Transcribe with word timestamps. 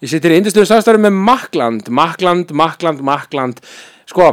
Ég 0.00 0.08
sittir 0.08 0.32
í 0.32 0.38
indistöðu 0.40 0.64
samstæður 0.64 1.02
með 1.04 1.16
Makland, 1.26 1.88
Makland, 1.92 2.52
Makland, 2.56 3.02
Makland. 3.04 3.58
Sko, 4.08 4.30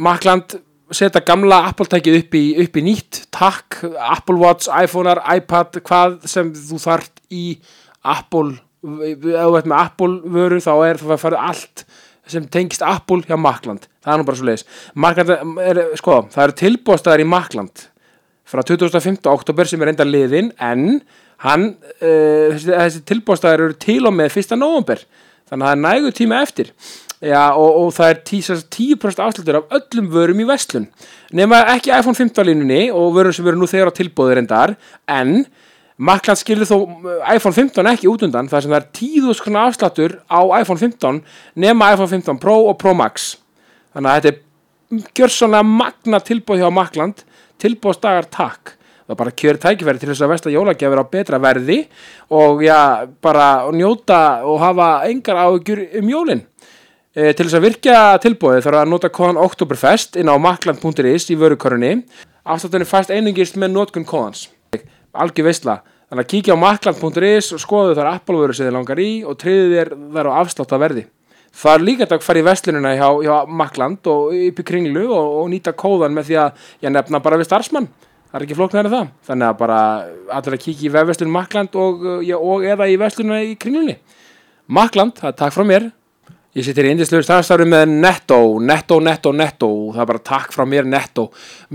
Makland 0.00 0.54
setja 0.92 1.20
gamla 1.28 1.58
Apple-tækið 1.68 2.16
upp, 2.16 2.36
upp 2.64 2.78
í 2.80 2.84
nýtt, 2.86 3.18
takk, 3.34 3.82
Apple 4.00 4.38
Watch, 4.40 4.70
iPhone-ar, 4.72 5.20
iPad, 5.36 5.82
hvað 5.84 6.16
sem 6.32 6.48
þú 6.56 6.80
þart 6.80 7.20
í 7.28 7.44
Apple, 8.08 8.56
ef 8.80 9.20
þú 9.20 9.58
ert 9.60 9.68
með 9.68 9.78
Apple 9.82 10.32
vöru 10.32 10.62
þá 10.64 10.72
er 10.88 11.02
það 11.02 11.14
að 11.18 11.22
fara 11.26 11.44
allt 11.50 11.84
sem 12.32 12.48
tengist 12.48 12.84
Apple 12.86 13.20
hjá 13.28 13.36
Makland. 13.36 13.84
Það 14.00 14.14
er 14.14 14.22
nú 14.22 14.28
bara 14.30 14.40
svo 14.40 14.48
leiðis. 14.48 14.68
Makland 14.96 15.34
er, 15.60 15.82
sko, 16.00 16.22
það 16.32 16.46
eru 16.46 16.60
tilbúðstæðar 16.62 17.24
í 17.24 17.28
Makland 17.28 17.84
frá 18.48 18.64
2015. 18.64 19.20
oktober 19.28 19.68
sem 19.68 19.84
er 19.84 19.92
enda 19.92 20.08
liðin 20.08 20.54
en 20.56 21.02
hann, 21.42 21.72
uh, 22.00 22.52
þessi, 22.52 22.72
þessi 22.72 23.06
tilbúðstæðar 23.10 23.64
eru 23.66 23.78
til 23.82 24.00
og 24.08 24.14
með 24.16 24.38
1. 24.42 24.58
november 24.60 25.02
þannig 25.50 25.64
að 25.64 25.70
það 25.70 25.74
er 25.76 25.82
nægu 25.86 26.12
tíma 26.16 26.42
eftir. 26.42 26.70
Já, 27.22 27.52
og, 27.54 27.76
og 27.78 27.90
það 27.94 28.08
er 28.10 28.20
10%, 28.26 28.62
10 28.74 29.20
afslutur 29.22 29.58
af 29.60 29.74
öllum 29.76 30.08
vörum 30.10 30.40
í 30.42 30.46
vestlun 30.48 30.88
nema 31.30 31.60
ekki 31.70 31.92
iPhone 31.94 32.18
15 32.18 32.48
línunni 32.48 32.88
og 32.90 33.12
vörum 33.14 33.34
sem 33.36 33.46
eru 33.46 33.60
nú 33.60 33.68
þegar 33.70 33.92
á 33.94 33.98
tilbúðir 33.98 34.40
endar 34.42 34.74
en 35.06 35.44
Makland 36.02 36.40
skilur 36.40 36.66
þó 36.66 36.76
uh, 36.82 37.20
iPhone 37.30 37.54
15 37.54 37.90
ekki 37.92 38.10
út 38.10 38.24
undan 38.26 38.48
þar 38.50 38.64
sem 38.64 38.72
það 38.72 38.80
er 38.80 38.88
10.000 38.98 39.44
krona 39.44 39.64
afsláttur 39.68 40.16
á 40.26 40.40
iPhone 40.58 40.80
15 40.80 41.20
nema 41.62 41.92
iPhone 41.94 42.10
15 42.10 42.40
Pro 42.42 42.56
og 42.72 42.78
Pro 42.80 42.94
Max. 42.96 43.36
Þannig 43.94 44.10
að 44.10 44.18
þetta 44.18 44.32
er 44.32 45.12
gjörsanlega 45.20 45.68
magna 45.68 46.20
tilbúð 46.26 46.64
hjá 46.64 46.72
Makland 46.74 47.22
tilbúðsdagar 47.62 48.26
takk 48.34 48.74
það 49.08 49.18
bara 49.18 49.34
kjör 49.42 49.58
tækifæri 49.62 50.02
til 50.02 50.10
þess 50.12 50.24
að 50.24 50.32
vesta 50.32 50.52
jólagjafir 50.52 51.02
á 51.02 51.12
betra 51.12 51.40
verði 51.42 51.78
og 52.30 52.62
já, 52.64 53.08
bara 53.22 53.68
njóta 53.74 54.42
og 54.48 54.60
hafa 54.62 54.88
engar 55.10 55.40
áhugjur 55.44 55.84
um 56.00 56.10
jólin. 56.12 56.42
E, 57.12 57.32
til 57.36 57.46
þess 57.46 57.58
að 57.58 57.66
virkja 57.66 57.96
tilbúið 58.24 58.62
þarf 58.64 58.82
að 58.82 58.92
nota 58.92 59.12
kóðan 59.12 59.40
Oktoberfest 59.42 60.16
inn 60.16 60.32
á 60.32 60.36
makland.is 60.40 61.28
í 61.28 61.36
vörukorunni 61.36 61.98
afstáttunni 62.42 62.88
fæst 62.88 63.12
einungist 63.12 63.58
með 63.60 63.74
notkun 63.76 64.06
kóðans 64.08 64.48
algjör 65.12 65.50
veistla 65.50 65.82
þannig 66.08 66.24
að 66.24 66.30
kíkja 66.32 66.56
á 66.56 66.62
makland.is 66.62 67.52
og 67.52 67.60
skoðu 67.60 67.98
þar 67.98 68.14
Apple 68.14 68.40
vöru 68.40 68.56
sem 68.56 68.64
þið 68.64 68.78
langar 68.78 69.02
í 69.02 69.10
og 69.28 69.36
triði 69.40 69.74
þér 69.76 69.92
þar 70.16 70.30
á 70.32 70.38
afslátt 70.40 70.72
að 70.72 70.82
verði 70.86 71.04
Það 71.52 71.74
er 71.74 71.82
líka 71.84 72.06
þetta 72.06 72.16
að 72.16 72.24
fara 72.24 72.40
í 72.40 72.44
vestlunina 72.46 72.90
hjá, 72.96 73.08
hjá 73.26 73.34
Makland 73.60 74.08
og 74.08 74.30
upp 74.32 74.60
í 74.62 74.64
kringlu 74.64 75.02
og, 75.12 75.34
og 75.42 75.50
nýta 75.52 75.74
kóðan 75.76 76.14
með 76.16 76.30
því 76.30 76.38
að 76.40 76.62
ég 76.86 76.94
nefna 76.94 77.20
bara 77.20 77.38
við 77.40 77.48
starfsmann. 77.50 77.88
Það 78.32 78.38
er 78.38 78.44
ekki 78.46 78.56
flóknar 78.56 78.86
en 78.88 78.94
það. 78.94 79.08
Þannig 79.28 79.50
að 79.50 79.56
bara 79.60 79.78
allir 80.32 80.54
að 80.56 80.62
kíkja 80.62 80.86
í 80.88 80.92
vefverslun 80.94 81.32
Makland 81.34 81.74
og, 81.76 82.06
uh, 82.08 82.30
og 82.38 82.62
eða 82.64 82.86
í 82.88 82.94
vestlunina 82.96 83.42
í 83.44 83.58
kringlunni. 83.60 83.98
Makland, 84.72 85.18
það 85.18 85.28
er 85.28 85.36
takk 85.42 85.52
frá 85.52 85.66
mér. 85.68 85.90
Ég 86.52 86.64
sittir 86.64 86.84
í 86.84 86.90
indislegur 86.92 87.24
starfstafri 87.24 87.64
með 87.68 87.90
Netto, 87.92 88.38
Netto, 88.60 88.98
Netto, 89.00 89.30
Netto, 89.36 89.68
það 89.94 90.02
er 90.02 90.08
bara 90.10 90.22
takk 90.28 90.50
frá 90.52 90.66
mér 90.68 90.88
Netto. 90.88 91.26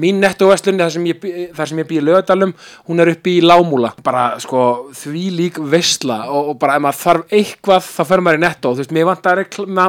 Mín 0.02 0.20
Netto-vestlun, 0.22 0.78
þar 0.82 0.92
sem 0.94 1.08
ég, 1.10 1.24
ég 1.26 1.88
býi 1.90 1.98
í 1.98 2.04
lögadalum, 2.06 2.54
hún 2.90 3.02
er 3.02 3.10
uppi 3.14 3.40
í 3.40 3.46
Lámúla. 3.46 3.96
Bara, 4.06 4.28
sko, 4.42 4.90
því 4.98 5.24
lík 5.34 5.58
veistla 5.74 6.20
og, 6.30 6.52
og 6.52 6.60
bara 6.62 6.78
ef 6.78 6.86
maður 6.86 7.02
þarf 7.04 7.38
eitthvað, 7.40 7.90
þá 7.90 8.04
fer 8.12 8.26
maður 8.26 8.38
í 8.38 8.44
Netto. 8.46 8.74
Þú 8.74 8.84
veist, 8.84 8.94
mér 8.98 9.10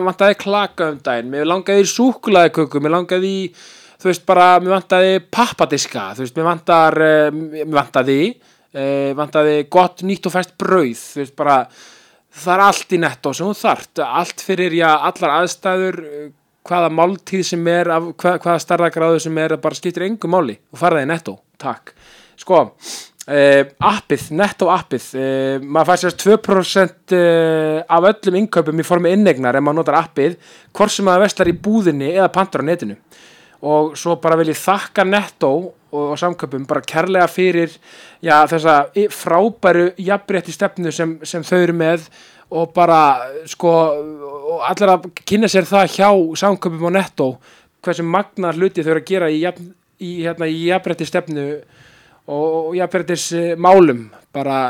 vantaði 0.08 0.38
klaka 0.40 0.88
um 0.94 1.02
daginn, 1.04 1.32
mér 1.36 1.48
langaði 1.52 1.84
í 1.84 1.92
súkulaðiköku, 1.92 2.80
mér 2.84 2.96
langaði 2.96 3.34
í, 3.42 3.44
þú 3.98 4.10
veist, 4.10 4.24
bara, 4.28 4.48
mér 4.62 4.76
vantaði 4.76 5.20
pappadiska, 5.34 6.12
þú 6.16 6.24
veist, 6.24 6.38
mér 6.38 6.48
vantar, 6.52 6.98
uh, 7.02 7.28
mér 7.34 7.76
vantaði, 7.80 8.18
uh, 8.72 9.12
vantaði 9.18 9.60
gott 9.72 10.04
nýtt 10.06 10.28
og 10.30 10.36
fæst 10.36 10.54
brauð, 10.60 11.04
þú 11.14 11.22
veist, 11.24 11.36
bara, 11.38 11.60
það 12.38 12.54
er 12.54 12.64
allt 12.68 12.94
í 12.94 13.02
nettó 13.02 13.34
sem 13.34 13.48
þú 13.48 13.58
þart 13.58 14.04
allt 14.06 14.44
fyrir, 14.46 14.78
já, 14.78 14.90
allar 15.10 15.38
aðstæður 15.40 16.02
hvaða 16.68 16.88
máltíð 16.92 17.44
sem 17.48 17.68
er 17.72 17.90
hvað, 17.90 18.40
hvaða 18.44 18.62
starðagráðu 18.64 19.20
sem 19.24 19.38
er 19.40 19.56
bara 19.62 19.78
skiptir 19.78 20.06
engu 20.08 20.30
máli 20.30 20.58
og 20.72 20.80
fara 20.80 20.98
það 20.98 21.06
í 21.06 21.10
nettó, 21.12 21.34
takk. 21.60 21.94
Sko, 22.38 22.60
uh, 22.68 23.62
appið 23.90 24.26
nettó 24.38 24.68
appið, 24.72 25.08
uh, 25.18 25.64
maður 25.64 25.90
fær 25.90 26.02
sérst 26.04 26.24
2% 26.26 27.16
uh, 27.18 27.80
af 27.96 28.10
öllum 28.12 28.38
innkaupum 28.42 28.82
í 28.82 28.86
formi 28.86 29.14
innegnar 29.16 29.58
ef 29.58 29.64
maður 29.64 29.80
notar 29.80 29.98
appið 30.02 30.36
hvort 30.76 30.94
sem 30.94 31.08
maður 31.08 31.26
veslar 31.26 31.50
í 31.50 31.56
búðinni 31.66 32.12
eða 32.14 32.30
pantar 32.34 32.62
á 32.62 32.68
netinu 32.68 32.98
og 33.62 33.96
svo 33.98 34.16
bara 34.22 34.38
vil 34.38 34.52
ég 34.52 34.58
þakka 34.60 35.04
Netto 35.08 35.50
og, 35.90 36.02
og 36.12 36.18
samköpum 36.20 36.66
bara 36.68 36.84
kærlega 36.84 37.26
fyrir 37.30 37.72
já, 38.22 38.44
þessa 38.50 38.90
frábæru 39.14 39.90
jafnrétti 39.98 40.54
stefnu 40.54 40.92
sem, 40.94 41.16
sem 41.26 41.42
þau 41.46 41.58
eru 41.58 41.76
með 41.78 42.08
og 42.54 42.72
bara 42.76 43.00
sko 43.48 43.72
og 44.48 44.62
allir 44.68 44.94
að 44.94 45.08
kynna 45.26 45.50
sér 45.50 45.66
það 45.68 45.90
hjá 45.96 46.10
samköpum 46.44 46.88
og 46.88 46.94
Netto 46.94 47.28
hversu 47.84 48.06
magna 48.06 48.52
hluti 48.54 48.84
þau 48.84 48.94
eru 48.94 49.02
að 49.02 49.10
gera 49.10 49.30
í, 49.30 49.42
jafn, 49.42 49.72
í, 49.98 50.12
hérna, 50.22 50.48
í 50.48 50.68
jafnrétti 50.68 51.08
stefnu 51.08 51.48
og, 52.28 52.46
og 52.68 52.76
jafnréttis 52.78 53.30
eh, 53.36 53.54
málum 53.58 54.06
bara 54.34 54.60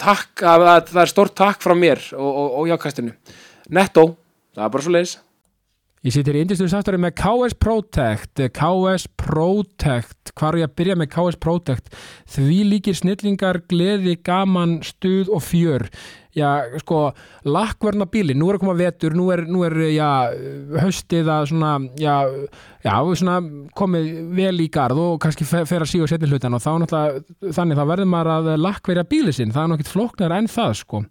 takk 0.00 0.44
að, 0.46 0.66
að 0.76 0.94
það 0.94 1.02
er 1.02 1.12
stórt 1.12 1.36
takk 1.38 1.64
frá 1.64 1.74
mér 1.76 2.02
og, 2.14 2.60
og 2.62 2.70
jákastinu 2.70 3.16
Netto, 3.70 4.12
það 4.54 4.64
er 4.66 4.72
bara 4.74 4.86
svo 4.86 4.94
leiðis 4.94 5.18
Ég 6.00 6.14
sittir 6.14 6.32
í 6.32 6.40
indistum 6.40 6.68
samstæri 6.72 6.96
með 6.96 7.10
KS 7.20 7.54
Protect, 7.60 8.40
KS 8.56 9.02
Protect, 9.20 10.30
hvar 10.32 10.56
er 10.56 10.62
ég 10.62 10.70
að 10.70 10.78
byrja 10.80 10.94
með 10.96 11.08
KS 11.12 11.36
Protect? 11.36 11.90
Því 12.24 12.60
líkir 12.70 12.96
snillingar, 12.96 13.58
gleði, 13.68 14.14
gaman, 14.24 14.78
stuð 14.80 15.28
og 15.28 15.44
fjör. 15.44 15.84
Já, 16.32 16.62
sko, 16.80 17.10
lakkverna 17.44 18.06
bíli, 18.08 18.32
nú 18.32 18.48
er 18.48 18.56
að 18.56 18.62
koma 18.62 18.78
vetur, 18.78 19.12
nú 19.18 19.26
er, 19.34 19.42
nú 19.44 19.60
er 19.66 19.76
já, 19.90 20.08
haustið 20.86 21.28
að 21.34 21.50
svona, 21.50 21.74
já, 22.00 22.16
já, 22.86 22.94
svona 23.20 23.36
komið 23.76 24.08
vel 24.38 24.54
í 24.64 24.70
garð 24.72 25.02
og 25.04 25.20
kannski 25.20 25.44
fer, 25.44 25.68
að 25.68 25.90
síga 25.90 26.06
og 26.06 26.12
setja 26.14 26.30
hlutan 26.30 26.56
og 26.56 26.64
þá 26.64 26.70
náttúrulega, 26.80 27.52
þannig 27.58 27.82
þá 27.82 27.84
verður 27.92 28.10
maður 28.14 28.32
að 28.38 28.50
lakkverja 28.62 29.08
bíli 29.10 29.36
sinn, 29.36 29.52
það 29.52 29.66
er 29.66 29.72
nokkið 29.74 29.92
flóknar 29.92 30.38
enn 30.38 30.48
það, 30.48 30.74
sko. 30.80 31.04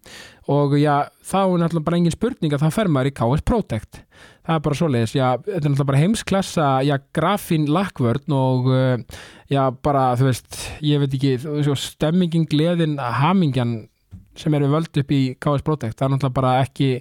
Og 0.49 0.75
já, 0.81 0.95
þá 1.22 1.39
er 1.44 1.55
náttúrulega 1.61 1.89
bara 1.91 2.01
engin 2.01 2.17
spurning 2.17 2.57
að 2.57 2.66
þá 2.66 2.79
fer 2.79 2.94
maður 2.95 3.13
í 3.13 3.17
KS 3.22 3.49
Protect 3.53 4.03
það 4.47 4.55
er 4.55 4.63
bara 4.66 4.77
svoleiðis, 4.79 5.16
já, 5.17 5.27
þetta 5.45 5.55
er 5.57 5.63
náttúrulega 5.66 5.89
bara 5.91 6.01
heimsklassa, 6.01 6.67
já, 6.88 6.95
grafín 7.16 7.67
lakkvörn 7.69 8.35
og 8.35 8.69
uh, 8.73 9.23
já, 9.51 9.61
bara, 9.85 10.05
þú 10.19 10.29
veist, 10.29 10.59
ég 10.85 11.01
veit 11.03 11.17
ekki, 11.19 11.33
veist, 11.45 11.89
stemmingin, 11.95 12.47
gleðin, 12.49 12.97
hamingjan 12.99 13.75
sem 14.39 14.55
er 14.55 14.66
við 14.66 14.75
völd 14.78 15.01
upp 15.01 15.11
í 15.16 15.23
KS 15.41 15.66
Protect, 15.67 15.97
það 15.99 16.07
er 16.07 16.13
náttúrulega 16.16 16.38
bara 16.39 16.53
ekki 16.63 16.91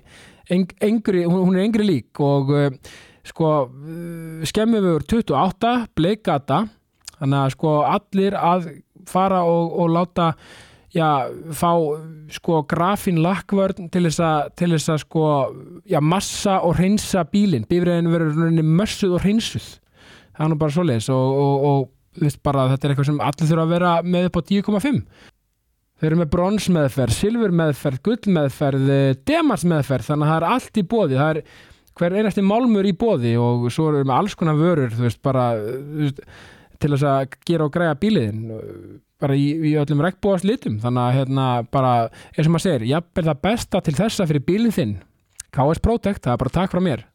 eng, 0.54 0.74
engri, 0.84 1.22
hún, 1.28 1.44
hún 1.46 1.58
er 1.58 1.66
engri 1.68 1.86
lík 1.86 2.22
og 2.24 2.52
uh, 2.54 2.68
sko, 3.26 3.52
uh, 3.68 4.48
skemmum 4.48 4.84
við 4.84 4.98
28, 5.06 5.74
bleikata 5.98 6.64
þannig 7.18 7.40
að 7.40 7.54
sko 7.56 7.74
allir 7.88 8.38
að 8.38 8.72
fara 9.08 9.42
og, 9.48 9.72
og 9.80 9.92
láta 9.94 10.32
já, 10.94 11.08
fá 11.56 11.72
sko 12.32 12.62
grafín 12.70 13.20
lakkvörn 13.24 13.90
til 13.92 14.06
þess 14.06 14.22
að 14.24 14.52
til 14.58 14.70
þess 14.74 14.92
að 14.94 15.02
sko, 15.04 15.24
já, 15.88 16.00
massa 16.00 16.58
og 16.64 16.78
hreinsa 16.78 17.24
bílinn, 17.28 17.68
bífriðin 17.68 18.12
verður 18.12 18.60
mössuð 18.64 19.18
og 19.18 19.24
hreinsuð. 19.24 19.70
Það 20.36 20.44
er 20.44 20.52
nú 20.52 20.60
bara 20.60 20.76
svoleiðis 20.76 21.08
og, 21.12 21.40
og, 21.42 21.66
og 21.70 21.88
þú 22.18 22.28
veist 22.28 22.44
bara 22.46 22.68
þetta 22.72 22.86
er 22.86 22.94
eitthvað 22.94 23.10
sem 23.10 23.24
allir 23.30 23.50
þurfa 23.50 23.66
að 23.66 23.74
vera 23.74 23.96
með 24.06 24.30
upp 24.30 24.38
á 24.38 24.42
10,5 24.52 25.02
Þeir 25.98 26.12
eru 26.12 26.18
með 26.20 26.28
bronsmeðferð, 26.30 27.14
silfurmeðferð, 27.16 28.00
gullmeðferð, 28.06 28.90
demarsmeðferð, 29.26 30.06
þannig 30.06 30.28
að 30.28 30.30
það 30.30 30.36
er 30.36 30.44
allt 30.54 30.78
í 30.78 30.84
bóði, 30.92 31.16
það 31.18 31.30
er 31.32 31.40
hver 31.98 32.14
einasti 32.14 32.44
málmur 32.46 32.86
í 32.86 32.92
bóði 32.94 33.32
og 33.42 33.64
svo 33.74 33.88
eru 33.90 34.04
með 34.06 34.20
alls 34.20 34.36
konar 34.38 34.60
vörur, 34.60 34.92
þú 34.94 35.06
veist, 35.08 35.18
bara 35.26 35.48
þú 35.58 36.04
veist, 36.04 36.20
til 36.78 36.92
þess 36.92 37.06
að 37.10 37.34
gera 37.50 37.66
og 37.66 37.74
græja 37.74 37.96
bíliðin, 37.98 38.44
bara 39.18 39.34
í, 39.34 39.50
í 39.50 39.74
öllum 39.78 40.02
regnbúast 40.04 40.46
litum, 40.46 40.78
þannig 40.82 41.02
að 41.02 41.16
hérna 41.18 41.46
bara, 41.74 41.92
eins 42.36 42.46
og 42.46 42.54
maður 42.54 42.66
segir, 42.68 42.88
jafnvel 42.92 43.28
það 43.28 43.44
besta 43.48 43.82
til 43.82 43.98
þessa 43.98 44.26
fyrir 44.30 44.46
bílinn 44.46 44.74
þinn, 44.74 44.96
KS 45.50 45.82
Protect, 45.82 46.22
það 46.26 46.36
er 46.36 46.42
bara 46.44 46.58
takk 46.60 46.74
frá 46.74 46.84
mér. 46.84 47.06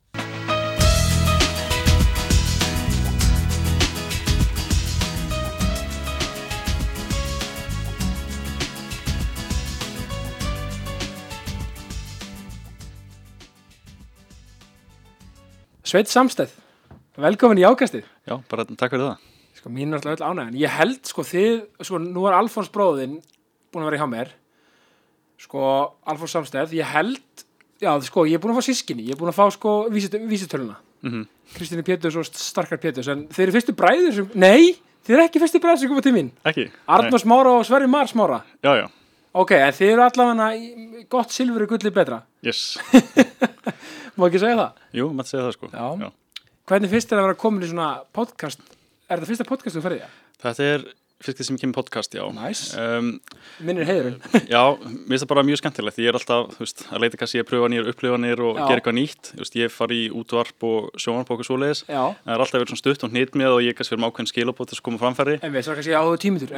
Sveit 15.93 16.09
Samstæð, 16.09 16.55
velkomin 17.21 17.61
í 17.61 17.67
ákastið. 17.69 18.07
Já, 18.25 18.39
bara 18.49 18.65
takk 18.65 18.95
fyrir 18.95 19.13
það. 19.13 19.32
Sko, 19.63 19.71
mín 19.71 19.93
er 19.93 19.99
alltaf 20.01 20.17
öll 20.17 20.27
ánægðan. 20.27 20.57
Ég 20.59 20.73
held, 20.75 20.99
sko, 21.07 21.23
þið, 21.23 21.53
sko, 21.87 21.99
nú 22.03 22.25
er 22.27 22.35
Alfons 22.35 22.67
bróðinn 22.73 23.21
búin 23.71 23.85
að 23.85 23.91
vera 23.93 24.01
hjá 24.01 24.09
mér. 24.11 24.33
Sko, 25.39 25.61
Alfons 26.11 26.35
Samstæð, 26.35 26.73
ég 26.75 26.89
held, 26.91 27.45
já, 27.79 27.93
sko, 28.03 28.25
ég 28.27 28.35
er 28.35 28.43
búin 28.43 28.51
að 28.51 28.59
fá 28.59 28.67
sískinni. 28.67 29.05
Ég 29.07 29.15
er 29.15 29.21
búin 29.21 29.31
að 29.31 29.37
fá, 29.39 29.45
sko, 29.55 29.75
vísit, 29.93 30.19
vísitöluna. 30.27 30.79
Mm 31.07 31.29
Kristíni 31.53 31.83
Péturs 31.85 32.15
og 32.17 32.25
Starkar 32.25 32.79
Péturs. 32.81 33.05
En 33.11 33.27
þeir 33.29 33.43
eru 33.45 33.53
fyrstu 33.53 33.73
bræður 33.77 34.13
sem, 34.15 34.29
nei, 34.41 34.71
þeir 35.05 35.17
eru 35.19 35.25
ekki 35.27 35.41
fyrstu 35.43 35.59
bræður 35.61 35.81
sem 35.83 35.91
koma 35.91 36.01
til 36.01 36.13
mín. 36.15 36.31
Ekki? 36.49 36.63
Arnór 36.89 37.21
Smára 37.21 37.51
og 37.59 37.65
Sverri 37.67 37.89
Mar 37.91 38.09
Smára. 38.09 38.39
Já, 38.65 38.71
já. 38.79 38.87
Ok, 39.33 39.51
en 39.57 39.73
þið 39.73 39.91
eru 39.95 40.03
allavega 40.05 41.05
gott 41.09 41.33
silfur 41.33 41.63
er 41.65 41.69
gullið 41.71 41.93
betra 41.95 42.19
Yes, 42.45 42.75
Má 44.17 44.27
ekki 44.27 44.41
segja 44.43 44.59
það? 44.59 44.81
jú, 44.93 45.07
maður 45.09 45.29
segja 45.31 45.45
það 45.47 45.55
sko 45.55 45.69
Já. 45.73 46.09
Hvernig 46.69 46.91
finnst 46.91 47.09
þér 47.09 47.21
að 47.21 47.25
vera 47.27 47.39
komin 47.41 47.65
í 47.65 47.69
svona 47.71 47.87
podcast 48.13 48.61
Er 49.09 49.19
þetta 49.19 49.29
fyrsta 49.31 49.47
podcast 49.49 49.77
þú 49.77 49.83
ferði 49.85 50.03
það? 50.03 50.19
Þetta 50.43 50.67
er 50.73 50.85
fyrst 51.23 51.43
sem 51.47 51.57
kemur 51.59 51.77
podcast, 51.79 52.13
já. 52.15 52.23
Nice. 52.35 52.71
um, 52.79 53.19
Minnir 53.63 53.87
heiðurinn. 53.87 54.17
Já, 54.53 54.63
mér 54.79 55.13
finnst 55.13 55.23
það 55.25 55.31
bara 55.33 55.43
mjög 55.47 55.59
skemmtilegt. 55.61 55.99
Ég 56.03 56.09
er 56.11 56.17
alltaf, 56.19 56.57
veist, 56.59 56.79
að 56.91 57.01
leita 57.03 57.19
kannski 57.21 57.41
að 57.41 57.47
pröfa 57.49 57.67
nýjar 57.71 57.89
upplifanir 57.93 58.39
og 58.43 58.53
Já. 58.57 58.63
gera 58.67 58.79
eitthvað 58.81 58.97
nýtt. 58.99 59.23
Veist, 59.39 59.53
Ég 59.59 59.67
fari 59.71 59.97
í 60.05 60.11
útvarp 60.11 60.59
og 60.67 60.89
sjónvarp 60.99 61.29
og 61.29 61.35
okkur 61.37 61.47
svoleiðis. 61.49 61.81
Já, 61.87 62.03
Það 62.23 62.33
er 62.33 62.39
alltaf 62.43 62.57
verið 62.59 62.71
svona 62.73 62.81
stutt 62.83 63.01
og 63.05 63.09
hnýtt 63.13 63.33
með 63.39 63.51
og 63.53 63.61
ég 63.63 63.73
kannski 63.77 63.93
verið 63.93 64.03
með 64.03 64.09
ákveðin 64.13 64.31
skilabót 64.33 64.67
til 64.71 64.77
að 64.79 64.85
koma 64.87 64.97
framfæri. 65.03 65.35
En 65.43 65.53
við 65.53 65.61
svo 65.67 65.73
kannski 65.77 65.93
áhuga 65.93 66.17
tímitur 66.23 66.49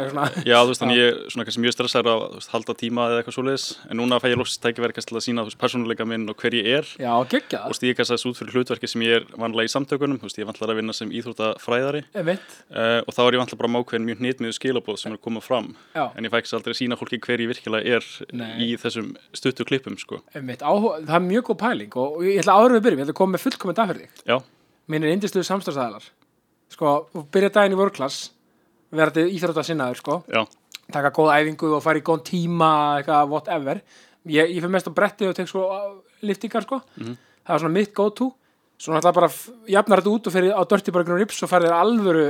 Já, 0.45 0.57
þú 0.63 0.69
veist, 0.71 0.81
þannig 0.81 0.97
ég 1.01 1.07
er 1.11 1.15
svona 1.33 1.45
kannski 1.49 1.63
mjög 1.65 1.75
stressaður 1.75 2.09
að 2.13 2.19
veist, 2.39 2.51
halda 2.55 2.73
tíma 2.79 3.01
eða 3.11 3.19
eitthvað 3.21 3.37
svoleiðis. 3.37 3.65
En 3.91 3.95
núna 3.99 4.15
fæ 4.23 4.27
ég 4.31 4.39
lóksist 4.39 4.63
tækifæri 4.63 4.95
kannski 4.95 5.11
til 14.45 14.54
að 14.55 14.63
að 14.63 14.75
hnitmiðu 14.75 14.83
skilabóð 14.85 14.99
sem 14.99 15.11
er 15.11 15.17
að 15.17 15.23
koma 15.25 15.41
fram 15.43 15.69
já, 15.93 16.05
en 16.15 16.25
ég 16.25 16.31
fæ 16.31 16.37
ekki 16.39 16.55
aldrei 16.55 16.73
að 16.73 16.79
sína 16.79 16.97
fólki 16.99 17.19
hver 17.21 17.43
ég 17.43 17.49
virkilega 17.51 17.97
er 17.97 18.05
Nei. 18.33 18.51
í 18.63 18.77
þessum 18.79 19.15
stuttu 19.35 19.65
klippum, 19.65 19.97
sko. 19.97 20.21
einmitt 20.33 20.61
áhuga, 20.61 21.01
Það 21.05 21.15
er 21.15 21.25
mjög 21.25 21.43
góð 21.49 21.57
pæling 21.61 21.97
og 21.97 22.23
ég 22.25 22.39
ætla 22.41 22.55
áður 22.55 22.75
við 22.75 22.85
byrjum, 22.85 22.99
ég 22.99 23.05
ætla 23.05 23.15
að 23.15 23.19
koma 23.19 23.31
með 23.35 23.43
þig. 23.99 24.09
Já, 24.25 24.37
Minn 24.87 25.03
er 25.03 25.13
indisluðu 25.15 25.45
samstæðsæðalar 25.49 26.09
Sko, 26.69 27.07
byrja 27.31 27.49
daginn 27.49 27.75
í 27.75 27.79
vörklass 27.79 28.31
verði 28.95 29.27
íþrótta 29.35 29.63
sinnaður, 29.65 29.99
sko. 30.01 30.23
Já, 30.29 30.45
taka 30.91 31.11
góða 31.13 31.39
æfingu 31.41 31.75
og 31.75 31.83
fara 31.83 31.99
í 31.99 32.05
góðan 32.05 32.25
tíma 32.25 32.71
eitthvað, 32.99 33.29
whatever. 33.29 33.81
Ég, 34.25 34.49
ég 34.55 34.61
fyrir 34.61 34.73
mest 34.73 34.89
á 34.89 34.93
bretti 34.93 35.27
og 35.29 35.35
tek 35.37 35.49
uh, 35.53 36.01
liftingar 36.25 36.65
sko. 36.65 36.81
Það 36.97 37.53
er 37.53 37.61
svona 37.61 37.75
mitt 37.75 37.93
go 37.93 38.09
to 38.09 38.31
svo 38.75 38.91
náttúrulega 38.91 39.15
bara 39.15 39.29
jafnar 39.71 40.01
þetta 40.01 40.11
út 40.11 40.27
og 40.27 40.33
fyrir 40.35 40.51
á 40.55 40.61
og 41.15 41.19
Rips 41.19 41.43
og 41.45 41.51
farið 41.51 41.69
þér 41.69 41.77
alvöru 41.79 42.25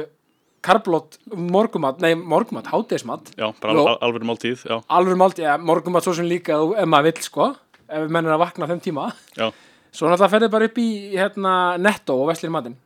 karblót 0.65 1.19
morgumat, 1.35 1.99
nei 2.03 2.15
morgumat, 2.17 2.67
hádeismat 2.73 3.31
já, 3.37 3.47
bara 3.61 3.75
al 3.77 3.97
alveg 4.07 4.25
máltíð, 4.27 4.65
alvöru 4.87 5.19
málti, 5.21 5.45
ja, 5.45 5.57
morgumat 5.61 6.05
svo 6.05 6.13
sem 6.17 6.27
líka 6.29 6.57
ef 6.57 6.89
maður 6.89 7.11
vill 7.11 7.21
sko, 7.27 7.51
ef 7.85 8.09
menn 8.09 8.25
er 8.25 8.33
að 8.35 8.41
vakna 8.45 8.69
þeim 8.71 8.81
tíma. 8.83 9.09
Já, 9.37 9.51
svo 9.95 10.09
náttúrulega 10.09 10.33
ferðið 10.33 10.51
bara 10.57 10.69
upp 10.71 10.81
í 10.81 10.87
hérna, 11.13 11.53
netto 11.81 12.17
og 12.23 12.29
veslir 12.31 12.53
matinn. 12.55 12.77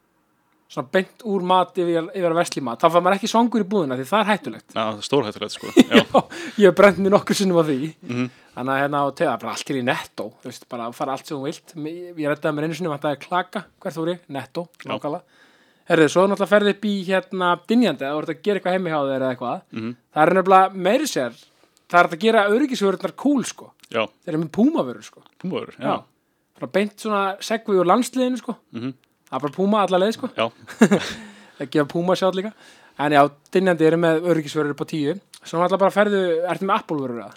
Svona 0.70 0.92
beint 0.94 1.24
úr 1.26 1.42
mat 1.50 1.74
yfir, 1.82 2.12
yfir 2.14 2.30
að 2.30 2.38
vesli 2.44 2.62
mat. 2.62 2.78
Þá 2.78 2.92
fær 2.94 3.02
maður 3.02 3.16
ekki 3.18 3.30
svangur 3.32 3.64
í 3.64 3.70
búðina 3.72 3.96
því 3.98 4.04
það 4.06 4.20
er 4.20 4.28
hættulegt. 4.30 4.68
Já, 4.76 4.82
það 4.84 5.00
er 5.00 5.08
stórhættulegt, 5.08 5.56
sko, 5.56 5.66
já, 5.98 6.04
ég 6.62 6.68
hef 6.68 6.76
brent 6.78 7.00
mér 7.02 7.16
nokkur 7.16 7.40
sinnum 7.40 7.58
á 7.58 7.64
því. 7.66 7.80
Mhm. 8.06 8.30
þannig 8.60 8.74
að 8.76 8.82
hérna 8.84 9.00
á 9.02 9.08
teða 9.16 9.34
bara 9.40 9.52
allt 9.56 9.66
til 9.66 9.78
í 9.80 9.84
netto 9.88 10.26
þú 10.44 10.50
veist, 10.50 10.66
bara 10.70 10.92
fara 10.92 11.16
allt 11.16 11.26
sem 11.26 11.38
þú 11.38 11.44
vilt. 11.48 11.74
Ég, 11.80 12.12
ég 14.92 15.39
það 15.90 15.96
er 15.96 15.98
er, 15.98 16.04
herrið, 16.04 16.12
svo 16.14 16.26
náttúrulega 16.30 16.52
ferði 16.54 16.74
upp 16.76 16.86
í 16.86 16.94
hérna 17.08 17.50
dynjandi 17.70 18.06
að 18.06 18.20
ert 18.22 18.30
að 18.30 18.42
gera 18.46 18.60
eitthvað 18.60 18.76
heimi 18.78 18.92
hjá 18.94 19.00
þér 19.00 19.24
eða 19.26 19.32
eitthvað. 19.34 19.62
Mhm. 19.74 19.96
það 20.14 20.24
er 20.24 20.34
nefnilega 20.38 20.74
meiri 20.88 21.08
sér 21.10 21.38
það 21.90 22.00
er 22.00 22.10
að 22.10 22.20
gera 22.20 22.46
öryggisvörurnar 22.54 23.16
cool 23.16 23.44
sko. 23.44 23.72
Já, 23.90 24.06
þeir 24.06 24.34
eru 24.34 24.42
með 24.44 24.52
púmavörur 24.54 25.04
sko. 25.04 25.24
Púmur, 25.42 25.74
já. 25.80 26.04
bara 26.60 26.72
beint 26.72 26.98
svona 27.00 27.24
segvi 27.42 27.80
úr 27.80 27.90
landsliðinu 27.90 28.38
sko. 28.38 28.56
Mhm. 28.72 28.94
það 29.30 29.36
er 29.36 29.42
bara 29.42 29.58
púma 29.58 29.82
alla 29.86 29.98
leið 30.06 30.14
sko. 30.14 30.30
Já, 30.38 30.52
að 31.60 31.70
gefa 31.70 31.88
púma 31.90 32.16
sjátt 32.16 32.36
líka. 32.38 32.54
En 33.00 33.12
já, 33.12 33.24
dynjandi 33.52 33.86
eru 33.88 33.98
með 33.98 34.26
öryggisvörur 34.28 34.72
upp 34.76 34.84
á 34.84 34.88
tíu. 34.92 35.20
Svo 35.42 35.58
náttúrulega 35.58 35.80
bara 35.80 35.96
ferðu, 35.96 36.22
ertu 36.52 36.66
með 36.68 36.76
Apple 36.76 36.98
vörur 37.00 37.24
eða? 37.24 37.34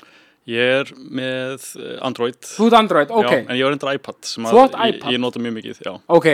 ég 0.50 0.80
er 0.82 0.90
með 0.98 1.66
eh, 1.78 1.98
Android, 2.02 2.38
Þú 2.42 2.66
ert 2.66 2.78
Android, 2.80 3.12
ok, 3.14 3.28
já, 3.30 3.38
en 3.46 3.58
ég 3.58 3.66
var 3.66 3.76
endur 3.76 3.92
iPad 3.94 4.18
sem 4.26 4.48
Þú 4.50 4.62
átt 4.64 4.74
að 4.74 4.88
ég, 4.90 4.96
iPad? 4.98 5.12
ég 5.14 5.22
nota 5.22 5.42
mjög 5.42 5.54
mikið, 5.58 5.82
já, 5.86 5.92
ok 6.16 6.28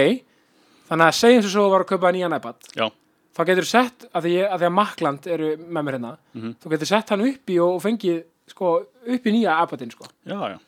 Þannig 0.89 1.07
að 1.11 1.17
segjum 1.19 1.43
svo 1.45 1.51
svo 1.55 1.67
var 1.73 1.85
að 1.85 1.91
kaupa 1.93 2.13
nýjan 2.17 2.37
iPad. 2.39 2.69
Já, 2.79 2.87
þá 3.37 3.41
getur 3.51 3.67
sett, 3.69 4.07
að 4.15 4.25
því, 4.29 4.35
að 4.49 4.63
að 4.69 4.73
Makland 4.79 5.27
eru 5.31 5.51
með 5.59 5.83
mér 5.89 5.97
hérna, 5.99 6.13
Mhm. 6.35 6.55
þú 6.63 6.71
getur 6.75 6.87
sett 6.93 7.09
hann 7.11 7.21
upp 7.29 7.53
í 7.55 7.59
og 7.63 7.83
fengið, 7.85 8.23
sko, 8.49 8.71
upp 9.07 9.27
í 9.29 9.35
nýja 9.37 9.59
iPadin, 9.63 9.91
sko, 9.93 10.09
já, 10.27 10.39
já, 10.55 10.59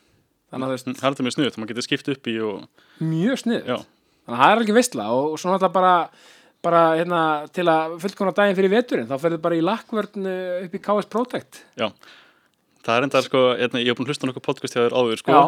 þannig 0.51 0.67
að 0.67 0.75
það 0.85 1.07
er 1.07 1.15
þetta 1.15 1.25
mjög 1.25 1.35
snuðt, 1.37 1.57
maður 1.57 1.71
getur 1.73 1.87
skipt 1.87 2.09
upp 2.13 2.27
í 2.31 2.35
og, 2.41 2.67
mjög 3.01 3.41
snið, 3.43 3.65
já, 3.65 3.77
þannig 3.81 4.37
að 4.37 4.41
það 4.41 4.51
er 4.51 4.57
alveg 4.61 4.75
veistla 4.77 5.09
og, 5.11 5.31
og 5.33 5.39
svo 5.41 5.51
náttúrulega 5.51 5.73
bara 5.73 6.09
bara 6.61 6.81
hérna 6.95 7.49
til 7.51 7.63
að 7.65 7.95
fullkona 8.03 8.31
daginn 8.37 8.55
fyrir 8.55 8.69
veturinn 8.69 9.07
þá 9.09 9.15
ferðu 9.17 9.39
bara 9.41 9.55
í 9.57 9.63
lakkvörn 9.65 10.27
uh, 10.29 10.65
upp 10.67 10.75
í 10.77 10.81
KS 10.85 11.07
Protect. 11.09 11.63
Já, 11.75 11.87
það 12.85 12.97
er 12.97 13.05
enda, 13.07 13.21
sko, 13.27 13.43
hérna, 13.59 13.81
ég 13.83 13.91
hef 13.93 13.97
búin 13.99 14.07
að 14.07 14.13
hlusta 14.15 14.27
nokkuð 14.29 14.45
podcast 14.49 14.73
hjá 14.75 14.81
þér 14.85 14.95
áður, 14.97 15.19
sko, 15.21 15.39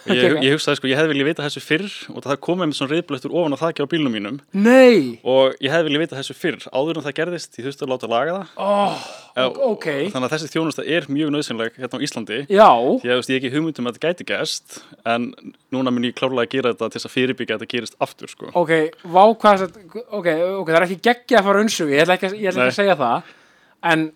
og 0.00 0.10
ég, 0.16 0.34
ég 0.42 0.54
hugsaði, 0.56 0.78
sko, 0.80 0.88
ég 0.90 0.96
hefði 0.98 1.12
viljað 1.12 1.28
vita 1.28 1.44
þessu 1.44 1.60
fyrr 1.60 1.88
og 2.16 2.22
það 2.24 2.38
komið 2.46 2.70
með 2.70 2.76
svona 2.78 2.92
reyðblöttur 2.94 3.34
ofan 3.36 3.52
á 3.54 3.58
þakki 3.60 3.84
á 3.84 3.90
bílnum 3.92 4.14
mínum. 4.16 4.38
Nei, 4.56 5.20
og 5.28 5.56
ég 5.60 5.70
hefði 5.74 5.86
viljað 5.90 6.04
vita 6.06 6.16
þessu 6.20 6.36
fyrr 6.40 6.64
áður 6.72 7.00
en 7.00 7.04
það 7.04 7.16
gerðist, 7.20 7.58
ég 7.60 7.66
þurfti 7.68 7.84
að 7.84 7.92
láta 7.92 8.08
laga 8.10 8.36
það. 8.38 8.54
Oh, 8.64 9.02
Já, 9.36 9.44
ok. 9.70 9.86
þannig 10.10 10.26
að 10.26 10.32
þessi 10.34 10.48
þjónusta 10.54 10.84
er 10.96 11.04
mjög 11.12 11.30
nöðsynleg 11.36 11.76
hérna 11.78 12.00
á 12.00 12.04
Íslandi. 12.06 12.38
Já, 12.50 12.70
því 13.04 13.12
að 13.12 13.20
ég 13.20 13.20
hef 13.20 13.36
ekki 13.36 13.52
hugmyndum 13.54 13.86
að 13.90 13.98
þetta 14.00 14.08
gæti 14.10 14.26
gæst 14.32 14.80
en 15.06 15.28
núna 15.70 15.92
mun 15.94 16.08
ég 16.08 16.16
klárlega 16.18 16.48
að 16.48 16.54
gera 16.56 16.72
þetta 16.74 16.88
til 16.90 16.98
þess 16.98 17.08
að 17.10 17.14
fyrirbyggja 17.14 17.54
að 17.54 17.62
þetta 17.62 17.74
gerist 17.76 17.94
aftur 18.02 18.32
sko. 18.32 18.50
ok, 18.58 18.72
vá 19.06 19.22
hvað 19.38 19.62
það, 19.62 19.78
ok, 20.10 20.28
ok, 20.58 20.66
það 20.72 20.80
er 20.80 20.86
ekki 20.88 20.98
geggja 21.06 21.38
að 21.38 21.46
fara 21.46 21.62
unsu, 21.62 21.86
ég 21.92 22.02
ætla 22.02 22.16
ekki, 22.18 22.32
að- 22.32 22.40
ég 22.42 22.50
ætla 22.50 22.66
ekki 22.66 22.74
að 22.74 22.80
segja 22.80 22.98
það 22.98 23.30
en 23.92 24.08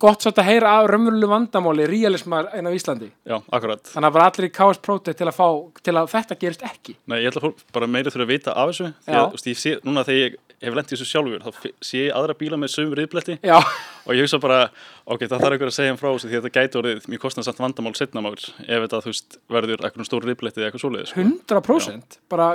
gott 0.00 0.24
svolítið 0.24 0.42
að 0.42 0.48
heyra 0.48 0.72
af 0.78 0.88
raunverulegu 0.90 1.30
vandamáli 1.30 1.88
realismar 1.90 2.48
einn 2.54 2.68
á 2.68 2.72
Íslandi. 2.74 3.10
Já, 3.28 3.36
akkurat. 3.52 3.84
Þannig 3.90 4.10
að 4.10 4.16
bara 4.16 4.30
allir 4.30 4.48
í 4.48 4.52
KS 4.54 4.82
Protect 4.84 5.20
til 5.20 5.28
að 5.28 5.36
fá 5.36 5.48
til 5.84 5.96
að 5.98 6.10
þetta 6.14 6.38
gerist 6.40 6.64
ekki. 6.68 6.96
Nei, 7.10 7.18
ég 7.22 7.30
ætla 7.30 7.42
að 7.42 7.48
fólk 7.48 7.62
bara 7.76 7.90
meira 7.90 8.12
þurfa 8.14 8.26
að 8.26 8.32
vita 8.32 8.56
af 8.56 8.72
þessu 8.72 8.90
því 9.04 9.20
að, 9.20 9.38
ég 9.50 9.60
sé, 9.60 9.76
núna 9.84 10.06
þegar 10.08 10.22
ég 10.24 10.38
hef 10.64 10.76
lent 10.78 10.92
í 10.92 10.96
þessu 10.96 11.08
sjálfur 11.08 11.44
þá 11.44 11.68
sé 11.84 12.04
ég 12.06 12.16
aðra 12.16 12.36
bíla 12.38 12.58
með 12.60 12.72
sömu 12.74 12.98
riðbletti 12.98 13.36
já, 13.44 13.56
og 13.60 14.16
ég 14.16 14.24
hugsa 14.24 14.40
bara, 14.42 14.60
ok, 15.04 15.24
það 15.24 15.42
þarf 15.42 15.56
einhver 15.56 15.70
að 15.70 15.76
segja 15.76 15.94
um 15.94 15.98
frá 16.00 16.08
þessu 16.10 16.30
því 16.30 16.38
að 16.38 16.46
þetta 16.46 16.60
gæti 16.60 16.78
orðið 16.80 17.08
mjög 17.12 17.22
kostnarsamt 17.24 17.60
vandamál 17.60 17.94
setna 17.98 18.22
mágur 18.24 18.44
ef 18.64 18.84
þetta, 18.84 19.00
þú 19.04 19.12
veist, 19.12 19.36
verður 19.52 19.84
eitthvað 19.84 20.08
stór 20.08 20.26
riðbletti 20.28 20.62
eða 20.62 20.68
eitthvað 20.70 20.84
svoleiðis 20.84 21.12
sko. 21.12 21.24
100% 21.24 22.18
bara 22.32 22.48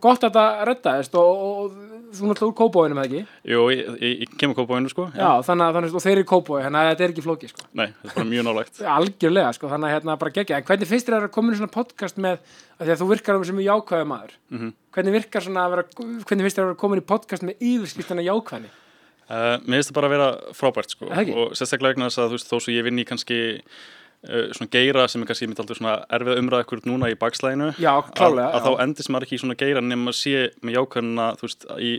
gott 0.00 0.24
að 0.24 0.28
þetta 0.28 0.44
reddaðist 0.70 1.18
og, 1.20 1.42
og, 1.44 1.58
og 1.64 2.14
þú 2.14 2.30
náttúrulega 2.30 2.50
úr 2.50 2.56
kópóinum 2.60 3.00
eða 3.02 3.08
ekki? 3.10 3.22
Jú, 3.52 3.64
ég, 3.74 3.88
ég, 4.00 4.14
ég 4.24 4.36
kemur 4.40 4.58
kópaðinu 4.58 4.92
sko 4.92 5.08
já, 5.12 5.28
þannig 5.46 5.66
að 5.66 5.78
þannig, 5.78 5.96
og 5.98 6.04
þeir 6.04 6.14
eru 6.14 6.24
í 6.24 6.28
kópói 6.30 6.60
þannig 6.64 6.80
að 6.80 6.90
þetta 6.92 7.06
er 7.06 7.14
ekki 7.14 7.24
flóki 7.24 7.50
sko. 7.50 7.66
Nei, 7.72 7.86
þetta 7.88 8.12
er 8.12 8.18
bara 8.20 8.30
mjög 8.30 8.46
nálægt. 8.48 8.80
Algjörlega, 8.98 9.50
sko, 9.58 9.72
þannig 9.72 9.90
að 9.90 9.96
hérna 9.98 10.16
bara 10.22 10.34
gegja 10.38 10.60
en 10.60 10.68
hvernig 10.68 10.90
finnst 10.90 11.10
þér 11.10 11.18
að 11.18 11.34
koma 11.34 11.52
í 11.54 11.58
svona 11.58 11.74
podcast 11.74 12.22
með 12.22 12.38
að 12.78 12.86
því 12.86 12.94
að 12.94 13.02
þú 13.02 13.10
virkar 13.10 13.44
sem 13.48 13.58
mjög 13.58 13.68
jákvæðu 13.70 14.08
maður? 14.14 14.38
Mhm. 14.54 14.72
hvernig 14.94 15.16
virkar 15.18 15.44
svona 15.44 15.66
að 15.66 15.74
vera 15.74 15.84
hvernig 15.98 16.46
finnst 16.46 16.58
þér 16.58 16.64
að 16.64 16.70
vera 16.70 16.80
komin 16.84 17.02
í 17.02 17.06
podcast 17.06 17.46
með 17.46 17.68
yfirskiptana 17.72 18.26
jákvæðni 18.26 18.72
Uh, 19.24 19.56
mér 19.64 19.80
finnst 19.80 19.90
það 19.92 19.96
bara 20.00 20.08
að 20.10 20.14
vera 20.18 20.30
frábært 20.58 20.90
sko. 20.92 21.06
Ekki? 21.08 21.32
og 21.32 21.54
sérstaklega 21.56 21.94
vegna 21.94 22.08
þess 22.10 22.20
að 22.20 22.32
þú 22.32 22.38
veist, 22.38 22.50
þó 22.52 22.56
svo 22.60 22.72
ég 22.74 22.84
vinn 22.84 22.98
í 23.00 23.04
kannski 23.08 23.38
uh, 24.28 24.50
svona 24.56 24.68
geira 24.74 25.06
sem 25.08 25.22
er 25.24 25.28
kannski 25.30 25.48
mitt 25.48 25.62
aldrei 25.62 25.78
svona 25.78 25.94
erfið 26.18 26.40
umræða 26.42 26.64
ykkur 26.66 26.82
núna 26.90 27.08
í 27.12 27.16
bakslæginu 27.20 27.70
Já, 27.80 27.92
klálega, 28.16 28.50
að, 28.50 28.58
að 28.58 28.66
þá 28.68 28.82
endist 28.84 29.10
maður 29.14 29.26
ekki 29.28 29.38
í 29.38 29.42
svona 29.44 29.56
geira 29.64 29.82
nema 29.84 30.12
að 30.12 30.18
sé 30.20 30.34
með 30.64 30.76
jákvæðina 30.78 31.28
þú 31.40 31.48
veist, 31.48 31.66
í 31.80 31.90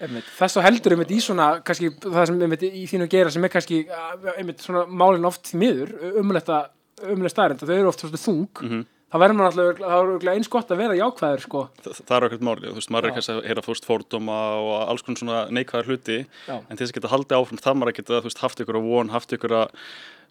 einmitt. 0.00 0.30
þess 0.38 0.56
og 0.60 0.66
heldur 0.68 0.96
einmitt 0.96 1.12
í 1.12 1.20
svona 1.28 1.50
kannski 1.68 1.92
það 2.04 2.26
sem 2.32 2.40
einmitt 2.48 2.66
í 2.70 2.84
þínu 2.94 3.10
geira 3.12 3.34
sem 3.36 3.44
er 3.48 3.54
kannski 3.58 3.82
uh, 3.88 4.32
einmitt 4.38 4.64
svona 4.64 4.86
málin 4.88 5.28
oft 5.28 5.52
miður 5.58 5.92
umletta 6.22 6.62
umletta 7.04 7.34
staðrind 7.36 7.64
þau 7.64 7.76
eru 7.76 7.92
oft 7.92 8.04
svona 8.06 8.24
þung 8.24 8.64
Mhm. 8.64 8.84
Þá 9.14 9.20
verður 9.22 9.36
maður 9.38 9.68
alltaf 9.86 10.32
eins 10.32 10.48
gott 10.50 10.72
að 10.74 10.80
vera 10.82 10.96
jákvæður 10.98 11.42
sko. 11.44 11.60
Þa, 11.84 11.90
það 12.00 12.16
er 12.16 12.24
okkur 12.28 12.40
máli, 12.48 12.66
þú 12.66 12.78
veist, 12.80 12.90
maður 12.90 13.06
er 13.06 13.14
kannski 13.14 13.34
að 13.36 13.44
heyra 13.46 13.62
fórst 13.62 13.86
fórdóma 13.86 14.38
og 14.58 14.72
alls 14.88 15.04
konar 15.06 15.20
svona 15.20 15.42
neikvæðar 15.54 15.90
hluti 15.92 16.16
Já. 16.24 16.56
en 16.58 16.80
þess 16.80 16.90
að 16.90 16.96
geta 16.98 17.12
haldið 17.12 17.36
áfram 17.38 17.62
það 17.62 17.78
maður 17.78 17.92
að 17.92 17.98
geta, 18.00 18.18
þú 18.18 18.30
veist, 18.32 18.42
haft 18.42 18.64
ykkur 18.64 18.80
á 18.82 18.82
von, 18.88 19.12
haft 19.14 19.36
ykkur 19.38 19.54
að 19.60 19.78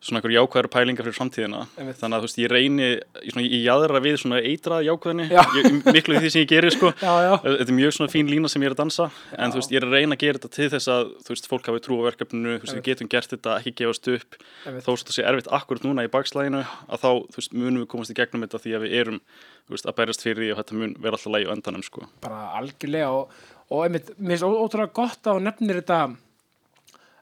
svona 0.04 0.22
ykkur 0.22 0.34
jákvæðar 0.34 0.68
pælingar 0.74 1.06
fyrir 1.08 1.18
framtíðina. 1.18 1.62
Þannig 1.78 2.16
að 2.18 2.24
þú 2.24 2.28
veist, 2.28 2.40
ég 2.42 2.52
reyni 2.52 2.88
í 3.24 3.34
svona, 3.34 3.44
í 3.44 3.60
jaðra 3.64 4.02
við 4.04 4.18
svona 4.22 4.40
eitrað 4.44 4.86
jákvæðinni 4.88 5.28
Já. 5.30 5.42
ég, 5.60 5.70
miklu 5.88 6.18
því 6.20 6.32
sem 6.34 6.44
ég 6.44 6.50
geri, 6.50 6.72
sko. 6.74 6.92
Já, 7.04 7.14
já, 7.28 7.34
Þetta 7.44 7.68
er 7.68 7.78
mjög 7.78 7.96
svona 7.98 8.14
fín 8.14 8.32
lína 8.32 8.52
sem 8.52 8.64
ég 8.64 8.72
er 8.72 8.76
að 8.76 8.82
dansa. 8.82 9.08
En 9.38 9.54
þú 9.54 9.62
veist, 9.62 9.74
ég 9.76 9.80
er 9.82 9.88
að 9.88 9.96
reyna 9.98 10.18
að 10.18 10.24
gera 10.26 10.42
þetta 10.42 10.52
til 10.58 10.70
þess 10.74 10.92
að 10.96 11.14
þú 11.24 11.36
veist, 11.36 11.50
fólk 11.54 11.70
hafi 11.72 11.84
trú 11.86 12.00
á 12.00 12.04
verkefninu, 12.10 12.58
þú 12.58 12.68
veist, 12.68 12.78
við 12.80 12.88
getum 12.90 13.12
gert 13.14 13.34
þetta 13.36 13.56
ekki 13.62 13.76
gefast 13.84 14.12
upp, 14.14 14.38
þó 14.66 14.90
svo 14.90 15.00
þetta 15.04 15.18
sé 15.18 15.28
erfitt 15.30 15.50
akkurat 15.60 15.88
núna 15.88 16.06
í 16.08 16.12
bakslæginu, 16.14 16.66
að 16.90 17.04
þá, 17.04 17.10
þú 17.34 17.42
veist, 17.42 17.56
munum 17.56 17.82
við 17.84 17.90
komast 17.94 18.14
í 18.14 18.18
gegnum 18.20 18.46
þetta 18.48 18.64
því 18.64 18.76
að 18.78 18.86
við 18.88 18.98
erum 19.04 19.22
veist, 19.72 19.88
að 19.88 19.98
berjast 20.02 20.26
fyrir 20.26 20.44
því 20.44 20.52
og 20.54 20.62
þetta 20.62 20.80
mun 20.82 20.96
vera 21.00 21.20
alltaf 21.20 21.34
lægi 21.36 21.50
á 21.50 21.56
endanum, 21.56 21.86
sko. 21.86 22.08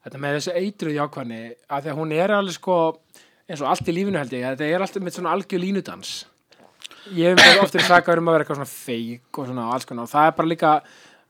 Þetta 0.05 0.21
með 0.21 0.37
þessi 0.37 0.55
eitruð 0.61 0.97
jákvæðni 0.97 1.41
að 1.69 1.85
því 1.85 1.93
að 1.93 2.01
hún 2.01 2.15
er 2.17 2.33
alveg 2.37 2.57
sko 2.57 2.77
eins 3.51 3.61
og 3.61 3.69
allt 3.71 3.87
í 3.91 3.95
lífinu 3.95 4.21
held 4.21 4.35
ég, 4.35 4.47
þetta 4.47 4.67
er 4.67 4.85
alltaf 4.85 5.05
með 5.05 5.17
svona 5.17 5.35
algjör 5.35 5.61
línudans. 5.61 6.11
Ég 7.17 7.31
hef 7.31 7.39
mér 7.39 7.63
oftir 7.63 7.83
sagað 7.85 8.21
um 8.21 8.29
að 8.29 8.37
vera 8.37 8.45
eitthvað 8.45 8.59
svona 8.61 8.73
feik 8.73 9.39
og 9.41 9.47
svona 9.49 9.69
alls 9.73 9.87
konar 9.89 10.05
og 10.05 10.11
það 10.11 10.27
er 10.29 10.35
bara 10.37 10.51
líka 10.51 10.75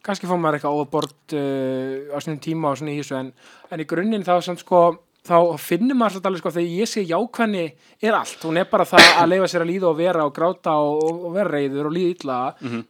kannski 0.05 0.27
fór 0.27 0.41
maður 0.41 0.57
eitthvað 0.57 0.81
óbort 0.81 1.35
uh, 1.37 2.11
á 2.11 2.17
svona 2.19 2.43
tíma 2.43 2.71
og 2.71 2.81
svona 2.81 2.93
í 2.93 2.99
þessu 2.99 3.17
en, 3.19 3.31
en 3.71 3.83
í 3.83 3.87
grunninn 3.87 4.25
þá 4.27 4.33
samt 4.43 4.63
sko 4.63 4.81
þá 5.27 5.35
finnir 5.61 5.97
maður 5.97 6.15
svolítið 6.17 6.29
alveg 6.31 6.41
sko 6.41 6.53
þegar 6.55 6.71
ég 6.81 6.89
sé 6.89 7.03
jákvæðni 7.05 7.65
er 8.01 8.17
allt, 8.17 8.39
hún 8.41 8.57
er 8.57 8.69
bara 8.71 8.87
það 8.89 9.09
að 9.21 9.29
leifa 9.29 9.49
sér 9.51 9.65
að 9.65 9.69
líða 9.69 9.89
og 9.91 9.99
vera 9.99 10.25
og 10.25 10.33
gráta 10.35 10.73
og, 10.81 11.11
og 11.27 11.35
vera 11.35 11.53
reyður 11.53 11.91
og 11.91 11.93
líða 11.93 12.15
illa. 12.15 12.39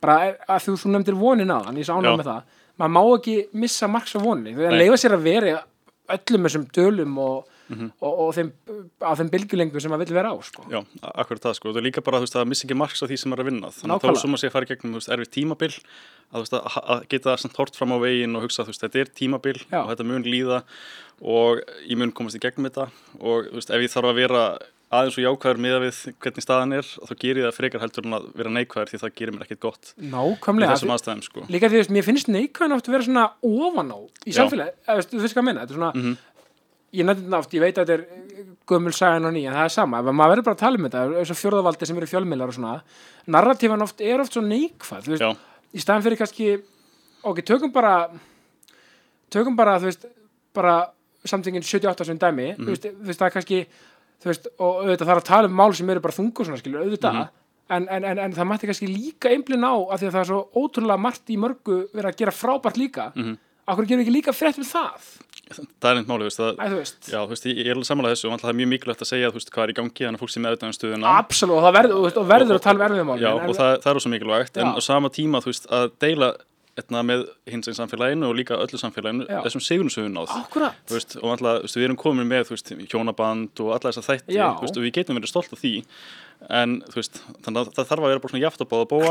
Bara 0.02 0.18
að 0.48 0.70
þú, 0.70 0.78
nefndir 0.94 1.18
vonin 1.20 1.52
þann, 1.52 1.82
ég 1.82 1.90
sá. 1.90 1.98
Já. 2.00 2.14
með 2.16 2.30
það. 2.30 2.56
Maður 2.80 2.94
má 2.96 3.02
ekki 3.18 3.36
missa 3.62 3.90
marks 3.92 4.16
á 4.16 4.20
voninni 4.24 4.56
þegar 4.56 4.80
leifa 4.80 5.02
sér 5.04 5.18
að 5.18 5.28
vera 5.28 5.58
öllum 6.10 6.48
þessum 6.48 6.66
dölum 6.76 7.18
og, 7.22 7.48
Mhm. 7.72 7.92
og, 8.04 8.20
og 8.20 8.34
þeim, 8.36 8.50
á 9.00 9.16
þeim 9.16 9.30
bylgjulengum 9.32 9.80
sem 9.80 9.92
maður 9.94 10.02
vill 10.04 10.16
vera 10.18 10.32
á 10.34 10.38
sko. 10.44 10.66
Já, 10.68 10.82
akkurat 11.16 11.40
það 11.46 11.54
sko, 11.56 11.70
það 11.72 11.78
er 11.80 11.86
líka 11.88 12.02
bara 12.04 12.20
veist, 12.20 12.36
að 12.36 12.50
missa 12.52 12.68
ekki 12.68 12.76
marks 12.76 13.00
á 13.00 13.08
því 13.08 13.18
sem 13.22 13.32
er 13.32 13.40
að 13.40 13.48
vinna 13.48 13.70
þannig 13.72 13.88
að 13.88 13.94
Nákvæmlega. 13.96 14.12
þá 14.12 14.22
sem 14.22 14.32
maður 14.34 14.42
sé 14.44 14.48
að 14.50 14.52
fara 14.52 14.66
í 14.66 14.72
gegnum 14.74 14.94
veist, 14.98 15.08
erfið 15.16 15.32
tímabil 15.38 15.72
að, 15.72 16.42
veist, 16.42 16.54
að, 16.54 16.78
að 16.92 17.08
geta 17.08 17.38
hort 17.58 17.76
fram 17.80 17.94
á 17.96 17.98
veginn 18.04 18.36
og 18.36 18.44
hugsa 18.44 18.66
veist, 18.68 18.82
þetta 18.84 19.00
er 19.00 19.06
tímabil 19.16 19.56
Já. 19.72 19.80
og 19.86 19.88
þetta 19.96 20.04
mun 20.06 20.24
líða 20.28 20.64
og 21.24 21.62
ég 21.88 21.96
mun 21.98 22.12
komast 22.12 22.36
í 22.36 22.44
gegnum 22.44 22.68
þetta 22.68 22.90
og 23.22 23.48
ef 23.56 23.72
ég 23.72 23.94
þarf 23.96 24.12
að 24.12 24.20
vera 24.20 24.44
aðeins 24.92 25.18
og 25.18 25.24
jákvæður 25.24 25.60
miða 25.64 25.80
við 25.86 26.00
hvernig 26.24 26.44
staðan 26.44 26.74
er 26.76 26.88
þá 26.88 27.14
ger 27.22 27.38
ég 27.40 27.46
það 27.48 27.56
frekar 27.58 27.82
heldur 27.86 28.08
en 28.10 28.16
að 28.18 28.26
vera 28.36 28.50
neikvæður 28.58 28.90
því 28.92 29.00
það 29.02 29.14
gerir 29.22 29.36
mér 29.38 29.46
ekkert 29.46 29.62
gott. 29.64 29.94
Nákvæmlega. 30.02 30.76
Aðstæðum 30.76 31.22
sko. 31.24 31.46
líka 31.48 31.70
því 31.72 31.80
að 31.86 31.94
mér 31.96 32.08
finnst 32.10 32.28
neikvæðin 32.28 32.76
oft 32.76 32.90
að 32.90 32.96
vera 32.98 33.08
svona 33.08 33.26
ofan 33.42 33.94
á 33.96 34.00
í 34.28 34.36
samfélagi, 34.36 34.74
þú 34.88 35.22
veist 35.24 35.36
hvað 35.36 35.42
að 35.42 35.48
minna 35.48 35.62
þetta 35.64 35.72
er 35.72 35.80
svona, 35.80 35.94
Mhm. 35.96 36.18
ég 36.94 37.06
nefndi 37.08 37.38
oft, 37.40 37.52
ég 37.56 37.62
veit 37.64 37.78
að 37.78 37.86
þetta 37.86 37.94
er 37.94 38.06
gömul 38.68 38.92
sagan 38.94 39.26
og 39.26 39.34
ný, 39.34 39.46
en 39.48 39.54
það 39.54 39.64
er 39.66 39.70
sama. 39.70 40.00
Ef 40.00 40.06
maður 40.12 40.32
verður 40.36 40.44
bara 40.44 40.56
að 40.56 40.60
tala 40.66 40.78
um 40.78 40.84
þetta, 40.90 41.04
þess 41.22 41.32
að 41.32 41.42
fjórðavaldi 41.42 41.88
sem 41.88 41.98
eru 41.98 42.06
fjölmiðlar 42.12 42.48
og 42.52 42.54
svona, 42.60 42.82
narratífan 43.28 43.82
oft 43.82 44.02
er 44.02 44.20
oft 44.20 44.34
svo 44.34 44.42
neikvæð, 44.44 45.04
þú 45.08 45.16
veist, 45.16 45.38
í 45.74 45.80
staðan 45.80 46.04
fyrir 46.04 46.18
kannski 46.20 46.62
ok, 47.24 47.40
tökum 47.48 47.72
bara 47.72 48.10
tökum 49.32 49.56
bara, 49.56 49.78
þú 49.80 49.88
veist 49.88 50.06
bara 50.54 50.76
samtingin 51.24 51.64
78 51.64 52.06
sem 52.06 52.18
dæmi. 52.20 52.48
Þú, 52.58 52.66
veist, 52.74 52.84
þú 52.90 53.08
veist, 53.08 53.20
það 53.22 53.28
er 53.30 53.36
kannski 53.38 53.60
þú 54.22 54.32
veist, 54.32 54.50
og 54.58 54.82
auðvitað 54.84 55.14
er 55.14 55.22
að 55.22 55.30
tala 55.30 55.50
um 55.50 55.56
mál 55.58 55.72
sem 55.78 55.90
eru 55.94 56.04
bara 56.04 56.18
þungur 56.18 56.48
svona 56.48 56.62
skilur, 56.62 56.86
auðvitað. 56.86 57.22
En, 57.72 57.88
en, 57.88 58.04
en, 58.04 58.20
en 58.20 58.34
það 58.36 58.50
mætti 58.50 58.68
kannski 58.68 58.90
líka 58.90 59.32
einblinn 59.32 59.64
á 59.64 59.74
af 59.74 60.02
því 60.02 60.10
að 60.10 60.16
það 60.16 60.22
er 60.22 60.30
svo 60.30 60.42
ótrúlega 60.60 61.00
margt 61.00 61.32
í 61.32 61.38
mörgu 61.40 61.78
verið 61.96 62.10
að 62.10 62.18
gera 62.20 62.36
frábært 62.36 62.80
líka. 62.82 63.12
Mm 63.16 63.24
-hmm. 63.24 63.38
okkur 63.72 63.86
gerum 63.88 64.02
við 64.02 64.08
ekki 64.08 64.18
líka 64.18 64.34
frétt 64.36 64.60
við 64.60 64.68
það? 64.68 65.12
Það 65.52 65.90
er 65.90 65.96
neitt 65.98 66.08
máli, 66.08 66.28
það, 66.32 66.52
Æ, 66.56 66.66
þú 66.72 66.78
veist, 66.80 67.00
já, 67.12 67.20
þú 67.20 67.32
veist, 67.34 67.46
ég, 67.46 67.66
er 67.66 67.76
alveg 67.76 67.88
samanlega 67.88 68.16
þessu 68.16 68.28
og 68.28 68.32
alltaf 68.32 68.48
það 68.48 68.54
er 68.54 68.60
mjög 68.60 68.70
mikilvægt 68.72 69.02
að 69.04 69.10
segja, 69.12 69.32
þú 69.32 69.40
veist, 69.40 69.52
hvað 69.52 69.64
er 69.64 69.72
í 69.72 69.78
gangi 69.80 70.06
þannig 70.06 70.20
að 70.20 70.24
fólk 70.24 70.32
sé 70.32 70.40
meðvitað 70.44 70.70
um 70.70 70.78
stöðuna. 70.78 71.16
Absolutt 71.22 71.56
og 71.58 71.64
það 71.66 71.76
verður, 71.78 71.96
þú 71.96 72.04
veist, 72.06 72.20
og 72.22 72.30
verður 72.32 72.56
að 72.56 72.64
tala 72.66 72.78
um 72.80 72.86
erfiðum 72.88 73.10
mál 73.12 73.20
Já, 73.20 73.32
og 73.36 73.56
það, 73.58 73.72
það 73.84 73.92
er 73.92 74.00
svo 74.06 74.12
mikilvægt, 74.14 74.58
en 74.58 74.68
Já. 74.68 74.72
á 74.72 74.82
sama 74.82 75.10
tíma, 75.12 75.42
þú 75.44 75.52
veist, 75.52 75.68
að 75.68 75.86
deila 76.00 76.30
etna, 76.80 77.02
með 77.04 77.26
hins 77.52 77.68
einn 77.68 77.76
samfélaginu 77.76 78.30
og 78.30 78.36
líka 78.38 78.56
öllu 78.56 78.80
samfélaginu, 78.80 79.26
Já. 79.28 79.42
þessum 79.46 79.64
akkurat, 80.40 80.76
Þú 80.88 80.96
veist, 80.96 81.16
og 81.20 81.30
alltaf, 81.34 81.66
við 81.76 81.84
erum 81.88 81.98
komin 82.00 82.30
með, 82.30 82.46
veist, 82.54 82.72
hjónaband 82.92 83.60
og 83.64 83.72
alla 83.76 83.92
þessa 83.92 84.04
þætti, 84.08 84.36
veist, 84.62 84.78
og 84.80 84.86
við 84.86 84.94
getum 84.96 85.18
verið 85.20 85.32
stolt 85.34 85.52
af 85.52 85.60
því, 85.60 85.74
en, 86.50 86.78
veist, 86.96 87.20
þannig 87.44 87.60
að 87.62 87.74
það 87.76 87.90
þarf 87.92 88.06
að 88.06 88.10
vera 88.12 88.22
bara 88.24 88.32
svona 88.34 88.44
jaft 88.46 88.64
að 88.64 88.70
bóða 88.72 88.88
bóa, 88.94 89.10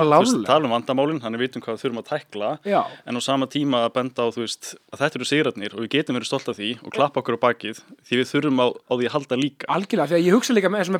tala 0.49 0.64
um 0.71 0.75
vandamálin, 0.75 1.21
þannig 1.21 1.43
við 1.43 1.47
vitum 1.47 1.62
hvað 1.67 1.76
við 1.76 1.85
þurfum 1.85 2.00
að 2.02 2.09
tækla, 2.11 2.50
já. 2.64 2.81
En 3.07 3.17
á 3.17 3.21
sama 3.21 3.47
tíma 3.47 3.85
að 3.87 3.93
benda 3.99 4.25
á, 4.25 4.29
að 4.33 4.99
þetta 5.05 5.21
eru 5.21 5.29
sigratnir 5.29 5.76
og 5.76 5.85
við 5.85 5.93
getum 5.99 6.17
verið 6.19 6.31
stolt 6.33 6.49
af 6.49 6.57
því 6.59 6.73
og 6.81 6.90
klappa 6.97 7.21
okkur 7.21 7.37
á 7.38 7.45
bakið, 7.45 7.85
því 8.09 8.23
við 8.23 8.33
þurfum 8.33 8.64
á, 8.64 8.67
á 8.73 8.93
því 8.97 9.07
að 9.07 9.14
halda 9.14 9.37
líka. 9.37 9.69
algjörlega, 9.69 10.11
því 10.11 10.19
að 10.19 10.26
ég 10.26 10.35
hugsa 10.35 10.57
líka 10.57 10.73
með 10.73 10.85
þessum 10.85 10.99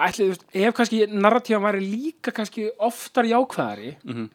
ætli, 0.00 0.30
ef 0.54 0.74
kannski 0.76 1.00
narratífan 1.10 1.64
væri 1.66 1.80
líka 1.84 2.32
kannski 2.32 2.68
oftar 2.78 3.26
jákvæðari 3.28 3.96
Mhm. 4.04 4.30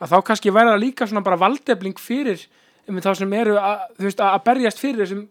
Að 0.00 0.10
þá 0.14 0.16
kannski 0.24 0.50
það 0.54 0.78
líka 0.80 1.06
svona 1.06 1.22
bara 1.26 1.36
valdefling 1.36 1.98
fyrir 2.00 2.46
um 2.88 2.96
þá 3.00 3.12
sem 3.16 3.32
eru 3.32 3.54
að, 3.60 3.78
veist, 3.98 4.20
að 4.20 4.42
berjast 4.44 4.78
fyrir 4.82 5.04
þessum 5.04 5.28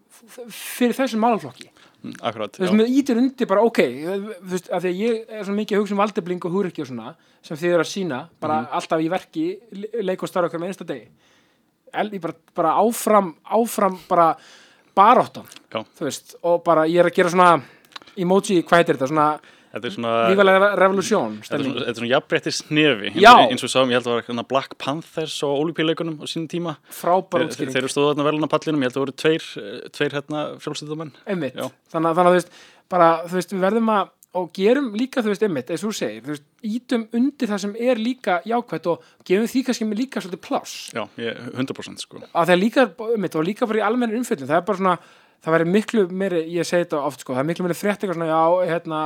fyrir 0.49 0.93
þessum 0.97 1.19
málaflokki 1.25 1.69
Mm, 1.99 2.13
Akkurat, 2.23 2.53
þú 2.55 2.61
veist, 2.63 2.73
með 2.79 2.91
ítir 2.95 3.17
undir 3.19 3.47
bara, 3.49 3.59
ok 3.67 3.79
þú 3.83 4.35
veist, 4.53 4.69
að 4.71 4.85
því 4.85 4.89
að 4.93 4.99
ég 5.03 5.31
er 5.35 5.43
svona 5.43 5.57
mikið 5.59 5.75
að 5.75 5.81
hugsa 5.81 5.95
um 5.97 5.99
valdefling 5.99 6.45
og 6.47 6.53
húriki 6.53 6.79
og 6.81 6.88
svona, 6.88 7.09
sem 7.43 7.57
þið 7.59 7.73
eru 7.73 7.83
að 7.83 7.89
sína 7.91 8.19
bara 8.39 8.61
Mhm. 8.61 8.69
alltaf 8.71 8.99
í 9.03 9.09
verki, 9.11 9.59
le- 9.75 10.03
leik 10.07 10.23
og 10.23 10.29
starf 10.29 10.47
okkar 10.47 10.61
með 10.61 10.67
einsta 10.71 10.85
degi 10.88 11.09
El, 11.91 12.09
bara, 12.23 12.33
bara 12.55 12.71
áfram, 12.79 13.35
áfram 13.51 13.99
bara 14.07 14.38
baróttan 14.95 15.43
Já. 15.73 15.83
og 16.43 16.63
bara 16.63 16.88
ég 16.88 16.99
er 16.99 17.09
að 17.11 17.15
gera 17.15 17.29
svona 17.29 17.61
emoji, 18.15 18.63
hvað 18.63 18.77
heitir 18.79 18.95
þetta, 18.95 19.07
svona 19.11 19.39
þetta 19.73 19.89
er 19.89 19.95
svona... 19.95 20.13
lífalega 20.33 20.69
revolúsjón 20.79 21.39
stemning. 21.45 21.77
þetta 21.77 21.93
er 21.93 21.99
svona 21.99 22.11
jafnbrettis 22.11 22.61
nefi 22.69 23.13
Já. 23.15 23.33
eins 23.45 23.63
og 23.63 23.69
við 23.69 23.73
sáum, 23.75 23.93
ég 23.93 23.99
held 23.99 24.05
að 24.05 24.11
það 24.11 24.17
var 24.19 24.27
hérna 24.29 24.45
Black 24.53 24.77
Panthers 24.81 25.39
á 25.45 25.49
Olympileikunum 25.49 26.21
á 26.21 26.25
sínum 26.29 26.49
tíma. 26.51 26.75
Frábær 26.99 27.47
útskýring, 27.47 27.73
þeir 27.75 27.83
eru 27.85 27.93
stóðu 27.93 28.13
þarna 28.13 28.29
veluna 28.29 28.51
pallinum, 28.51 28.85
ég 28.85 28.89
held 28.89 28.95
að 28.95 28.99
það 28.99 29.05
voru 29.05 29.17
tveir, 29.23 29.49
eh, 29.63 29.81
tveir 29.95 30.15
hérna 30.19 30.45
frjálsýttumenn 30.63 31.13
einmitt. 31.25 31.59
Já. 31.59 31.67
þannig, 31.93 32.15
þannig 32.19 32.23
að 32.23 32.31
þú 32.31 32.39
veist, 32.39 32.55
bara, 32.89 33.11
þú 33.25 33.39
veist, 33.39 33.53
við 33.53 33.67
verðum 33.67 33.93
að 33.97 34.15
og 34.38 34.51
gerum 34.53 34.91
líka, 34.93 35.23
þú 35.23 35.31
veist, 35.31 35.43
einmitt, 35.45 35.71
eins 35.73 35.83
og 35.83 35.89
þú 35.89 35.97
segir 35.97 36.25
þú 36.25 36.33
veist, 36.35 36.43
ítum 36.69 37.05
undir 37.17 37.49
það 37.49 37.61
sem 37.63 37.71
er 37.81 38.01
líka 38.01 38.35
jákvætt 38.45 38.89
og 38.91 39.07
gefum 39.25 39.49
því 39.49 39.63
kannski 39.65 39.88
með 39.89 40.01
líka 40.03 40.21
svolítið 40.21 40.43
pláss. 40.45 40.75
Já, 40.93 41.01
ég, 41.17 41.39
100% 41.55 42.03
sko. 42.03 42.21
Að 42.27 42.51
það 42.51 42.53
er 42.53 42.61
líka, 42.61 42.85
einmitt, 43.07 43.38
og 43.39 43.47
líka 43.47 43.69
bara 43.69 43.81
í 43.81 43.85
almennir 43.88 44.19
umfyllin 44.21 44.49
það 44.49 44.59
er 44.59 44.67
bara 44.67 44.81
svona, 44.81 44.95
það 45.41 45.55
væri 45.55 45.69
miklu 45.73 46.05
meiri 46.21 46.43
ég 46.53 46.69
segi 46.69 46.85
þetta 46.85 47.01
oft, 47.09 47.25
sko, 47.25 47.33
það 47.33 47.41
er 47.41 47.49
miklu 47.49 47.65
meiri 47.65 47.79
frétt 47.79 48.05
eitthvað 48.05 48.19
svona, 48.19 48.29
já, 48.29 48.69
hérna, 48.69 49.01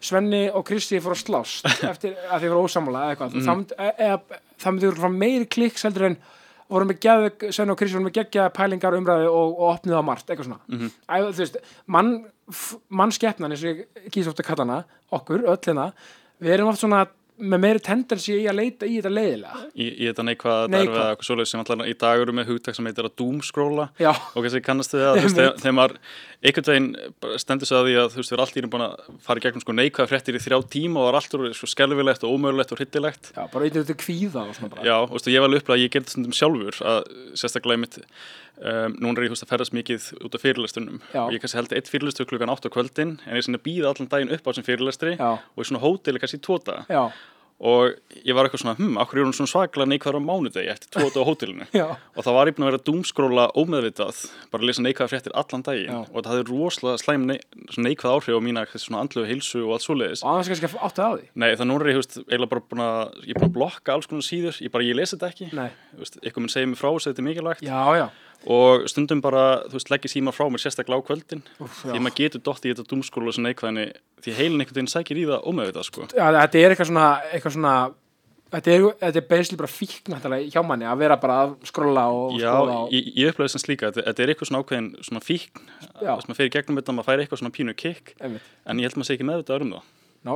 Svenni 0.00 0.44
og 0.50 0.64
Kristi 0.68 1.00
fór 1.02 1.16
að 1.16 1.22
slást 1.24 1.68
eftir 1.92 2.16
að 2.28 2.44
þið 2.44 2.54
voru 2.54 2.68
ósamla 2.68 3.04
eða 3.04 3.14
eitthvað, 3.14 3.76
e, 3.78 3.92
e, 4.08 4.42
það 4.62 4.74
myndi 4.74 4.92
vera 4.92 5.12
meiri 5.14 5.48
klikks 5.50 5.86
heldur 5.88 6.08
en 6.10 6.18
geðveg, 6.68 7.48
Svenni 7.54 7.74
og 7.74 7.80
Kristi 7.80 7.96
vorum 7.96 8.08
með 8.10 8.18
geggja 8.20 8.48
pælingar 8.54 8.96
umræði 8.98 9.28
og, 9.32 9.54
og 9.56 9.70
opnið 9.72 10.00
á 10.00 10.02
margt, 10.04 10.28
eitthvað 10.28 10.50
svona. 10.50 10.60
Mhm. 10.68 10.90
Æ, 11.08 11.14
þú 11.28 11.44
veist, 11.44 11.60
mann 11.86 12.16
mannskeppnan 12.88 13.52
eins 13.52 13.64
og 13.64 13.70
ég 13.76 14.10
kýs 14.12 14.28
oft 14.30 14.40
að 14.40 14.48
kalla 14.48 14.64
hana 14.64 14.78
okkur, 15.12 15.44
öll 15.48 15.60
hérna, 15.64 15.90
við 16.40 16.54
erum 16.56 16.70
oft 16.72 16.80
svona 16.80 17.06
með 17.38 17.60
meiri 17.62 17.82
tendensi 17.84 18.34
í 18.34 18.46
að 18.50 18.58
leita 18.58 18.86
í 18.88 18.96
þetta 18.98 19.12
leiðilega. 19.12 19.60
Í, 19.70 19.86
í 19.86 20.06
þetta 20.08 20.24
Neikvæða. 20.26 20.70
derfa 20.72 20.94
eða 20.96 21.04
eitthvað 21.12 21.28
svoleiðis 21.28 21.52
sem 21.52 21.62
alltaf 21.62 21.84
í 21.86 21.94
dag 22.02 22.22
eru 22.22 22.34
með 22.34 22.50
hugtak 22.50 22.78
sem 22.78 22.88
heitir 22.88 23.06
að 23.06 23.14
doomskróla 23.20 23.86
og 24.08 24.38
kannski 24.38 24.62
kannast 24.66 24.96
við 24.96 25.06
að 25.06 25.20
þegar 25.62 25.76
maður 25.78 25.96
einhvern 26.38 26.68
veginn 26.68 27.38
stendur 27.42 27.66
sig 27.66 27.74
að 27.74 27.88
því 27.88 27.94
að 27.98 28.10
þú 28.12 28.20
veist, 28.20 28.30
við 28.30 28.36
erum 28.36 28.44
allt 28.44 28.56
í 28.58 28.60
einu 28.62 28.70
búin 28.70 28.84
að 28.84 29.06
fara 29.26 29.40
í 29.40 29.42
gegnum 29.42 29.62
sko 29.64 29.74
neikvæða 29.74 30.10
fréttir 30.12 30.36
í 30.38 30.42
þrjá 30.42 30.58
tíma 30.70 31.00
og 31.00 31.06
það 31.06 31.10
er 31.10 31.18
allt 31.18 31.36
úr 31.38 31.46
sko 31.58 31.70
skelfilegt 31.72 32.26
og 32.26 32.34
ómögulegt 32.36 32.74
og 32.74 32.78
hryttilegt 32.78 33.30
já, 33.32 33.40
bara 33.50 33.66
eitthvað 33.66 33.88
til 33.88 33.96
kvíða 33.98 34.44
og 34.44 34.52
svona 34.54 34.70
bara. 34.74 34.84
Já, 34.86 34.94
og 35.00 35.16
veistu, 35.16 35.32
ég 35.34 35.42
var 35.42 35.50
alveg 35.50 35.64
upplega 35.64 35.78
að 35.78 35.82
ég 35.82 35.94
gerði 35.96 36.14
stundum 36.14 36.36
sjálfur 36.38 36.78
að 36.92 37.00
sérstaklega 37.42 37.82
mitt 37.82 37.98
um, 37.98 38.94
núna 39.02 39.18
er 39.18 39.26
ég 39.26 39.34
veist, 39.34 39.46
að 39.46 39.54
ferðast 39.54 39.74
mikið 39.74 40.06
út 40.22 40.38
af 40.38 40.44
fyrirlestunum. 40.46 41.00
Já. 41.10 41.22
og 41.24 41.34
ég 41.34 41.42
kannski 41.42 41.58
held 41.58 41.74
eitt 41.74 41.90
fyrirlestu 41.90 42.28
klukkan 42.30 42.54
8 42.54 42.70
á 42.70 42.74
kvöldin 42.76 43.16
en 43.18 43.34
ég 43.34 43.42
er 43.42 43.48
svona 43.48 43.58
að 43.58 43.66
býða 43.66 43.90
allan 43.90 44.12
daginn 44.14 44.34
upp 44.38 44.46
á 44.46 44.50
þessum 44.52 44.68
fyrirlestri 44.70 45.16
Já. 45.18 45.30
og 45.42 45.58
í 45.58 45.66
svona 45.66 45.82
hóteli 45.82 46.22
kannski 46.22 46.38
daga. 46.38 46.86
Já, 46.86 47.02
og 47.58 47.96
ég 48.22 48.36
var 48.36 48.46
eitthvað 48.46 48.62
svona, 48.62 48.76
hm, 48.78 48.98
akkur 49.02 49.18
er 49.18 49.26
hún 49.26 49.34
svona 49.34 49.50
svaklega 49.50 49.90
neikvæður 49.90 50.20
á 50.22 50.28
mánudegi 50.28 50.70
eftir 50.70 50.92
tvo 50.94 51.08
daga 51.10 51.24
á 51.26 51.28
hótelinu? 51.28 51.66
Og 52.18 52.22
það 52.22 52.36
var 52.36 52.50
ég 52.50 52.54
búin 52.54 52.66
að 52.66 52.70
vera 52.70 52.78
að 52.78 52.86
doomskróla 52.86 53.46
ómeðvitað 53.58 54.20
bara 54.52 54.62
að 54.62 54.68
lesa 54.68 54.84
neikvæða 54.86 55.10
fréttir 55.10 55.34
allan 55.34 55.64
daginn. 55.66 55.90
Já. 55.90 55.98
og 56.06 56.22
það 56.22 56.30
hafði 56.32 56.46
rosalega 56.52 57.02
slæm 57.02 57.26
svona 57.72 57.86
neikvæð 57.88 58.14
áhrif 58.14 58.38
á 58.38 58.42
mína 58.46 58.64
svona 58.74 59.02
andlegu 59.02 59.26
heilsu 59.26 59.64
og 59.64 59.74
allt 59.74 59.86
svoleiðis. 59.86 60.22
Og 60.22 60.30
annars 60.32 60.52
kannski 60.52 60.70
áttu 60.86 61.04
að 61.04 61.16
því? 61.18 61.28
Nei, 61.34 61.48
það 61.58 61.70
núna 61.70 61.84
er 61.84 61.90
ég, 61.92 61.98
veist, 61.98 62.18
eiginlega 62.28 62.52
bara 62.54 62.64
búin 62.70 62.84
að, 62.86 63.02
ég 63.24 63.34
er 63.34 63.40
búin 63.42 63.50
að 63.50 63.56
blokka 63.58 63.96
alls 63.96 64.10
konar 64.10 64.26
síður, 64.28 64.62
ég 64.62 64.74
bara, 64.74 64.86
ég 64.86 64.98
lesi 64.98 65.16
þetta 65.16 65.32
ekki, 65.32 65.50
eitthvað 66.22 66.44
minn 66.44 66.54
segir 66.54 66.70
mér 66.70 66.80
frá 66.80 66.90
þess 66.94 67.08
að 67.08 67.12
þetta 67.12 67.24
er 67.24 67.28
mikilvægt. 67.28 67.66
Já, 67.66 67.82
já, 67.98 68.06
og 68.46 68.88
stundum 68.90 69.22
bara, 69.24 69.44
þú 69.68 69.78
veist, 69.78 69.90
leggja 69.92 70.12
síma 70.12 70.34
frá 70.34 70.46
mér 70.46 70.62
sérstaklega 70.62 71.02
á 71.02 71.06
kvöldin, 71.08 71.42
Úff, 71.58 71.84
því 71.84 72.02
maður 72.04 72.18
getur 72.20 72.44
dott 72.46 72.66
í 72.66 72.72
þetta 72.72 72.86
dúmskóla 72.92 73.34
sem 73.34 73.46
neikvæðinni, 73.48 73.88
því 74.24 74.36
heilin 74.38 74.62
einhvern 74.62 74.78
veginn 74.78 74.92
sækir 74.92 75.18
í 75.18 75.24
það 75.28 75.48
ómeðvitað, 75.50 75.88
sko. 75.88 76.06
já, 76.12 76.26
þetta 76.38 76.62
er 76.62 76.74
eitthvað 76.74 76.90
svona 76.92 77.08
eitthvað 77.32 77.56
svona 77.56 77.74
þetta 78.52 78.72
er, 78.72 78.86
þetta 79.02 79.20
er 79.20 79.26
basically 79.28 79.60
bara 79.60 79.72
fíkn 79.72 80.16
hjá 80.54 80.60
manni 80.64 80.88
að 80.88 81.02
vera 81.02 81.18
bara 81.20 81.38
að 81.44 81.54
skrolla 81.68 82.06
og 82.14 82.38
Já, 82.38 82.48
skrolla 82.48 82.78
og, 82.84 82.94
ég, 82.94 83.10
ég 83.18 83.32
upplöði 83.32 83.54
sem 83.54 83.64
slíka, 83.64 83.90
þetta, 83.90 84.06
þetta 84.08 84.24
er 84.24 84.32
eitthvað 84.32 84.50
svona 84.50 84.62
ákveðin 84.62 84.90
svona 85.08 85.24
fíkn, 85.24 85.70
þess 85.98 86.28
maður 86.28 86.40
fer 86.40 86.50
í 86.50 86.54
gegnum 86.56 86.80
þetta, 86.80 86.96
maður 86.96 87.08
fær 87.10 87.24
eitthvað 87.24 87.42
svona 87.42 87.56
pínu 87.58 87.74
einmitt, 87.74 88.52
en 88.64 88.80
ég 88.80 88.88
held 88.88 89.00
maður 89.00 89.10
sé 89.10 89.18
ekki 89.18 89.28
meðvitað 89.28 89.66
um 89.66 89.74
það. 89.76 89.94
Ná, 90.26 90.32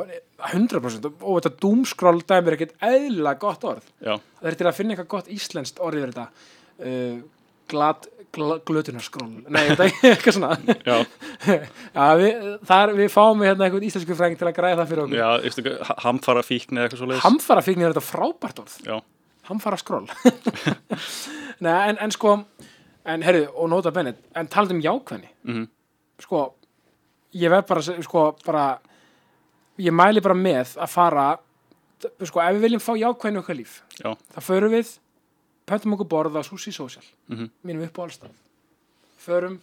100% 0.46 1.08
og 1.10 1.38
þetta 1.40 1.50
doomskroll 1.62 2.20
dæmi 2.22 2.52
er 2.52 2.56
ekkert 2.56 2.74
eðlilega 2.86 3.40
gott 3.42 3.64
orð. 3.66 3.88
Já, 3.98 4.14
það 4.38 4.50
er 4.50 4.58
til 4.60 4.68
að 4.68 4.76
finna 4.76 4.94
eitthvað 4.94 5.10
gott 5.16 5.30
íslenskt 5.32 5.80
orð 5.82 5.98
yfir 5.98 6.12
þetta. 6.12 6.50
Uh, 6.82 7.16
glad 7.70 8.08
gl 8.32 8.54
glötunarskroll 8.64 9.42
nei, 9.52 9.66
þetta 9.68 9.84
er 9.84 10.14
eitthvað 10.14 10.36
svona. 10.38 10.56
Já, 10.88 12.06
við, 12.16 12.46
þar, 12.70 12.92
við 12.96 13.10
fáum 13.12 13.42
við 13.42 13.50
hérna 13.50 13.66
eitthvað 13.66 13.84
íslensku 13.90 14.16
fræðing 14.16 14.38
til 14.40 14.48
að 14.48 14.54
græða 14.56 14.78
það 14.80 14.92
fyrir 14.92 15.02
okkur. 15.04 15.18
Já, 15.20 15.84
ha- 15.90 15.96
hamfara 16.06 16.44
fíkn 16.46 16.78
eða 16.80 16.86
eitthvað 16.88 17.02
svo 17.02 17.08
leiðis. 17.10 17.24
hamfara 17.26 17.64
fíkn 17.66 17.84
er 17.84 17.92
þetta 17.92 18.04
frábært 18.06 18.62
orð. 18.64 18.78
Já, 18.88 18.96
hamfara 19.50 19.76
skroll 19.82 20.08
Nei, 21.64 21.76
en, 21.90 21.98
en 22.00 22.14
sko 22.14 22.32
en 23.12 23.22
herru, 23.26 23.44
og 23.58 23.68
nota 23.72 23.92
bennett 23.94 24.20
en 24.38 24.48
talað 24.50 24.76
um 24.76 24.82
jákvæðni. 24.84 25.28
Mhm, 25.48 25.68
sko, 26.24 26.42
ég 27.36 27.50
verð 27.52 27.68
bara 27.68 27.82
sko, 28.08 28.24
bara 28.46 28.64
ég 29.82 29.92
mæli 29.96 30.22
bara 30.24 30.36
með 30.38 30.76
að 30.80 30.92
fara 30.92 31.28
sko, 32.24 32.40
ef 32.42 32.56
við 32.56 32.64
viljum 32.66 32.82
fá 32.82 32.92
jákvæðni 32.98 33.40
okkar 33.42 33.58
líf 33.58 33.80
já, 34.00 34.12
þá 34.34 34.40
förum 34.48 34.72
við 34.74 34.96
pöntum 35.66 35.94
okkur 35.96 36.08
borð 36.08 36.36
á 36.38 36.42
Sushi 36.44 36.72
Social. 36.72 37.04
Mhm, 37.28 37.50
mínum 37.64 37.84
upp 37.86 37.98
á 37.98 38.02
allstað. 38.06 38.30
Förum 39.22 39.58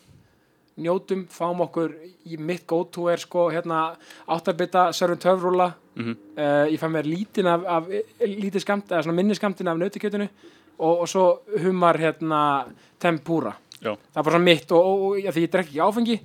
njótum, 0.80 1.26
fáum 1.28 1.60
okkur 1.66 1.92
í 2.26 2.38
mitt 2.40 2.66
go-to 2.68 3.10
er 3.12 3.18
sko 3.20 3.50
hérna 3.52 3.96
áttarbita 4.28 4.92
servum 4.94 5.18
töfrúla 5.20 5.74
Mhm. 6.00 6.12
uh, 6.38 6.66
ég 6.72 6.80
fæ 6.80 6.88
mér 6.88 7.04
lítinn 7.04 7.46
af, 7.48 7.66
af 7.68 7.84
lítið 8.22 8.62
skamt, 8.64 8.88
eða 8.88 9.04
svona 9.04 9.16
minni 9.16 9.36
skamtin 9.36 9.68
af 9.68 9.76
nautikjötinu 9.78 10.30
og, 10.80 11.00
og 11.02 11.08
svo 11.08 11.42
humar 11.60 11.98
hérna 12.00 12.68
tempura. 13.00 13.52
Já, 13.82 13.98
það 13.98 14.16
er 14.20 14.24
bara 14.24 14.32
svona 14.38 14.44
mitt 14.46 14.72
og, 14.72 14.80
og, 14.86 15.02
og 15.10 15.18
já, 15.20 15.32
því 15.32 15.44
ég 15.44 15.52
drekki 15.52 15.70
ekki 15.76 15.84
áfengi 15.84 16.20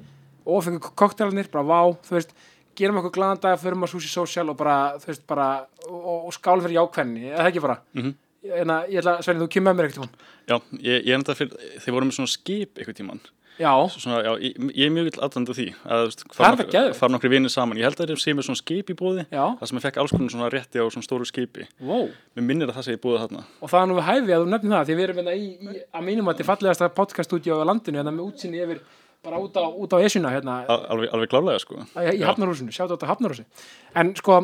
og 0.47 0.61
áfengi 0.63 0.81
koktelarnir, 0.95 1.49
bara 1.51 1.65
vá 1.65 1.81
þú 2.07 2.15
veist, 2.15 2.31
gerum 2.77 2.97
okkur 3.03 3.11
glaðan 3.17 3.41
dag 3.43 3.59
förum 3.59 3.83
á 3.83 3.87
sushi 3.91 4.09
social 4.09 4.51
og 4.51 4.57
bara, 4.57 4.95
þú 5.03 5.07
veist, 5.11 5.27
bara 5.27 5.67
og, 5.89 6.27
og 6.29 6.33
skál 6.33 6.63
fyrir 6.63 6.79
jákvenni, 6.79 7.33
eða 7.35 7.49
ekki 7.51 7.61
bara? 7.67 7.81
Mhm. 7.95 8.15
En 8.45 8.75
að, 8.75 8.91
ég 8.93 9.01
ætla, 9.01 9.17
Svenni, 9.25 9.45
þú 9.45 9.49
kemur 9.55 9.73
með 9.73 9.81
mér 9.81 9.95
tímann. 9.95 10.13
Já 10.51 10.57
ég, 10.77 10.99
ég 11.07 11.09
er 11.15 11.19
enda 11.19 11.35
fyrir, 11.39 11.65
þeir 11.81 11.95
voru 11.97 12.09
með 12.11 12.19
svona 12.19 12.33
skip 12.35 12.79
eitthvað 12.79 12.99
tíman 13.01 13.23
já, 13.55 13.71
svona, 13.95 14.19
já, 14.27 14.33
ég, 14.43 14.57
ég 14.75 14.89
er 14.89 14.91
mjög 14.91 15.05
vill 15.09 15.21
aðdöndu 15.23 15.55
því 15.55 15.67
að 15.87 16.09
Það 16.35 16.47
er 16.49 16.63
fara, 16.67 16.83
það 16.99 17.13
nokkri 17.15 17.31
vinir 17.31 17.53
saman. 17.55 17.79
Ég 17.79 17.87
held 17.87 18.01
að 18.03 18.11
þeir 18.11 18.23
séu 18.25 18.35
með 18.35 18.49
svona 18.49 18.61
skip 18.61 18.91
í 18.91 18.97
búði 18.99 19.25
já, 19.31 19.45
það 19.61 19.71
sem 19.71 19.79
ég 19.79 19.85
fekk 19.87 20.01
alls 20.03 20.15
konar 20.17 20.33
svona 20.35 20.49
rétti 20.51 20.83
á 20.83 20.87
svona 20.91 21.07
stóru 21.07 21.29
skipi. 21.29 21.69
Wow. 21.79 22.09
Mér 22.35 22.49
minnir 22.49 22.73
að 22.73 22.81
það 22.81 22.87
sé 22.89 22.97
í 22.97 23.01
búið 23.05 23.23
þarna. 23.23 23.45
Og 23.63 23.71
það 23.71 23.85
er 23.85 23.89
nú 23.93 23.99
við 24.01 24.09
hæfi 24.09 24.35
að 24.35 24.43
þú 24.43 24.51
nefnir 24.57 24.75
það 24.75 24.91
því 24.91 24.97
við 24.99 25.05
erum 25.07 25.21
hérna 25.23 25.37
í, 25.39 25.47
í 25.55 25.85
að 25.95 26.07
mínum 26.11 26.29
að 26.33 26.35
þetta 26.35 26.49
fallegasta 26.51 26.91
podcaststúdíu 26.99 27.55
á 27.55 27.69
landinu 27.71 28.03
hérna 28.03 28.15
með 28.19 28.27
útsinni 28.33 28.63
yfir 28.67 28.83
bara 29.25 29.39
út 29.41 29.55
á, 29.55 29.63
út 29.71 29.95
á 29.95 29.99
esjuna 30.03 30.35
hérna. 30.35 30.59
Al- 30.69 30.83
alveg, 30.91 31.15
alveg 31.15 31.31
klálega 31.33 31.63
sko. 31.63 31.79
Í 31.95 32.27
Hafnarhúsinu, 32.27 32.75
sjátt 32.75 32.91
á 32.91 32.95
þetta 32.99 33.09
Hafnarhúsi 33.15 33.47
en 33.95 34.11
sko, 34.19 34.41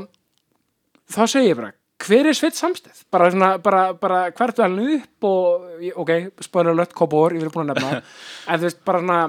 þá 1.11 1.21
segi 1.35 1.51
ég 1.51 1.59
bara 1.59 1.75
hver 2.07 2.31
er 2.31 2.37
Sveit 2.37 2.57
samstæð? 2.59 3.05
bara, 3.13 3.31
svona, 3.35 3.51
bara, 3.63 3.83
bara 3.95 4.23
hvert 4.31 4.59
er 4.59 4.67
hann 4.69 4.81
upp 4.97 5.29
og, 5.31 5.69
ok, 6.05 6.11
spöðlega 6.45 6.81
lött 6.83 6.97
kópor 6.97 7.37
ég 7.37 7.45
verið 7.45 7.55
búin 7.57 7.71
að 7.71 7.81
nefna, 7.81 8.03
en 8.49 8.61
þú 8.61 8.69
veist 8.69 8.83
bara 8.87 9.03
svona, 9.05 9.21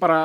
bara 0.00 0.20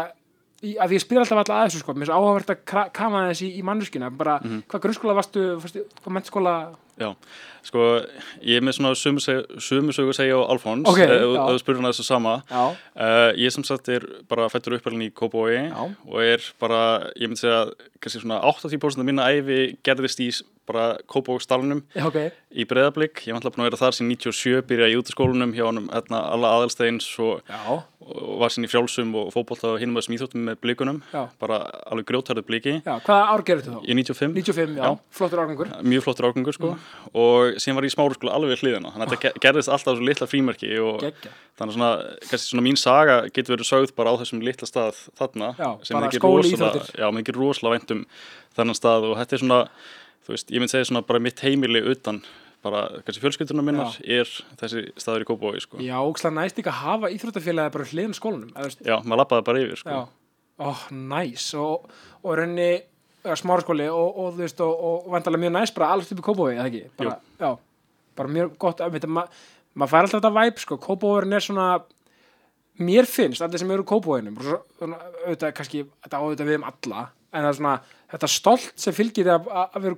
í, 0.61 0.75
að 0.77 0.95
ég 0.97 1.03
spyr 1.03 1.23
alltaf 1.23 1.41
alltaf 1.41 1.57
að 1.57 1.67
þessu 1.69 1.83
sko, 1.83 1.95
mér 1.97 2.07
er 2.07 2.11
svo 2.11 2.21
áhugavert 2.21 2.53
að 2.55 2.63
kafa 2.95 3.25
þessi 3.31 3.49
í, 3.49 3.51
í 3.59 3.65
manneskina 3.67 4.11
bara, 4.13 4.37
hvað 4.71 4.85
grunnskóla 4.87 5.17
varstu, 5.17 5.47
varstu 5.61 5.85
hvað 6.01 6.17
mennskóla, 6.19 6.55
Já, 7.01 7.07
sko, 7.65 7.83
ég 8.45 8.59
er 8.59 8.65
með 8.65 8.75
svona 8.77 8.91
að 8.91 8.99
segja 10.13 10.37
á 10.37 10.41
Alfons 10.53 10.85
ef 10.91 11.23
þú 11.55 11.55
spyrir 11.61 11.79
hann 11.79 11.89
þessu 11.89 12.05
sama. 12.05 12.33
Uh, 12.51 13.31
Ég 13.39 13.53
sem 13.55 13.65
sagt 13.65 13.89
er 13.89 14.05
bara 14.29 14.49
fættur 14.51 14.75
uppalinn 14.77 15.07
í 15.07 15.09
Kópói 15.09 15.71
og 15.71 16.19
er 16.21 16.43
bara, 16.61 16.81
ég 17.15 17.31
myndi 17.31 17.41
segja 17.41 17.63
kannski 18.03 18.21
svona 18.21 18.41
80% 18.45 19.01
af 19.01 19.07
minna 19.07 19.29
æfi 19.33 19.77
gerðist 19.87 20.21
í 20.21 20.29
bara 20.71 20.87
Kópókstalunum 21.11 21.83
já, 21.93 22.05
ok. 22.07 22.17
í 22.55 22.65
Breiðablík, 22.67 23.25
ég 23.27 23.35
var 23.35 23.41
alltaf 23.41 23.55
búin 23.55 23.65
að 23.67 23.69
vera 23.71 23.81
þar 23.85 23.97
sín 23.99 24.09
97, 24.15 24.61
byrjaði 24.71 24.95
í 24.95 24.99
útaskólanum 25.03 25.53
hjá 25.55 25.65
honum 25.69 25.89
hérna, 25.91 26.23
alla 26.33 26.55
aðalsteins 26.57 27.07
og, 27.21 27.43
og 28.01 28.39
var 28.41 28.49
sín 28.51 28.65
í 28.65 28.69
frjálsum 28.71 29.11
og 29.19 29.29
fótbolta 29.35 29.73
og 29.75 29.79
hinum 29.83 29.99
að 30.01 30.07
smíþóttum 30.07 30.47
með 30.49 30.57
blíkunum 30.63 31.01
Já. 31.13 31.27
bara 31.39 31.59
alveg 31.91 32.07
grjótarðu 32.09 32.43
blíki 32.47 32.73
já, 32.81 32.95
hvaða 33.05 33.27
ár 33.35 33.43
gerir 33.47 33.63
þú 33.67 33.75
þá? 33.75 33.79
Ég 33.85 33.93
er 33.93 33.99
95 34.01 34.35
95, 34.41 34.75
já, 34.79 34.83
Já. 34.89 34.97
flottur 35.19 35.43
árgangur 35.43 35.71
mjög 35.91 36.05
flottur 36.07 36.29
ágangur 36.31 36.55
sko. 36.57 36.71
Og 37.13 37.59
síðan 37.61 37.77
var 37.77 37.85
ég 37.87 37.91
í 37.91 37.95
smáru 37.95 38.17
skóla 38.17 38.35
alveg 38.39 38.61
hliðina. 38.63 38.91
Þannig 38.93 39.05
að 39.05 39.13
þetta 39.13 39.21
ge- 39.27 39.41
gerðist 39.45 39.71
alltaf 39.71 39.97
svo 39.99 40.07
litla 40.07 40.27
frímerki 40.31 40.71
og 40.81 40.99
geggja, 41.05 41.31
þannig 41.59 41.77
svona, 41.77 41.91
kannski 42.29 42.51
svona 42.51 42.65
mín 42.65 42.79
saga 42.79 43.17
getur 43.29 43.55
verið 43.57 43.69
sögð 43.69 43.93
bara 43.97 44.13
á 44.13 44.19
þessum 44.21 44.41
litla 44.45 44.67
stað 44.69 45.01
þarna 45.19 45.51
Já, 45.59 45.69
sem 45.85 45.97
skóli, 46.17 46.51
rosalega- 46.51 46.95
já, 46.97 47.07
þú 50.31 50.37
veist, 50.37 50.53
ég 50.53 50.63
myndi 50.63 50.71
segja 50.75 50.87
svona 50.87 51.03
bara 51.07 51.21
mitt 51.23 51.43
heimili 51.43 51.81
utan 51.91 52.21
bara 52.63 52.83
kannski 53.01 53.23
fjölskylduna 53.23 53.63
minnar 53.65 53.95
er 54.05 54.29
þessi 54.59 54.83
staður 55.01 55.25
í 55.25 55.27
Kópavogi 55.27 55.63
sko. 55.63 55.79
Já, 55.81 55.91
já, 55.91 55.97
ókslega 56.05 56.35
næst 56.37 56.59
líka 56.59 56.71
að 56.71 56.81
hafa 56.85 57.09
íþróttafélagi 57.15 57.73
bara 57.73 57.87
hliðin 57.89 58.17
skólanum, 58.17 58.51
eða 58.53 58.67
veist 58.69 58.83
maður 59.09 59.21
lappaði 59.23 59.45
bara 59.47 59.63
yfir 59.63 59.81
sko. 59.81 59.95
Já, 59.95 60.01
ó, 60.61 60.69
næs. 61.13 61.47
Og, 61.57 61.87
og 62.21 62.37
raunni 62.37 62.69
smáraskóli 63.41 63.87
og, 63.91 64.19
og 64.21 64.35
þú 64.35 64.45
veist 64.45 64.61
og, 64.65 64.85
og 64.91 65.09
vandalega 65.13 65.43
mjög 65.45 65.55
næs 65.57 65.73
bara 65.77 65.89
alls 65.95 66.13
upp 66.13 66.21
í 66.21 66.27
Kópavogi, 66.27 66.59
eða 66.59 66.69
ekki? 66.69 66.83
Bara, 67.01 67.15
já, 67.41 67.49
bara 68.21 68.35
mjög 68.37 68.53
gott 68.61 68.85
að 68.85 69.09
ma, 69.09 69.25
maður 69.73 69.93
fær 69.95 70.05
alltaf 70.05 70.21
þetta 70.21 70.35
væp, 70.37 70.61
sko, 70.61 70.77
Kópavogurinn 70.85 71.37
er 71.37 71.45
svona 71.47 71.71
mér 72.81 73.09
finnst, 73.09 73.41
allir 73.41 73.61
sem 73.61 73.73
eru 73.73 73.87
Kópavoginum 73.87 74.37
auðvitað, 74.41 75.51
kannski, 75.57 75.83
þetta 76.05 76.21
á 76.21 76.23
auðvitað 76.23 76.51
við 76.51 76.61
um 76.61 76.69
alla 76.69 77.07
en 77.31 77.45
það 77.45 77.49
er 77.51 77.57
svona, 77.57 77.75
þetta 78.11 78.27
stolt 78.31 78.71
sem 78.75 78.93
fylgir 78.95 79.27
því 79.27 79.33
að, 79.35 79.49
vera 79.85 79.97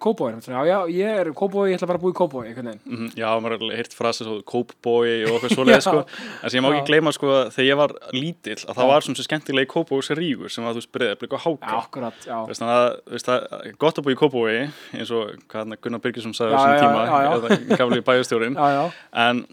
já, 0.69 0.75
ég 0.93 1.19
er 1.23 1.31
Kópavogi, 1.33 1.71
ég 1.73 1.79
ætla 1.79 1.89
bara 1.89 1.99
að 1.99 2.03
Kópavogi, 2.19 2.51
einhvern 2.51 2.69
veginn. 2.71 2.83
Mhm, 2.85 3.09
Já, 3.17 3.27
maður 3.41 3.55
har 3.57 3.77
heyrt 3.79 3.95
frasa 3.97 4.27
Kópbói 4.53 5.13
og 5.27 5.37
okkur 5.39 5.55
svoleið 5.55 5.81
sko. 5.87 6.03
En 6.43 6.49
sem 6.53 6.59
ég 6.59 6.65
má 6.65 6.69
ekki 6.73 6.91
gleyma 6.91 7.13
sko 7.15 7.31
þegar 7.55 7.69
ég 7.69 7.79
var 7.81 7.95
lítill 8.13 8.59
að 8.61 8.75
það 8.77 8.83
Já. 8.85 8.91
var 8.93 9.07
svona 9.07 9.19
svo 9.21 9.27
skemmtilegi 9.27 9.71
Kópbóis 9.73 10.11
rígur 10.19 10.53
sem 10.53 10.67
að 10.69 10.79
þú 10.79 10.85
háka. 11.47 12.13
Þannig 12.23 12.69
að 12.69 13.19
það 13.25 13.47
er 13.63 13.75
gott 13.81 13.97
að 13.97 14.07
búa 14.07 14.13
í 14.15 14.21
Kópbói 14.21 14.53
eins 14.99 15.11
og 15.15 15.33
Gunnar 15.49 16.03
Birgisson 16.03 16.37
sagði 16.37 16.53
á 16.53 16.61
þessum 16.61 16.85
tíma 16.85 17.77
gafli 17.81 18.01
bæjastjórin 18.05 18.57
en 19.25 19.45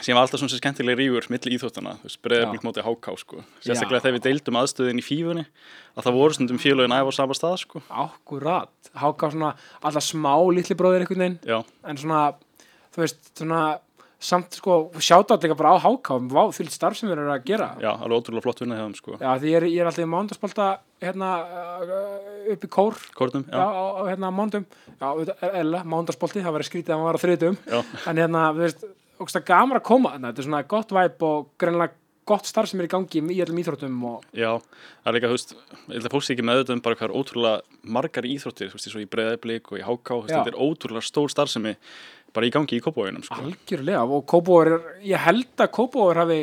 sem 0.00 0.16
var 0.16 0.24
alltaf 0.24 0.40
svona 0.40 0.52
svo 0.52 0.60
skemmtilegi 0.60 0.98
rígur 1.02 1.28
milli 1.28 1.56
íþóttana, 1.58 1.98
þú 2.00 2.08
veist, 2.08 2.20
breiða 2.24 2.46
Já. 2.46 2.50
blik 2.54 2.64
móti 2.64 2.84
háká 2.86 3.12
sko. 3.20 3.42
Sérstaklega 3.60 4.06
þegar 4.06 4.16
við 4.16 4.24
deildum 4.28 4.58
aðstöðin 4.62 5.02
í 5.02 5.04
fífunni 5.04 5.44
að 5.92 6.06
það 6.06 6.16
voru 6.16 6.38
stundum 6.38 6.60
félögin 6.62 6.96
æfa 6.96 7.12
á 7.12 7.18
sama 7.18 7.36
stað 7.36 7.58
sko. 7.66 7.82
Akkurat. 7.92 8.72
Háka 8.96 9.32
svona 9.34 9.54
alltaf 9.82 10.06
smá 10.08 10.34
litli 10.56 10.76
bróðir 10.78 11.04
einhvern 11.04 11.24
veginn. 11.26 11.40
Já, 11.44 11.60
en 11.84 12.00
svona, 12.00 12.22
þú 12.94 13.04
veist, 13.04 13.20
svona 13.36 13.62
samt 14.22 14.54
sko, 14.54 14.78
sjáta 15.02 15.36
líka 15.36 15.58
bara 15.58 15.74
á 15.74 15.78
háká. 15.82 16.16
Vá, 16.30 16.46
fyllt 16.54 16.72
starf 16.72 16.96
sem 16.96 17.10
við 17.10 17.18
erum 17.18 17.32
að 17.34 17.44
gera. 17.50 17.68
Já, 17.82 17.90
alveg 17.90 18.22
ótrúlega 18.22 18.46
flott 18.46 18.62
vinna 18.62 18.78
þeim 18.78 18.94
sko. 18.96 19.18
Já, 19.18 19.30
því 19.42 19.50
ég 19.50 19.58
er, 19.58 19.68
ég 19.68 19.82
er 19.82 19.90
alltaf 19.90 20.06
í 20.06 20.10
mándaspolta 20.12 20.68
hérna 21.02 21.30
uh, 21.42 21.94
upp 22.54 22.64
í 22.64 22.70
kór. 22.70 22.98
Kórnum, 23.18 23.44
já, 23.50 23.58
já, 23.58 23.66
á, 23.66 23.84
hérna 24.06 24.30
mándum. 24.34 24.66
Já, 24.94 25.06
auðvitað, 25.10 25.46
eða, 25.50 25.84
mándaspolti, 25.94 26.44
það 26.46 26.56
var 26.56 26.66
skrítið 26.68 26.94
að 26.94 27.00
hann 27.00 27.08
var 27.08 27.18
á 27.18 27.24
þriðdum 27.24 27.58
en 27.72 28.22
hérna, 28.22 28.44
þú 28.54 28.62
veist, 28.62 28.86
ógst 29.22 29.38
að 29.38 29.48
gamra 29.50 29.80
að 29.82 29.88
koma 29.88 30.14
þarna, 30.14 30.30
þetta 30.30 30.42
er 30.42 30.48
svona 30.48 30.62
gott 30.72 30.94
væp 30.96 31.26
og 31.28 31.52
greinlega 31.60 31.98
gott 32.28 32.46
starf 32.46 32.70
sem 32.70 32.80
er 32.80 32.86
í 32.86 32.92
gangi 32.92 33.22
í 33.34 33.38
öllum 33.42 33.60
íþróttum 33.62 34.02
og 34.06 34.26
Já, 34.38 34.50
það 35.02 35.10
er 35.10 35.16
líka, 35.16 35.30
þú 35.30 35.38
veist, 35.38 35.54
ég 35.72 35.94
held 35.96 36.06
að 36.06 36.14
fólk 36.14 36.26
sé 36.26 36.34
ekki 36.36 36.46
með 36.46 36.74
um 36.74 36.82
bara 36.84 36.98
hvað 36.98 37.08
er 37.08 37.16
ótrúlega 37.18 37.80
margar 37.96 38.28
íþróttir, 38.30 38.70
þú 38.70 38.78
veist, 38.78 38.88
eins 38.88 38.98
og 38.98 39.02
í 39.02 39.08
breyðablík 39.14 39.72
og 39.72 39.80
í 39.80 39.86
háká, 39.86 40.18
þetta 40.28 40.52
er 40.52 40.60
ótrúlega 40.62 41.08
stór 41.08 41.32
starfsemi 41.34 41.74
bara 42.32 42.48
í 42.48 42.52
gangi 42.54 42.78
í 42.78 42.84
kópavóginum, 42.84 43.24
sko. 43.26 43.40
algjörlega 43.42 44.04
og 44.06 44.22
Kópóður, 44.30 44.78
ég 45.04 45.20
held 45.20 45.60
að 45.60 45.74
Kópóður 45.76 46.22
hafi 46.22 46.38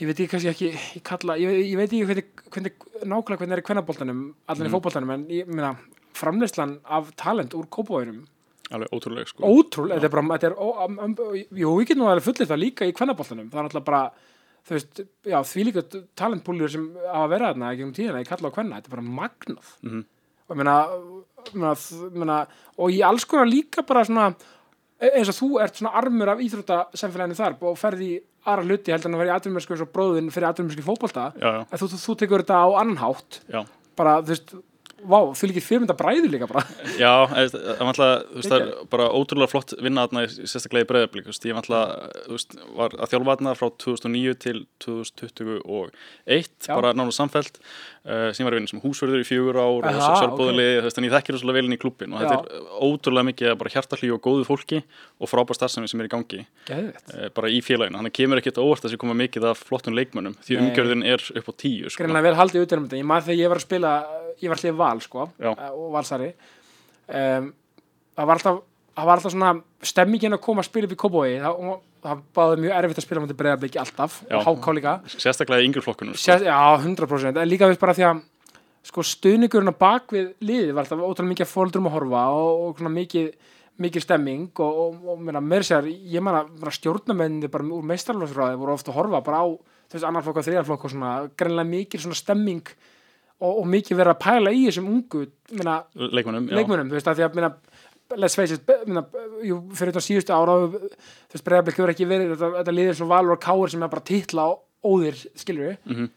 ég 0.00 0.08
veit 0.08 0.16
ekki 0.16 0.28
kannski 0.32 0.50
ekki 0.50 0.68
ég, 0.72 1.02
kalla, 1.06 1.36
ég, 1.40 1.62
ég 1.70 1.78
veit 1.78 1.88
ekki 1.88 2.08
hvernig, 2.08 2.28
hvernig 2.50 2.74
nákvæmlega 3.06 3.40
hvernig 3.40 3.56
er 3.56 3.62
í 3.62 3.66
kvennaboltanum 3.68 4.22
allan 4.50 4.68
í 4.68 4.72
fótboltanum 4.74 5.14
en 5.14 5.24
ég 5.32 5.50
meina 5.50 5.72
framleyslan 6.18 6.78
af 6.84 7.12
talent 7.20 7.54
úr 7.56 7.68
Kópóðurum 7.72 8.24
Alveg 8.70 8.92
ótrúlega, 8.94 9.26
sko. 9.26 9.42
ótrúlega, 9.50 9.98
þetta 9.98 10.06
er 10.06 10.14
bara 10.14 10.38
þetta 10.38 10.50
er, 10.50 10.54
ó, 10.54 10.68
um, 10.86 10.98
um, 11.02 11.14
jú, 11.58 11.72
ég 11.82 11.88
get 11.90 11.98
nú 11.98 12.06
alveg 12.06 12.22
fullir 12.28 12.46
það 12.50 12.60
líka 12.62 12.86
í 12.86 12.92
kvennaboltanum, 12.94 13.48
það 13.50 13.58
er 13.58 13.66
náttúrulega 13.66 13.88
bara 13.90 14.02
þú 14.68 14.76
veist, 14.76 15.00
já, 15.26 15.38
því 15.50 15.64
líka 15.66 15.82
talentpúljur 16.20 16.70
sem 16.70 16.86
hafa 17.08 17.28
verið 17.32 17.48
þarna 17.50 17.70
ekki 17.74 17.86
um 17.88 17.92
tíðina, 17.96 18.20
ég 18.22 18.28
kalla 18.30 18.50
á 18.52 18.54
kvenna, 18.54 18.78
þetta 18.80 18.90
er 18.90 18.96
bara 18.96 19.06
magnað 19.20 19.74
Mhm. 19.82 20.04
og 20.50 20.56
ég 20.56 20.60
meina, 20.60 20.76
meina, 21.54 21.74
meina 22.14 22.38
og 22.78 22.90
í 22.94 23.00
alls 23.06 23.24
konar 23.24 23.46
líka 23.50 23.82
bara 23.86 24.04
svona 24.04 24.34
e- 25.00 25.10
eins 25.18 25.28
og 25.32 25.38
þú 25.40 25.48
ert 25.64 25.74
svona 25.80 25.94
armur 25.96 26.28
af 26.28 26.38
íþróttasemfélaginu 26.44 27.36
þar 27.38 27.56
og 27.62 27.78
ferði 27.78 28.08
í 28.14 28.20
aðra 28.46 28.64
hluti 28.68 28.92
heldur 28.92 29.10
en 29.10 29.14
að 29.16 29.22
vera 29.24 29.32
í 29.32 29.36
eins 29.74 29.82
og 29.86 29.92
bróðin 29.92 30.30
fyrir 30.30 30.48
já, 31.40 31.52
en 31.72 31.78
þú, 31.78 31.86
þú, 31.90 31.98
þú 32.06 32.16
tekur 32.22 32.42
þetta 32.44 32.60
á 32.60 32.68
annan 32.80 33.00
hátt 33.00 33.40
já. 33.50 33.64
bara, 33.96 34.20
þú 34.22 34.26
veist, 34.34 34.54
vá, 35.08 35.18
þú 35.36 35.48
líkir 35.50 35.64
fyrirmynda 35.64 35.94
bræður 35.98 36.30
líka 36.32 36.48
bara. 36.50 36.62
Já, 37.00 37.12
það 37.30 37.80
var 37.80 37.90
alltaf, 37.92 38.44
það 38.46 38.56
er 38.60 38.70
bara 38.92 39.06
ótrúlega 39.16 39.50
flott 39.52 39.74
vinna 39.80 40.04
þarna, 40.08 40.24
í- 40.26 40.48
sérstaklega 40.50 40.86
í 40.86 40.90
veist, 41.32 41.46
ég 41.48 41.56
var 41.56 41.64
alltaf, 41.64 42.26
var 42.76 42.96
að 42.98 43.12
þjálfa 43.14 43.36
þarna 43.36 43.54
frá 43.60 43.68
2009 43.86 44.34
til 44.44 44.58
2021, 44.84 45.90
Já. 46.68 46.74
bara 46.76 46.92
nánu 46.96 47.12
samfelt, 47.14 47.58
uh, 48.06 48.30
sem 48.36 48.46
var 48.46 48.54
að 48.54 48.60
vinna 48.60 48.70
sem 48.72 48.82
húsverður 48.82 49.24
í 49.24 49.26
fjögur 49.28 49.58
ár 49.60 49.88
Aha, 49.90 50.06
og 50.10 50.20
sjálfbóðili, 50.22 50.66
þú 50.78 50.86
veist, 50.86 51.00
en 51.00 51.08
ég 51.08 51.14
þekkir 51.16 51.40
svolítið 51.40 51.58
vel 51.58 51.66
inn 51.68 51.76
í 51.76 51.80
klubbin 51.80 52.14
og 52.16 52.24
Já. 52.24 52.28
þetta 52.30 52.60
er 52.60 52.70
ótrúlega 52.88 53.28
mikið 53.30 53.56
bara 53.60 53.74
hjartahlý 53.74 54.12
og 54.14 54.22
góðu 54.24 54.46
fólki 54.48 54.80
og 55.20 55.30
frábær 55.30 55.58
starfsemi 55.58 55.90
sem 55.90 56.02
er 56.02 56.10
í 56.10 56.14
gangi, 56.14 56.44
uh, 56.70 57.28
bara 57.36 57.52
í 57.52 57.60
félaginu, 57.64 58.00
þannig 58.00 58.16
kemur 58.20 58.42
ekkert 58.42 58.62
óvart 58.62 58.84
að 58.84 58.90
þessi 58.90 59.02
koma 59.04 59.18
mikið 59.20 59.50
af 59.50 59.64
flottum 59.68 59.98
leikmönnum, 59.98 60.38
því 60.46 60.56
Nei. 60.56 60.64
umgjörðin 60.64 61.06
er 61.12 61.26
upp 61.42 61.50
á 61.50 61.52
tíu, 61.60 61.90
sko. 61.90 62.02
greinlega 62.02 62.30
vel 62.30 62.40
haldið 62.40 62.66
út 62.66 62.76
um 62.78 62.88
þetta 62.88 63.00
ég 63.00 63.10
maður 63.10 63.28
þegar 63.28 63.42
ég 63.44 63.52
var 63.52 63.60
að 63.60 63.66
spila 63.68 63.94
ég 64.40 64.50
var 64.50 64.60
allir 64.60 64.76
val 64.78 65.00
sko 65.04 65.28
eh, 65.40 65.62
og 65.70 65.86
valsari 65.94 66.30
um, 66.30 67.50
það 68.16 68.30
var 68.30 68.38
alltaf 68.40 68.60
það 69.00 69.10
var 69.10 69.20
alltaf 69.20 69.34
svona 69.34 69.52
stemmingin 69.90 70.36
að 70.36 70.42
koma 70.44 70.64
að 70.64 70.70
spila 70.70 70.88
upp 70.88 70.96
í 70.96 70.98
Kóbói 71.00 71.30
það, 71.42 71.70
það 72.06 72.24
báði 72.36 72.58
mjög 72.64 72.74
erfitt 72.78 73.00
að 73.00 73.06
spila 73.06 73.22
mútið 73.24 73.38
breyðarblik 73.40 73.78
alltaf 73.80 74.18
Já. 74.26 74.36
og 74.38 74.48
háká 74.48 74.74
líka 74.76 74.96
Sérstaklega 75.14 75.64
í 75.64 75.70
yngri 75.70 75.84
flokkunum, 75.84 76.18
sko. 76.18 76.26
Sér, 76.28 76.46
já 76.48 76.58
100% 76.84 77.40
en 77.40 77.50
líka 77.50 77.70
við 77.70 77.80
bara 77.80 77.96
því 77.96 78.06
að 78.10 78.26
sko 78.90 79.04
stuðningurinn 79.04 79.72
á 79.72 79.82
bakvið 79.82 80.28
liðið 80.40 80.74
var 80.76 80.86
alltaf 80.86 81.02
ótrúlega 81.04 81.32
mikið 81.34 81.50
fóldrum 81.50 81.88
að 81.90 81.96
horfa 81.98 82.26
og, 82.32 82.62
og 82.68 82.78
svona 82.78 82.94
mikið 82.94 83.32
mikið 83.80 84.04
stemming 84.04 84.60
og, 84.60 84.78
og, 84.84 84.96
og 85.14 85.20
meina, 85.24 85.40
meira 85.40 85.64
sér, 85.64 85.88
ég 85.88 86.24
man 86.24 86.36
að 86.42 86.72
stjórnamenni 86.76 87.48
bara 87.52 87.64
úr 87.64 87.86
meistarlósráði 87.88 88.58
voru 88.60 88.74
ofta 88.76 88.92
að 88.92 88.98
horfa 88.98 89.22
bara 89.24 89.42
á 89.44 89.46
veist, 89.48 90.06
annar 90.06 90.24
flokk 90.24 90.40
og 90.42 90.46
þriðar 90.46 90.66
flokk 90.68 90.86
og 90.86 90.94
svona, 90.94 91.12
greinlega 91.38 91.70
mikil 91.70 92.02
svona 92.02 92.18
stemming 92.18 92.72
og, 93.40 93.52
og 93.52 93.66
mikið 93.72 94.00
verið 94.02 94.14
að 94.14 94.20
pæla 94.24 94.52
í 94.52 94.66
þessum 94.68 94.90
ungu, 94.90 95.24
minna, 95.56 95.78
leikmönnum, 95.96 96.50
let's 98.16 98.34
face 98.34 98.52
it, 98.56 98.66
minna, 98.86 99.04
jú, 99.46 99.60
fyrir 99.76 99.92
þetta 99.92 100.02
síðustu 100.04 100.34
ára, 100.34 100.56
þú 100.66 100.80
veist, 101.34 101.44
bregðarblik 101.46 101.76
hefur 101.78 101.92
ekki 101.94 102.06
verið, 102.10 102.32
þetta, 102.34 102.50
þetta 102.60 102.74
liðir 102.74 102.96
svo 102.98 103.06
valur 103.10 103.36
og 103.36 103.40
káir 103.44 103.70
sem 103.70 103.82
er 103.86 103.88
bara 103.92 104.02
titla 104.10 104.46
og 104.50 104.62
óðir, 104.84 105.20
skilur 105.38 105.68
við, 105.68 105.76
Mhm. 105.86 106.10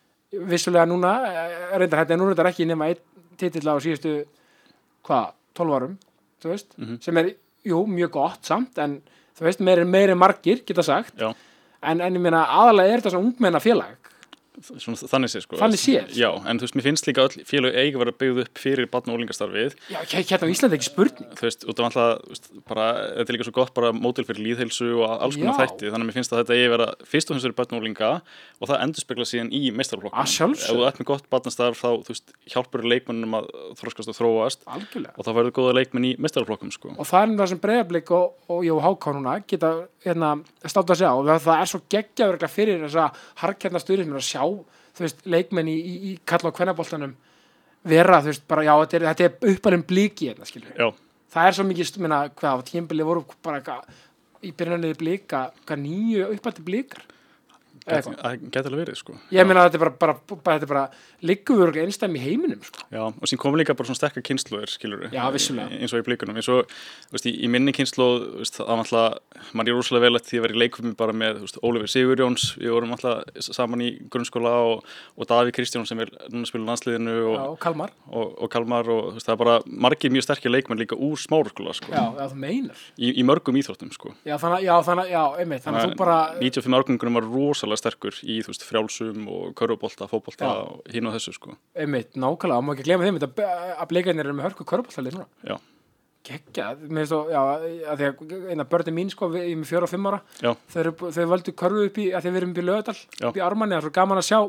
vissulega 0.50 0.86
núna, 0.90 1.12
eh, 1.28 1.78
reyndar 1.78 2.06
þetta, 2.06 2.12
en 2.14 2.20
nú 2.20 2.28
reyndar 2.32 2.50
ekki 2.50 2.66
nema 2.66 2.88
einn 2.90 2.98
titilla 3.38 3.76
á 3.76 3.78
síðustu, 3.84 4.26
hvað, 5.06 5.32
12 5.54 5.74
árum, 5.78 5.98
veist, 6.44 6.74
Mhm. 6.78 7.02
sem 7.02 7.18
er, 7.18 7.36
jú, 7.66 7.86
mjög 7.88 8.12
gott 8.12 8.42
samt, 8.44 8.78
en 8.78 9.02
þú 9.38 9.42
veist, 9.46 9.60
meiri, 9.60 9.86
meiri 9.86 10.16
margir, 10.18 10.64
geta 10.66 10.82
sagt, 10.84 11.14
en, 11.22 12.02
en 12.02 12.14
ég 12.14 12.20
meina, 12.22 12.46
aðalega 12.48 12.94
er 12.94 13.00
þetta 13.02 13.12
svona 13.12 13.28
ungmenna 13.34 13.60
félag, 13.62 13.96
Svona, 14.62 14.98
þannig 15.10 15.32
sé 15.34 15.40
sko. 15.42 15.58
Þannig 15.58 15.82
séð. 15.82 16.12
Já, 16.14 16.28
en 16.46 16.60
þú 16.62 16.68
veist, 16.68 16.76
mér 16.78 16.86
finnst 16.86 17.08
líka 17.10 17.24
öll 17.26 17.46
félög 17.50 17.74
eiga 17.74 17.98
að 17.98 18.04
vera 18.04 18.14
byggð 18.22 18.42
upp 18.44 18.60
fyrir 18.62 18.90
barn 18.92 19.10
og 19.10 19.18
ólingastarfið 19.18 19.74
já, 19.90 19.98
hérna 20.14 20.46
á 20.46 20.54
Íslandi 20.54 20.78
ekki 20.78 20.88
spurning, 20.90 21.32
þú 21.40 21.48
veist, 21.48 21.66
út 21.66 21.82
af 21.82 21.88
alltaf, 21.90 22.52
bara 22.70 22.86
þetta 23.18 23.34
er 23.34 23.38
líka 23.38 23.48
svo 23.48 23.56
gott 23.58 23.74
bara 23.74 23.90
mótil 23.98 24.26
fyrir 24.28 24.44
líðheilsu 24.46 24.92
og 25.00 25.16
alls 25.18 25.40
konar 25.42 25.58
þætti, 25.58 25.90
þannig 25.90 26.06
að 26.06 26.10
mér 26.12 26.18
finnst 26.20 26.36
að 26.36 26.44
þetta 26.44 26.58
eigi 26.58 26.68
að 26.68 26.74
vera 26.76 26.88
fyrst 27.14 27.32
og 27.32 27.38
finnst 27.38 27.48
fyrir 27.48 27.58
barn 27.58 27.74
og 27.74 27.82
ólinga 27.82 28.12
og 28.62 28.70
það 28.70 28.84
endur 28.86 29.06
spekla 29.08 29.28
síðan 29.30 29.50
í 29.54 29.64
meistarflokkum 29.74 30.22
Að 30.22 30.30
sjálfsögðu. 30.36 30.70
Ef 30.70 30.78
þú 30.78 30.88
ert 30.92 31.02
með 31.02 31.10
gott 31.10 31.30
barnastarf 31.34 31.82
þá, 31.82 31.90
þú 32.06 32.14
veist, 32.14 32.36
hjálpur 32.54 32.86
leikmennum 32.94 33.38
að 33.40 33.50
þroskast 33.82 34.14
og 34.14 34.20
þróast 34.20 34.68
algjörlega. 34.70 35.16
og 35.18 35.26
þá 35.26 35.32
verður 35.40 35.56
góða 35.58 35.76
leikmenn 35.80 36.08
í 36.12 36.14
meistarflokkum, 36.22 36.72
sko. 36.76 36.94
Og 36.94 37.10
það 37.10 37.26
er 37.26 37.36
það 37.42 37.52
sem 37.54 37.64
breyðablík 37.64 38.14
og, 38.14 38.38
og, 38.48 38.70
og 38.76 38.84
háká 38.86 39.16
núna 39.18 39.36
geta 39.48 39.74
hérna, 40.04 40.34
státt 40.68 40.92
að 40.94 41.00
sjá 41.02 41.10
og 41.12 41.30
það, 41.32 41.52
er 41.58 41.72
svo 41.72 41.82
geggjaður 41.92 42.48
fyrir 42.52 42.84
þessa 42.86 43.10
harkjarnar 43.42 43.84
stuðið 43.84 44.04
sem 44.04 44.14
er 44.14 44.20
að 44.20 44.28
sjá 44.28 44.43
þú 44.94 45.06
veist, 45.06 45.24
leikmenn 45.26 45.72
í, 45.72 45.78
í, 45.78 45.94
í 46.12 46.14
kalla 46.30 46.52
og 46.52 46.58
kvennaboltanum 46.58 47.16
vera, 47.90 48.22
þú 48.24 48.32
veist, 48.32 48.46
bara 48.50 48.66
já, 48.68 48.74
þetta 48.84 49.00
er, 49.00 49.08
þetta 49.12 49.28
er 49.28 49.56
uppalinn 49.56 49.86
blíki 49.88 50.30
hérna, 50.32 50.48
skilur 50.48 50.74
Já, 50.78 50.90
það 51.36 51.50
er 51.50 51.58
svo 51.58 51.68
mikið, 51.70 51.94
minna, 52.04 52.24
hvað, 52.40 52.66
tímbili 52.70 53.08
voru 53.08 53.26
bara 53.46 53.82
í 54.44 54.52
byrjunniði 54.56 55.00
blíka 55.00 55.44
hvað 55.64 55.84
nýju 55.84 56.30
uppaldi 56.36 56.66
blíkar 56.68 57.04
það 57.88 58.46
gæti 58.48 58.70
alveg 58.70 58.82
verið, 58.84 58.98
sko. 59.00 59.16
Ég 59.34 59.48
meina 59.48 59.64
að 59.64 59.72
þetta 59.72 59.80
er 59.80 59.84
bara, 59.84 59.94
bara, 60.00 60.40
bara, 60.46 60.68
bara 60.70 60.84
örugglega 61.34 61.86
einstæmi 61.88 62.20
í 62.20 62.24
heiminum, 62.24 62.62
sko. 62.64 62.86
Já, 62.94 63.04
og 63.10 63.30
sín 63.30 63.40
kom 63.42 63.58
líka 63.60 63.76
bara 63.78 63.90
svona 63.90 64.00
sterkar 64.00 64.26
kynsluður, 64.26 64.72
eins 65.14 65.94
og 65.94 66.02
í 66.02 66.06
blikunum, 66.08 66.38
eins 66.40 66.50
og, 66.52 66.72
veist, 67.14 67.28
í, 67.30 67.34
í 67.44 67.50
minni 67.52 67.74
kynslu, 67.76 68.08
þú 68.24 68.42
veist, 68.44 68.60
það 68.60 68.72
var 68.72 68.84
alltaf 68.84 69.54
mann 69.58 69.70
er 69.70 69.78
rosalega 69.78 70.08
vel 70.08 70.20
eftir 70.20 70.34
því 70.34 70.40
að 70.40 70.46
vera 70.48 70.58
í 70.58 70.62
leikum 70.64 70.96
bara 71.00 71.16
með, 71.18 71.42
veist, 71.44 71.60
Ólafur 71.64 71.92
Sigurjóns, 71.92 72.48
við 72.60 72.74
vorum 72.76 72.96
alltaf 72.96 73.50
saman 73.50 73.84
í 73.84 73.90
grunnskóla 74.14 74.54
og, 74.70 74.88
og 75.18 75.30
Daví 75.30 75.54
Kristján 75.56 75.88
sem 75.90 76.02
er 76.04 76.12
núna 76.30 76.50
spilur 76.50 76.68
landsliðinu 76.70 77.18
já, 77.18 77.28
og, 77.28 77.38
og 77.54 77.60
Kalmar, 77.64 77.94
og, 78.10 78.34
og 78.46 78.54
Kalmar 78.54 78.92
og, 78.94 79.04
veist, 79.18 79.28
það 79.28 79.36
er 79.36 79.42
bara 79.44 79.58
margir 79.88 80.14
mjög 80.14 80.28
sterkir 80.28 80.54
leikmenn 80.54 80.82
líka 80.82 80.98
úr 80.98 81.20
smárskóla, 81.20 81.76
sko, 81.78 81.92
já, 81.94 82.04
þú 82.22 82.40
meinar. 82.40 82.86
Í, 82.98 83.14
í 83.20 83.28
mörgum 83.28 83.60
íþróttum, 83.60 83.92
sko. 83.96 84.14
Já, 84.28 84.38
þannig 84.40 84.70
að 84.72 85.82
þú 85.84 85.98
bara, 86.00 86.20
95 86.40 86.78
árgangunum 86.80 87.20
var 87.20 87.30
rosalega 87.30 87.73
sterkur 87.80 88.18
í, 88.24 88.40
þú 88.46 88.52
veist, 88.54 88.66
frjálsum 88.68 89.28
og 89.32 89.54
körfubolta, 89.60 90.08
fótbolta 90.12 90.48
Já. 90.50 90.64
og 90.64 90.94
hinn 90.94 91.08
og 91.10 91.16
þessu, 91.18 91.34
sko. 91.38 91.56
Einmitt, 91.76 92.14
nákvæmlega, 92.16 92.58
og 92.60 92.66
má 92.68 92.74
ekki 92.76 92.88
glemja 92.88 93.10
þeim 93.10 93.20
þetta, 93.22 93.48
að 93.78 93.90
bleikarnir 93.94 94.28
eru 94.28 94.36
með 94.38 94.48
hörku 94.50 94.68
körbáltalið 94.70 95.18
núna. 95.18 95.28
Já, 95.50 95.56
geggja, 96.30 96.70
mér 96.84 97.02
finnst 97.04 97.14
þú, 97.16 97.22
já, 97.34 97.42
að 97.44 97.66
því 98.00 98.08
að 98.12 98.52
eina 98.54 98.68
börni 98.74 98.96
mín, 98.96 99.12
sko, 99.12 99.30
ég 99.36 99.50
er 99.52 99.60
með 99.60 99.72
fjóra 99.74 99.90
og 99.90 99.92
fimm 99.92 100.08
ára 100.12 100.22
þau, 100.72 101.26
völdu 101.34 101.56
körfu 101.60 101.84
upp 101.90 102.00
í, 102.00 102.08
að 102.16 102.28
þau 102.30 102.36
verum 102.38 102.54
upp 102.54 102.62
í 102.62 102.68
lögadal 102.70 102.96
Já. 102.96 103.28
upp 103.28 103.38
í 103.38 103.44
Ármanni, 103.44 103.76
það 103.76 103.82
er 103.82 103.88
svo 103.90 103.96
gaman 103.98 104.22
að 104.22 104.30
sjá. 104.30 104.40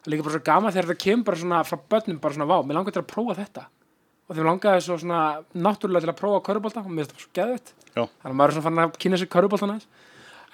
Það 0.00 0.08
er 0.08 0.14
líka 0.14 0.24
bara 0.24 0.32
svo 0.38 0.44
gaman 0.46 0.72
þegar 0.72 0.88
það 0.88 1.00
kemur 1.04 1.26
bara 1.28 1.40
svona 1.42 1.60
frá 1.68 1.76
börnum, 1.92 2.20
bara 2.24 2.36
svona, 2.38 2.48
vá, 2.48 2.56
mér 2.64 2.78
langar 2.78 2.94
til 2.96 3.02
að 3.02 3.10
prófa 3.12 3.36
þetta. 3.36 3.66
Og 4.30 4.36
þeim 4.38 4.46
langaði 4.46 4.82
svo 4.86 4.96
svona 5.02 5.20
náttúrulega 5.58 6.06
til 6.06 6.12
að 6.14 6.20
prófa 6.22 6.40
körbálta 6.46 6.80
og 6.80 6.88
mér 6.94 7.04
finnst 7.04 7.16
það 7.16 7.24
svo 7.26 7.32
geðvett 7.36 7.72
já. 7.90 8.04
Þannig 8.06 8.30
að 8.30 8.36
maður 8.38 8.52
er 8.52 8.56
svona 8.56 8.66
fann 8.68 8.80
að 8.84 8.92
kynna 9.02 9.18
sér 9.18 9.30
körbáltan 9.34 9.72
aðeins 9.74 9.88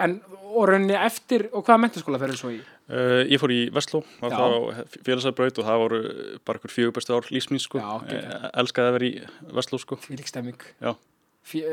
en, 0.02 0.16
og 0.52 0.68
rauninni 0.70 0.96
eftir, 0.98 1.48
og 1.52 1.64
hvaða 1.66 1.82
mentaskóla 1.84 2.20
ferður 2.22 2.40
svo 2.40 2.52
í? 2.54 2.60
Uh, 2.86 3.24
ég 3.26 3.40
fór 3.42 3.52
í 3.54 3.60
Vestló, 3.74 4.02
var 4.20 4.34
þar 4.36 4.54
á 4.54 4.60
félagsarbraut 5.02 5.58
og 5.58 5.68
það 5.68 5.82
voru 5.82 6.00
bara 6.46 6.70
fjögur 6.70 6.94
bestu 6.96 7.16
ár 7.16 7.28
lífsmín 7.34 7.62
sko. 7.62 7.82
Eh, 8.06 8.48
elskaði 8.62 8.92
að 8.92 8.98
vera 8.98 9.08
í 9.08 9.54
Vestló 9.58 9.80
sko. 9.82 9.98
Fílík 10.04 10.30
stemming 10.30 10.68
Já. 10.78 10.94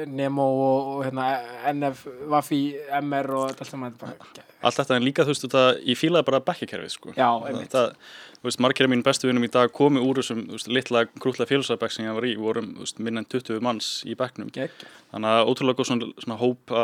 Nemo 0.08 0.44
og, 0.44 0.90
og 0.94 1.06
hérna, 1.08 1.28
NF, 1.74 2.06
Vafi, 2.30 2.62
MR 3.02 3.30
og 3.34 3.46
allt 3.48 3.64
þetta 3.64 3.80
er 3.88 3.96
bara. 4.00 4.44
Allt 4.64 4.80
þetta 4.80 4.98
en 4.98 5.06
líka 5.06 5.26
þú 5.26 5.34
veist, 5.34 5.46
þetta, 5.48 5.64
ég 5.90 6.00
fílaði 6.00 6.28
bara 6.30 6.42
bekkikerfið 6.46 6.94
sko. 6.94 7.14
Já, 7.18 7.28
einmitt. 7.50 7.74
þú 7.74 8.48
veist, 8.48 8.62
margir 8.64 8.88
af 8.88 8.94
mín 8.94 9.04
bestu 9.04 9.28
vinnum 9.28 9.48
í 9.48 9.52
dag 9.52 9.74
komi 9.74 10.04
úr 10.04 10.22
þessum 10.22 10.46
litla 10.70 11.06
grútlega 11.18 11.50
félagsarbekk 11.50 11.96
sem 11.96 12.06
ég 12.06 12.18
var 12.18 12.28
í, 12.30 12.36
vorum 12.40 12.72
minna 13.00 13.24
en 13.24 13.30
20 13.34 13.64
manns 13.66 13.92
í 14.08 14.16
bekknum. 14.20 14.54
Geggja. 14.54 14.90
Þannig 15.14 15.36
að 15.36 15.52
ótrúlega 15.52 15.80
góð 15.80 15.90
svona, 15.90 16.12
svona 16.26 16.40
hóp, 16.42 16.76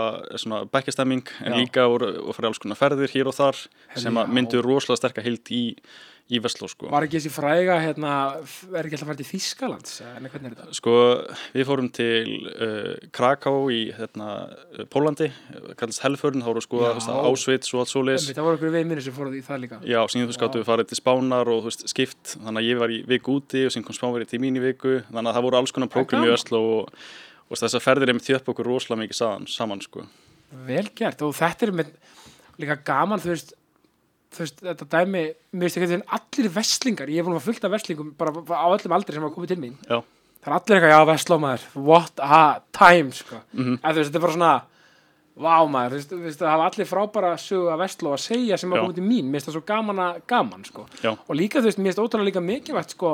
svona 0.42 0.62
bekkjastemming 0.74 1.34
en 1.46 1.56
Já. 1.56 1.60
líka 1.62 1.88
voru 1.92 2.14
og 2.26 2.38
fyrir 2.38 2.52
alls 2.52 2.62
konar 2.64 2.80
ferðir 2.80 3.14
hér 3.14 3.30
og 3.32 3.38
þar 3.38 3.64
Herri, 3.94 4.04
sem 4.06 4.24
myndu 4.34 4.64
rosalega 4.66 5.04
sterka 5.04 5.26
heild 5.26 5.54
í, 5.54 5.64
í 6.30 6.40
Vestló 6.44 6.68
sko. 6.70 6.90
Var 6.94 7.06
ekki 7.08 7.18
þessi 7.18 7.32
fræga, 7.34 7.76
hérna, 7.82 8.10
er 8.78 8.86
ekki 8.86 8.98
alltaf 9.00 9.10
fært 9.10 9.24
í 9.24 9.28
Þískalands, 9.30 9.96
en 10.06 10.28
hvernig 10.30 10.52
er 10.52 10.56
þetta? 10.60 10.76
Sko, 10.78 10.94
við 11.56 11.66
fórum 11.66 11.88
til 11.98 12.36
uh, 12.54 12.92
Kraká 13.16 13.54
í 13.74 13.80
hérna, 13.98 14.28
Pólandi, 14.94 15.32
kallast 15.80 16.04
Helförn, 16.06 16.44
þá 16.46 16.50
voru 16.52 16.64
sko 16.66 16.84
Já. 16.86 16.92
ásvits 17.26 17.74
og 17.74 17.82
allt 17.82 17.94
svoleiðis. 17.94 18.28
Einmitt, 18.28 18.40
Það 18.40 18.50
voru 18.50 18.60
okkur 18.60 18.76
við 18.76 18.86
minnir 18.92 19.06
sem 19.08 19.18
fóruð 19.18 19.40
í 19.40 19.44
það 19.48 19.64
líka. 19.66 19.82
Já, 19.90 20.00
síðan 20.14 20.30
þú 20.30 20.38
skáttu 20.38 20.62
við 20.62 20.70
farið 20.70 20.92
til 20.94 21.00
Spánar 21.02 21.52
og 21.56 21.66
veist, 21.66 21.88
skipt, 21.90 22.36
þannig 22.38 22.62
að 22.62 22.70
ég 22.70 22.82
var 22.84 22.94
í 22.94 23.02
viku 23.10 23.40
úti 23.42 23.66
og 23.66 23.74
síðan 23.74 23.88
kom 23.90 23.98
Spánverið 23.98 24.34
til 24.36 24.44
mín 24.46 24.62
í 24.62 24.66
viku, 24.70 25.00
þannig 25.10 25.34
að 25.34 25.40
það 25.40 25.48
voru 25.50 25.62
alls 25.64 25.74
konar 25.76 25.92
prógram 25.98 26.30
í. 26.30 26.34
Öslo 26.38 26.62
og, 26.78 26.94
og 27.50 27.58
þessar 27.64 27.84
ferðir 27.90 28.14
er 28.14 28.20
með 28.20 28.28
þjöpp 28.30 28.54
okkur 28.54 28.70
rosalega 28.70 29.02
mikið 29.08 29.20
saman, 29.24 29.50
saman 29.50 29.82
sko. 29.82 30.06
Vel 30.70 30.86
gert, 30.98 31.26
og 31.26 31.34
þetta 31.38 31.68
er 31.68 31.76
með 31.82 31.92
líka 32.60 32.78
gaman, 32.86 33.22
þú 33.24 33.34
veist, 33.34 33.54
þú 34.30 34.44
veist, 34.44 34.62
þetta 34.62 34.88
dæmi, 34.94 35.24
mér 35.54 35.66
veist 35.68 35.78
ekki 35.80 35.98
að 35.98 36.16
allir 36.20 36.50
veslingar, 36.54 37.12
ég 37.12 37.20
er 37.22 37.28
búin 37.28 37.38
að 37.40 37.46
fullt 37.48 37.66
af 37.66 37.74
veslingum 37.74 38.10
bara 38.18 38.32
á 38.34 38.68
öllum 38.70 38.96
aldri 38.98 39.16
sem 39.16 39.24
hafa 39.26 39.36
komið 39.36 39.54
til 39.54 39.62
mín. 39.64 39.78
Já, 39.90 40.02
Það 40.40 40.48
er 40.48 40.56
allir 40.56 40.76
eitthvað, 40.78 40.92
já, 40.94 41.00
vesló 41.10 41.38
maður, 41.44 41.64
what 41.84 42.22
a 42.24 42.62
time, 42.72 43.12
sko. 43.12 43.42
Mhm. 43.54 43.80
En 43.84 43.92
þú 43.92 43.98
veist, 44.00 44.12
þetta 44.12 44.16
er 44.16 44.24
bara 44.24 44.36
svona, 44.38 44.52
vá 45.40 45.56
maður, 45.68 45.90
þú 45.90 45.98
veist, 46.00 46.14
veist, 46.24 46.40
það 46.40 46.54
hafa 46.54 46.68
allir 46.70 46.88
frábæra 46.88 47.32
sögu 47.44 47.68
að 47.74 47.82
vesló 47.84 48.14
að 48.14 48.24
segja 48.24 48.58
sem 48.58 48.72
hafa 48.72 48.86
komið 48.86 48.96
til 48.96 49.04
mín, 49.10 49.26
mér 49.28 49.40
finnst 49.42 49.50
það 49.50 49.58
svo 49.58 49.66
gaman 49.68 50.00
að 50.06 50.22
gaman, 50.28 50.64
sko. 50.64 50.86
já, 51.04 51.12
og 51.12 51.36
líka 51.36 51.60
þú 51.60 51.68
veist, 51.68 51.82
mér 51.84 51.92
finnst 51.92 52.04
ótrúlega 52.06 52.30
líka 52.30 52.46
mikilvægt 52.46 52.96
sko 52.96 53.12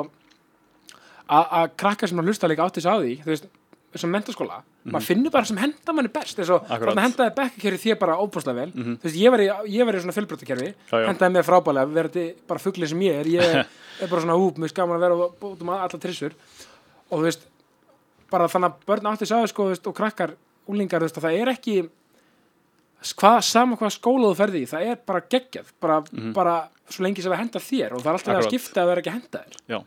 að 1.26 1.70
krakka 1.76 2.06
sem 2.06 2.18
að 2.22 2.28
hlusta 2.30 2.46
líka 2.50 2.62
átti 2.66 2.80
þess 2.80 2.92
að 2.92 3.02
því 3.02 3.14
þú 3.24 3.30
veist, 3.32 3.46
þessum 3.96 4.12
mentaskóla 4.14 4.58
maður 4.86 5.06
finnur 5.08 5.32
bara 5.34 5.48
sem 5.48 5.58
henda 5.60 5.92
manni 5.96 6.12
best 6.14 6.38
að. 6.38 6.50
Akkurat. 6.54 6.68
Mhm. 6.68 6.86
þarna 6.86 7.04
hendaði 7.06 7.34
bekkakerfi 7.40 7.82
þér 7.90 7.98
bara 8.04 8.16
óbúslega 8.20 8.54
vel 8.60 8.70
þú 8.76 9.02
veist, 9.02 9.18
ég 9.18 9.30
var 9.34 9.40
í, 9.40 9.48
ég 9.74 9.86
var 9.86 9.94
í 9.98 10.04
svona 10.04 10.16
fjölbrotakerfi 10.16 10.70
hendaði 10.92 11.32
mér 11.36 11.46
frábælega, 11.48 11.92
verði 11.98 12.26
bara 12.46 12.60
fugli 12.62 12.86
sem 12.88 13.00
ég 13.00 13.20
er 13.20 13.26
ég 13.26 13.66
er 14.02 14.08
bara 14.08 14.22
svona 14.22 14.36
úp, 14.38 14.56
mér 14.56 14.68
finnst 14.68 14.76
gaman 14.78 14.96
að 14.96 15.04
vera 15.06 15.28
út 15.50 15.62
um 15.66 15.70
alla 15.74 15.88
trissur 16.06 16.34
og 17.10 17.18
þú 17.18 17.22
veist, 17.26 17.46
bara 18.30 18.48
þannig 18.48 18.72
að 18.72 18.86
börn 18.86 19.06
átti 19.12 19.26
að 19.26 19.42
því 19.44 19.48
sko, 19.52 19.62
þú 19.66 19.74
veist, 19.74 19.86
og 19.86 19.94
krakkar, 19.96 20.36
úlingar, 20.68 21.00
þú 21.00 21.08
veist, 21.08 21.18
að 21.20 21.26
það 21.28 21.40
er 21.40 21.52
ekki 21.56 21.76
hvað, 23.16 23.40
sama 23.46 23.76
hvað 23.78 23.92
skóla 23.94 24.30
þú 24.30 24.38
ferði 24.38 24.62
í, 24.64 24.70
það 24.70 24.88
er 24.90 24.96
bara 25.06 25.20
geggjað 25.30 25.68
bara, 25.82 25.98
bara 26.34 26.54
svo 26.90 27.04
lengi 27.04 27.22
sem 27.22 27.32
það 27.32 27.42
henda 27.42 27.62
þér 27.62 27.94
og 27.96 28.02
það 28.02 28.10
er 28.10 28.18
alltaf 28.18 28.40
að 28.40 28.48
skipta 28.50 28.82
að 28.82 28.90
vera 28.90 29.02
ekki 29.02 29.12
að 29.12 29.16
henda 29.18 29.42
þér 29.44 29.56
já. 29.74 29.78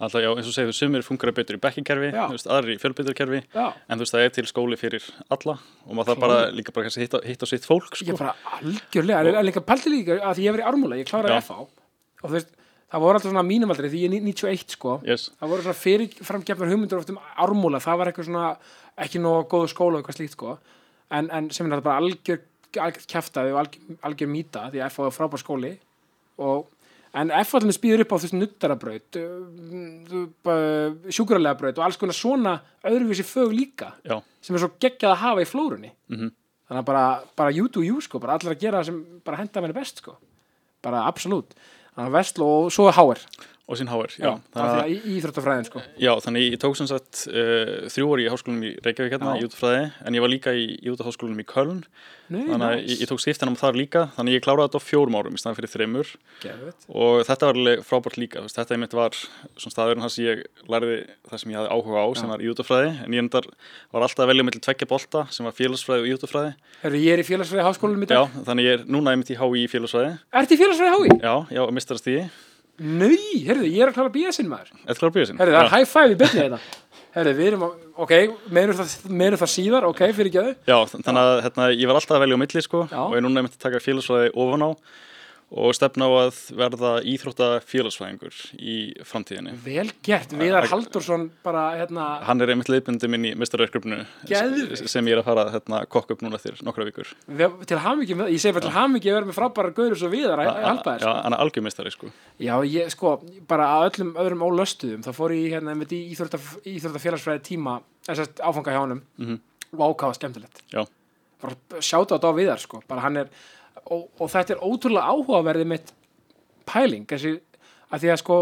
Alltaf, 0.00 0.22
já, 0.24 0.30
eins 0.32 0.48
og 0.48 0.54
segðu, 0.56 0.72
sumir 0.72 1.02
fungerar 1.04 1.34
betur 1.36 1.58
í 1.58 1.60
þú 1.60 2.30
veist, 2.32 2.46
aðrir 2.48 2.72
í 2.72 2.78
fjölbyttarkerfi, 2.80 3.40
Já, 3.52 3.66
en 3.88 3.98
þú 3.98 4.04
veist, 4.06 4.14
það 4.14 4.22
er 4.24 4.30
til 4.36 4.44
skóli 4.48 4.78
fyrir 4.80 5.08
alla 5.28 5.58
og 5.60 5.92
maður 5.92 6.14
það 6.14 6.22
bara 6.24 6.38
líka 6.56 6.72
bara 6.72 6.86
kannski 6.86 7.04
hitta, 7.04 7.20
hitta 7.26 7.48
sitt 7.50 7.68
fólk, 7.68 7.92
sko. 7.92 8.08
ég 8.08 8.16
bara 8.16 8.32
algjörlega, 8.56 9.34
en, 9.34 9.44
líka 9.44 9.60
pælti 9.60 9.92
líka 9.92 10.16
að 10.24 10.40
ég 10.40 10.56
var 10.56 10.62
í 10.62 10.66
ármúla, 10.70 10.96
ég 10.96 11.10
kláraði. 11.10 11.44
FH 11.44 11.60
og 11.60 12.24
þú 12.24 12.32
veist, 12.32 12.56
það 12.90 13.04
voru 13.04 13.20
alltaf 13.20 13.30
svona 13.30 13.44
mínumaldri 13.46 13.92
því 13.92 14.00
ég 14.06 14.08
er 14.10 14.24
91 14.24 14.74
sko, 14.78 14.96
Yes. 15.04 15.28
það 15.36 15.52
voru 15.52 15.66
svona 15.68 15.80
fyrirframgefnar 15.84 16.72
hugmyndur 16.72 17.02
oft 17.02 17.12
um 17.12 17.20
ármúla, 17.36 17.82
það 17.84 18.00
var 18.00 18.10
eitthvað 18.10 18.30
svona 18.30 18.48
ekki 19.04 19.20
nóg 19.20 19.46
góðu 19.52 19.68
skóla 19.70 19.98
og 19.98 20.02
eitthvað 20.02 20.18
slíkt 20.18 20.36
sko 20.38 20.56
en, 21.10 21.28
en 21.30 21.50
sem 21.52 21.66
er 21.68 21.76
þetta 21.76 21.86
bara 21.86 22.00
algjör, 22.02 22.40
algjör 22.80 23.06
kjaftaði 23.10 23.54
og 23.54 23.60
algjör, 23.66 23.96
algjör 24.08 24.32
mýta 24.32 24.66
því 24.72 24.82
að 24.82 24.92
FH 24.94 25.06
er 25.10 25.16
frábær 25.16 25.42
skóli 25.44 25.72
og 26.40 26.68
en 27.14 27.30
FH 27.34 27.56
allir 27.58 27.74
spýður 27.74 28.04
upp 28.04 28.12
á 28.14 28.18
þessu 28.22 28.38
nuttarabraut 28.38 29.16
sjúkralega 31.10 31.56
braut 31.58 31.78
og 31.80 31.84
alls 31.86 31.98
konar 32.00 32.16
svona 32.16 32.52
öðruvísi 32.86 33.24
fög 33.26 33.52
líka 33.56 33.92
Já, 34.06 34.20
sem 34.42 34.56
er 34.56 34.62
svo 34.64 34.70
geggjað 34.80 35.14
að 35.14 35.22
hafa 35.24 35.44
í 35.44 35.48
flórunni 35.50 35.90
Mhm. 36.10 36.30
þannig 36.68 36.82
að 36.82 36.84
bara, 36.86 37.04
bara 37.36 37.50
you 37.52 37.68
do 37.68 37.82
you 37.82 38.00
sko 38.00 38.18
bara 38.20 38.34
allir 38.38 38.54
að 38.54 38.60
gera 38.60 38.80
það 38.80 38.86
sem 38.86 39.04
bara 39.24 39.36
henda 39.36 39.60
henni 39.60 39.74
best 39.74 39.98
sko. 39.98 40.16
Bara 40.82 41.04
absolutt. 41.06 41.54
Þannig 41.96 42.08
að 42.08 42.14
Vestló 42.14 42.46
og 42.64 42.70
svo 42.72 42.86
er 42.88 42.94
HR 42.94 43.18
og 43.70 43.78
sín 43.78 43.90
HR, 43.92 44.10
Já, 44.18 44.24
já. 44.26 44.32
Þannig 44.54 44.70
því 44.74 44.80
að, 44.82 44.90
í 44.90 45.16
Íþróttafræðin 45.20 45.68
sko. 45.70 45.82
Já, 46.02 46.10
þannig 46.26 46.46
ég 46.50 46.60
tók 46.64 46.78
sem 46.80 46.88
sagt 46.90 47.24
uh, 47.30 47.74
þrjú 47.94 48.08
orði 48.16 48.24
í 48.26 48.30
háskólanum 48.34 48.64
í 48.66 48.72
Reykjavík 48.82 49.14
hérna, 49.14 49.34
Já. 49.36 49.40
í 49.44 49.46
útfræði, 49.46 49.84
en 50.10 50.16
ég 50.18 50.24
var 50.26 50.32
líka 50.34 50.54
í, 50.58 50.64
í 50.82 50.90
útafháskólanum 50.90 51.44
í 51.44 51.46
Köln, 51.46 51.84
Nei, 52.30 52.44
þannig 52.46 52.66
að 52.66 52.74
ég, 52.84 53.00
ég 53.02 53.08
tók 53.10 53.22
skiptinam 53.22 53.56
þar 53.58 53.78
líka, 53.78 54.02
þannig 54.14 54.36
ég 54.36 54.42
kláraði 54.44 54.68
þetta 54.70 54.78
á 54.82 54.86
fjórum 54.86 55.16
árum 55.18 55.34
í 55.34 55.40
staðan 55.42 55.56
fyrir 55.58 55.72
þreymur 55.72 56.10
og 56.94 57.24
þetta 57.26 57.48
var 57.48 57.56
alveg 57.58 57.80
frábært 57.88 58.18
líka, 58.22 58.42
veist, 58.44 58.54
þetta 58.58 58.76
einmitt 58.76 58.94
var 58.94 59.16
svona 59.18 59.74
staðurinn 59.74 60.04
þar 60.04 60.12
sem 60.14 60.26
ég 60.28 60.42
lærði 60.70 60.98
það 61.30 61.42
sem 61.42 61.50
ég 61.50 61.58
hafði 61.58 61.72
áhuga 61.74 62.04
á, 62.06 62.06
sem 62.14 62.28
Já. 62.28 62.32
var 62.34 62.44
íútafræði, 62.46 62.92
en 63.06 63.16
ég 63.16 63.24
endar 63.24 63.48
var 63.90 64.06
alltaf 64.06 64.22
að 64.22 64.30
velja 64.30 64.46
mellir 64.46 64.62
tveggja 64.66 64.90
bolta 64.94 65.24
sem 65.34 65.48
var 65.48 65.56
félagsfræði 65.58 66.04
og 66.06 66.12
íútafræði, 66.14 66.52
Herru, 66.84 67.02
ég 67.02 67.16
er 67.18 67.24
í 67.24 67.26
félagsfræði 67.32 67.66
háskólanum 67.66 68.06
í 68.06 68.10
já, 68.10 68.14
dag 68.22 68.38
þannig 68.46 68.68
ég 68.70 68.78
er 68.78 68.86
núna 68.94 69.16
einmitt 69.16 69.34
í 69.34 69.40
HÍ 69.40 69.64
í 69.64 69.66
félagsfræði, 69.74 70.14
Ertu 70.42 70.54
í 70.54 70.62
félagsfræði 70.62 70.94
hái? 70.94 71.18
já, 71.26 71.34
já, 71.58 71.62
mistarastíði, 71.80 72.24
Nei, 72.80 73.42
herru, 73.44 73.66
ég 73.68 73.82
er 73.84 73.90
að 73.90 73.96
klára 73.98 74.12
bíða 74.14 74.30
sinn 74.32 74.48
maður. 74.48 74.70
Þetta 74.86 75.00
klára 75.02 75.14
bíða 75.18 75.26
sinn. 75.28 75.40
Herru, 75.42 75.52
það 75.56 75.66
er 75.66 75.72
high 75.74 75.88
five 75.90 76.14
í 76.14 76.18
byrni 76.22 76.44
þetta 76.46 76.60
Herru, 77.10 77.32
við 77.34 77.46
erum 77.50 77.62
ok, 78.04 78.12
meður 78.54 78.76
það, 78.78 78.92
meður 79.20 79.36
það 79.42 79.50
síðar, 79.50 79.86
ok, 79.90 80.00
fyrir 80.14 80.28
ekki 80.30 80.42
Já, 80.70 80.76
þ- 80.86 81.00
þannig 81.04 81.20
að 81.26 81.32
hérna, 81.44 81.64
ég 81.74 81.90
var 81.90 81.98
alltaf 81.98 82.16
að 82.16 82.22
velja 82.24 82.36
á 82.38 82.42
milli 82.44 82.62
sko 82.62 82.82
Já. 82.86 83.00
og 83.02 83.10
ég 83.16 83.18
er 83.18 83.24
núna 83.26 83.42
einmitt 83.42 83.56
að 83.58 83.64
taka 83.66 83.80
félagsfræði 83.82 84.30
ofan 84.44 84.62
á 84.62 84.70
og 85.50 85.72
stefna 85.74 86.06
á 86.06 86.30
að 86.30 86.36
verða 86.54 86.90
íþrótta 87.02 87.46
félagsfræðingur 87.66 88.36
í 88.62 88.74
framtíðinni. 89.02 89.54
Vel 89.64 89.88
gert, 90.06 90.30
Viðar 90.38 90.68
Haldursson 90.70 91.24
bara, 91.42 91.64
hérna, 91.80 92.04
Hann 92.28 92.40
er 92.44 92.52
einmitt 92.54 92.70
leiðbundi 92.70 93.08
minn 93.10 93.24
í 93.26 93.32
Geðveikt. 94.30 94.88
sem 94.92 95.08
ég 95.10 95.16
er 95.16 95.22
að 95.24 95.26
fara 95.26 95.44
hérna, 95.50 95.80
kokka 95.90 96.14
upp 96.14 96.22
núna 96.22 96.38
eftir 96.38 96.54
nokkra 96.62 96.86
vikur. 96.86 97.10
við, 97.26 97.56
til 97.66 97.76
með, 98.20 98.30
ég 98.30 98.40
segi 98.44 98.54
bara 98.54 98.66
til 98.68 98.74
að 99.10 99.18
vera 99.18 99.26
með 99.32 99.38
frábæra 99.40 99.74
gaurur 99.74 99.98
svo 99.98 100.12
Viðar 100.14 100.38
að 100.44 100.62
halpa 100.70 100.94
þér 100.94 101.00
Já, 101.08 101.12
hann 101.24 101.32
er 101.34 101.42
algjörmistari 101.42 101.90
sko. 101.96 102.12
Já, 102.38 102.54
ég, 102.70 102.90
sko, 102.94 103.16
bara 103.50 103.66
að 103.80 103.90
öllum 103.90 104.14
öðrum 104.22 104.46
ólöstuðum, 104.46 105.02
þá 105.02 105.10
fór 105.18 105.34
ég 105.34 105.50
hérna 105.58 105.74
með 105.74 105.96
í 105.98 106.02
íþrótta, 106.14 106.38
íþrótta 106.62 107.02
félagsfræði 107.02 107.42
tíma, 107.50 107.80
þess 108.06 108.22
að 108.28 108.46
áfanga 108.46 108.70
hjá 108.70 108.82
honum 108.86 109.02
Mhm. 109.18 109.40
og 109.74 109.96
ákáða 109.98 110.14
skemmtilegt. 110.14 110.62
Já. 110.70 110.86
Bara 111.40 111.54
sjáta 111.80 112.18
þetta 112.18 112.28
á 112.30 112.34
Viðar, 112.38 112.58
sko, 112.60 112.82
bara 112.86 113.00
hann 113.00 113.16
er, 113.16 113.28
og, 113.90 114.08
og 114.20 114.30
þetta 114.30 114.54
er 114.56 114.64
ótrúlega 114.66 115.10
áhugaverðið 115.14 115.66
mitt 115.66 115.92
pæling, 116.70 117.06
þessi, 117.10 117.36
að 117.90 118.00
því 118.04 118.10
að 118.14 118.20
sko, 118.22 118.38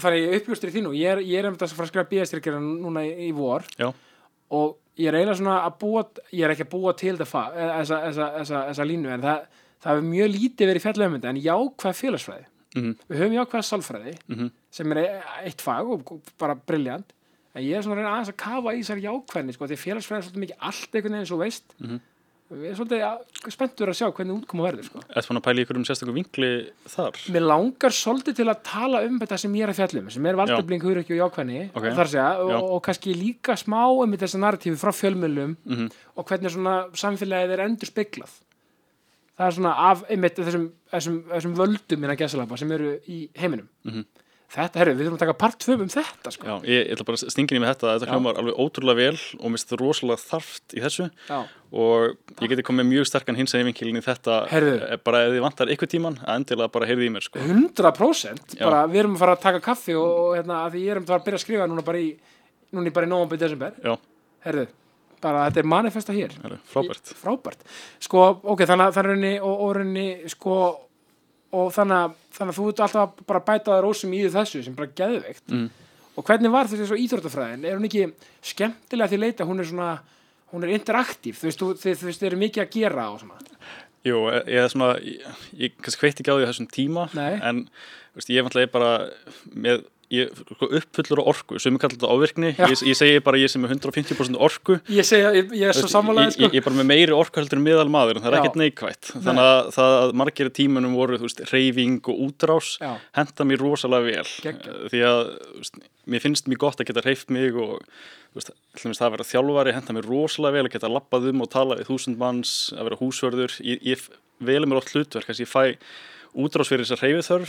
þannig 0.00 0.22
ég 0.22 0.36
uppljóstur 0.40 0.70
í 0.72 0.76
þínu, 0.76 0.92
ég 0.98 1.10
er, 1.12 1.20
ég 1.28 1.38
er 1.42 1.48
um 1.50 1.56
þess 1.60 1.72
að 1.74 1.76
fara 1.78 1.86
að 1.88 1.92
skrifa 1.92 2.10
bíðastyrkjara 2.12 2.60
núna 2.62 3.02
í, 3.06 3.12
í 3.28 3.32
vor 3.36 3.66
Já, 3.78 3.90
og 4.52 4.78
ég 5.00 5.08
er 5.10 5.18
eiginlega 5.20 5.38
svona 5.40 5.58
að 5.66 5.76
búa 5.82 6.04
ég 6.32 6.44
er 6.46 6.54
ekki 6.54 6.66
að 6.66 6.72
búa 6.72 6.94
til 6.98 7.16
þetta 7.20 7.42
eh, 7.52 7.74
þessa, 7.82 8.86
línu 8.88 9.12
en 9.14 9.22
það, 9.24 9.44
það 9.84 9.92
hefur 9.94 10.08
mjög 10.08 10.32
lítið 10.36 10.70
verið 10.72 10.86
fjallöfumyndi 10.86 11.30
en 11.32 11.42
jákvæð 11.48 12.00
félagsfræði 12.02 12.48
Mhm. 12.72 12.92
við 13.04 13.18
höfum 13.20 13.34
jákvæð 13.36 13.64
sálfræði 13.68 14.12
Mhm. 14.32 14.46
sem 14.72 14.92
er 14.92 14.98
e- 15.02 15.22
eitt 15.44 15.60
fag 15.60 15.90
og 15.92 16.12
bara 16.40 16.54
briljant 16.56 17.10
en 17.54 17.62
ég 17.62 17.76
er 17.76 17.82
svona 17.84 17.98
að 17.98 17.98
reyna 18.00 18.12
aðeins 18.16 18.30
að 18.32 18.36
kafa 18.40 18.72
í 18.72 18.78
þessar 18.80 19.02
jákvæðni 19.04 19.52
sko, 19.52 19.66
því 19.68 19.76
félagsfræði 19.82 20.16
er 20.16 20.24
svolítið 20.24 20.44
mikið 20.46 20.62
allt 20.70 20.94
einhvern 20.96 21.12
veginn 21.18 21.28
svo 21.28 21.36
veist 21.42 21.74
Mhm. 21.78 22.00
Við 22.52 22.68
erum 22.68 22.78
svolítið 22.78 23.52
spenntur 23.54 23.90
að 23.92 23.96
sjá 23.98 24.06
hvernig 24.12 24.36
útkoma 24.36 24.66
verður 24.68 24.86
sko. 24.88 25.02
eftir 25.08 25.28
fann 25.28 25.40
að 25.40 25.44
pæla 25.46 25.64
ykkur 25.64 25.78
um 25.80 25.84
sérstaklega 25.88 26.16
vinkli 26.18 26.50
þar. 26.92 27.18
Mér 27.34 27.46
langar 27.48 27.96
svolítið 27.96 28.36
til 28.40 28.46
að 28.52 28.62
tala 28.68 29.02
um 29.08 29.18
þetta 29.22 29.38
sem 29.42 29.56
ég 29.58 29.66
er 29.66 29.72
að 29.72 29.80
fjallum, 29.80 30.10
sem 30.12 30.26
er 30.26 30.38
valdefling, 30.40 30.82
hugrekki 30.86 31.16
og 31.16 31.20
jákvæðni, 31.32 31.60
Ok. 31.74 31.88
þar 31.96 32.10
segja, 32.12 32.28
Já. 32.36 32.56
og, 32.58 32.70
og 32.76 32.82
kannski 32.86 33.14
líka 33.16 33.56
smá 33.56 33.82
um 33.90 34.16
þessa 34.20 34.40
narratífi 34.42 34.78
frá 34.80 34.92
fjölmjölum 34.92 35.56
Mm 35.64 35.90
og 36.16 36.26
hvernig 36.28 36.50
svona 36.52 36.74
samfélagið 36.92 37.52
er 37.54 37.60
endur 37.64 37.88
speglað. 37.88 38.32
Það 39.38 39.46
er 39.46 39.54
svona 39.56 39.72
af 39.90 40.02
einmitt 40.10 40.36
þessum, 40.36 40.66
þessum, 40.92 41.22
þessum 41.30 41.54
völdum 41.56 42.02
innan 42.04 42.18
gæsalapa 42.20 42.58
sem 42.58 42.70
eru 42.72 42.98
í 43.08 43.28
heiminum. 43.34 43.68
Mhm. 43.84 44.04
Þetta, 44.52 44.80
herru, 44.82 44.92
við 44.98 45.06
þurfum 45.06 45.16
að 45.16 45.20
taka 45.22 45.34
part 45.40 45.56
2 45.64 45.74
um 45.80 45.88
þetta, 45.88 46.30
sko. 46.34 46.44
Já, 46.44 46.54
ég, 46.68 46.80
ég 46.82 46.90
ætla 46.92 47.04
bara 47.08 47.16
að 47.16 47.30
stingin 47.32 47.56
í 47.56 47.60
með 47.62 47.70
þetta, 47.72 47.92
þetta 47.96 48.08
hljómar 48.12 48.40
alveg 48.42 48.58
ótrúlega 48.60 48.98
vel 48.98 49.20
og 49.40 49.54
þetta 49.56 49.78
rosalega 49.80 50.20
þarft 50.20 50.74
í 50.76 50.82
þessu 50.84 51.06
Já. 51.30 51.38
og 51.72 52.42
ég 52.44 52.52
geti 52.52 52.64
komið 52.68 52.88
mjög 52.90 53.08
sterkan 53.08 53.38
hins 53.40 53.54
að 53.56 53.64
vinkilin 53.70 53.96
í 53.96 54.04
þetta 54.04 54.36
Heyrðu. 54.52 54.74
eh, 54.90 55.00
bara 55.08 55.22
ef 55.24 55.32
þið 55.32 55.44
vantar 55.46 55.72
ykkur 55.72 55.90
tíman 55.94 56.18
að 56.20 56.36
endilega 56.42 56.68
bara 56.76 56.90
heyrði 56.90 57.08
í 57.08 57.14
mér 57.16 57.24
sko. 57.24 57.40
100% 57.48 58.58
Já. 58.58 58.66
bara 58.68 58.82
við 58.92 59.00
erum 59.06 59.16
að 59.16 59.22
fara 59.24 59.38
að 59.38 59.42
taka 59.46 59.64
kaffi 59.70 59.96
og, 59.96 60.12
og 60.26 60.36
hérna, 60.36 60.60
því 60.68 60.84
ég 60.84 60.94
erum 60.98 61.06
að 61.08 61.14
fara 61.14 61.22
að 61.22 61.26
byrja 61.30 61.40
að 61.40 61.44
skrifa 61.46 61.70
núna 61.72 61.86
bara 61.88 62.04
í, 62.04 62.12
núna 62.76 62.92
bara 62.92 63.08
í 63.08 63.12
nóvambur 63.14 63.40
desember. 63.40 63.80
Herru, 64.44 64.66
bara 65.22 65.46
þetta 65.48 65.64
er 65.64 65.68
manifesta 65.72 66.12
hér. 66.12 66.36
heyrðu, 66.44 66.60
frábært 66.68 67.12
Í- 67.14 67.18
frábært 67.24 67.64
sko, 68.04 68.28
ok, 68.52 68.66
þannig 68.68 68.90
að 68.90 68.96
það 68.98 69.02
er 69.06 69.08
rauninni 69.14 69.34
og, 69.40 69.54
og 69.64 69.76
rauninni, 69.80 70.06
sko 70.28 70.56
og 71.52 71.70
þannig 71.74 71.98
að, 71.98 72.16
þannig 72.36 72.54
að 72.54 72.58
þú 72.58 72.66
ert 72.70 72.82
alltaf 72.86 73.02
að 73.02 73.24
bara 73.28 73.44
bæta 73.48 73.72
það 73.74 73.84
rósum 73.84 74.16
í 74.16 74.22
þessu 74.32 74.64
sem 74.64 74.76
bara 74.76 74.92
geðveikt. 75.00 75.44
Mm. 75.52 75.68
og 76.16 76.26
hvernig 76.28 76.52
var 76.52 76.68
þessi 76.70 76.88
svo 76.88 76.98
íþróttafræðin? 77.00 77.64
Er 77.68 77.78
hún 77.78 77.88
ekki 77.88 78.08
skemmtilega 78.52 79.08
að 79.08 79.14
því 79.14 79.20
leita? 79.22 79.48
Hún 79.48 79.62
er 79.62 79.68
svona, 79.68 79.92
hún 80.52 80.66
er 80.66 80.74
interaktív. 80.76 81.38
Þú 81.40 81.48
veist, 81.48 81.62
þú, 81.62 81.70
þú 81.80 82.10
veist, 82.10 82.20
þið 82.20 82.28
eru 82.30 82.40
mikið 82.42 82.64
að 82.64 82.74
gera 82.76 83.08
og 83.12 83.22
svona. 83.22 83.40
Jú, 84.02 84.18
ég 84.26 84.48
ég 84.50 84.64
er 84.64 84.70
svona, 84.72 84.92
ég, 84.98 85.42
ég 85.54 85.74
kannski 85.78 86.02
hveitt 86.02 86.20
ekki 86.20 86.34
á 86.34 86.36
því 86.36 86.46
þessum 86.48 86.70
tíma 86.74 87.06
Nei. 87.14 87.36
en 87.38 87.60
veist, 88.16 88.32
ég 88.34 88.48
er 88.50 88.70
bara 88.72 88.94
með 89.54 89.84
ég 90.12 90.32
sko, 90.36 90.68
uppfullur 90.78 91.22
á 91.22 91.24
orku, 91.32 91.58
sem 91.62 91.72
ég 91.72 91.80
kallar 91.82 91.96
þetta 91.96 92.10
ávirkni 92.12 92.50
ég, 92.52 92.74
ég 92.90 92.96
segi 92.98 93.22
bara 93.24 93.40
ég 93.40 93.52
sem 93.52 93.64
er 93.64 93.72
150% 93.72 94.38
orku. 94.44 94.76
Ég 94.92 95.06
segja, 95.08 95.32
ég, 95.36 95.52
ég 95.56 95.70
er 95.70 95.78
svo 95.78 95.88
ég, 95.88 96.34
sko. 96.34 96.48
ég, 96.48 96.58
er 96.60 96.66
bara 96.66 96.78
með 96.80 96.88
meiri 96.90 97.16
orku 97.16 97.40
heldur 97.40 97.60
en 97.60 97.64
miðal 97.64 97.88
maður 97.92 98.20
en 98.20 98.26
það 98.26 98.32
er 98.32 98.38
ekkert 98.40 98.58
neikvætt. 98.60 99.12
Þannig 99.14 99.48
að 99.48 99.80
að 99.82 100.14
margir 100.22 100.50
af 100.50 100.56
tímanum 100.58 100.96
voru 100.98 101.20
þú 101.20 101.28
veist, 101.28 101.44
reyfing 101.52 102.10
og 102.12 102.24
útrás 102.28 102.74
Já. 102.82 102.92
henda 103.18 103.48
mér 103.48 103.64
rosalega 103.64 104.08
vel. 104.10 104.52
Eh, 104.52 104.72
því 104.92 105.04
að 105.08 105.22
þú 105.40 105.62
veist, 105.62 105.82
mér 106.12 106.24
finnst 106.26 106.50
mér 106.50 106.62
gott 106.62 106.82
að 106.82 106.90
geta 106.90 107.06
reyft 107.06 107.32
mig 107.32 107.56
og 107.56 107.78
þú 108.32 108.40
veist, 108.40 108.54
það 108.76 109.06
að 109.08 109.14
vera 109.16 109.30
þjálfari 109.32 109.76
henda 109.78 109.96
mér 109.96 110.08
rosalega 110.12 110.58
vel 110.58 110.68
að 110.68 110.74
geta 110.76 110.92
lappað 110.92 111.30
um 111.32 111.44
og 111.44 111.52
tala 111.52 111.78
við 111.80 111.92
þúsund 111.92 112.20
manns, 112.20 112.56
að 112.76 112.90
vera 112.90 113.00
húsvörður. 113.00 113.60
Ég, 113.64 113.84
ég 113.94 114.08
velum 114.42 114.72
mér 114.72 114.82
oft 114.82 114.92
hlutverk 114.92 115.28
þess 115.28 115.40
að 115.40 115.46
ég 115.46 115.52
fæ 115.52 115.64
útrás 116.34 116.68
fyrir 116.72 116.86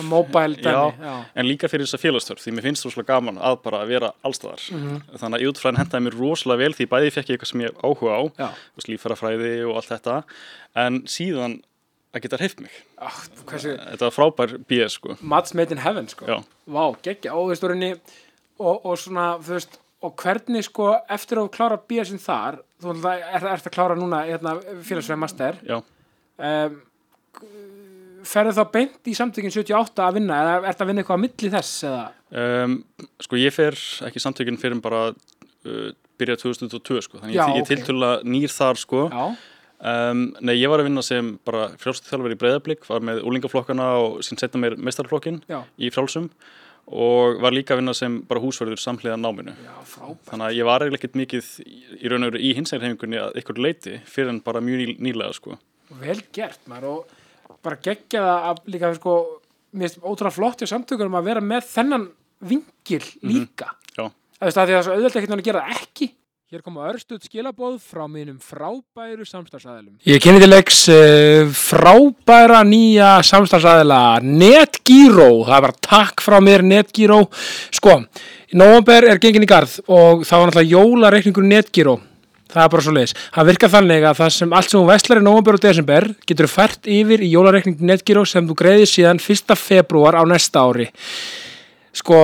mobile 0.03 0.55
dæmi, 0.55 0.71
Já. 0.73 0.93
já. 0.99 1.25
en 1.35 1.45
líka 1.47 1.67
fyrir 1.71 1.85
þessa 1.87 1.99
félagstörf 2.01 2.41
því 2.43 2.51
mér 2.57 2.65
finnst 2.67 2.85
rosalega 2.85 3.13
gaman 3.13 3.37
að 3.37 3.61
bara 3.63 3.85
vera 3.85 4.11
allstaðar 4.25 4.59
Mhm. 4.71 5.01
þannig 5.17 5.39
að 5.39 5.47
útfræðin 5.51 5.77
hendaði 5.81 6.03
mér 6.07 6.17
rosalega 6.19 6.57
vel 6.63 6.73
því 6.73 6.87
bæði 6.91 7.11
fekk 7.15 7.29
ég 7.29 7.37
eitthvað 7.37 7.51
sem 7.51 7.61
ég 7.61 7.77
áhuga 7.83 8.17
á 8.19 8.21
líffærafræði 8.87 9.53
og 9.69 9.75
allt 9.75 9.91
þetta. 9.93 10.23
En 10.75 11.01
síðan 11.03 11.61
að 12.13 12.21
geta 12.21 12.37
hreift 12.37 12.59
mig. 12.59 12.71
Ah, 12.99 13.15
hversu, 13.47 13.77
þetta 13.77 13.99
var 14.09 14.11
frábær 14.11 14.57
BS 14.67 14.93
sko. 14.99 15.17
Match 15.21 15.53
made 15.55 15.71
in 15.71 15.77
heaven 15.79 16.07
sko. 16.07 16.25
Vá, 16.69 16.95
geggja, 17.01 17.33
og 17.33 17.49
og, 18.59 18.85
og 18.85 18.97
svona, 18.97 19.37
veist 19.41 19.79
og 20.03 20.15
hvernig 20.19 20.63
sko, 20.67 20.97
eftir 21.09 21.37
að 21.39 21.49
klára 21.55 21.77
BS-in 21.87 22.19
þar, 22.19 22.59
þú 22.81 22.91
er, 23.07 23.45
ert 23.47 23.65
að 23.65 23.71
klára 23.71 23.95
núna 23.95 24.25
hérna, 24.27 24.57
félagsfræði 24.83 25.17
master? 25.17 25.53
Já, 25.65 25.81
um, 26.37 26.81
ferðu 28.27 28.55
þá 28.57 28.63
beint 28.73 29.09
í 29.09 29.15
samtökin 29.17 29.53
78 29.53 30.05
að 30.05 30.19
vinna 30.19 30.39
eða 30.41 30.71
ert 30.71 30.83
að 30.83 30.91
vinna 30.91 31.03
eitthvað 31.03 31.19
á 31.19 31.23
milli 31.23 31.51
þess 31.53 31.87
eða, 31.89 32.03
um, 32.43 32.77
sko 33.25 33.39
ég 33.41 33.55
fer 33.55 33.79
ekki 34.09 34.23
samtökin 34.23 34.59
fyrir 34.61 34.81
bara 34.83 35.05
uh, 35.11 35.89
byrja 36.21 36.39
2022 36.43 37.05
sko 37.07 37.21
þannig 37.21 37.37
Já, 37.37 37.43
ég, 37.43 37.57
ég 37.57 37.63
ok. 37.63 37.65
okay. 37.65 37.75
tiltölulega 37.75 38.33
nýr 38.35 38.53
þar 38.53 38.81
sko. 38.81 39.05
Um, 39.83 40.27
nei 40.39 40.55
ég 40.55 40.71
var 40.71 40.79
að 40.79 40.87
vinna 40.87 41.03
sem 41.03 41.33
bara 41.43 41.65
frjálsþjálfur 41.81 42.35
í 42.35 42.39
breyðablík 42.39 42.85
var 42.87 43.03
með 43.03 43.23
úlingaflokkana 43.27 43.87
og 43.99 44.21
sín 44.23 44.39
setna 44.39 44.61
mér 44.63 44.77
mestarflokkin 44.79 45.41
já, 45.49 45.59
í 45.75 45.89
frjálsum 45.91 46.29
og 46.87 47.41
var 47.43 47.55
líka 47.55 47.75
að 47.75 47.81
vinna 47.81 47.95
sem 47.95 48.15
bara 48.27 48.41
húsverður 48.43 48.79
samhliða 48.79 49.15
náminu. 49.19 49.53
Já, 49.55 49.75
þannig 50.27 50.45
að 50.45 50.55
ég 50.57 50.67
var 50.67 50.83
eiginlega 50.83 50.99
ekkert 50.99 51.19
mikið 51.19 51.51
í, 51.63 52.07
raun 52.11 52.27
og 52.27 52.31
veru 52.31 52.43
í 52.43 52.53
hinsæðinhefingunni 52.57 53.19
að 53.23 53.37
ykkur 53.39 53.61
leiti 53.63 53.97
fyrir 54.07 54.33
en 54.33 54.41
bara 54.43 54.63
mjög 54.63 54.81
ný, 54.81 54.95
nýlega 55.07 55.35
sko. 55.37 55.59
Vel 56.01 56.19
gert 56.35 56.63
maður 56.67 56.89
og 56.91 57.13
bara 57.63 57.79
geggja 57.83 58.25
það 58.25 58.49
að 58.49 58.65
líka 58.73 58.91
sko, 58.97 59.13
mér 59.73 59.87
finnst 59.89 60.03
ótrúlega 60.03 60.35
flott 60.35 60.65
í 60.65 60.69
samtökunum 60.69 61.19
að 61.19 61.29
vera 61.31 61.45
með 61.53 61.69
þennan 61.71 62.09
vingil 62.43 63.05
líka 63.23 63.71
já, 63.95 64.09
Það 64.43 64.49
veist 64.49 64.59
að 64.59 64.67
því 64.67 64.73
að 64.73 64.75
það 64.75 64.79
er 64.81 64.85
svo 64.85 64.97
auðvitað 64.97 65.21
ekkert 65.21 65.33
að 65.37 65.47
gera 65.47 65.63
það 65.63 65.81
ekki. 65.83 66.07
Hér 66.53 66.61
koma 66.61 66.83
örstuð 66.85 67.23
skilabóð 67.25 67.77
frá 67.81 68.03
mínum 68.05 68.35
frábæru 68.37 69.23
samstagsæðilum. 69.25 69.95
Ég 70.05 70.19
kynni 70.21 70.41
til 70.43 70.49
leiks 70.51 70.83
uh, 70.91 71.47
frábæra 71.57 72.59
nýja 72.67 73.07
samstagsæðila 73.25 74.01
NetGyro. 74.21 75.29
Það 75.47 75.55
er 75.55 75.65
bara 75.65 75.79
takk 75.87 76.21
frá 76.21 76.35
mér 76.45 76.61
NetGyro. 76.67 77.23
Sko, 77.73 77.95
nóvember 78.53 79.07
er 79.09 79.23
gengin 79.23 79.47
í 79.47 79.49
garð 79.49 79.79
og 79.87 80.27
þá 80.29 80.35
er 80.35 80.45
náttúrulega 80.51 80.75
jólareikningur 80.75 81.47
NetGyro. 81.47 81.95
Það 82.53 82.63
er 82.63 82.71
bara 82.75 82.85
svo 82.85 82.93
leiðis. 82.93 83.15
Það 83.33 83.49
virkar 83.49 83.73
þannig 83.73 84.05
að 84.05 84.19
það 84.21 84.31
sem 84.37 84.53
allt 84.53 84.69
sem 84.69 84.79
þú 84.79 84.85
veslar 84.91 85.21
í 85.21 85.25
nóvember 85.25 85.57
og 85.57 85.63
desember 85.63 86.07
getur 86.29 86.51
fært 86.51 86.89
yfir 86.99 87.25
í 87.25 87.31
jólareikning 87.33 87.81
NetGyro 87.89 88.23
sem 88.29 88.45
þú 88.49 88.57
greiðir 88.61 88.91
síðan 88.91 89.21
1. 89.21 89.57
februar 89.57 90.19
á 90.19 90.23
næsta 90.29 90.61
ári. 90.61 90.87
Sko, 91.93 92.21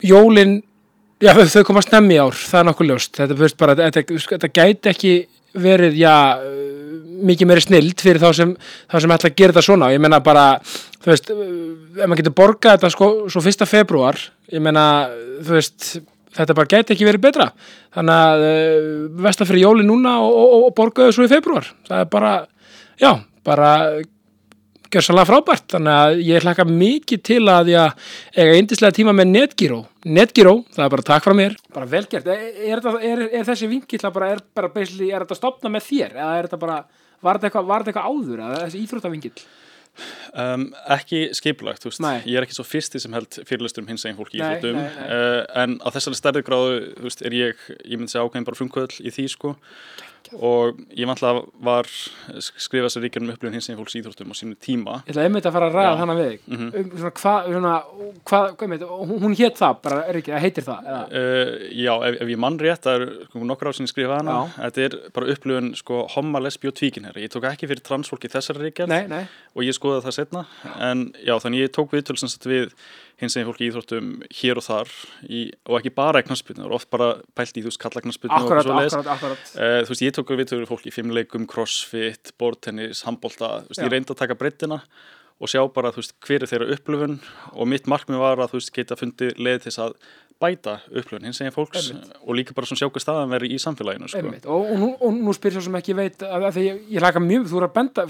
jólin 0.00 0.60
Já, 1.20 1.34
þau 1.36 1.66
koma 1.68 1.82
snemmi 1.84 2.16
í 2.16 2.20
ár, 2.22 2.32
það 2.32 2.62
er 2.62 2.66
nokkuð 2.70 2.88
ljóst. 2.88 3.18
Þetta, 3.18 3.48
bara, 3.60 3.74
þetta, 3.76 4.02
þetta 4.30 4.48
gæti 4.56 4.88
ekki 4.88 5.10
verið, 5.60 5.98
já, 6.00 6.14
uh, 6.40 6.70
mikið 7.28 7.50
meiri 7.50 7.64
snild 7.64 8.00
fyrir 8.00 8.22
þá 8.22 8.30
sem, 8.38 8.54
þá 8.88 8.96
sem 9.04 9.12
ætla 9.12 9.28
að 9.28 9.36
gera 9.36 9.52
þetta 9.52 9.64
svona. 9.66 9.90
Ég 9.92 10.00
meina 10.00 10.22
bara, 10.24 10.46
þú 10.96 11.10
veist, 11.10 11.28
ef 11.34 12.00
maður 12.06 12.22
getur 12.22 12.36
borgað 12.38 12.78
þetta 12.78 12.92
sko, 12.94 13.10
svo 13.34 13.44
fyrsta 13.44 13.68
februar, 13.68 14.16
ég 14.48 14.64
meina, 14.64 14.86
þú 15.44 15.58
veist, 15.58 15.90
þetta 16.36 16.56
bara 16.58 16.70
gæti 16.70 16.94
ekki 16.94 17.08
verið 17.08 17.24
betra. 17.26 17.48
Þannig 17.96 18.22
að 18.28 18.46
uh, 18.46 19.02
vesta 19.26 19.48
fyrir 19.48 19.66
jóli 19.66 19.86
núna 19.88 20.16
og, 20.22 20.38
og, 20.44 20.56
og 20.68 20.72
borgaðu 20.78 21.16
svo 21.16 21.26
í 21.26 21.32
februar. 21.32 21.68
Það 21.88 22.04
er 22.04 22.10
bara, 22.14 22.32
já, 23.00 23.12
bara 23.46 23.74
gjörsalega 24.90 25.28
frábært, 25.28 25.66
þannig 25.70 25.96
að 25.96 26.20
ég 26.26 26.44
hlakka 26.44 26.64
mikið 26.66 27.20
til 27.28 27.42
að 27.50 27.68
ég 27.70 28.08
eiga 28.34 28.56
yndislega 28.58 28.96
tíma 28.96 29.14
með 29.14 29.28
Netgyro 29.36 29.84
Netgyro, 30.10 30.54
það 30.74 30.84
er 30.86 30.92
bara 30.96 31.06
takk 31.06 31.26
frá 31.26 31.34
mér. 31.38 31.54
Bara 31.74 31.90
velgert, 31.90 32.26
er, 32.26 32.42
er, 32.58 32.82
þetta- 32.82 33.04
er, 33.06 33.22
er 33.38 33.46
þessi 33.46 33.68
vinkill 33.70 34.02
að 34.02 34.16
bara, 34.16 34.32
er 34.34 34.42
bara 34.56 34.72
er 34.74 35.22
þetta 35.22 35.38
stopna 35.38 35.70
með 35.70 35.86
þér, 35.86 36.16
eða 36.18 36.32
er 36.38 36.48
þetta 36.48 36.60
bara 36.64 36.78
var 37.20 37.38
þetta 37.38 37.50
eitthvað, 37.50 37.86
eitthvað 37.86 38.08
áður, 38.10 38.42
eða 38.46 38.62
þessi 38.64 38.82
íþróttavinkill 38.86 39.34
Um, 40.30 40.68
ekki 40.94 41.24
Nei. 42.00 42.20
ég 42.24 42.38
er 42.38 42.46
ekki 42.46 42.54
svo 42.56 42.64
fyrsti 42.64 43.00
sem 43.02 43.12
held 43.16 43.40
fyrirlistur 43.48 43.82
um 43.82 43.88
hins 43.90 44.04
eginn 44.06 44.16
fólki 44.20 44.38
í 44.38 44.42
Nei, 44.44 44.52
nei, 44.78 44.86
nei. 44.86 45.08
uh, 45.10 45.40
en 45.64 45.74
á 45.82 45.88
þessari 45.90 46.18
stærri 46.20 46.42
gráðu, 46.46 46.76
þú 47.00 47.08
veist, 47.08 47.24
er 47.26 47.36
ég 47.36 47.64
ég 47.82 47.98
myndi 47.98 48.14
segja 48.14 48.22
ákveðin 48.24 48.46
bara 48.46 48.60
frumkvöld 48.60 48.94
í 49.02 49.12
því 49.16 49.26
sko 49.34 49.56
og 50.38 50.80
ég 50.96 51.08
vantlega 51.10 51.44
var 51.64 51.88
skrifað 51.90 52.86
þessar 52.88 53.04
ríkjum 53.06 53.26
um 53.26 53.32
upplifun 53.34 53.56
hins 53.56 53.68
eginn 53.68 53.80
fólks 53.80 53.96
íþróttum 53.98 54.30
á 54.30 54.34
sínu 54.38 54.58
tíma. 54.60 54.96
Ég 55.06 55.14
ætla 55.14 55.26
einmitt 55.26 55.48
að 55.48 55.56
fara 55.56 55.70
að 55.70 55.78
ræða 55.78 55.96
hana 56.00 56.16
við 56.18 56.30
þig. 56.30 56.44
Mhm. 56.46 56.70
um, 56.70 56.90
svona 57.00 57.12
hvað, 57.20 57.50
svona, 57.50 57.74
hvað 58.30 58.64
einmitt, 58.66 58.86
hún, 58.90 59.20
hún 59.24 59.36
hét 59.40 59.60
það, 59.60 59.76
bara, 59.86 60.00
er 60.06 60.20
ekki, 60.20 60.36
heitir 60.46 60.66
það 60.66 60.90
eða? 60.90 61.02
Uh, 61.10 61.52
já, 61.80 61.92
ef, 62.08 62.20
ef 62.24 62.32
ég 62.34 62.42
mann 62.46 62.58
rétt, 62.60 62.84
það 62.86 63.00
er 63.00 63.44
nokkur 63.50 63.70
ár 63.70 63.78
sinni 63.78 63.90
skrifað 63.92 64.16
hana, 64.20 64.38
þetta 64.58 64.86
er 64.86 64.98
bara 65.16 65.34
upplifun 65.34 65.72
sko 65.78 66.04
homma, 66.14 66.42
lesbi 66.44 66.70
og 66.70 66.76
tvíkinherra, 66.78 67.22
ég 67.22 67.32
tók 67.32 67.48
ekki 67.50 67.70
fyrir 67.70 67.84
transfólk 67.86 68.26
í 68.26 68.32
þessari 68.32 68.72
nei, 68.90 69.24
og 69.54 69.66
ég 69.66 69.76
skoði 69.76 70.04
það 70.04 70.16
setna 70.16 70.44
en 70.78 71.10
já, 71.24 71.34
þannig 71.42 71.66
ég 71.66 71.72
tók 71.74 71.94
viðtöl 71.94 72.18
sem 72.20 72.30
sagt 72.30 72.46
við 72.48 72.74
hins 73.20 73.36
eginn 73.36 73.48
fólki 73.50 73.66
í 73.66 73.70
íþróttum 73.70 74.10
hér 74.40 74.60
og 74.60 74.66
þar 74.66 74.90
í, 75.28 75.42
og 75.68 75.78
ekki 75.80 75.92
bara 75.96 76.22
í 76.22 76.26
knarsbyrnu, 76.26 76.64
það 76.64 76.70
er 76.70 76.76
oft 76.78 76.90
bara 76.92 77.08
pælt 77.36 77.60
í 77.60 77.64
þú 77.64 77.70
veist 77.70 77.82
kalla 77.82 78.02
knarsbyrnu 78.06 78.36
og 78.36 78.46
akkurat, 78.46 78.70
akkurat 78.72 79.46
Uh, 79.54 79.80
þú 79.84 79.92
veist, 79.92 80.04
ég 80.06 80.16
tók 80.16 80.32
við 80.32 80.52
fólki 80.70 80.90
í 80.90 80.94
fimmleikum, 80.94 81.46
crossfit, 81.50 82.32
veist, 83.68 83.80
Já. 83.80 83.84
ég 83.84 83.92
reyndi 83.92 84.14
að 84.14 84.22
taka 84.22 84.38
breyttina 84.40 84.80
og 85.40 85.48
sjá 85.48 85.62
bara, 85.72 85.92
þú 85.92 86.02
veist, 86.02 86.16
hver 86.24 86.44
er 86.44 86.50
þeirra 86.50 86.72
upplöfun 86.76 87.20
og 87.52 87.70
mitt 87.70 87.86
markmið 87.88 88.20
var 88.20 88.40
að, 88.40 88.52
þú 88.52 88.60
veist, 88.60 88.74
geta 88.76 88.98
fundið 89.00 89.38
leið 89.40 89.62
til 89.62 89.70
þess 89.70 89.84
að 89.86 89.94
bæta 90.40 90.74
upplöfun 90.88 91.28
hins 91.28 91.40
eginn 91.40 91.54
fólks 91.54 91.90
Einmitt. 91.90 92.12
og 92.24 92.36
líka 92.36 92.56
bara 92.56 92.68
svona 92.68 92.80
sjá 92.80 92.88
hvað 92.88 93.04
staðan 93.04 93.32
verið 93.32 93.54
í 93.56 93.60
samfélaginu, 93.60 94.08
sko. 94.08 94.22
Og, 94.44 94.68
og, 94.72 94.76
nú, 94.80 94.90
og 94.96 95.16
nú 95.16 95.34
spyr 95.36 95.56
svo 95.56 95.64
sem 95.66 95.76
ekki 95.80 95.96
veit 95.96 96.24
að, 96.24 96.46
að 96.48 96.60
ég, 96.64 96.82
ég 96.96 97.04
mjög, 97.24 97.48
benda 97.76 98.06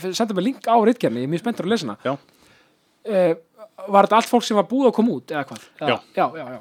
ritgerni, 0.90 1.24
ég 1.26 1.32
var 3.88 4.08
þetta 4.08 4.20
allt 4.20 4.30
fólk 4.30 4.46
sem 4.46 4.58
var 4.58 4.68
búið 4.70 4.90
að 4.90 4.98
koma 4.98 5.16
út 5.16 5.32
eða 5.34 5.46
hvað? 5.48 5.64
Já. 5.80 5.96
já, 6.16 6.26
já, 6.36 6.44
já, 6.54 6.60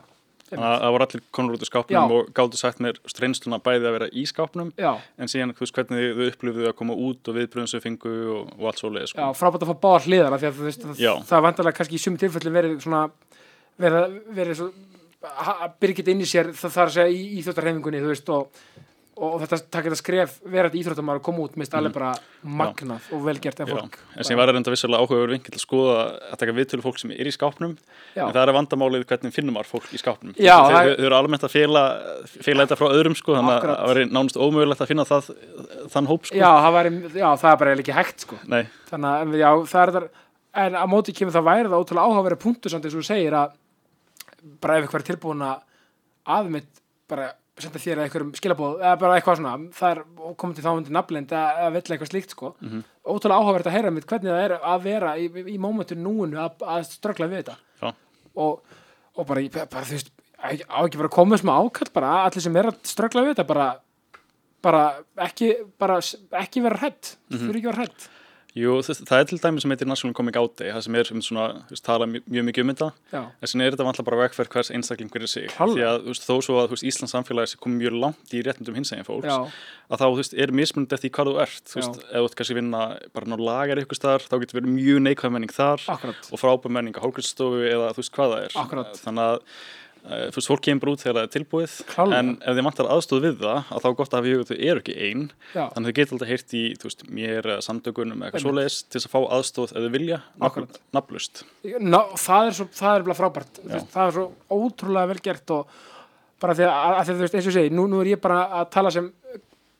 það 0.50 0.94
voru 0.96 1.06
allir 1.06 1.24
konur 1.36 1.58
út 1.58 1.64
úr 1.66 1.70
skápnum 1.70 1.98
Já. 1.98 2.18
og 2.18 2.30
gáttu 2.36 2.60
sagt 2.60 2.82
mér 2.84 3.00
streinsluna 3.10 3.60
bæði 3.64 3.90
að 3.90 3.96
vera 3.98 4.10
í 4.10 4.26
skápnum 4.30 4.72
já, 4.80 4.92
en 5.20 5.32
síðan, 5.32 5.54
þú 5.58 5.66
veist, 5.66 5.76
hvernig 5.78 6.16
þau 6.18 6.30
upplifðu 6.30 6.70
að 6.70 6.78
koma 6.80 6.98
út 6.98 7.30
og 7.30 7.38
viðbröðum 7.38 7.70
sem 7.70 7.84
fengu 7.84 8.14
og, 8.34 8.54
og 8.58 8.70
allt 8.72 8.82
svoleiði, 8.82 9.12
sko. 9.12 9.22
já, 9.22 9.38
frábært 9.38 9.66
að 9.66 9.72
fá 9.74 9.84
báðar 9.86 10.08
hliðar 10.08 10.38
af 10.38 10.42
því 10.42 10.50
að 10.50 10.60
þú 10.60 10.70
veist, 10.70 10.88
það, 10.88 11.24
það 11.30 11.46
vandarlega 11.48 11.80
kannski 11.80 12.00
í 12.00 12.04
sumi 12.06 12.22
tilfelli 12.24 12.56
verið 12.56 12.78
svona 12.86 13.04
verið, 13.80 14.20
verið 14.40 14.60
svo 14.62 14.70
byrgit 15.84 16.12
inn 16.14 16.24
í 16.24 16.30
sér 16.30 16.54
það 16.56 16.76
þarf 16.76 16.90
að 16.90 16.96
segja 16.98 17.16
í 17.16 17.24
íþjóttarhefingunni 17.42 18.04
þú 18.04 18.14
veist 18.14 18.34
og, 18.34 18.62
og, 19.20 19.34
þetta 19.42 19.58
takk 19.74 19.86
þetta 19.90 19.98
skref 20.00 20.36
verið 20.48 20.76
íþjóttamar 20.80 21.18
og 21.20 21.24
koma 21.28 21.44
út 21.44 21.56
mist 21.60 21.74
alveg 21.76 21.92
bara 21.94 22.14
magnað 22.46 23.08
og 23.12 23.24
velgert 23.26 23.60
af 23.60 23.68
Mhm. 23.68 23.76
Já, 23.76 23.82
fólk 23.82 23.98
en 24.18 24.24
sem 24.24 24.38
var 24.40 24.48
að 24.48 24.54
reynda 24.56 24.72
vissulega 24.72 25.02
áhugaður 25.04 25.34
vinkill 25.36 25.56
að 25.58 25.64
skoða 25.66 25.96
að 26.32 26.38
taka 26.40 26.56
viðtölu 26.56 26.82
fólk 26.86 27.00
sem 27.00 27.12
er 27.12 27.28
í 27.28 27.34
skápnum 27.36 27.74
Já. 28.16 28.24
en 28.28 28.34
það 28.34 28.48
er 28.48 28.54
vandamálið 28.56 29.06
hvernig 29.10 29.34
finnum 29.36 29.54
maður 29.60 29.72
fólk 29.74 29.92
í 29.92 30.00
skápnum 30.00 30.34
Já, 30.40 30.56
Þau- 30.56 30.72
það 30.72 30.92
er- 30.94 31.00
eru 31.06 31.16
almennt 31.20 31.44
að 31.44 31.52
fela, 31.52 31.84
þetta 32.64 32.78
frá 32.80 32.88
öðrum 32.96 33.16
sko, 33.20 33.36
þannig 33.36 33.52
að 33.52 33.58
Akkurat. 33.60 33.80
það 33.80 33.94
veri 33.94 34.06
nánast 34.10 34.38
ómögulegt 34.40 34.82
að 34.82 34.88
finna 34.88 35.06
það, 35.06 35.30
þann 35.90 36.08
hóp 36.08 36.26
sko. 36.26 36.36
já, 36.36 36.52
það 36.64 37.14
já, 37.14 37.30
það 37.44 37.52
er 37.52 37.58
bara 37.58 37.76
ekki 37.76 37.94
hægt 38.00 38.20
sko 38.26 38.36
Nei, 38.48 38.64
þannig 38.90 39.10
að 39.10 39.38
já, 39.38 39.52
það 39.68 39.82
er 39.84 39.92
þetta 39.92 40.10
en 40.56 40.74
á 40.80 40.86
móti 40.90 41.14
kemur 41.14 41.34
það 41.36 41.46
væri 41.52 41.70
það 41.70 41.82
ótrúlega 41.84 42.08
áhugaverið 42.10 42.40
punktur 42.40 42.70
samt 42.72 42.86
eins 42.86 42.96
og 42.96 43.02
þú 43.04 43.06
segir 43.06 43.34
að 43.34 43.52
bara 44.62 44.78
ef 44.80 44.84
eitthvað 44.88 45.04
er 45.04 45.10
tilbúin 45.16 45.44
að 45.44 45.60
aðmitt 46.26 46.80
bara 47.10 47.34
senda 47.66 47.82
þér 47.84 48.02
einhverjum 48.06 48.32
skilabóð 48.38 48.84
eða 48.84 49.00
bara 49.02 49.18
eitthvað 49.18 49.40
svona, 49.40 49.54
það 49.80 49.92
er 49.96 50.02
komið 50.42 50.60
til 50.60 50.66
þá 50.66 50.70
undir 50.74 50.96
nafnlind 50.96 51.34
eða, 51.34 51.50
eða 51.64 51.74
vill 51.76 51.84
eitthvað 51.96 52.12
slíkt 52.12 52.36
sko. 52.36 52.54
Ótrúlega 53.10 53.40
áhugaverið 53.40 53.70
að 53.72 53.78
heyra 53.78 53.94
mitt 53.96 54.08
hvernig 54.10 54.32
það 54.34 54.46
er 54.46 54.56
að 54.60 54.86
vera 54.86 55.16
í, 55.20 55.28
í, 55.44 55.58
mómentur 55.62 56.00
núinu 56.00 56.40
að, 56.44 56.64
að 56.76 56.88
ströggla 56.92 57.30
við 57.32 57.44
þetta. 57.44 57.58
Já, 57.82 57.92
og, 58.46 58.80
og 59.16 59.30
bara, 59.30 59.46
bara 59.60 59.86
þú 59.90 59.98
veist 59.98 60.14
á 60.40 60.80
ekki 60.86 61.00
bara 61.02 61.10
að 61.10 61.16
koma 61.18 61.40
sem 61.40 61.52
ákall 61.52 61.92
bara 61.96 62.14
allir 62.26 62.46
sem 62.46 62.60
er 62.60 62.70
að 62.72 62.80
ströggla 62.88 63.26
við 63.26 63.34
þetta 63.34 63.48
bara, 63.50 63.68
bara 64.64 64.84
ekki 65.28 65.52
bara 65.82 66.00
ekki 66.40 66.64
vera 66.64 66.80
hrætt, 66.80 67.16
þú 67.28 67.42
fyrir 67.44 67.60
ekki 67.60 67.72
vera 67.72 67.84
hrætt 67.84 68.08
jú, 68.60 68.76
það, 68.86 69.14
er 69.18 69.28
til 69.30 69.40
dæmi 69.42 69.62
sem 69.64 69.74
heitir 69.74 69.90
National 69.90 70.16
Comic 70.18 70.38
Out 70.40 70.56
Day, 70.60 70.72
það 70.76 70.84
sem 70.86 70.98
er 71.00 71.12
um 71.14 71.24
svona, 71.26 71.46
þú 71.70 71.76
veist, 71.76 71.84
tala 71.86 72.08
mjög, 72.10 72.26
mjög 72.36 72.46
mikið 72.50 72.66
um 72.66 72.72
þetta. 72.74 72.90
Já, 73.14 73.20
en 73.30 73.52
sinni 73.52 73.66
er 73.66 73.76
þetta 73.76 73.88
vantla 73.88 74.06
bara 74.10 74.20
vegferð 74.24 74.52
hvers 74.54 74.72
einstakling 74.76 75.12
fyrir 75.14 75.32
sig. 75.32 75.48
Klárlega. 75.54 75.76
því 75.76 75.88
að 75.88 76.00
þú 76.04 76.14
veist, 76.14 76.28
þó 76.28 76.46
svo 76.46 76.60
að 76.60 76.76
veist, 76.76 76.86
Íslands 76.92 77.16
samfélagi 77.16 77.54
sem 77.54 77.64
komið 77.64 77.84
mjög 77.84 77.98
langt 78.06 78.36
í 78.36 78.44
réttundum 78.46 78.80
hinsegin 78.80 79.08
fólks 79.08 79.30
já, 79.32 79.38
að 79.90 80.04
þá 80.04 80.06
þú 80.06 80.22
veist, 80.22 80.38
er 80.46 80.56
mismunandi 80.60 80.98
eftir 81.00 81.14
hvað 81.16 81.32
þú 81.32 81.36
ert. 81.46 81.66
Þú 81.70 81.82
veist, 81.82 82.00
ef 82.06 82.16
þú 82.16 82.30
ert 82.30 82.40
kannski 82.40 82.60
vinna 82.60 82.86
bara 83.16 83.30
ná 83.34 83.38
lagar 83.40 83.84
ykkur 83.84 84.00
staðar, 84.00 84.30
þá 84.30 84.38
getur 84.44 84.62
verið 84.62 84.74
mjög 84.78 85.04
neikvæð 85.08 85.36
menning 85.36 85.56
þar 85.56 85.86
akkurat. 85.96 86.32
og 86.32 86.42
frábæð 86.42 86.76
menning 86.78 86.98
á 86.98 87.04
hálfgjörðstofu 87.04 87.68
eða 87.70 87.94
þú 87.96 88.04
veist 88.04 88.16
hvað 88.16 88.34
það 88.36 88.48
er. 88.48 88.58
Akkurat. 88.64 89.04
þannig 89.04 89.30
að 89.30 89.44
þú 90.10 90.40
veist, 90.40 90.50
fólk 90.50 90.64
kemur 90.66 90.92
út 90.94 91.04
þegar 91.04 91.18
það 91.18 91.28
er 91.28 91.34
tilbúið 91.36 91.76
Klárlega. 91.90 92.20
en 92.20 92.32
ef 92.40 92.58
þið 92.58 92.68
vantar 92.70 92.90
aðstóð 92.96 93.26
við 93.26 93.36
það 93.44 93.60
að 93.60 93.84
þá 93.84 93.90
gott 94.00 94.14
að 94.14 94.18
hafa 94.20 94.30
í 94.30 94.34
huga 94.36 94.48
þau 94.50 94.58
eru 94.70 94.84
ekki 94.84 94.96
ein 95.10 95.24
já, 95.54 95.64
þannig 95.74 95.78
að 95.80 95.90
þau 95.90 95.98
getur 96.00 96.16
alltaf 96.18 96.32
heyrt 96.34 96.56
í 96.60 96.64
veist, 96.84 97.06
mér 97.20 97.50
samtökunum 97.66 98.18
eða 98.18 98.30
eitthvað 98.30 98.40
Einmitt. 98.40 98.48
svoleiðis 98.48 98.80
til 98.90 99.04
að 99.04 99.14
fá 99.14 99.20
aðstóð 99.38 99.76
ef 99.76 99.86
þau 99.86 99.94
vilja 99.98 100.22
nafnlust 100.96 101.44
Ná, 101.80 102.02
það 102.18 102.50
er 102.50 102.58
svo, 102.60 102.68
er 102.96 103.08
bara 103.10 103.20
frábært 103.20 103.62
Já. 103.64 103.80
það 103.94 104.04
er 104.06 104.18
svo 104.18 104.28
ótrúlega 104.50 105.12
vel 105.14 105.22
gert 105.30 105.56
og 105.56 105.80
bara 106.40 106.56
því 106.56 106.68
að, 106.70 106.98
að 107.00 107.10
þú 107.10 107.20
veist, 107.24 107.38
eins 107.40 107.50
og 107.52 107.56
segi 107.60 107.74
nú, 107.76 107.86
nú 107.92 108.00
er 108.04 108.14
ég 108.14 108.22
bara 108.24 108.44
að 108.62 108.70
tala 108.76 108.92
sem 108.96 109.10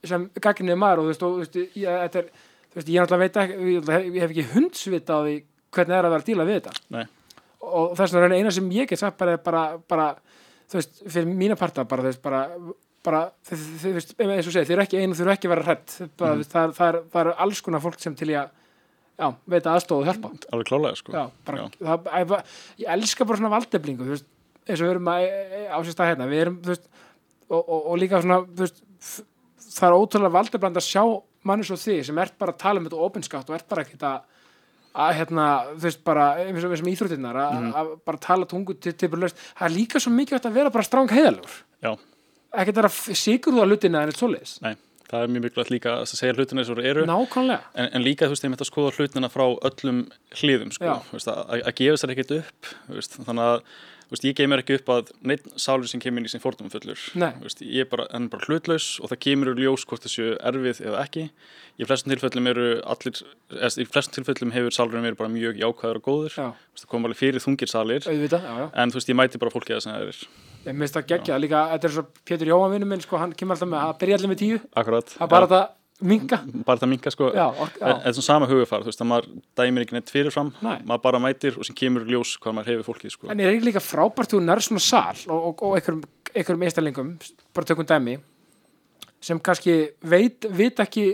sem 0.08 0.30
gagniði 0.40 0.80
maður 0.80 1.02
og 1.02 1.08
þú 1.08 1.12
veist, 1.12 1.24
og, 1.24 1.38
veist 1.44 1.58
ég, 1.60 1.88
þetta 2.06 2.22
er, 2.22 2.28
þú 2.70 2.80
veist, 2.80 2.92
ég 2.94 3.04
náttúrulega 3.04 3.24
veit 3.24 3.40
ekki 3.44 3.72
ég 4.16 4.22
hef 4.24 4.34
ekki 4.34 4.46
hundsvita 4.54 5.18
á 5.18 5.20
því 5.26 5.36
hvernig 5.76 5.94
það 5.94 6.00
er 6.00 6.08
að 6.08 6.14
vera 6.14 6.24
að 6.24 6.30
díla 6.30 6.48
við 6.48 6.60
þetta 6.60 6.74
Nei. 6.96 7.06
Og 7.60 7.96
þess 8.00 8.16
er 8.16 8.36
eina 8.38 8.52
sem 8.56 8.70
ég 8.72 8.90
get 8.90 9.02
sagt 9.02 9.18
bara, 9.20 9.36
er 9.36 9.42
bara, 9.44 9.64
bara 9.90 10.08
þú 10.70 10.80
veist, 10.80 11.02
fyrir 11.08 11.28
mína 11.32 11.58
parta 11.60 11.86
bara, 11.90 12.06
þú 12.06 12.12
veist, 12.12 12.22
bara, 12.24 12.44
bara 13.06 13.22
þið, 13.50 13.66
þið, 13.82 14.00
þið, 14.12 14.34
eins 14.36 14.50
og 14.50 14.56
segi, 14.56 14.70
þið 14.70 14.76
eru 14.76 14.86
ekki 14.86 15.02
einu, 15.02 15.18
þið 15.18 15.26
eru 15.26 15.34
ekki 15.34 15.50
að 15.50 15.54
vera 15.56 15.68
hrætt 15.68 15.96
bara, 16.20 16.34
mm. 16.38 16.50
það, 16.54 16.64
er- 16.64 16.76
það, 16.80 16.90
er, 16.90 17.00
það 17.14 17.22
eru 17.26 17.36
alls 17.46 17.62
konar 17.66 17.84
fólk 17.84 18.02
sem 18.04 18.18
til 18.20 18.32
ég 18.34 18.42
að 18.44 18.52
já, 19.20 19.30
veita 19.54 19.74
aðstóð 19.76 20.04
og 20.04 20.10
hjálpa 20.10 20.34
alveg 20.54 20.70
klálega 20.72 21.00
sko 21.00 21.16
já, 21.16 21.24
bara, 21.48 21.64
Já. 21.66 21.80
Það, 21.90 22.12
ég, 22.22 22.54
ég 22.84 22.94
elska 22.98 23.28
bara 23.28 23.42
svona 23.42 23.54
valdeflingu 23.56 24.08
þú 24.08 24.16
veist, 24.16 24.30
eins 24.66 24.80
og 24.80 24.86
við 24.86 24.94
erum 24.94 25.12
að, 25.12 25.28
á 25.68 25.78
sér 25.84 25.96
stað 25.96 26.12
hérna 26.14 26.30
við 26.30 26.44
erum, 26.46 26.60
þú 26.64 26.74
veist, 26.74 26.88
og, 27.50 27.60
og, 27.62 27.80
og 27.80 28.00
líka 28.00 28.22
svona, 28.24 28.40
þú 28.46 28.66
veist, 28.68 28.84
það 29.70 29.88
er 29.90 29.98
ótrúlega 29.98 30.36
valdefland 30.38 30.80
að 30.80 30.88
sjá 30.88 31.04
manni 31.50 31.66
svo 31.68 31.78
þig 31.80 32.04
sem 32.08 32.20
ert 32.22 32.36
bara 32.40 32.54
að 32.54 32.62
tala 32.62 32.82
um 32.82 32.88
þetta 32.88 33.08
opinskátt 33.10 33.50
og 33.50 33.58
ert 33.58 33.68
bara 33.70 33.86
ekkert 33.86 34.06
að 34.08 34.39
að 34.96 35.16
hérna, 35.20 35.48
þú 35.76 35.86
veist, 35.86 36.04
bara 36.08 36.28
eins 36.44 36.66
og 36.66 36.76
og 36.76 36.92
íþróttinnar, 36.94 37.40
að, 37.46 37.70
að 37.82 37.90
bara 38.10 38.22
tala 38.24 38.50
tungu 38.50 38.76
til, 38.82 38.94
bara 39.08 39.26
laust, 39.26 39.42
það 39.60 39.68
er 39.70 39.76
líka 39.76 40.02
svo 40.02 40.14
mikilvægt 40.16 40.50
að 40.50 40.60
vera 40.60 40.74
bara 40.74 40.88
stráng 40.88 41.14
heiðalur, 41.14 41.58
Já, 41.84 41.92
ekkert 42.64 42.84
að 42.84 43.02
sigur 43.20 43.58
þú 43.58 43.66
að 43.66 43.74
lutina 43.74 44.04
en 44.04 44.14
eitt 44.14 44.22
svoleiðis, 44.22 44.56
nei, 44.66 44.74
það 45.10 45.26
er 45.26 45.32
mjög 45.36 45.46
mikilvægt 45.46 45.74
líka 45.76 45.94
að 46.00 46.10
segja 46.14 46.36
hlutina 46.38 46.64
eins 46.64 46.74
og 46.74 46.82
eru. 46.86 47.06
En, 47.06 47.88
en 47.88 48.06
líka 48.06 48.28
þú 48.28 48.36
veist, 48.36 48.46
þeim 48.46 48.58
þetta 48.58 48.68
að 48.68 48.72
skoða 48.74 48.96
hlutina 48.98 49.32
frá 49.34 49.46
öllum 49.70 50.04
hliðum 50.42 50.74
sko, 50.76 50.98
að, 51.20 51.56
að 51.60 51.72
gefa 51.82 52.02
sér 52.02 52.16
ekkert 52.16 52.36
upp 52.40 52.74
veist, 52.98 53.18
þannig 53.18 53.48
að 53.48 53.64
veist, 54.10 54.26
ég 54.26 54.36
geif 54.38 54.50
mér 54.50 54.64
ekki 54.64 54.78
upp 54.80 54.92
að 54.94 55.12
neitt 55.30 55.48
sálur 55.60 55.90
sem 55.90 56.02
kemur 56.02 56.22
inn 56.22 56.30
í 56.30 56.32
sin 56.32 56.44
fordóma 56.44 56.72
fullur. 56.74 57.00
Veist, 57.44 57.64
ég 57.64 57.86
er 57.86 57.90
bara, 57.92 58.08
bara 58.32 58.48
hlutlaus 58.48 58.88
og 59.04 59.12
það 59.12 59.22
kemur 59.26 59.52
úr 59.54 59.62
ljós 59.64 59.86
hvort 59.90 60.06
þessu 60.06 60.34
erfið 60.38 60.84
eða 60.88 61.04
ekki. 61.06 61.26
Í 61.80 61.88
flestum 61.88 62.14
tilfellum 62.14 62.52
eru 62.52 62.68
allir 62.84 63.22
eða, 63.22 63.80
í 63.80 63.88
flestum 63.88 64.18
tilfellum 64.18 64.54
hefur 64.56 64.76
sálurinn 64.76 65.08
verið 65.08 65.22
bara 65.22 65.34
mjög 65.34 65.62
jákvæður 65.64 66.02
og 66.02 66.08
góður. 66.10 66.36
Já, 66.36 66.50
veist, 66.50 66.86
það 66.86 66.92
kom 66.94 67.10
alveg 67.10 67.22
fyrir 67.22 67.46
þungir 67.46 67.74
já 68.60 68.66
en 68.74 68.94
þú 68.94 69.00
veist, 69.00 69.12
ég 69.14 69.20
mæti 69.20 69.42
bara 69.42 69.56
fólki 69.56 69.76
það 69.76 69.84
sem 69.86 69.96
það 69.96 70.14
er. 70.14 70.24
Ég 70.66 70.76
minnst 70.76 70.98
það 70.98 71.10
geggja. 71.14 71.40
Líka, 71.40 71.66
þetta 71.74 71.88
er 71.88 71.94
svo 71.96 72.08
Pétur 72.28 72.50
Jóhann 72.52 72.74
vinnu 72.76 72.90
minn, 72.90 73.04
sko, 73.06 73.20
hann 73.22 73.36
kemur 73.38 73.56
alltaf 73.56 73.70
með, 73.72 73.86
það 73.86 74.00
byrja 74.04 74.18
allir 74.20 74.32
með 74.34 74.42
tíu, 74.42 74.58
akkurat, 74.82 75.14
það 75.16 75.24
er 75.24 75.32
bara 75.32 75.48
þetta 75.48 75.79
minka. 76.02 76.40
bara 76.66 76.80
það 76.80 76.90
minka 76.90 77.12
sko 77.12 77.32
já, 77.36 77.46
en 78.06 78.14
svona 78.14 78.24
sama 78.24 78.48
hugafar, 78.48 78.82
þú 78.82 78.92
veist, 78.92 79.02
að 79.02 79.08
maður 79.12 79.26
dæmir 79.60 79.84
ekki 79.86 79.94
neitt 79.98 80.10
fyrirfram, 80.14 80.54
Nei. 80.62 80.78
maður 80.88 81.02
bara 81.04 81.20
mætir 81.20 81.58
og 81.60 81.66
sem 81.66 81.76
kemur 81.76 82.06
ljós 82.08 82.38
hvað 82.40 82.54
maður 82.56 82.72
hefur 82.72 82.94
fólkið, 82.94 83.12
sko. 83.12 83.28
en 83.30 83.40
er 83.40 83.52
ekki 83.54 83.68
líka 83.68 83.82
frábært 83.84 84.32
þú 84.32 84.40
nær 84.46 84.62
svona 84.64 84.80
sal 84.80 85.16
og, 85.28 85.40
og, 85.50 85.64
og 85.64 85.76
einhverjum, 85.80 86.04
einhverjum 86.36 86.64
einstakling 86.64 86.96
bara 87.54 87.66
tökum 87.66 87.86
dæmi 87.86 88.18
sem 89.22 89.40
kannski 89.40 89.90
veit, 90.02 90.46
veit 90.50 90.80
ekki 90.80 91.10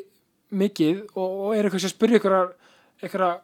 mikið 0.53 1.01
og, 1.15 1.25
og 1.47 1.55
er 1.57 1.65
eitthvað 1.65 1.81
sem 1.87 1.89
spyrja 1.95 2.19
eitthvað 3.01 3.39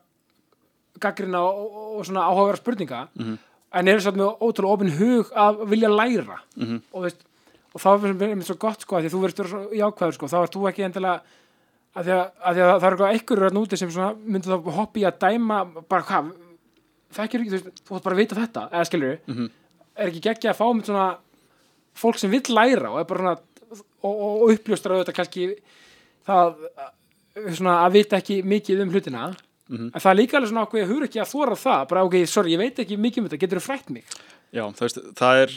gaggrina 1.02 1.42
og, 1.42 1.64
og, 1.66 1.88
og 1.98 2.06
svona 2.06 2.28
áhugaverða 2.30 2.62
spurninga 2.62 3.08
Mhm. 3.18 3.38
en 3.74 3.88
eru 3.88 4.02
satt 4.04 4.16
með 4.20 4.38
ótrúlega 4.44 4.74
opin 4.76 4.92
hug 5.00 5.32
að 5.34 5.62
vilja 5.72 5.90
læra 5.90 6.38
Mhm. 6.58 6.82
og, 6.94 7.04
veist, 7.04 7.24
og 7.74 7.82
þá 7.82 7.88
er 7.94 8.14
mér 8.36 8.44
svo 8.48 8.58
gott 8.60 8.82
sko, 8.84 8.98
að 8.98 9.06
því 9.06 9.10
að 9.10 9.14
þú 9.16 9.22
verður 9.26 9.76
jákvæður 9.80 10.16
sko, 10.18 10.28
þá 10.32 10.38
ert 10.44 10.56
þú 10.58 10.68
ekki 10.72 10.86
endilega 10.88 11.22
að 11.96 12.06
því 12.08 12.14
að, 12.16 12.26
að, 12.42 12.56
því 12.56 12.62
að 12.62 12.72
það 12.72 12.86
er 12.88 12.92
eitthvað 12.92 13.14
einhverjur 13.16 13.48
að 13.50 13.56
núti 13.58 13.78
sem 13.80 13.94
myndir 14.26 14.52
þá 14.52 14.72
hoppi 14.78 15.02
í 15.04 15.08
að 15.08 15.20
dæma 15.26 15.58
bara 15.92 16.06
hvað, 16.08 16.32
það 17.12 17.26
ekki 17.28 17.42
þú 17.52 17.98
ætti 17.98 18.06
bara 18.06 18.16
að 18.16 18.22
vita 18.22 18.36
þetta, 18.42 18.66
eða 18.72 18.88
skilur 18.90 19.18
Mhm. 19.28 19.50
er 19.98 20.08
ekki 20.08 20.22
geggja 20.24 20.52
að 20.54 20.60
fá 20.62 20.66
með 20.74 20.86
svona 20.88 21.08
fólk 22.02 22.18
sem 22.22 22.32
vill 22.32 22.56
læra 22.56 22.92
og 22.92 23.00
er 23.02 23.06
svona 23.18 23.38
og, 24.04 24.14
og, 24.16 24.52
uppljóstra 24.56 24.96
auðvitað 24.96 25.16
kannski 25.20 25.50
það 26.28 26.56
svona 27.56 27.76
að 27.86 27.92
vita 27.96 28.18
ekki 28.20 28.42
mikið 28.44 28.82
um 28.86 28.92
hlutina 28.92 29.26
Mhm. 29.72 29.92
en 29.96 30.02
það 30.04 30.12
er 30.12 30.18
líka 30.20 30.36
alveg 30.38 30.50
svona 30.52 30.66
ákveð 30.68 30.88
hugur 30.90 31.04
ekki 31.08 31.20
að 31.22 31.30
þóra 31.32 31.56
það 31.56 31.88
bara 31.88 32.04
ok, 32.04 32.16
sorry, 32.28 32.52
ég 32.52 32.58
veit 32.60 32.80
ekki 32.84 32.98
mikið 33.00 33.18
um 33.24 33.28
þetta, 33.30 33.40
getur 33.40 33.60
þú 33.60 33.64
frætt 33.68 33.90
mig 33.90 34.04
Já, 34.52 34.64
það, 34.68 34.82
veist, 34.84 34.98
það 35.16 35.44
er 35.44 35.52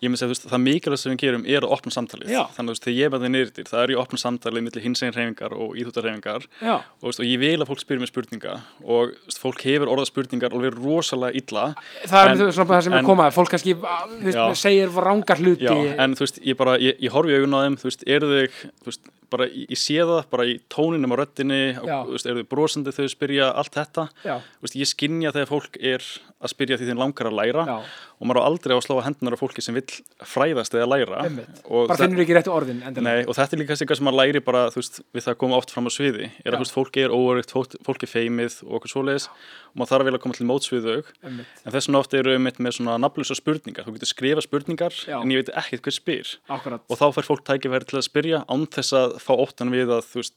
ég 0.00 0.08
myndi 0.08 0.24
að 0.24 0.48
það 0.48 0.62
mikilvægt 0.64 1.02
sem 1.02 1.12
við 1.12 1.20
gerum 1.20 1.42
er 1.44 1.64
að 1.66 1.72
opna 1.76 1.92
samtalið 1.92 2.30
Já. 2.32 2.40
þannig 2.56 2.70
að 2.70 2.74
veist, 2.74 2.84
þegar 2.86 2.96
ég 2.96 3.04
er 3.04 3.12
með 3.12 3.24
það 3.70 3.82
er 3.82 3.92
í 3.92 3.98
opna 4.00 4.20
samtalið 4.22 4.64
millir 4.66 4.84
hinsegin 4.86 5.16
reyfingar 5.16 5.54
og 5.56 5.74
íþjóttarreyfingar 5.80 6.46
já, 6.60 6.74
og, 6.80 7.04
veist, 7.04 7.20
og 7.20 7.28
ég 7.28 7.42
vil 7.42 7.60
að 7.60 7.68
fólk 7.68 7.82
spyrir 7.82 8.00
mér 8.00 8.10
spurninga 8.10 8.54
og 8.86 9.12
veist, 9.26 9.40
fólk 9.42 9.64
hefur 9.66 9.92
orða 9.92 10.08
spurningar 10.08 10.56
og 10.56 10.64
verður 10.64 10.88
rosalega 10.88 11.42
illa 11.42 11.66
það 12.08 12.20
er 12.20 12.32
En- 12.32 12.52
svona 12.56 12.68
það 12.72 12.84
sem 12.88 12.98
er 13.00 13.08
komað 13.10 13.36
fólk 13.36 13.52
kannski 13.54 13.76
veist, 13.76 14.40
Já. 14.40 14.44
segir 14.64 14.88
rángar 14.96 15.42
hluti 15.44 15.68
Já, 15.68 15.76
en 16.00 16.16
þú 16.16 16.24
veist, 16.26 16.40
ég 16.48 16.56
bara, 16.56 16.78
ég, 16.80 16.96
ég 17.04 17.12
horfi 17.12 17.36
á 17.52 17.60
þeim 17.66 17.76
þú 17.80 17.90
veist, 17.90 18.06
eru 18.08 18.30
þau, 18.32 18.70
veist, 18.88 19.12
bara 19.32 19.46
ég, 19.48 19.78
sé 19.78 19.98
það 20.00 20.22
bara 20.32 20.46
í 20.48 20.58
tóninum 20.72 21.14
á 21.14 21.16
Já. 21.20 21.96
veist, 22.08 22.26
eru 22.26 22.42
þau 22.42 22.50
brosandi 22.50 22.94
þau 22.94 23.06
spyrja 23.12 23.50
allt 23.54 23.76
þetta, 23.78 24.08
já, 24.24 24.36
veist, 24.62 24.76
ég 24.76 24.90
skinja 24.90 25.32
þegar 25.34 25.50
fólk 25.50 25.78
er 25.80 26.04
að 26.40 26.52
spyrja 26.54 26.78
því 26.80 26.88
þeim 26.90 27.00
langar 27.02 27.28
að 27.28 27.36
læra 27.36 27.64
já, 27.68 27.76
og 28.20 28.28
maður 28.28 28.40
á 28.40 28.48
aldrei 28.48 28.72
á 28.72 28.78
að 28.78 28.84
slá 28.86 28.94
hendunar 29.04 29.36
á 29.36 29.40
fólki 29.40 29.64
sem 29.64 29.76
vill 29.76 29.96
fræðast 30.28 30.74
eða 30.76 30.88
læra. 30.88 31.22
Bara 31.68 31.98
finnur 32.00 32.22
ekki 32.24 32.36
réttu 32.36 32.52
orðin. 32.52 32.80
Nei, 32.96 33.24
og 33.26 33.36
þetta 33.36 33.56
er 33.56 33.62
líka 33.62 33.76
eitthvað 33.76 34.00
sem 34.00 34.08
maður 34.08 34.20
læri 34.22 34.42
bara, 34.44 34.62
veist, 34.74 35.00
við 35.12 35.26
það 35.26 35.34
að 35.34 35.40
koma 35.44 35.60
oft 35.60 35.74
fram 35.74 35.88
á 35.88 35.92
sviði, 35.92 36.30
er 36.30 36.48
Já. 36.48 36.54
að, 36.54 36.58
veist, 36.64 36.76
fólki 36.76 37.04
er 37.04 37.14
óörugt, 37.16 37.52
fólk, 37.54 37.76
fólk 37.86 38.06
er 38.06 38.12
feimið 38.12 38.58
og 38.66 38.78
okkur 38.80 38.94
svoleiðis 38.94 39.28
og 39.70 39.78
maður 39.80 39.92
þarf 39.92 40.02
að 40.04 40.08
vilja 40.10 40.22
koma 40.24 40.36
til 40.38 40.46
móts 40.50 40.70
við 40.72 40.86
þau, 40.88 41.10
Einmitt. 41.22 41.46
en 41.64 41.72
þess 41.74 41.88
vegna 41.88 42.02
oft 42.02 42.14
eru 42.18 42.34
einmitt 42.34 42.60
með 42.60 42.76
svona 42.78 42.98
nafnlösa 43.00 43.36
spurningar, 43.38 43.86
þú 43.86 43.96
getur 43.96 44.10
skrifa 44.10 44.44
spurningar 44.44 44.96
Já. 45.06 45.16
en 45.22 45.30
ég 45.32 45.42
veit 45.44 45.52
ekkert 45.62 45.86
hver 45.86 45.96
spyr 45.96 46.32
akkurat, 46.50 46.82
og 46.90 46.98
þá 47.00 47.06
fær 47.16 47.28
fólk 47.30 47.44
tækifæri 47.46 47.86
til 47.90 48.00
að 48.00 48.06
spyrja 48.08 48.42
án 48.50 48.66
þess 48.66 48.96
að 48.98 49.18
fá 49.22 49.32
óttan 49.38 49.70
við 49.74 49.94
að, 49.94 50.04
þú 50.10 50.22
veist, 50.22 50.36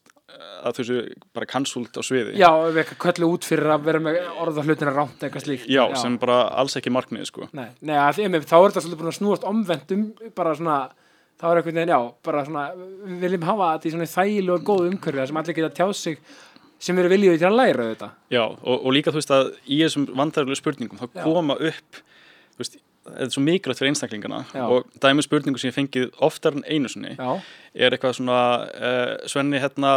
að 0.63 0.77
þú 0.79 0.85
séu 0.87 1.01
bara 1.35 1.49
cancelled 1.49 1.97
á 1.99 2.01
sviði. 2.05 2.37
já, 2.39 2.49
við 2.69 2.79
eitthvað 2.83 3.01
köllu 3.03 3.29
út 3.35 3.45
fyrir 3.47 3.73
að 3.73 3.85
vera 3.89 4.01
með 4.01 4.19
orða 4.41 4.63
hlutina 4.65 4.93
rámt 4.95 5.21
eitthvað 5.25 5.45
slíkt 5.45 5.69
Já, 5.69 5.83
sem 5.99 6.17
bara 6.21 6.39
alls 6.61 6.77
ekki 6.79 6.93
markmið, 6.93 7.27
sko. 7.29 7.49
Nei, 7.53 7.69
nei 7.81 7.97
að, 7.99 8.21
einmitt, 8.23 8.47
þá 8.49 8.57
er 8.61 8.71
þetta 8.71 8.85
svolítið 8.85 9.01
búin 9.03 9.11
að 9.11 9.17
snúast 9.19 9.45
omvendum 9.49 10.05
bara 10.37 10.55
svona, 10.57 10.77
þá 11.41 11.45
er 11.51 11.61
veginn, 11.67 11.91
já 11.91 11.99
bara 12.25 12.45
svona, 12.47 12.65
við 13.03 13.19
viljum 13.27 13.45
hafa 13.51 13.69
þetta 13.75 13.89
í 13.89 13.93
svona 13.93 14.09
þægilega 14.15 14.57
og 14.57 14.65
góð 14.71 14.89
þar 15.03 15.29
sem 15.29 15.41
allir 15.43 15.59
geta 15.59 15.75
tjáð 15.81 15.93
sig 15.99 16.23
sem 16.83 16.97
eru 16.99 17.11
viljið 17.13 17.37
til 17.41 17.49
að 17.49 17.59
læra 17.59 17.89
þetta. 17.93 18.09
Já, 18.33 18.43
og, 18.45 18.73
og 18.79 18.89
líka 18.95 19.13
þú 19.13 19.21
veist 19.21 19.35
að 19.35 19.53
í 19.65 19.81
þessum 19.85 20.09
vandræðilegu 20.19 20.59
spurningum 20.59 20.99
þá 20.99 21.05
Já. 21.07 21.21
koma 21.23 21.55
upp 21.59 22.01
þú 22.53 22.61
veist, 22.63 22.75
þetta 23.03 23.25
er 23.25 23.31
svo 23.33 23.41
mikilvægt 23.43 23.79
fyrir 23.81 23.91
einstaklingana 23.91 24.37
Já. 24.55 24.63
og 24.71 24.85
dæmi 25.03 25.23
spurningu 25.25 25.59
sem 25.59 25.71
ég 25.71 25.75
fengið 25.75 26.05
oftar 26.23 26.55
en 26.55 26.63
einu 26.71 26.87
sinni 26.91 27.15
Já, 27.17 27.33
er 27.75 27.95
eitthvað 27.95 28.13
svona 28.19 28.37
uh, 28.69 29.15
Svenni, 29.27 29.59
hérna 29.59 29.91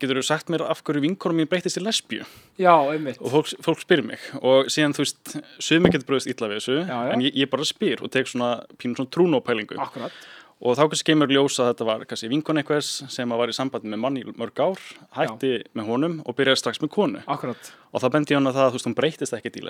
getur 0.00 0.18
þú 0.18 0.24
sagt 0.26 0.50
mér 0.50 0.64
af 0.66 0.82
hverju 0.86 1.04
vinkonum 1.04 1.38
mín 1.42 1.50
breytist 1.50 1.78
í 1.78 1.84
lesbíu? 1.84 2.26
Já, 2.58 2.72
einmitt. 2.90 3.20
Og 3.20 3.30
fólk, 3.34 3.52
fólk 3.62 3.82
spyr 3.84 4.02
mig. 4.06 4.22
Og 4.40 4.70
síðan 4.72 4.94
þú 4.96 5.04
veist, 5.04 5.36
sumi 5.62 5.92
getur 5.92 6.08
bröðist 6.08 6.30
illa 6.32 6.48
við 6.50 6.60
þessu 6.62 6.78
Já, 6.80 6.96
já. 6.96 7.12
en 7.14 7.24
ég, 7.26 7.36
ég 7.44 7.50
bara 7.52 7.68
spyr 7.68 8.02
og 8.02 8.10
tek 8.14 8.30
svona 8.30 8.50
pínum 8.80 8.96
svona 8.98 9.12
trúnópælingu. 9.12 9.78
Akkurat, 9.84 10.16
og 10.56 10.76
þá 10.78 10.82
kannski 10.86 11.10
kemur 11.10 11.32
ljósa 11.32 11.64
að 11.64 11.70
þetta 11.72 11.86
var 11.88 12.04
kannski 12.08 12.30
vinkon 12.32 12.60
einhvers 12.62 12.90
sem 13.12 13.32
að 13.32 13.42
var 13.42 13.52
í 13.52 13.56
sambandi 13.56 13.92
með 13.92 14.02
mann 14.02 14.20
í 14.20 14.24
mörg 14.30 14.62
ár 14.62 14.84
hætti 15.18 15.52
með 15.76 15.90
honum 15.90 16.18
og 16.24 16.36
byrjaði 16.38 16.62
strax 16.62 16.80
með 16.82 16.92
konu. 16.96 17.24
Akkurat. 17.28 17.72
Og 17.92 18.02
þá 18.02 18.08
bendi 18.16 18.38
hann 18.38 18.48
að 18.48 18.60
það, 18.60 18.70
þú 18.70 18.78
veist, 18.78 18.88
hún 18.88 18.98
breytist 19.00 19.36
ekkert 19.36 19.58
í 19.60 19.64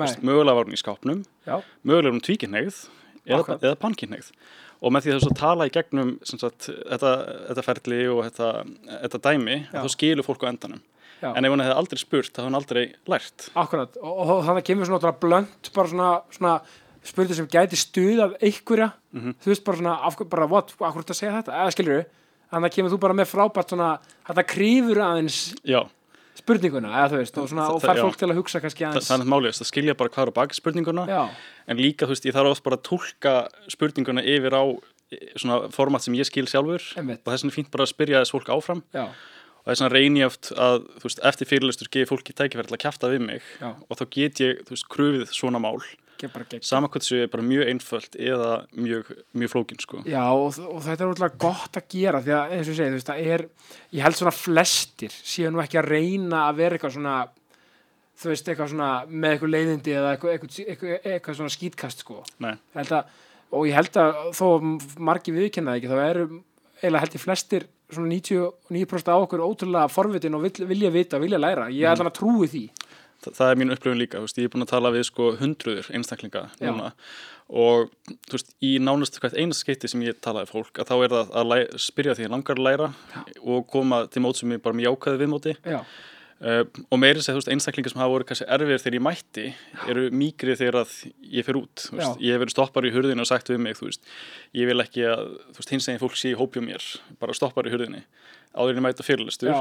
Nei. 0.00 0.08
mögulega 0.20 0.56
var 0.58 0.68
hún 0.68 0.76
í 0.76 0.80
skápnum. 0.80 1.22
Já, 1.48 1.62
mögulega 1.82 2.12
er 2.12 2.16
hún 2.18 2.26
tvíkinneigð 2.26 2.82
eða, 3.24 3.56
eða 3.60 3.78
pankinneigð 3.80 4.32
og 4.80 4.94
með 4.94 5.04
því 5.04 5.12
að 5.12 5.18
þess 5.18 5.30
að 5.30 5.40
tala 5.40 5.66
í 5.68 5.72
gegnum 5.74 6.12
sagt, 6.24 6.68
þetta, 6.70 7.10
þetta 7.50 7.64
ferli 7.66 8.00
og 8.10 8.22
þetta, 8.28 8.48
þetta 8.88 9.20
dæmi, 9.26 9.56
Já. 9.66 9.80
þá 9.82 9.94
skilur 9.94 10.26
fólk 10.26 10.46
á 10.48 10.50
endanum. 10.50 10.82
Já, 11.20 11.34
en 11.36 11.44
ef 11.44 11.52
hún 11.52 11.60
hefði 11.60 11.76
aldrei 11.76 12.00
spurt, 12.00 12.30
þá 12.32 12.38
hefði 12.40 12.48
hún 12.48 12.56
aldrei 12.56 12.84
lært. 13.12 13.48
Akkurat. 13.60 13.98
Og, 14.00 14.20
og, 14.24 14.38
þannig 14.46 14.68
kemur 14.70 14.88
svona 14.88 15.12
blönt 15.20 15.70
bara 15.74 15.92
svona, 15.92 16.12
svona 16.32 16.54
spurning 17.04 17.34
sem 17.36 17.46
gæti 17.48 17.76
stuðað 17.80 18.34
einhverja, 18.42 18.92
Mhm. 19.14 19.34
þú 19.42 19.46
veist 19.52 19.64
bara 19.64 19.76
svona 19.78 19.94
af, 20.06 20.16
bara, 20.30 20.46
what, 20.46 20.70
af 20.80 20.94
hverju 20.94 21.04
þetta 21.04 21.14
segja 21.16 21.42
þetta, 21.42 21.52
eða 21.52 21.72
skilur 21.72 21.96
við 22.00 22.06
þannig 22.52 22.72
kemur 22.74 22.90
þú 22.90 22.98
bara 23.00 23.14
með 23.14 23.30
frábært 23.30 23.68
svona 23.70 23.98
þetta 24.28 24.44
krýfur 24.46 24.98
aðeins 25.00 25.54
já, 25.64 25.80
spurninguna, 26.40 26.88
eða 26.88 27.08
þú 27.12 27.16
veist, 27.20 27.38
og, 27.38 27.48
svona, 27.48 27.66
og 27.70 27.80
Það- 27.82 27.90
fær 27.90 27.96
já. 27.96 28.02
fólk 28.04 28.16
til 28.16 28.28
að 28.30 28.36
hugsa 28.40 28.60
kannski 28.60 28.84
það, 28.84 28.90
aðeins 28.94 29.10
það 29.10 29.20
er 29.20 29.30
málið, 29.32 29.56
það 29.60 29.70
skilja 29.70 29.96
bara 29.96 30.10
hvað 30.10 30.22
er 30.26 30.30
á 30.30 30.38
baki 30.38 30.54
spurninguna 30.60 31.06
Já, 31.08 31.30
en 31.68 31.76
líka, 31.76 32.06
þú 32.06 32.12
veist, 32.14 32.24
ég 32.26 32.34
þarf 32.34 32.50
oft 32.50 32.62
bara 32.64 32.76
að 32.76 32.82
tólka 32.90 33.48
spurninguna 33.68 34.22
yfir 34.24 34.52
á 34.56 34.62
e, 35.10 35.16
svona 35.36 35.70
format 35.72 36.02
sem 36.02 36.14
ég 36.14 36.24
skil 36.26 36.46
sjálfur 36.46 36.80
Einmitt. 36.96 37.20
og 37.26 37.32
vegna 37.34 37.50
er 37.50 37.56
fínt 37.56 37.70
bara 37.70 37.84
að 37.84 37.92
spyrja 37.94 38.20
þess 38.22 38.30
fólk 38.32 38.48
áfram. 38.54 38.82
Já, 38.94 39.08
og 39.10 39.66
þess 39.66 39.80
vegna 39.82 39.92
reyni 39.92 40.20
ég 40.20 40.26
oft 40.26 40.52
að, 40.56 40.86
veist, 41.02 41.20
eftir 41.22 41.46
fyrirlestur 41.50 41.88
gefi 41.90 42.06
fólki 42.08 42.32
tækifæri 42.32 42.68
til 42.70 42.76
að 42.78 42.84
kjafta 42.86 43.10
við 43.10 43.20
mig 43.26 43.42
já, 43.60 43.74
og 43.90 43.96
þá 43.98 44.04
get 44.10 44.34
ég, 44.40 44.62
þú 44.64 44.70
veist, 44.70 44.88
krufið 44.88 45.28
svona 45.34 45.58
mál 45.60 45.82
ekki 46.20 46.30
bara 46.34 46.46
gegn. 46.50 46.64
Sama 46.68 46.90
hvað 46.90 47.04
þessu 47.04 47.18
er 47.24 47.32
bara 47.32 47.46
mjög 47.46 47.70
einföld 47.72 48.18
eða 48.20 48.50
mjög, 48.76 49.10
mjög 49.40 49.52
flókin, 49.54 49.80
sko. 49.82 50.02
Já, 50.04 50.22
og, 50.28 50.60
og 50.68 50.84
þetta 50.84 51.06
er 51.06 51.14
útlægt 51.14 51.40
gott 51.42 51.80
að 51.80 51.88
gera 51.96 52.20
því 52.24 52.34
að 52.36 52.54
eins 52.56 52.68
og 52.68 52.72
ég 52.74 52.78
segi, 52.80 52.92
þú 52.92 52.98
veist, 52.98 53.10
það 53.10 53.32
er 53.34 53.44
ég 53.96 54.04
held 54.06 54.20
svona 54.20 54.34
flestir 54.36 55.16
séu 55.16 55.52
nú 55.54 55.62
ekki 55.64 55.80
að 55.80 55.90
reyna 55.94 56.44
að 56.48 56.60
vera 56.60 56.78
eitthvað 56.78 56.96
svona 56.98 57.16
þú 58.20 58.32
veist, 58.34 58.52
eitthvað 58.52 58.72
svona 58.74 58.92
með 59.08 59.34
eitthvað 59.34 59.54
leiðindi 59.56 59.96
eða 59.96 60.14
eitthvað, 60.14 60.36
eitthvað, 60.36 60.60
eitthvað, 60.66 61.10
eitthvað 61.14 61.40
svona 61.40 61.56
skítkast 61.56 62.04
sko. 62.04 62.20
Að, 62.44 62.94
og 63.50 63.66
ég 63.68 63.76
held 63.78 64.00
að 64.02 64.22
þó 64.36 64.46
margi 65.00 65.34
viðkenna 65.34 65.78
ekki, 65.78 65.90
þá 65.90 65.98
eru 66.04 66.26
eiginlega 66.80 67.04
held 67.04 67.16
ég 67.16 67.24
flestir 67.24 67.66
svona 67.90 68.12
99% 68.14 69.10
af 69.10 69.24
okkur 69.24 69.42
ótrúlega 69.44 69.90
forvitin 69.90 70.36
og 70.38 70.44
vilja 70.46 70.92
vita 70.94 71.18
og 71.18 71.24
vilja 71.24 71.40
læra, 71.40 71.66
ég 71.74 71.88
held 71.90 72.04
að 72.06 72.14
trúi 72.20 72.48
því 72.50 72.62
Þa, 73.20 73.34
það 73.36 73.50
er 73.50 73.60
mín 73.60 73.74
upplifun 73.74 74.00
líka, 74.00 74.22
veist, 74.24 74.38
ég 74.40 74.48
er 74.48 74.54
búin 74.54 74.64
að 74.64 74.72
tala 74.72 74.92
við 74.94 75.04
sko 75.10 75.34
hundruður 75.40 75.90
einstaklinga 75.96 76.46
Já. 76.56 76.70
núna 76.70 76.92
og 77.50 77.90
þú 78.30 78.36
veist, 78.36 78.54
í 78.62 78.76
nánast 78.82 79.18
hvert 79.20 79.34
einast 79.34 79.64
skeiti 79.64 79.90
sem 79.90 80.04
ég 80.06 80.20
talaði 80.22 80.52
fólk, 80.52 80.78
að 80.78 80.92
þá 80.92 80.94
er 80.96 81.12
það 81.16 81.34
að 81.40 81.50
læ, 81.50 81.58
spyrja 81.82 82.14
því 82.16 82.28
að 82.28 82.32
langar 82.36 82.60
að 82.60 82.66
læra 82.68 82.88
og 83.42 83.66
koma 83.72 84.04
til 84.12 84.22
mót 84.24 84.38
sem 84.38 84.54
ég 84.54 84.62
bara 84.62 84.78
með 84.78 84.86
jákaði 84.86 85.20
viðmóti. 85.24 85.56
Já, 85.66 85.80
uh, 86.46 86.62
og 86.86 87.00
meiri 87.02 87.22
segja, 87.24 87.34
þú 87.34 87.40
veist, 87.40 87.50
einstaklingar 87.56 87.92
sem 87.92 88.02
hafa 88.02 88.12
voru 88.14 88.28
kannski 88.28 88.46
erfir 88.56 88.82
þegar 88.82 88.96
ég 88.96 89.04
mætti 89.06 89.46
eru 89.90 90.04
mýgrið 90.20 90.60
þegar 90.62 90.78
að 90.84 90.94
ég 91.38 91.48
fer 91.48 91.58
út 91.60 91.84
veist, 91.90 92.06
Já. 92.06 92.22
ég 92.28 92.36
hef 92.36 92.44
verið 92.44 92.54
stoppar 92.54 92.86
í 92.86 92.94
hurðinu 92.94 93.26
og 93.26 93.30
sagt 93.30 93.50
við 93.50 93.60
mig, 93.66 93.82
veist, 93.82 94.06
ég 94.56 94.70
vil 94.70 94.78
ekki 94.84 95.04
að 95.10 95.26
þú 95.50 95.58
veist, 95.58 95.74
hins 95.74 95.90
eginn 95.90 96.02
fólk 96.04 96.16
sé 96.20 96.32
í 96.32 96.38
hópjum 96.38 96.70
mér 96.70 96.86
bara 97.20 97.36
stoppar 97.36 97.68
í 97.68 97.74
hurðinni, 97.74 98.04
áður 98.54 98.76
en 98.76 98.80
ég 98.80 98.86
mæta 98.86 99.06
fyrirlestur. 99.06 99.50
Já, 99.50 99.60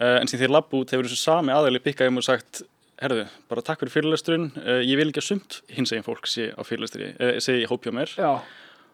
uh, 0.00 0.16
en 0.16 0.32
sem 0.32 0.40
þeir 0.40 0.56
lapp 0.56 0.74
út 0.74 0.96
hefur 0.96 1.08
þessu 1.10 1.20
sami 1.20 1.54
aðeili 1.54 1.84
pikkað 1.84 2.12
um 2.14 2.22
og 2.22 2.28
sagt 2.30 2.64
herðu, 3.02 3.26
bara 3.50 3.62
takk 3.66 3.82
fyrir 3.84 3.94
fyrirlesturinn. 3.96 4.48
Uh, 4.58 4.80
ég 4.86 4.98
vil 5.00 5.08
ekki 5.10 5.22
að 5.22 5.28
sumt 5.28 5.60
hins 5.74 5.92
eginn 5.94 6.06
fólk 6.06 6.26
sé 6.30 6.50
á 6.54 6.60
fyrirlesturi, 6.66 7.12
uh, 7.18 7.36
sé 7.42 7.58
í 7.62 7.66
hópjá 7.70 7.92
mér. 7.94 8.12
Já. 8.18 8.32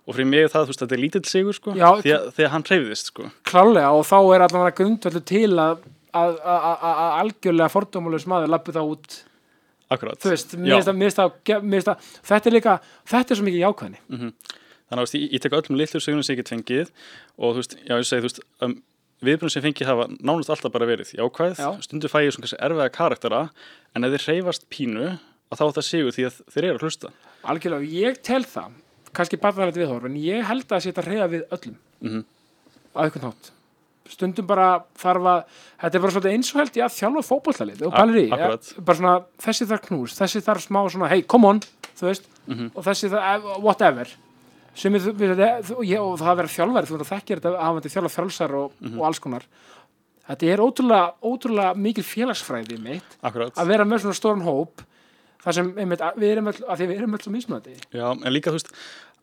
Og 0.05 0.17
fyrir 0.19 0.29
mig 0.29 0.51
það, 0.53 0.67
þú 0.67 0.73
veist, 0.75 0.83
þetta 0.85 0.97
er 0.99 1.01
lítill 1.01 1.25
sigur 1.25 1.57
sko, 1.57 1.73
Já, 1.79 1.89
því 2.05 2.11
að, 2.13 2.25
því 2.37 2.45
að 2.45 2.51
hann 2.53 2.65
hreyfiðist 2.69 3.07
sko. 3.13 3.29
klálega 3.49 3.93
og 3.97 4.03
þá 4.05 4.17
er 4.37 4.43
allavega 4.45 4.77
grundvöldu 4.83 5.23
til 5.25 5.53
að 5.57 5.87
að, 6.15 6.35
að, 6.39 6.67
að, 6.71 6.83
að 6.95 7.15
algjörlega 7.23 7.73
fordómulegs 7.73 8.27
maður 8.31 8.53
lappi 8.53 8.75
það 8.77 8.91
út. 8.93 9.17
Það- 11.89 12.13
þetta 12.29 12.51
er 12.51 12.55
líka, 12.55 12.75
þetta 13.11 13.35
er 13.35 13.41
svo 13.41 13.47
mikið 13.49 13.65
jákvæðni. 13.65 13.99
Mhm. 14.13 14.35
þannig 14.91 15.09
að 15.09 15.15
ég, 15.17 15.33
ég 15.33 15.41
tek 15.43 15.53
öllum 15.57 15.79
litlu 15.81 16.01
sigurinn 16.01 16.23
sem 16.23 16.37
ég 16.37 16.43
get 16.45 16.53
fengið 16.53 16.91
og 17.41 17.55
þú 17.55 17.63
veist, 17.63 17.75
já, 17.89 17.95
ég 17.97 18.05
segi, 18.07 18.21
þú 18.21 18.29
veist 18.29 18.41
um, 18.63 18.75
viðbrunum 19.23 19.51
sem 19.53 19.63
ég 19.63 19.67
fengið 19.75 19.87
hafa 19.93 20.07
nánast 20.21 20.51
alltaf 20.51 20.73
bara 20.73 20.87
verið 20.87 21.15
jákvæð, 21.15 21.57
Já. 21.59 21.71
stundu 21.83 22.09
fæ 22.09 22.19
ég 22.25 22.33
svona 22.35 22.47
kannski 22.49 22.61
erfiða 22.67 22.91
karaktera, 22.93 23.43
en 23.95 24.05
ef 24.05 24.11
þeir 24.17 24.27
hreyfast 24.29 24.69
pínu, 24.71 25.19
að 25.53 25.59
þá 25.61 25.65
er 25.69 25.75
það 25.79 25.89
sigur 25.89 26.13
því 26.17 26.25
að 26.29 26.41
þeir 26.53 26.65
eru 26.65 26.79
að 26.79 26.85
hlusta 26.85 27.09
algjörlega, 27.45 27.91
ég 27.95 28.23
tel 28.23 28.43
það 28.45 28.71
kannski 29.15 29.37
barnalegt 29.41 29.77
viðhorf, 29.79 30.05
en 30.05 30.17
ég 30.19 30.45
held 30.45 30.67
að 30.75 30.83
setja 30.89 31.05
reyða 31.07 31.29
við 31.31 31.45
öllum 31.55 31.77
Mhm. 32.03 32.25
á 32.95 32.99
einhvern 33.05 33.23
nátt 33.31 33.51
stundum 34.11 34.47
bara 34.47 34.85
þarf 35.01 35.25
að 35.25 35.45
þetta 35.81 35.95
er 35.95 36.01
bara 36.01 36.13
svolítið 36.13 36.33
eins 36.35 36.51
og 36.53 36.59
held 36.61 36.75
ég 36.77 36.85
að 36.85 36.97
þjálfa 36.99 37.23
fótbollalið 37.25 37.83
og 37.87 37.95
akkurat. 37.95 38.75
ja, 38.77 38.83
bara 38.85 38.99
svona 38.99 39.25
þessi 39.41 39.67
þarf 39.71 39.83
knús, 39.89 40.13
þessi 40.19 40.43
þarf 40.45 40.67
smá 40.69 40.81
svona, 40.93 41.09
hey, 41.09 41.23
come 41.23 41.45
on 41.47 41.61
þú 41.97 42.03
veist, 42.11 42.25
Mhm. 42.47 42.71
og 42.77 42.85
þessi 42.85 43.09
þarf, 43.09 43.61
whatever 43.63 44.07
sem 44.79 44.97
er, 44.99 45.07
við, 45.15 45.45
þú, 45.69 45.79
ég, 45.87 46.03
og 46.03 46.19
það 46.21 46.33
að 46.33 46.41
vera 46.41 46.55
þjálfari 46.57 46.91
þú 46.91 46.99
að 46.99 47.13
þekkja 47.13 47.39
þetta 47.39 47.53
að 47.53 47.63
hafa 47.69 47.95
þjálfa 47.95 48.13
frálsar 48.15 48.57
og, 48.59 48.75
og 48.91 49.07
alls 49.09 49.23
konar. 49.23 49.47
Þetta 50.25 50.51
er 50.55 50.63
ótrúlega, 50.65 51.15
ótrúlega 51.21 51.79
mikil 51.87 52.05
félagsfræði 52.09 52.79
mitt 52.81 53.17
akkurat. 53.21 53.57
að 53.61 53.73
vera 53.75 53.85
með 53.89 54.05
svona 54.05 54.19
stóran 54.19 54.45
hóp 54.47 54.85
þar 55.45 55.59
sem 55.59 55.73
einmitt, 55.77 56.05
að 56.05 56.23
við 56.23 56.31
erum 56.33 56.53
öll, 56.53 56.61
að 56.65 56.79
því 56.81 56.87
við 56.89 57.03
erum 57.03 57.17
öll 57.19 57.25
svo 57.27 57.33
mismunandi. 57.35 57.75
Já, 57.93 58.07
en 58.15 58.33
líka 58.33 58.53
þú 58.53 58.57
veist 58.57 58.73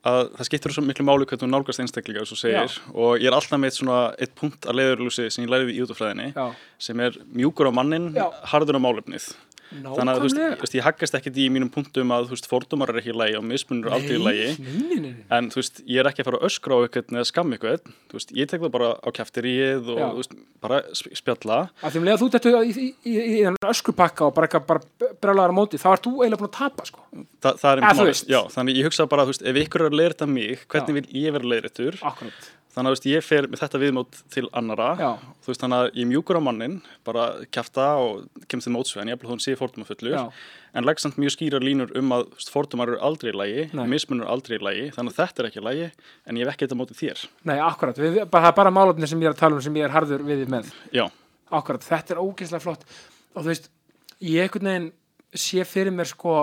að 0.08 0.32
það 0.38 0.48
skiptir 0.48 0.74
svo 0.74 0.84
miklu 0.86 1.06
máli 1.06 1.28
hvernig 1.30 1.44
þú 1.44 1.50
nálgast 1.50 1.82
einstaklinga 1.84 2.24
eins 2.24 2.34
og 2.34 2.96
og 2.96 3.22
ég 3.22 3.30
er 3.30 3.38
alltaf 3.38 3.62
með 3.62 3.76
svona 3.76 4.00
eitt 4.18 4.34
punkt 4.38 4.66
að 4.66 4.80
leiðurlúsi 4.80 5.28
sem 5.30 5.46
ég 5.46 5.52
læriði 5.52 5.76
í 5.78 5.84
útafræðinni 5.86 6.30
sem 6.82 7.04
er 7.06 7.18
mjúkur 7.30 7.70
á 7.70 7.74
mannin, 7.74 8.10
Já. 8.18 8.26
harður 8.50 8.82
á 8.82 8.86
málefnið 8.86 9.28
þannig 9.72 10.12
að 10.12 10.20
þú 10.22 10.30
veist, 10.60 10.76
ég 10.76 10.86
haggast 10.86 11.16
ekkert 11.18 11.40
í 11.40 11.48
mínum 11.54 11.70
punktum 11.72 12.12
að 12.14 12.30
þú 12.30 12.36
veist, 12.36 12.48
fordómar 12.52 12.92
er 12.92 13.00
ekki 13.02 13.14
í 13.14 13.18
lagi 13.18 13.38
og 13.40 13.46
mismunur 13.48 13.90
er 13.90 13.96
aldrei 13.98 14.18
í 14.20 14.52
nei. 14.60 15.14
en 15.32 15.50
þú 15.54 15.62
veist, 15.62 15.82
ég 15.88 16.02
er 16.02 16.10
ekki 16.12 16.24
að 16.24 16.30
fara 16.30 16.42
að 16.42 16.48
öskra 16.50 16.78
á 16.78 16.80
eitthvað 16.86 17.16
eða 17.18 17.30
skamma 17.30 17.58
eitthvað, 17.58 17.92
þú 18.12 18.20
veist, 18.20 18.34
ég 18.38 18.52
tek 18.52 18.64
það 18.66 18.74
bara 18.76 18.92
á 19.00 19.10
kæftiríið 19.18 19.92
og 19.96 20.02
Já. 20.02 20.06
þú 20.12 20.22
veist, 20.22 20.38
bara 20.62 20.82
sp- 20.92 21.16
spjalla 21.22 21.60
að 21.82 21.96
því 21.96 22.02
um 22.02 22.12
að 22.12 22.24
þú 22.24 22.30
dettu 22.36 22.54
í, 22.54 22.72
í, 22.72 22.88
í, 23.08 23.18
í, 23.40 23.44
öskupakka 23.72 24.28
og 24.28 24.36
bara, 24.38 24.64
bara 24.68 25.12
brjálaður 25.24 25.56
á 25.56 25.60
móti 25.62 25.82
þá 25.82 25.90
ert 25.96 26.08
þú 26.08 26.16
eiginlega 26.20 26.42
búin 26.42 26.52
að 26.52 26.58
tapa 26.60 26.88
sko. 26.88 27.06
Þa, 27.42 27.54
það 27.62 27.72
er 27.72 27.84
málið. 27.88 28.10
veist. 28.12 28.32
Já, 28.32 28.42
þannig 28.56 28.82
ég 28.82 28.90
hugsa 28.90 29.08
bara, 29.12 29.28
þú 29.28 29.36
veist, 29.36 29.46
ef 29.48 29.62
ykkur 29.64 29.86
er 29.86 29.92
að 29.92 30.00
leiðrita 30.02 30.28
mig 30.30 30.66
hvernig 30.72 31.00
vil 31.00 31.08
ég 31.24 31.38
vera 31.38 31.54
leiðritur 31.56 32.02
akkurat 32.02 32.50
þannig 32.72 32.88
að 32.90 32.96
veist, 32.96 33.08
ég 33.12 33.26
fer 33.26 33.48
með 33.52 33.62
þetta 33.62 33.82
viðmót 33.82 34.18
til 34.34 34.44
annara 34.58 34.90
Já. 35.00 35.10
þú 35.44 35.52
veist, 35.52 35.62
þannig 35.64 35.82
að 35.82 36.00
ég 36.00 36.10
mjúkur 36.10 36.40
á 36.40 36.42
mannin 36.48 36.78
bara 37.08 37.26
kjafta 37.52 37.88
og 38.02 38.46
kemst 38.52 38.68
þið 38.70 38.76
mótsvein 38.78 39.12
ég 39.12 39.18
er 39.20 39.32
hún 39.32 39.44
sé 39.44 39.56
fordómafullur. 39.60 40.16
Já. 40.16 40.24
en 40.74 40.88
legg 40.88 41.02
samt 41.04 41.20
mjög 41.20 41.36
skýrar 41.36 41.66
línur 41.66 41.92
um 42.00 42.14
að 42.16 42.30
fordómar 42.52 42.94
eru 42.94 43.02
aldrei 43.04 43.34
í 43.34 43.66
Nei. 43.76 43.86
mismunur 43.92 44.26
eru 44.26 44.32
aldrei 44.32 44.58
í 44.58 44.64
lagi 44.64 44.88
þannig 44.96 45.12
að 45.12 45.20
þetta 45.20 45.44
er 45.44 45.50
ekki 45.50 45.60
í 45.62 45.66
lagi, 45.68 45.90
en 46.26 46.40
ég 46.40 46.46
hef 46.48 46.54
ekki 46.54 46.68
þetta 46.68 46.80
mótið 46.80 47.02
þér. 47.02 47.26
Nei, 47.52 47.58
akkurat, 47.60 48.00
við, 48.00 48.22
bara, 48.32 48.48
það 48.48 48.54
er 48.54 48.58
bara 48.62 48.76
málefni 48.78 49.12
sem 49.12 49.20
ég 49.22 49.32
er 49.32 49.36
að 49.36 49.44
tala 49.44 49.60
um 49.60 49.66
sem 49.66 49.76
ég 49.82 49.88
er 49.90 49.96
harður 49.96 50.24
við 50.24 50.46
þið 50.46 50.54
með. 50.56 50.72
Já, 50.96 51.06
akkurat, 51.52 51.84
þetta 51.84 52.16
er 52.16 52.24
ógeðslega 52.24 52.64
flott. 52.64 52.88
Og 53.36 53.44
þú 53.44 53.52
veist, 53.52 53.70
ég 54.24 54.48
einhvern 54.48 54.72
veginn 54.72 54.90
sé 55.36 55.64
fyrir 55.68 55.96
mér 55.96 56.10
sko 56.12 56.40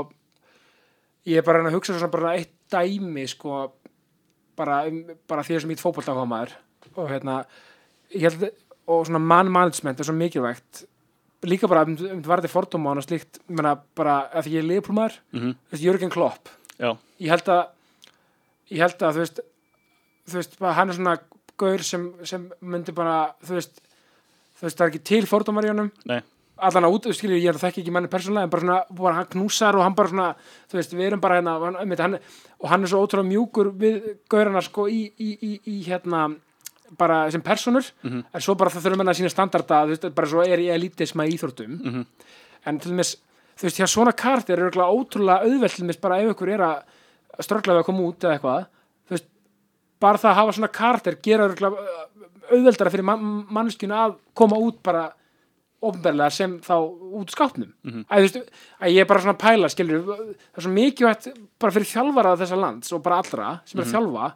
ég 1.29 1.41
er 1.41 1.47
bara 1.47 1.63
að 1.63 1.71
að 1.71 1.79
hugsa 1.79 1.97
svona 1.97 2.13
bara 2.13 2.37
eitt 2.39 2.55
dæmi 2.73 3.27
sko 3.29 3.61
bara, 4.59 4.83
um, 4.91 5.01
bara 5.31 5.45
því 5.47 5.63
sem 5.63 5.73
ég 5.75 5.83
fótbolta 5.83 6.15
á 6.15 6.27
maður 6.29 6.55
og 6.99 7.11
hérna 7.11 7.41
held, 8.13 8.49
og 8.89 9.07
svona 9.07 9.21
man 9.23 9.51
management 9.53 10.01
er 10.01 10.09
svo 10.09 10.17
mikilvægt. 10.17 10.85
Líka 11.47 11.71
bara 11.71 11.85
um, 11.87 11.95
um 12.13 12.23
varði 12.27 12.51
fordóma 12.51 12.97
og 12.97 13.05
slíkt, 13.07 13.41
ég 13.47 13.59
meina 13.59 13.77
bara 13.99 14.21
að 14.33 14.49
því 14.49 14.55
ég 14.57 14.65
er 14.65 14.71
liðplumar, 14.73 15.19
mm 15.35 15.53
þú 15.55 15.75
veist, 15.77 15.85
Jörgen 15.85 16.15
Klopp. 16.15 16.51
Já, 16.79 16.91
ég 17.23 17.33
held 17.35 17.53
að 17.55 17.65
ég 18.73 18.83
held 18.85 19.03
að 19.03 19.19
þú 19.19 19.25
veist 19.25 19.45
þú 20.29 20.41
veist, 20.41 20.59
hann 20.61 20.91
er 20.91 20.99
svona 20.99 21.19
gaur 21.59 21.85
sem, 21.87 22.09
sem 22.29 22.49
myndi 22.61 22.95
bara, 22.95 23.35
þú 23.45 23.59
veist 23.59 23.79
þú 24.59 24.67
veist, 24.67 24.79
það 24.79 24.85
er 24.85 24.93
ekki 24.93 25.05
til 25.13 25.23
fordómar 25.31 25.67
í 25.67 25.73
honum. 25.73 25.93
Nei, 26.11 26.21
allan 26.61 26.85
að 26.89 26.95
út, 26.97 27.07
skilur, 27.15 27.37
ég 27.39 27.49
er 27.53 27.59
þekki 27.61 27.83
ekki 27.85 27.93
manni 27.95 28.09
persónulega 28.11 28.45
en 28.49 28.51
bara 28.51 28.63
svona, 28.63 28.79
bara 28.99 29.15
hann 29.19 29.27
knúsar 29.33 29.77
og 29.79 29.83
hann 29.85 29.95
bara 29.95 30.09
svona 30.09 30.29
þú 30.71 30.79
veist, 30.79 30.93
við 30.99 31.07
erum 31.07 31.21
bara 31.21 31.39
hérna 31.41 31.55
hann, 32.03 32.19
og 32.61 32.69
hann 32.73 32.83
er 32.83 32.89
svo 32.93 33.03
ótrúlega 33.07 33.29
mjúkur 33.29 33.71
við 33.79 33.99
gaurana 34.29 34.63
sko 34.63 34.87
í, 34.89 35.13
í, 35.19 35.31
í, 35.43 35.53
í 35.67 35.77
hérna 35.89 36.27
bara 36.99 37.31
sem 37.31 37.43
personur 37.43 37.85
Mhm. 38.03 38.25
en 38.33 38.41
svo 38.41 38.55
bara 38.57 38.71
það 38.71 38.83
þurfum 38.87 38.99
henni 39.05 39.13
að 39.13 39.19
sína 39.21 39.31
standarda 39.31 39.83
þú 39.85 39.89
veist, 39.95 40.15
bara 40.15 40.29
svo 40.29 40.43
er 40.47 40.59
í 40.59 40.69
elitisma 40.73 41.27
í 41.29 41.35
íþróttum 41.37 41.79
Mhm. 41.85 42.07
en 42.67 42.79
til 42.79 42.93
dæmis, 42.93 43.17
þú 43.59 43.63
veist, 43.69 43.77
hjá 43.79 43.87
svona 43.87 44.13
kartir 44.17 44.59
er 44.59 44.71
ótrúlega 44.89 45.43
dæmis 45.85 46.01
bara 46.01 46.19
ef 46.23 46.31
ykkur 46.35 46.49
er 46.55 46.61
að 46.61 46.83
ströggla 47.45 47.75
við 47.77 47.81
að 47.83 47.85
koma 47.87 48.01
út 48.09 48.19
eða 48.25 48.39
eitthvað, 48.41 48.67
þú 49.07 49.11
veist 49.11 49.27
bara 50.01 50.19
það 50.19 50.31
að 50.31 50.35
hafa 50.35 50.53
svona 50.53 50.73
kartir 50.73 51.17
gera 51.23 51.49
auðveldara 52.51 52.91
fyrir 52.91 53.05
man 53.05 53.47
mannskjuna 53.53 53.99
að 54.09 54.15
koma 54.35 54.57
út 54.57 54.83
bara 54.83 55.13
ofnberlega 55.83 56.31
sem 56.35 56.59
þá 56.61 56.75
út 57.21 57.31
skápnum 57.31 57.73
Mhm. 57.85 58.05
að, 58.11 58.19
þú 58.19 58.23
veist, 58.27 58.51
að 58.83 58.93
ég 58.95 59.01
er 59.01 59.05
bara 59.07 59.21
svona 59.21 59.37
að 59.37 59.43
pæla 59.45 59.69
skilur, 59.71 60.03
það 60.05 60.57
er 60.59 60.63
svo 60.67 60.73
mikilvægt 60.75 61.29
bara 61.59 61.73
fyrir 61.73 61.91
þjálfara 61.93 62.37
þessa 62.37 62.59
lands 62.61 62.93
og 62.93 63.03
bara 63.03 63.19
allra 63.23 63.61
sem 63.65 63.81
er 63.81 63.85
Mhm. 63.85 63.93
að 63.93 63.95
þjálfa 63.95 64.33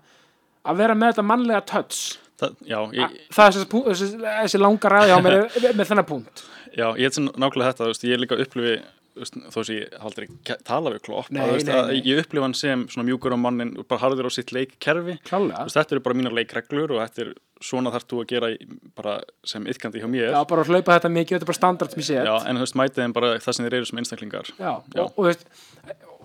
að 0.65 0.77
vera 0.77 0.95
með 0.95 1.13
þetta 1.13 1.27
mannlega 1.27 1.67
touch 1.67 2.19
það, 2.39 2.57
já, 2.67 2.79
Ég, 2.93 2.95
ég, 2.95 3.11
það 3.33 3.47
er 3.47 3.53
þessi, 3.53 3.85
þessi, 3.91 4.19
þessi 4.23 4.59
langa 4.61 4.89
ræði 4.89 5.11
á 5.11 5.19
mér 5.23 5.33
er- 5.33 5.75
með 5.79 5.87
þennan 5.91 6.07
punkt 6.07 6.45
já, 6.77 6.87
ég 6.97 7.07
er 7.07 7.31
nákvæmlega 7.39 7.73
þetta, 7.75 7.87
veist, 7.91 8.03
ég 8.05 8.13
er 8.15 8.19
líka 8.23 8.37
að 8.37 8.45
upplifi 8.47 8.77
þú 8.79 8.83
veist, 8.83 9.02
þó 9.13 9.61
sem 9.65 9.77
ég 9.77 9.91
hef 9.93 10.05
aldrei 10.09 10.27
ke- 10.47 10.57
tala 10.65 10.91
við 10.95 11.03
klopp 11.05 11.31
Nei, 11.31 11.43
nei, 11.45 11.65
nei. 11.67 12.01
ég 12.07 12.21
upplifa 12.23 12.47
hann 12.47 12.55
sem 12.55 12.87
mjúkur 13.05 13.35
á 13.35 13.39
mannin 13.39 13.75
bara 13.89 14.01
harður 14.07 14.29
á 14.29 14.33
sitt 14.33 14.53
leikkerfi. 14.57 15.19
Þetta 15.29 15.93
eru 15.93 16.01
bara 16.01 16.17
mínar 16.17 16.33
leikreglur 16.37 16.95
og 16.97 17.03
þetta 17.05 17.27
er 17.27 17.33
svona 17.63 17.93
þarf 17.95 18.07
þú 18.11 18.23
að 18.23 18.31
gera 18.33 19.17
sem 19.45 19.67
ytkandi 19.71 20.01
hjá 20.03 20.09
mér. 20.11 20.33
Já 20.33 20.41
bara 20.49 20.65
að 20.65 20.73
hlaupa 20.73 20.97
þetta 20.97 21.13
mikið 21.13 21.37
þetta 21.37 21.45
er 21.47 21.51
bara 21.53 21.61
standard 21.61 21.93
sem 21.93 22.01
ég 22.03 22.09
sé 22.09 22.17
Já, 22.25 22.35
en 22.49 22.57
þú 22.57 22.65
veist, 22.65 22.79
mætið 22.81 23.03
þeim 23.05 23.13
bara 23.21 23.33
það 23.39 23.55
sem 23.59 23.67
þeir 23.69 23.77
eru 23.79 23.91
sem 23.93 23.99
einstaklingar. 24.03 24.51
Já, 24.59 24.73
Já. 24.97 25.03
Og, 25.05 25.13
þú 25.19 25.27
veist, 25.29 25.47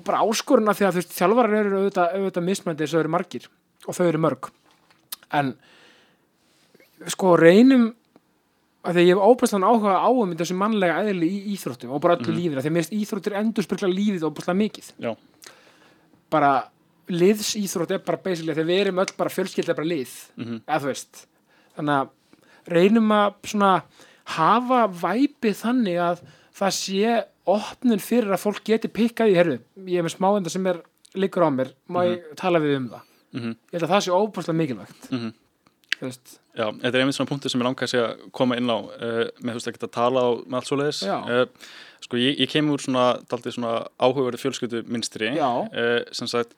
bara 0.08 0.24
áskoruna 0.24 0.74
því 0.78 0.88
að 0.88 0.96
þú 0.96 1.02
veist, 1.04 1.16
þjálfarar 1.20 1.58
eru 1.60 1.78
auðvitað, 1.84 2.16
auðvitað 2.18 2.48
mismændi 2.48 2.84
þess 2.86 2.94
að 2.94 2.98
þau 2.98 3.04
eru 3.06 3.14
margir 3.18 3.48
og 3.88 3.98
þau 4.00 4.06
eru 4.08 4.24
mörg. 4.26 4.50
En 5.38 5.54
sko 7.14 7.36
reynum 7.38 7.90
að 8.86 8.93
því 8.93 9.01
að 9.01 9.07
ég 9.07 9.15
hef 9.17 9.25
óbærslan 9.28 9.65
áhuga 9.67 9.93
á 9.99 10.09
um 10.09 10.36
þessu 10.38 10.55
mannlega 10.55 11.01
eðli 11.03 11.28
í 11.28 11.55
íþróttum 11.55 11.91
og 11.91 12.01
bara 12.01 12.15
öllu 12.17 12.32
Mhm. 12.32 12.38
lífið, 12.38 12.57
af 12.57 12.63
því 12.63 12.69
að 12.69 12.75
mér 12.75 12.84
finnst 12.86 12.97
íþróttir 13.01 13.36
endur 13.39 13.63
spyrkla 13.63 13.89
lífið 13.89 14.23
óbærslega 14.30 14.57
mikið. 14.61 14.91
Já, 14.99 15.15
bara 16.30 16.51
liðsíþrótt 17.09 17.91
er 17.95 17.99
bara 18.03 18.17
basically 18.23 18.53
þegar 18.53 18.67
við 18.67 18.82
erum 18.86 18.99
öll 18.99 19.13
bara 19.17 19.30
fjölskylda 19.34 19.75
bara 19.75 19.88
lið 19.88 20.13
Mhm. 20.38 20.61
eða 20.67 20.80
þú 20.82 20.88
veist. 20.91 21.25
Þannig 21.78 21.95
að 22.01 22.09
reynum 22.67 23.09
að 23.11 23.34
svona 23.43 23.84
hafa 24.25 24.88
væpið 24.88 25.55
þannig 25.63 25.97
að 26.03 26.21
það 26.53 26.71
sé 26.75 27.23
opnun 27.47 27.99
fyrir 27.99 28.34
að 28.36 28.43
fólk 28.43 28.63
geti 28.65 28.88
pikkað 28.91 29.32
í 29.32 29.36
herru, 29.36 29.59
ég 29.86 29.99
er 29.99 30.03
með 30.03 30.17
smáenda 30.17 30.49
sem 30.49 30.65
er 30.67 30.82
liggur 31.15 31.43
á 31.43 31.49
mér, 31.49 31.71
má 31.89 32.03
ég 32.03 32.36
tala 32.36 32.59
við 32.59 32.75
um 32.75 32.89
það? 32.89 33.01
Mhm, 33.34 33.49
ég 33.51 33.80
held 33.80 33.84
að 33.84 33.89
það 33.89 34.03
sé 34.03 34.11
óbúslega 34.11 34.55
mikilvægt. 34.57 35.11
Mhm 35.11 35.34
Já, 36.58 36.66
þetta 36.72 36.91
er 36.93 37.04
einmitt 37.04 37.18
svona 37.18 37.30
punktur 37.30 37.54
sem 37.54 37.62
ég 37.62 37.68
langar 37.68 37.93
að 38.02 38.26
koma 38.36 38.58
inn 38.58 38.70
á 38.70 38.78
uh, 38.78 39.22
með 39.41 39.54
þú 39.54 39.60
veist 39.60 39.70
ekki 39.72 39.84
að 39.86 39.93
tala 39.98 40.24
á 40.26 40.30
með 40.41 40.58
allt 40.60 40.72
svoleiðis. 40.72 41.04
Já. 41.06 41.18
uh, 41.26 41.72
Sko, 42.06 42.20
ég, 42.22 42.36
ég 42.43 42.52
kem 42.52 42.68
úr 42.70 42.82
svona 42.82 43.06
svona 43.26 43.72
áhugaverði 43.98 44.41
fjölskyldu 44.43 44.84
minstri 44.89 45.32
uh, 45.38 46.02
sem 46.16 46.30
sagt 46.30 46.54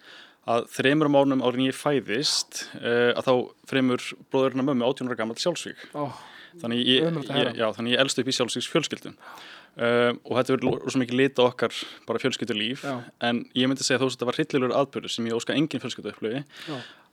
að 0.49 0.65
þreymur 0.73 1.11
mánum 1.13 1.43
árin 1.45 1.67
ég 1.67 1.77
fæðist 1.77 2.63
að 2.79 3.25
þá 3.27 3.33
fremur 3.69 4.01
bróðurinn 4.31 4.63
að 4.63 4.69
mömmu 4.71 4.87
18 4.87 5.11
ára 5.11 5.17
gammal 5.19 5.35
sjálfsvík 5.37 5.83
ó, 5.93 6.09
þannig 6.63 6.79
ég, 6.87 7.05
að 7.05 7.37
ég, 7.37 7.51
já, 7.59 7.67
þannig 7.75 7.93
ég 7.93 8.01
elst 8.01 8.21
upp 8.23 8.31
í 8.31 8.33
sjálfsvíks 8.33 8.69
fjölskyldun 8.71 9.17
og 9.79 10.31
þetta 10.39 10.55
verður 10.55 10.79
rosa 10.87 11.01
mikið 11.03 11.19
lit 11.19 11.39
á 11.39 11.43
okkar 11.45 11.75
bara 12.07 12.23
fjölskyldulíf. 12.23 12.81
Já. 12.87 12.95
en 13.29 13.43
ég 13.53 13.69
myndi 13.69 13.85
segja 13.85 14.01
þó 14.01 14.07
að 14.07 14.15
þetta 14.15 14.29
var 14.31 14.39
hryllilegur 14.39 14.75
aðbörður 14.79 15.13
sem 15.13 15.29
ég 15.29 15.37
óska 15.37 15.55
engin 15.59 15.83
fjölskyldu 15.83 16.15
upplöfi. 16.15 16.41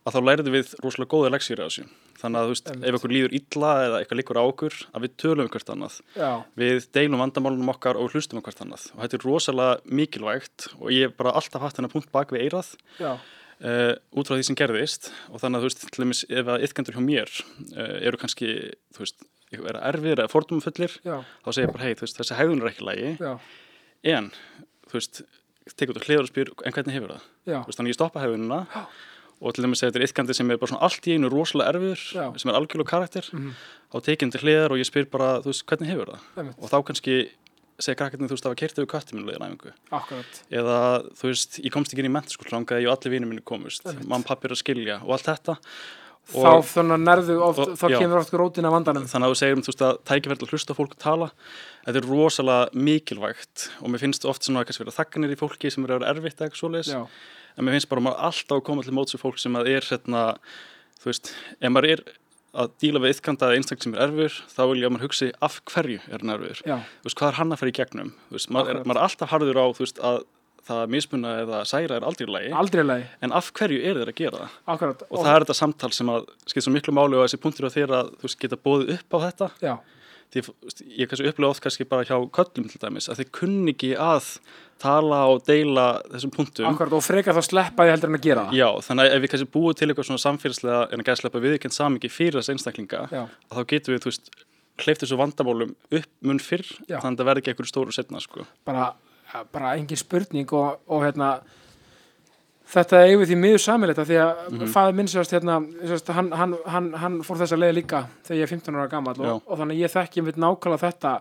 Að 0.06 0.16
þá 0.16 0.20
læriðum 0.22 0.54
við 0.54 0.74
rosalega 0.84 1.12
góða 1.12 1.32
leksýri 1.34 1.64
á 1.64 1.68
þessu. 1.68 1.86
Þannig 2.16 2.40
að 2.40 2.46
þú 2.46 2.52
veist, 2.54 2.68
ef 2.88 2.98
okkur 2.98 3.12
líður 3.12 3.36
illa 3.36 3.70
eða 3.84 4.00
eitthvað 4.00 4.20
líkur 4.20 4.40
á 4.40 4.44
okkur, 4.46 4.76
að 4.94 5.04
við 5.04 5.14
tölum 5.22 5.46
um 5.46 5.52
hvert 5.52 5.72
annað. 5.74 5.96
Já, 6.16 6.30
við 6.62 6.86
deilum 6.96 7.22
vandamálunum 7.24 7.72
okkar 7.74 8.00
og 8.00 8.14
hlustum 8.14 8.40
um 8.40 8.46
hvert 8.46 8.62
annað. 8.64 8.86
Og 8.94 9.02
þetta 9.04 9.18
er 9.18 9.26
rosalega 9.26 9.96
mikilvægt 10.00 10.68
og 10.78 10.92
ég 10.94 11.08
hef 11.10 11.16
bara 11.18 11.34
alltaf 11.36 11.66
haft 11.66 11.80
hennar 11.80 11.92
punkt 11.92 12.12
bak 12.14 12.32
við 12.32 12.46
eirað 12.46 12.72
uh, 13.02 13.94
út 14.16 14.30
frá 14.30 14.38
því 14.38 14.48
sem 14.48 14.58
gerðist. 14.58 15.10
Og 15.32 15.42
þannig 15.42 15.58
að 15.58 15.66
þú 15.66 15.70
veist, 15.72 15.86
til 15.90 16.06
dæmis 16.06 16.24
ef 16.30 16.52
að 16.54 16.68
ytkendur 16.68 16.96
hjá 16.96 17.04
mér 17.04 17.32
uh, 17.74 17.96
eru 18.06 18.22
kannski, 18.22 18.52
þú 18.96 19.04
veist 19.04 19.26
vera 19.54 19.82
erfiðir 19.90 20.22
eða 20.24 20.32
fordumfullir 20.32 20.94
já, 21.06 21.20
þá 21.22 21.50
segir 21.52 21.66
ég 21.68 21.74
bara, 21.74 21.86
hei, 21.86 21.98
veist, 22.00 22.18
þessi 22.18 22.38
hegðun 22.38 22.62
er 22.64 22.70
ekki 22.72 22.86
já, 23.20 23.32
en, 24.16 24.30
þú 24.90 24.98
veist, 24.98 25.20
tekur 25.74 25.98
þú 25.98 26.06
hliður 26.06 26.24
og 26.26 26.30
spyr 26.32 26.50
en 26.56 26.74
hvernig 26.74 26.96
hefur 26.96 27.14
það? 27.14 27.28
veist, 27.68 27.78
þannig 27.78 27.94
ég 27.94 27.98
stoppa 27.98 28.24
hegðunina 28.24 28.60
Já. 28.72 28.82
Og 29.40 29.54
til 29.54 29.64
dæmis 29.66 29.78
segir 29.82 29.92
þetta 29.92 30.00
er 30.02 30.06
ytkandi 30.08 30.34
sem 30.34 30.50
er 30.50 30.56
bara 30.60 30.70
svona 30.72 30.82
allt 30.88 31.06
í 31.06 31.16
einu 31.16 31.28
rosalega 31.32 31.72
erfiður 31.74 32.04
Já. 32.16 32.26
sem 32.40 32.50
er 32.50 32.56
algjörlega 32.56 32.88
karakter 32.92 33.26
þá 33.92 33.96
tekið 34.06 34.22
hann 34.24 34.30
til 34.36 34.40
hliðar 34.46 34.72
og 34.72 34.78
ég 34.80 34.88
spyr 34.88 35.10
bara, 35.12 35.40
þú 35.44 35.52
veist, 35.52 35.66
hvernig 35.68 35.90
hefur 35.92 36.14
það? 36.14 36.22
einmitt, 36.40 36.56
og 36.62 36.70
þá 36.72 36.78
kannski 36.88 37.16
segir 37.78 37.98
krakkarnir, 38.00 38.30
þú 38.30 38.36
veist, 38.38 38.46
það 38.46 38.52
var 38.54 38.60
kert 38.62 38.78
yfir 38.80 38.88
köttum 38.88 39.18
minni 39.18 39.28
leiðin 39.28 39.44
æfingu 39.50 39.72
akkurat. 39.92 40.38
Eða 40.48 40.78
þú 41.20 41.28
veist, 41.28 41.58
ég 41.60 41.72
komst 41.74 41.92
ekki 41.92 42.00
inn 42.00 42.08
í 42.08 42.14
mentaskóla 42.16 42.54
langaði 42.56 42.88
og 42.88 42.94
allir 42.96 43.12
vinir 43.12 43.28
minni 43.28 43.44
komust. 43.44 43.84
Mann 44.08 44.24
pappir 44.24 44.54
að 44.56 44.62
skilja 44.62 44.96
og 45.04 45.12
allt 45.12 45.28
þetta. 45.28 45.58
Þá 46.26 46.56
þannig 46.72 47.02
nærðu 47.04 47.36
oft, 47.44 47.58
og- 47.60 47.76
þá 47.78 47.86
já. 47.92 47.98
kemur 48.00 48.18
oft 48.18 48.32
rótin 48.34 48.64
af 48.66 48.72
vandanum. 48.72 49.04
Þannig 49.06 49.28
að 49.28 49.34
þú 49.34 49.38
segir 49.42 49.52
um 49.54 49.62
þú 49.62 49.70
veist 49.70 49.84
að 49.86 49.98
tækifært 50.08 50.42
að 50.42 50.50
hlusta 50.56 50.72
á 50.74 50.78
fólk 50.80 50.96
tala 50.98 51.28
þetta 51.86 52.00
er 52.00 52.08
rosalega 52.08 52.72
mikilvægt. 52.74 53.68
Og 53.84 53.92
mér 53.92 54.00
finnst 54.02 54.24
oft 54.26 54.42
svona 54.42 54.64
kannski 54.64 54.82
vera 54.82 54.96
þakkanir 54.96 55.36
í 55.36 55.38
fólki 55.38 55.70
sem 55.70 55.84
er 55.84 55.92
að 55.94 56.00
vera 56.00 56.14
erfitt 56.16 56.40
eða 56.40 56.48
eitthvað 56.48 56.62
svoleiðis 56.64 56.90
en 57.56 57.66
mér 57.66 57.76
finnst 57.76 57.90
bara 57.90 58.04
maður 58.04 58.28
alltaf 58.28 58.60
að 58.60 58.64
koma 58.68 58.84
til 58.86 58.94
móts 58.96 59.16
við 59.16 59.24
fólk 59.24 59.40
sem 59.42 59.58
að 59.58 59.72
er 59.72 59.88
hérna, 59.88 60.22
þú 61.00 61.10
veist, 61.10 61.32
ef 61.58 61.72
maður 61.72 61.90
er 61.94 62.04
að 62.56 62.72
díla 62.80 63.02
við 63.02 63.16
ytkanda 63.16 63.50
eða 63.50 63.58
einstakling 63.60 63.84
sem 63.84 63.96
er 63.96 64.06
erfur 64.06 64.38
þá 64.52 64.62
vil 64.70 64.78
ég 64.80 64.88
að 64.88 64.94
maður 64.94 65.08
hugsi 65.08 65.28
af 65.44 65.58
hverju 65.72 65.98
er 66.06 66.22
hann 66.22 66.32
erfur? 66.36 66.62
Þú 66.64 67.08
veist, 67.08 67.18
hvað 67.18 67.28
er 67.28 67.38
hann 67.40 67.52
að 67.52 67.60
fara 67.62 67.72
í 67.72 67.76
gegnum? 67.76 68.14
Þú 68.30 68.38
veist, 68.38 68.52
maður, 68.56 68.72
er, 68.72 68.88
maður 68.88 69.00
er 69.00 69.08
alltaf 69.08 69.32
harður 69.32 69.60
á 69.60 69.66
þú 69.76 69.84
veist, 69.84 70.00
að 70.00 70.22
það 70.66 70.82
að 70.82 70.94
mismuna 70.96 71.32
eða 71.42 71.58
særa 71.68 71.98
er 71.98 72.06
aldrei 72.06 72.26
í 72.26 72.32
lagi. 72.32 72.52
Aldrei 72.62 72.82
í 72.82 72.86
lagi, 72.86 73.04
en 73.22 73.34
af 73.38 73.50
hverju 73.54 73.82
er 73.86 74.00
þeir 74.00 74.10
að 74.10 74.16
gera 74.18 74.40
það? 74.40 74.56
akkurat. 74.74 75.04
Og, 75.06 75.18
það 75.20 75.32
er 75.32 75.44
þetta 75.44 75.56
samtal 75.60 75.90
sem 75.94 76.10
að 76.10 76.26
skipt 76.50 76.66
svo 76.66 76.72
miklu 76.74 76.94
máli 76.96 77.18
og 77.18 77.26
þessi 77.26 77.40
punktur 77.42 77.68
á 77.68 77.70
að 77.70 78.10
þú 78.16 78.26
veist, 78.26 78.38
geta 78.42 78.58
bóðið 78.66 78.90
upp 78.96 79.14
á 79.14 79.18
þetta. 79.26 79.48
Já, 79.62 79.74
því 80.34 80.42
ég 80.98 81.10
kannski 81.10 81.28
upplega 81.30 81.50
oft 81.50 81.62
kannski 81.64 81.86
bara 81.88 82.06
hjá 82.06 82.16
köllum 82.38 82.68
til 82.70 82.80
dæmis 82.82 83.08
að 83.10 83.20
þeir 83.20 83.30
kunni 83.38 83.74
ekki 83.74 83.92
að 84.00 84.30
tala 84.82 85.22
og 85.32 85.44
deila 85.46 85.86
þessum 86.10 86.32
punktum 86.34 86.68
akkurat 86.68 86.96
og 86.98 87.04
frekar 87.04 87.36
þá 87.36 87.46
sleppa 87.46 87.86
því 87.86 87.94
heldur 87.94 88.12
en 88.12 88.18
að 88.18 88.26
gera 88.26 88.44
það 88.48 88.58
Já, 88.58 88.68
þannig 88.88 89.06
að 89.06 89.14
ef 89.16 89.22
við 89.22 89.32
kannski 89.32 89.50
búið 89.54 89.78
til 89.78 89.88
eitthvað 89.88 90.08
svona 90.10 90.24
samfélagslega 90.24 90.80
en 90.92 91.02
að 91.02 91.10
gæslepa 91.10 91.42
viðkend 91.46 91.76
samingi 91.76 92.12
fyrir 92.12 92.38
þess 92.40 92.52
einstaklinga 92.52 93.04
þá 93.08 93.60
getum 93.72 93.94
við, 93.94 94.02
þú 94.04 94.12
veist, 94.12 94.32
hleyft 94.84 95.04
þessu 95.04 95.20
vandamálum 95.20 95.76
upp 96.00 96.10
mun 96.28 96.42
fyrr 96.42 96.66
Já. 96.84 96.98
þannig 96.98 97.16
að 97.16 97.22
það 97.22 97.30
verði 97.30 97.44
ekki 97.44 97.54
eitthvað 97.54 97.70
stóru 97.72 97.96
setna, 97.96 98.20
sko. 98.20 98.44
bara, 98.68 98.90
bara 99.54 99.76
engin 99.78 100.00
spurning 100.00 100.52
og, 100.52 100.82
og 100.92 101.06
hérna 101.06 101.38
þetta 102.66 103.00
eigum 103.04 103.22
við 103.22 103.30
því 103.30 103.38
miður 103.40 103.62
samilegt 103.62 104.02
því 104.02 104.18
að 104.18 104.30
mm 104.34 104.58
-hmm. 104.58 104.72
faður 104.74 104.98
minn 104.98 105.08
sérst 105.10 105.34
hérna 105.34 105.60
hann, 106.16 106.32
hann, 106.32 106.54
hann, 106.66 106.92
hann 107.02 107.18
fór 107.22 107.40
þessa 107.42 107.58
leið 107.58 107.74
líka 107.78 108.06
þegar 108.26 108.38
ég 108.40 108.46
er 108.46 108.52
15 108.54 108.76
ára 108.76 108.90
gammal 108.90 109.16
og, 109.20 109.42
og 109.46 109.58
þannig 109.58 109.76
að 109.76 109.82
ég 109.84 109.94
þekki 109.94 110.24
mitt 110.26 110.36
nákvæmlega 110.36 110.82
þetta 110.86 111.12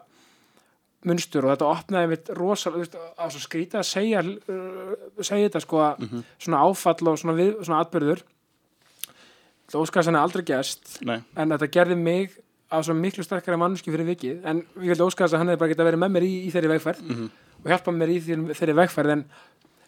munstur 1.05 1.45
og 1.45 1.53
þetta 1.53 1.67
opnaði 1.69 2.07
mitt 2.09 2.29
rosalega, 2.33 3.01
að 3.21 3.37
skrýta 3.37 3.83
að 3.83 3.89
segja 3.91 4.23
uh, 4.25 4.95
segja 5.21 5.49
þetta 5.49 5.61
sko 5.61 5.83
að 5.85 6.07
svona 6.39 6.63
áfall 6.65 7.11
og 7.11 7.19
svona, 7.21 7.37
við, 7.37 7.51
svona 7.61 7.83
atbyrður 7.85 8.23
það 9.69 9.81
óskast 9.83 10.09
hann 10.09 10.17
aldrei 10.17 10.43
gerst 10.47 10.97
Nei, 11.05 11.19
en 11.35 11.53
þetta 11.53 11.69
gerði 11.77 11.99
mig 11.99 12.33
á 12.73 12.81
svo 12.81 12.95
miklu 12.97 13.23
sterkari 13.23 13.57
mannsku 13.61 13.93
fyrir 13.93 14.09
vikið 14.09 14.45
en 14.49 14.63
ég 14.81 14.95
vildi 14.95 15.05
óskast 15.05 15.33
að 15.33 15.43
hann 15.43 15.53
hefði 15.53 15.61
bara 15.61 15.73
getað 15.73 15.89
verið 15.91 16.01
með 16.01 16.15
mér 16.15 16.25
í, 16.25 16.33
í 16.47 16.49
þeirri 16.53 16.73
vegferð 16.73 17.13
og 17.21 17.69
hjálpa 17.69 17.93
mér 17.93 18.13
í 18.15 18.17
þeirri, 18.25 18.57
þeirri 18.57 18.77
vegferð 18.81 19.13
en, 19.13 19.23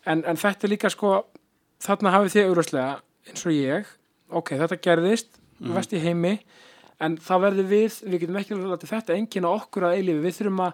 en, 0.05 0.24
en 0.24 0.38
þetta 0.38 0.68
er 0.68 0.74
líka 0.76 0.93
sko 0.93 1.16
þarna 1.84 2.13
hafið 2.15 2.36
þið 2.36 2.47
auðvitað 2.49 3.01
eins 3.28 3.45
og 3.45 3.55
ég 3.55 3.89
ok, 4.30 4.53
þetta 4.61 4.80
gerðist, 4.84 5.30
mm 5.38 5.67
-hmm. 5.67 5.75
vest 5.78 5.93
í 5.93 5.99
heimi 6.03 6.39
en 6.99 7.17
þá 7.17 7.34
verður 7.43 7.67
við 7.69 7.97
við 8.03 8.19
getum 8.23 8.39
ekki 8.41 8.55
látið 8.57 8.93
þetta 8.93 9.17
enginn 9.17 9.45
á 9.47 9.51
okkur 9.53 9.84
að 9.88 9.97
eilífi 9.99 10.23
við 10.25 10.38
þurfum 10.39 10.63
að 10.65 10.73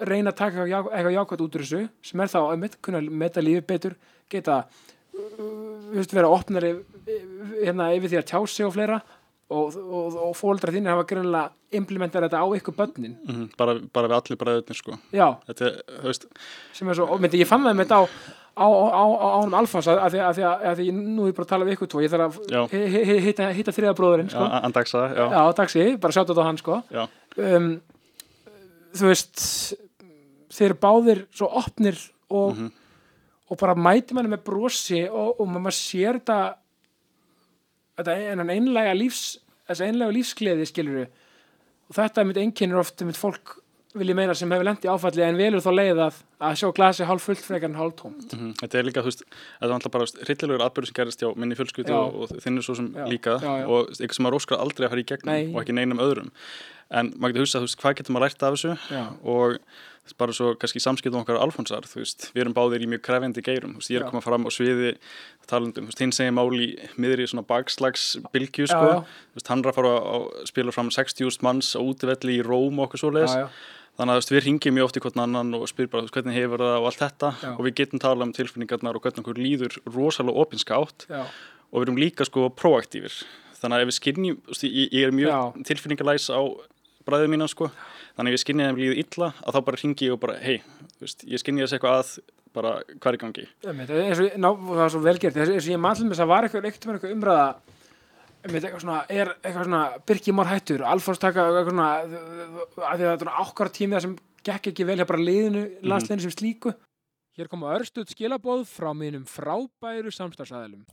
reyna 0.00 0.30
að 0.32 0.36
taka 0.36 0.56
eitthvað 0.64 0.72
já- 0.72 0.92
eitthvað 0.96 1.14
jákvæmt 1.14 1.44
út 1.44 1.54
úr 1.56 1.62
þessu 1.62 1.88
sem 2.02 2.20
er 2.20 2.32
þá 2.32 2.40
að 2.42 2.58
mitt 2.58 2.80
kunna 2.82 3.00
meta 3.00 3.40
lífið 3.40 3.66
betur 3.66 3.94
geta 4.28 4.64
veist, 5.94 6.14
vera 6.14 6.28
opnari 6.28 6.72
hérna, 7.62 7.92
yfir 7.94 8.10
því 8.10 8.18
að 8.18 8.26
tjá 8.30 8.40
sig 8.50 8.66
og 8.66 8.74
fleira 8.74 9.00
og, 9.54 9.76
og, 9.76 10.16
og 10.30 10.32
fóldra 10.36 10.72
þínir 10.74 10.90
hafa 10.94 11.06
greinlega 11.06 11.52
implementað 11.78 12.26
þetta 12.26 12.40
á 12.42 12.46
ykkur 12.58 12.76
börnin 12.78 13.16
mm 13.22 13.48
bara, 13.58 13.76
bara 13.92 14.08
við 14.08 14.16
allir 14.18 14.40
bræðurnir, 14.40 14.78
sko. 14.78 14.98
já, 15.12 15.28
Þetta 15.46 15.70
sem 16.72 16.88
er 16.88 16.98
svo, 16.98 17.18
myndi, 17.18 17.42
ég 17.42 17.50
fann 17.50 17.62
það 17.62 17.76
með 17.76 17.84
þetta 17.86 18.00
á 18.00 18.04
á, 18.54 18.66
ánum 19.42 19.54
Alfons 19.58 19.88
að, 19.90 19.98
að, 20.04 20.12
því, 20.14 20.20
að, 20.24 20.38
að, 20.46 20.64
að 20.70 20.92
nú 20.94 21.24
er 21.24 21.30
ég 21.32 21.36
bara 21.36 21.44
að 21.46 21.52
tala 21.54 21.64
við 21.68 21.74
ykkur 21.76 21.90
tvo 21.90 22.02
ég 22.04 22.12
þarf 22.12 22.38
að 22.38 22.52
hi- 22.70 22.86
hi- 22.92 23.04
hi- 23.08 23.20
hitta, 23.28 23.48
hitta 23.56 23.72
þriða 23.74 23.94
bróðurinn 23.98 24.30
sko. 24.30 24.44
já, 25.34 25.42
taxi, 25.58 25.86
bara 25.98 26.12
sjátt 26.14 26.30
á 26.30 26.44
hann 26.46 26.60
sko. 26.60 26.76
um, 27.38 27.68
þú 28.94 29.08
veist 29.10 29.44
þeir 30.54 30.74
báðir 30.78 31.24
svo 31.34 31.48
opnir 31.58 31.98
og, 32.30 32.54
Mhm. 32.56 32.70
og 33.50 33.58
bara 33.58 33.74
mæti 33.74 34.14
manni 34.14 34.30
með 34.30 34.44
brosi 34.46 35.02
og, 35.10 35.40
og 35.40 35.48
maður 35.48 35.74
sér 35.74 36.20
þetta 36.20 36.54
þetta 37.98 38.14
einlega 38.54 38.94
lífs 38.98 39.38
einlega 39.88 40.12
lífsgleði 40.14 40.66
skilur 40.68 41.06
og 41.88 41.94
þetta 41.96 42.20
er 42.22 42.24
mitt 42.30 42.36
einkennir 42.42 42.78
oft 42.80 43.02
mitt 43.06 43.16
fólk 43.18 43.58
vil 43.94 44.10
ég 44.10 44.18
meina 44.18 44.34
sem 44.36 44.50
hefur 44.50 44.66
lent 44.66 44.84
í 44.84 44.90
áfalli 44.90 45.22
en 45.26 45.38
velur 45.38 45.62
þá 45.62 45.70
leið 45.74 46.02
að, 46.06 46.18
að 46.48 46.58
sjá 46.60 46.66
glasi 46.76 47.08
hálf 47.08 47.28
fullt 47.28 47.44
frekar 47.46 47.70
en 47.70 47.78
hálf 47.78 47.96
tóm 48.00 48.16
mhm. 48.18 48.52
þetta 48.60 48.80
er 48.80 48.88
líka, 48.88 49.04
þú 49.04 49.12
veist, 49.12 49.24
þetta 49.30 49.70
er 49.70 49.76
alltaf 49.78 49.94
bara 49.94 50.10
rillilegur 50.30 50.66
atbyrður 50.66 50.90
sem 50.90 50.98
gerist 50.98 51.24
hjá 51.24 51.30
minni 51.38 51.58
fjölskyldu 51.58 51.96
og, 51.96 52.20
og 52.24 52.36
þinn 52.44 52.60
er 52.60 52.66
svo 52.66 52.78
sem 52.80 52.92
Já, 52.94 53.06
líka 53.10 53.38
já, 53.38 53.50
já. 53.62 53.66
og 53.68 53.90
eitthvað 53.94 54.18
sem 54.18 54.26
maður 54.26 54.40
óskar 54.40 54.62
aldrei 54.64 54.86
að 54.88 54.94
fara 54.94 55.04
í 55.04 55.08
gegnum 55.12 55.34
Nei. 55.34 55.50
og 55.54 55.62
ekki 55.62 55.76
neinum 55.78 56.02
öðrum. 56.04 56.30
En 56.94 57.10
maður 57.16 57.32
getur 57.34 57.46
hugsað, 57.46 57.62
þú 57.62 57.68
veist, 57.68 57.80
hvað 57.80 57.98
getur 57.98 58.14
maður 58.14 58.26
lært 58.26 58.44
af 58.44 58.56
þessu? 58.56 58.74
Og 59.24 59.56
bara 60.18 60.34
svo 60.36 60.50
kannski 60.60 60.82
samskiptum 60.82 61.22
okkar 61.22 61.38
Alfonsar, 61.40 61.86
þú 61.88 62.02
veist, 62.02 62.26
við 62.34 62.44
erum 62.44 62.54
báðir 62.56 62.82
í 62.84 62.88
mjög 62.92 63.02
krefendi 63.06 63.42
geirum, 63.44 63.72
þú 63.72 63.80
veist, 63.80 63.92
ég 63.92 64.00
er 64.00 64.04
að 64.04 64.12
koma 64.12 64.24
fram 64.24 64.44
á 64.44 64.50
sviði 64.52 64.90
talandum, 65.48 65.86
þú 65.86 65.92
veist, 65.92 66.02
hinn 66.04 66.12
segir 66.12 66.34
máli 66.36 66.66
í 66.66 66.90
miðri 67.00 67.26
svona 67.30 67.46
bakslags 67.48 68.04
bylgju, 68.34 68.68
Já, 68.68 68.74
sko 68.74 68.90
þú 69.00 69.40
veist, 69.40 69.48
hann 69.48 69.64
er 69.64 69.70
að 69.70 69.78
fara 69.78 69.94
að 70.12 70.26
spila 70.50 70.76
fram 70.76 70.92
60.000 70.92 71.46
manns 71.46 71.72
á 71.72 71.80
útivelli 71.80 72.36
í 72.36 72.44
Róm 72.44 72.82
og 72.82 72.90
okkur 72.90 73.00
svo 73.00 73.12
já, 73.16 73.48
þannig 73.98 74.18
að 74.18 74.32
við 74.34 74.44
ringjum 74.48 74.76
mjög 74.78 74.88
oft 74.88 74.98
í 74.98 75.02
hvern 75.04 75.24
annan 75.24 75.56
og 75.58 75.64
spyr 75.70 75.90
bara, 75.92 76.10
hvernig 76.10 76.36
hefur 76.38 76.64
það 76.64 76.76
og 76.80 76.90
allt 76.90 77.02
þetta. 77.04 77.32
Já. 77.42 77.50
og 77.54 77.62
við 77.66 77.76
getum 77.80 78.02
talað 78.02 78.26
um 78.26 78.34
tilfinningarnar 78.36 78.98
og 78.98 79.04
hvernig 79.04 79.24
okkur 79.24 79.40
líður 79.40 79.78
rosalega 79.86 80.44
opinskátt. 80.44 81.06
Já, 81.10 81.24
og 81.70 81.80
við 81.80 81.88
erum 81.88 82.00
líka 82.02 82.26
sko 82.28 82.48
proaktífir 82.54 83.22
þannig 83.64 83.78
að 83.80 83.84
ef 83.84 83.90
við 83.90 83.98
skinnjum, 83.98 84.38
ég, 84.68 84.94
er 85.00 85.14
mjög 85.14 85.30
Já. 85.32 85.64
tilfinningalæs 85.70 86.28
á 86.30 86.40
bræðið 87.04 87.32
mína 87.32 87.48
sko, 87.50 87.70
þannig 88.16 88.30
að 88.30 88.34
ef 88.34 88.36
ég 88.36 88.44
skinnja 88.44 88.68
þeim 88.70 88.80
líður 88.80 89.00
illa 89.02 89.28
að 89.40 89.56
þá 89.56 89.60
bara 89.68 89.80
ringi 89.80 90.08
ég 90.08 90.14
og 90.14 90.20
bara, 90.22 90.36
hei, 90.44 90.56
ég 91.02 91.42
skinnja 91.42 91.66
þessi 91.66 91.78
eitthvað 91.78 92.00
að 92.00 92.12
bara 92.54 92.74
er 92.86 93.16
í 93.16 93.20
gangi? 93.20 93.46
Það 93.64 94.68
var 94.70 94.92
svo 94.92 95.02
velgert 95.02 95.38
eins 95.40 95.54
og 95.56 95.72
ég 95.72 95.80
mannlega 95.80 96.06
með 96.06 96.14
þess 96.14 96.24
að 96.24 96.30
var 96.30 96.46
eitthvað 96.48 97.14
umræða 97.16 97.48
eitthvað 98.50 98.84
svona, 98.84 99.00
er 99.08 99.32
eitthvað 99.40 99.68
svona 99.68 99.82
Birkir 100.08 100.36
Már 100.36 100.50
hættur, 100.52 100.84
Alfons 100.86 101.22
taka 101.22 101.46
eitthvað 101.48 101.70
svona 101.72 101.88
að 102.00 102.14
því 102.14 102.88
að 102.88 103.04
þetta 103.04 103.28
er 103.28 103.34
ákvar 103.40 103.72
tími 103.74 103.96
það 103.96 104.06
sem 104.06 104.16
gekk 104.44 104.70
ekki 104.72 104.88
vel 104.88 104.98
hjá 105.00 105.08
bara 105.08 105.24
liðinu 105.24 105.64
landsliðinu 105.82 106.26
sem 106.26 106.36
slíku. 106.36 106.74
Hér 107.34 107.50
koma 107.50 107.72
örstuð 107.74 108.12
skilabóð 108.14 108.66
frá 108.70 108.92
mínum 108.94 109.24
frábæru 109.26 110.12
samstarfsæðilum 110.14 110.84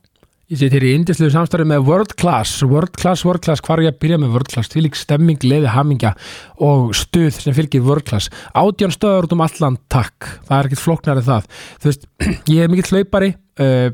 Ég 0.52 0.58
set 0.60 0.74
hér 0.74 0.84
í 0.84 0.90
indislu 0.98 1.30
samstarfi 1.32 1.64
með 1.64 1.86
World 1.86 2.10
Class, 2.20 2.58
World 2.68 2.96
Class, 2.98 3.22
World 3.24 3.40
Class, 3.40 3.62
hvar 3.64 3.80
ég 3.80 3.94
að 3.94 4.00
byrja 4.02 4.18
með 4.20 4.34
World 4.34 4.50
Class, 4.52 4.68
því 4.68 4.82
lík 4.84 4.98
stemming, 5.00 5.46
leði, 5.46 5.70
hamingja 5.72 6.10
og 6.66 6.90
stuð 6.98 7.38
sem 7.38 7.54
fylgir 7.56 7.80
World 7.86 8.04
Class. 8.10 8.28
Átján 8.52 8.92
stöður 8.92 9.30
út 9.30 9.32
um 9.32 9.44
allan, 9.46 9.78
takk, 9.88 10.28
það 10.48 10.56
er 10.58 10.68
ekkert 10.68 10.82
flóknar 10.82 11.22
en 11.22 11.28
það. 11.30 11.48
Þú 11.80 11.88
veist, 11.88 12.04
ég 12.52 12.60
er 12.66 12.74
mikill 12.74 12.98
hlaupari, 12.98 13.30
uh, 13.64 13.86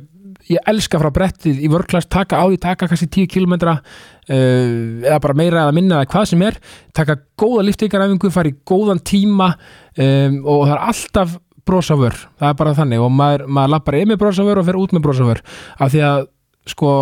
ég 0.53 0.71
elska 0.73 1.01
frá 1.01 1.11
brettið 1.15 1.61
í 1.65 1.71
Class, 1.89 2.09
taka 2.09 2.41
á 2.41 2.45
því, 2.49 2.61
taka 2.63 2.89
kannski 2.89 3.09
10 3.09 3.29
km 3.33 3.55
uh, 3.69 3.83
eða 4.29 5.21
bara 5.25 5.37
meira 5.37 5.67
eða 5.67 5.75
minna 5.77 6.01
eða 6.01 6.13
hvað 6.13 6.31
sem 6.33 6.43
er, 6.47 6.59
taka 6.97 7.19
góða 7.39 7.67
liftingaræfingu, 7.69 8.31
fara 8.33 8.53
í 8.53 8.57
góðan 8.67 9.03
tíma 9.05 9.53
um, 9.55 10.41
og 10.45 10.65
það 10.67 10.75
er 10.75 10.83
alltaf 10.89 11.37
brosavör, 11.69 12.17
það 12.41 12.51
er 12.51 12.59
bara 12.59 12.75
þannig 12.79 13.05
og 13.05 13.13
maður, 13.13 13.47
maður 13.47 13.75
lappar 13.75 13.99
inn 13.99 14.13
með 14.13 14.21
brosavör 14.23 14.61
og 14.61 14.69
fer 14.69 14.81
út 14.81 14.95
með 14.97 15.05
brosavör 15.05 15.43
af 15.77 15.93
því 15.93 16.05
að 16.09 16.27
sko 16.69 16.93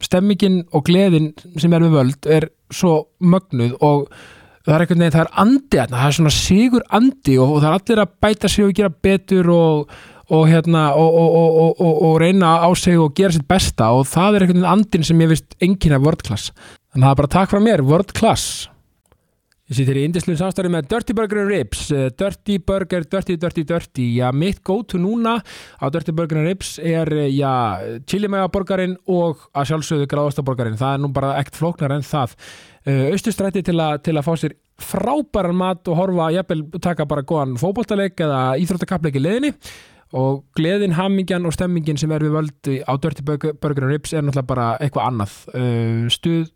stemmingin 0.00 0.62
og 0.74 0.84
gleðin 0.88 1.32
sem 1.60 1.72
er 1.76 1.84
við 1.84 1.96
völd 1.98 2.28
er 2.30 2.48
svo 2.72 2.94
mögnuð 3.20 3.76
og 3.84 4.06
það 4.64 4.74
er 4.74 4.84
einhvern 4.84 5.02
veginn, 5.02 5.14
það 5.14 5.24
er 5.24 5.32
andi 5.42 5.80
það 5.80 6.06
er 6.06 6.16
svona 6.16 6.32
sigur 6.34 6.86
andi 6.98 7.36
og, 7.40 7.54
og 7.56 7.62
það 7.62 7.68
er 7.70 7.78
allir 7.78 8.02
að 8.04 8.14
bæta 8.24 8.50
sig 8.50 8.66
og 8.66 8.74
gera 8.76 8.92
betur 9.08 9.52
og, 9.54 9.94
og 10.30 10.48
hérna 10.50 10.90
og, 10.98 11.20
og, 11.80 11.80
og 12.06 12.18
reyna 12.22 12.56
á 12.62 12.70
sig 12.78 12.98
og 12.98 13.14
gera 13.18 13.34
sitt 13.34 13.48
besta 13.50 13.90
og 13.94 14.06
það 14.10 14.36
er 14.36 14.46
einhvern 14.46 14.60
veginn 14.60 14.72
andin 14.72 15.06
sem 15.06 15.22
ég 15.24 15.32
vist 15.32 15.56
enginn 15.62 15.96
af 15.96 16.04
World 16.04 16.26
Class. 16.26 16.52
Þannig 16.90 17.04
að 17.04 17.08
það 17.08 17.14
er 17.16 17.22
bara 17.22 17.34
takk 17.36 17.50
frá 17.50 17.62
mér, 17.64 17.82
World 17.86 18.14
Class. 18.16 18.68
Ég 19.70 19.78
sýttir 19.78 20.00
í 20.00 20.02
indislu 20.02 20.34
samstarfi 20.34 20.70
með 20.74 20.88
Dirty 20.90 21.14
Burger 21.14 21.44
and 21.44 21.52
Ribs. 21.52 21.84
Eh, 21.94 22.08
Dirty 22.18 22.56
Burger, 22.66 23.04
Dirty, 23.06 23.36
Dirty, 23.38 23.62
Dirty. 23.62 24.06
Já, 24.16 24.32
mitt 24.34 24.64
go-to 24.66 24.98
núna 24.98 25.36
á 25.78 25.86
Dirty 25.94 26.10
Burger 26.10 26.40
and 26.40 26.48
Ribs 26.48 26.72
er, 26.82 27.06
eh, 27.14 27.28
já, 27.30 27.78
chilimega-borgarinn 28.02 28.96
og 29.06 29.46
að 29.54 29.70
sjálfsögðu 29.70 30.08
gráðastaborgarinn 30.10 30.80
það 30.80 30.94
er 30.96 30.98
nú 31.04 31.12
bara 31.14 31.36
ekkert 31.38 31.60
flóknar 31.60 31.94
en 31.94 32.02
það. 32.02 32.34
Uh, 32.80 33.12
Austustrætti 33.12 33.62
til, 33.62 33.78
til 34.02 34.16
að 34.16 34.24
fá 34.26 34.34
sér 34.40 34.56
frábæran 34.80 35.54
mat 35.54 35.86
og 35.86 35.98
horfa 36.00 36.30
jafnvel 36.32 36.64
taka 36.80 37.06
bara 37.06 37.22
góðan 37.22 37.58
fótboltaleik 37.60 38.18
eða 38.24 38.56
íþróttakapleik 38.62 39.20
í 39.20 39.22
leðinni 39.22 39.52
og 40.16 40.44
gleðin, 40.58 40.96
hamingjan 40.98 41.46
og 41.46 41.54
stemmingin 41.54 42.00
sem 42.00 42.10
er 42.14 42.24
við 42.26 42.36
völd 42.38 42.70
á 42.82 42.92
Dirty 42.98 43.26
Burger, 43.26 43.86
Ribs 43.86 44.14
er 44.14 44.24
náttúrulega 44.24 44.48
bara 44.48 44.70
eitthvað 44.82 45.10
annað. 45.10 45.36
Uh, 45.54 46.08
stuð 46.10 46.48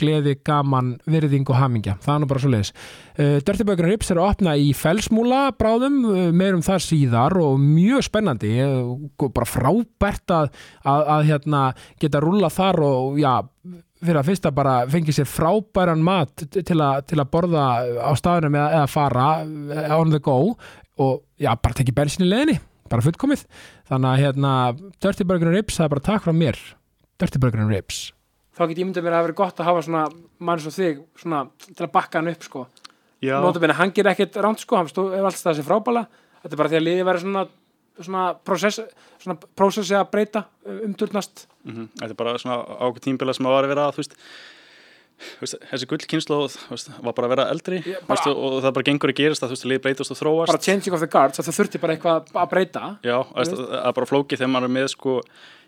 gleði, 0.00 0.36
gaman, 0.46 0.94
virðing 1.10 1.48
og 1.50 1.58
hamingja. 1.60 1.96
Það 2.04 2.14
er 2.14 2.22
nú 2.22 2.28
bara 2.30 2.42
svo 2.42 2.52
leiðis 2.52 2.72
uh, 2.72 3.36
Dirty 3.46 3.66
Burger 3.68 3.90
Rips 3.90 4.10
er 4.12 4.20
að 4.20 4.30
opna 4.30 4.54
í 4.56 4.70
felsmúla 4.76 5.42
bráðum, 5.58 6.00
uh, 6.08 6.22
meirum 6.36 6.64
það 6.64 6.86
síðar 6.86 7.36
og 7.40 7.60
mjög 7.60 8.06
spennandi. 8.08 8.54
Uh, 8.64 9.28
bara 9.28 9.48
frábært 9.48 10.36
að, 10.36 10.50
að, 10.84 11.04
að 11.16 11.28
hérna, 11.30 11.62
geta 12.00 12.22
rúla 12.24 12.52
þar 12.52 12.82
og 12.86 13.20
já, 13.20 13.34
fyrir 14.00 14.22
að 14.22 14.30
fyrsta 14.30 14.54
bara 14.56 14.78
fengi 14.90 15.14
sér 15.14 15.28
frábæran 15.28 16.04
mat 16.04 16.46
til, 16.48 16.80
a, 16.80 16.92
til 17.04 17.20
að 17.20 17.30
borða 17.32 17.66
á 18.00 18.10
staðunum 18.16 18.56
eða, 18.56 18.70
eða 18.80 18.90
fara 18.90 19.28
uh, 19.44 19.98
on 19.98 20.14
the 20.14 20.22
go 20.24 20.54
og 21.00 21.22
já, 21.40 21.52
bara 21.56 21.76
tekið 21.76 21.96
bensin 21.96 22.26
í 22.26 22.30
leðinni 22.30 22.60
bara 22.90 23.06
fullkomið, 23.06 23.44
þannig 23.90 24.10
að 24.12 24.22
hérna 24.24 24.54
Dirty 25.00 25.26
Burger 25.26 25.50
and 25.50 25.58
Rips, 25.60 25.78
það 25.78 25.86
er 25.88 25.94
bara 25.94 26.06
takk 26.10 26.26
frá 26.26 26.34
mér. 26.36 26.58
Dirty 27.20 27.42
Burger 27.42 27.62
and 27.64 27.72
Rips 27.72 28.08
þá 28.60 28.66
get 28.68 28.80
ég 28.82 28.88
myndið 28.88 29.04
mér 29.06 29.14
að 29.14 29.20
það 29.20 29.26
verið 29.26 29.38
gott 29.40 29.60
að 29.62 29.68
hafa 29.70 29.82
svona 29.86 30.00
mann 30.44 30.60
svo 30.60 30.72
þig, 30.74 30.98
svona 31.16 31.38
til 31.64 31.84
að 31.86 31.92
bakka 31.94 32.20
hann 32.20 32.28
upp 32.28 32.44
sko. 32.44 32.64
Já, 33.24 33.36
Nótabene, 33.40 33.76
hann 33.78 33.92
ger 33.96 34.08
ekkert 34.10 34.36
ránt 34.40 34.60
sko, 34.60 34.76
hann 34.76 34.90
er 34.90 35.24
alltaf 35.28 35.46
þessi 35.46 35.64
frábæla 35.64 36.06
þetta 36.42 36.54
er 36.54 36.60
bara 36.60 36.72
því 36.72 36.78
að 36.78 36.86
liðið 36.86 37.08
verið 37.08 37.24
svona 37.24 37.46
svona 38.00 38.22
prósess, 38.48 38.78
svona 39.20 39.36
prósessi 39.58 39.96
að 39.96 40.06
breyta 40.14 40.44
umturnast 40.86 41.44
mm 41.68 41.90
Þetta 42.00 42.14
er 42.14 42.18
bara 42.22 42.38
svona 42.40 42.60
ákveð 42.80 43.04
tímbila 43.04 43.34
sem 43.36 43.48
að 43.48 43.56
var 43.56 43.68
að 43.68 43.74
vera 43.74 43.88
þú 43.92 44.00
veist, 44.00 44.16
veist, 45.42 45.56
þessi 45.70 45.88
gull 45.90 46.00
kynslu 46.10 46.38
var 47.04 47.12
bara 47.16 47.28
að 47.28 47.32
vera 47.34 47.46
eldri 47.52 47.78
Ég 47.84 48.00
þú 48.00 48.06
bara- 48.08 48.16
veist, 48.16 48.28
og, 48.32 48.58
það 48.64 48.74
bara 48.78 48.88
gengur 48.90 49.12
að 49.12 49.18
gerist 49.20 49.42
að 49.44 49.50
þú 49.52 49.56
veist, 49.56 49.68
lið 49.72 49.80
breytast 49.86 50.14
og 50.14 50.18
þróast. 50.20 50.52
Bara 50.52 50.64
changing 50.66 50.94
of 50.96 51.00
the 51.00 51.10
guards, 51.10 51.38
það 51.38 51.56
þurfti 51.60 51.80
bara 51.80 51.96
eitthvað 51.96 52.32
að 52.34 52.50
breyta. 52.54 52.84
Já, 53.04 53.18
veist, 53.36 53.56
það 53.56 53.86
er 53.86 53.96
bara 54.00 54.10
flókið 54.12 54.38
þegar 54.42 54.52
maður 54.54 54.70
er 54.70 54.74
með 54.78 54.88
sko, 54.94 55.16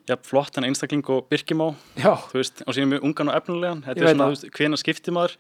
já, 0.09 0.17
flott 0.27 0.59
en 0.59 0.65
einstakling 0.71 1.05
og 1.15 1.29
byrkimá 1.31 1.69
já, 1.97 2.13
þú 2.33 2.41
veist, 2.41 2.63
og 2.67 2.75
síðan 2.75 2.91
mjög 2.97 3.05
ungan 3.11 3.29
og 3.29 3.37
efnulegan 3.43 3.83
Ég 3.83 3.87
þetta 3.87 4.01
er 4.01 4.09
veit 4.09 4.17
svona, 4.17 4.27
þú 4.27 4.35
veist, 4.37 4.51
hvena 4.59 4.81
skiptir 4.81 5.13
maður? 5.15 5.37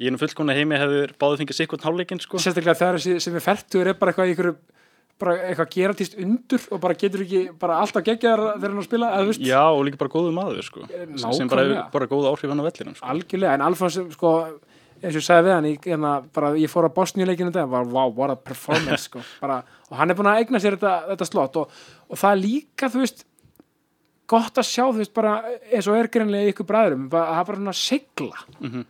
Í 0.00 0.08
einu 0.08 0.16
fullkomna 0.16 0.54
heimi 0.56 0.78
hefur 0.80 1.10
báðið 1.20 1.42
fengið 1.44 1.56
sikkert 1.60 1.82
hálfleikinn, 1.84 2.20
sko. 2.24 2.38
Sérstaklega 2.40 2.78
þegar 2.80 3.20
sem 3.20 3.34
er 3.36 3.44
færtur 3.44 3.86
er 3.90 3.98
bara 4.00 4.14
eitthvað 4.14 4.30
í 4.30 4.34
ykkur 4.34 4.54
bara 5.20 5.34
eitthvað 5.50 5.70
geratist 5.74 6.16
undur 6.20 6.64
og 6.74 6.80
bara 6.82 6.96
getur 6.98 7.22
ekki 7.26 7.42
bara 7.60 7.78
alltaf 7.84 8.04
geggjar 8.06 8.40
þegar 8.56 8.72
hann 8.72 8.80
að 8.82 8.88
spila 8.88 9.10
eða 9.20 9.36
Já, 9.50 9.62
og 9.70 9.84
líka 9.86 10.00
bara 10.00 10.12
góðu 10.16 10.32
maður, 10.36 10.64
sko 10.66 10.82
sem 10.88 11.48
bara 11.48 11.62
hefur 11.64 11.76
nákvæmlega. 11.76 11.86
bara 11.94 12.10
góð 12.10 12.28
áhrif 12.32 12.50
hann 12.54 12.62
á 12.62 12.66
vellinum, 12.68 12.96
sko 12.98 13.06
algjörlega, 13.14 13.54
en 13.58 13.64
Alfons 13.68 13.98
sko, 14.16 14.32
eins 15.00 15.14
og 15.14 15.20
ég 15.20 15.26
sagði 15.28 15.46
við 15.48 15.54
hann 15.56 15.68
ég, 15.70 15.80
hérna, 15.92 16.12
bara, 16.36 16.52
ég 16.60 16.70
fór 16.72 16.88
á 16.88 16.96
Bosníuleikinu 16.96 17.52
þetta 17.52 17.66
var 17.72 17.88
wow, 17.88 18.12
what 18.16 18.30
a 18.34 18.36
performance 18.36 19.06
sko. 19.08 19.22
bara, 19.44 19.60
og 19.90 19.96
hann 20.00 20.10
er 20.12 20.18
búin 20.18 20.28
að 20.32 20.42
eigna 20.44 20.60
sér 20.60 20.76
þetta, 20.78 20.94
þetta 21.14 21.28
slott 21.30 21.56
og, 21.62 21.82
og 22.10 22.20
það 22.20 22.36
er 22.36 22.42
líka, 22.44 22.90
þú 22.92 23.04
veist 23.04 23.24
gott 24.30 24.60
að 24.62 24.66
sjá, 24.68 24.84
þú 24.92 25.00
veist, 25.02 25.14
bara 25.16 25.32
eins 25.72 25.88
og 25.90 25.96
er 25.98 26.08
greinlega 26.12 26.46
í 26.46 26.52
ykkur 26.54 26.68
bræðurum, 26.68 27.08
að 27.10 27.30
það 27.34 27.46
bara 27.48 27.60
svona 27.62 27.76
sigla 27.80 28.44
Mhm. 28.60 28.84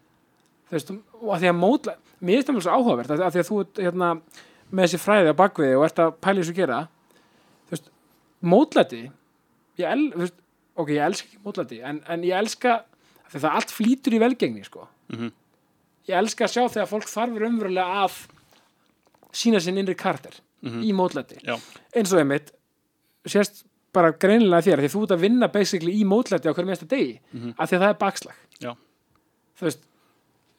þú 0.70 0.76
veist, 0.76 0.90
og 1.22 1.30
að 1.34 1.40
því 1.44 1.48
að 1.50 1.58
mótla 1.62 1.94
mér 2.20 2.38
er 2.38 2.44
það 2.50 2.58
svo 2.66 2.74
áhugavert, 2.76 3.10
að, 3.14 3.22
að 3.24 3.32
því 3.36 3.40
að 3.40 3.48
þú 3.48 3.60
hérna, 3.80 4.10
með 4.72 4.86
þessi 4.86 5.00
fræði 5.02 5.32
á 5.32 5.40
bakviði 5.40 5.76
og 5.78 5.84
ert 5.88 5.98
að 6.04 6.12
pæla 6.20 6.40
þessu 6.42 6.54
gera 6.54 6.80
þú 7.68 7.70
veist, 7.74 7.90
mótlæti 8.42 9.02
ég, 9.78 9.86
el, 9.90 10.10
veist, 10.16 10.34
ok, 10.76 10.88
ég 10.94 11.04
elska 11.06 11.28
ekki 11.28 11.42
mótlæti 11.44 11.80
en, 11.84 12.02
en 12.08 12.22
ég 12.26 12.36
elska, 12.38 12.84
því 13.32 13.40
það 13.44 13.56
allt 13.60 13.70
flýtur 13.74 14.16
í 14.16 14.20
velgengni, 14.22 14.64
sko 14.64 14.86
Mhm. 15.10 15.32
ég 16.08 16.14
elska 16.18 16.44
að 16.46 16.52
sjá 16.54 16.62
þegar 16.70 16.86
fólk 16.90 17.08
þarf 17.10 17.40
umverulega 17.48 18.04
að 18.04 18.20
sína 19.32 19.60
sinn 19.62 19.78
innri 19.78 19.94
karter 19.94 20.34
Mhm. 20.62 20.82
í 20.84 20.92
mótlæti 20.92 21.38
eins 21.96 22.12
og 22.12 22.18
einmitt 22.20 22.50
sérst 23.26 23.64
bara 23.92 24.12
greinilega 24.12 24.62
þér 24.62 24.80
því 24.84 24.90
þú 24.94 25.02
ert 25.02 25.10
að 25.16 25.20
vinna 25.24 25.48
basically 25.52 25.92
í 26.00 26.04
mótlæti 26.04 26.46
á 26.48 26.54
hverju 26.54 26.66
mesta 26.66 26.86
degi 26.86 27.18
Mhm. 27.32 27.54
af 27.58 27.70
því 27.70 27.76
að 27.76 27.80
það 27.82 27.90
er 27.90 27.98
bakslag 27.98 28.34
Já. 28.60 28.74
þú 29.58 29.62
veist 29.66 29.80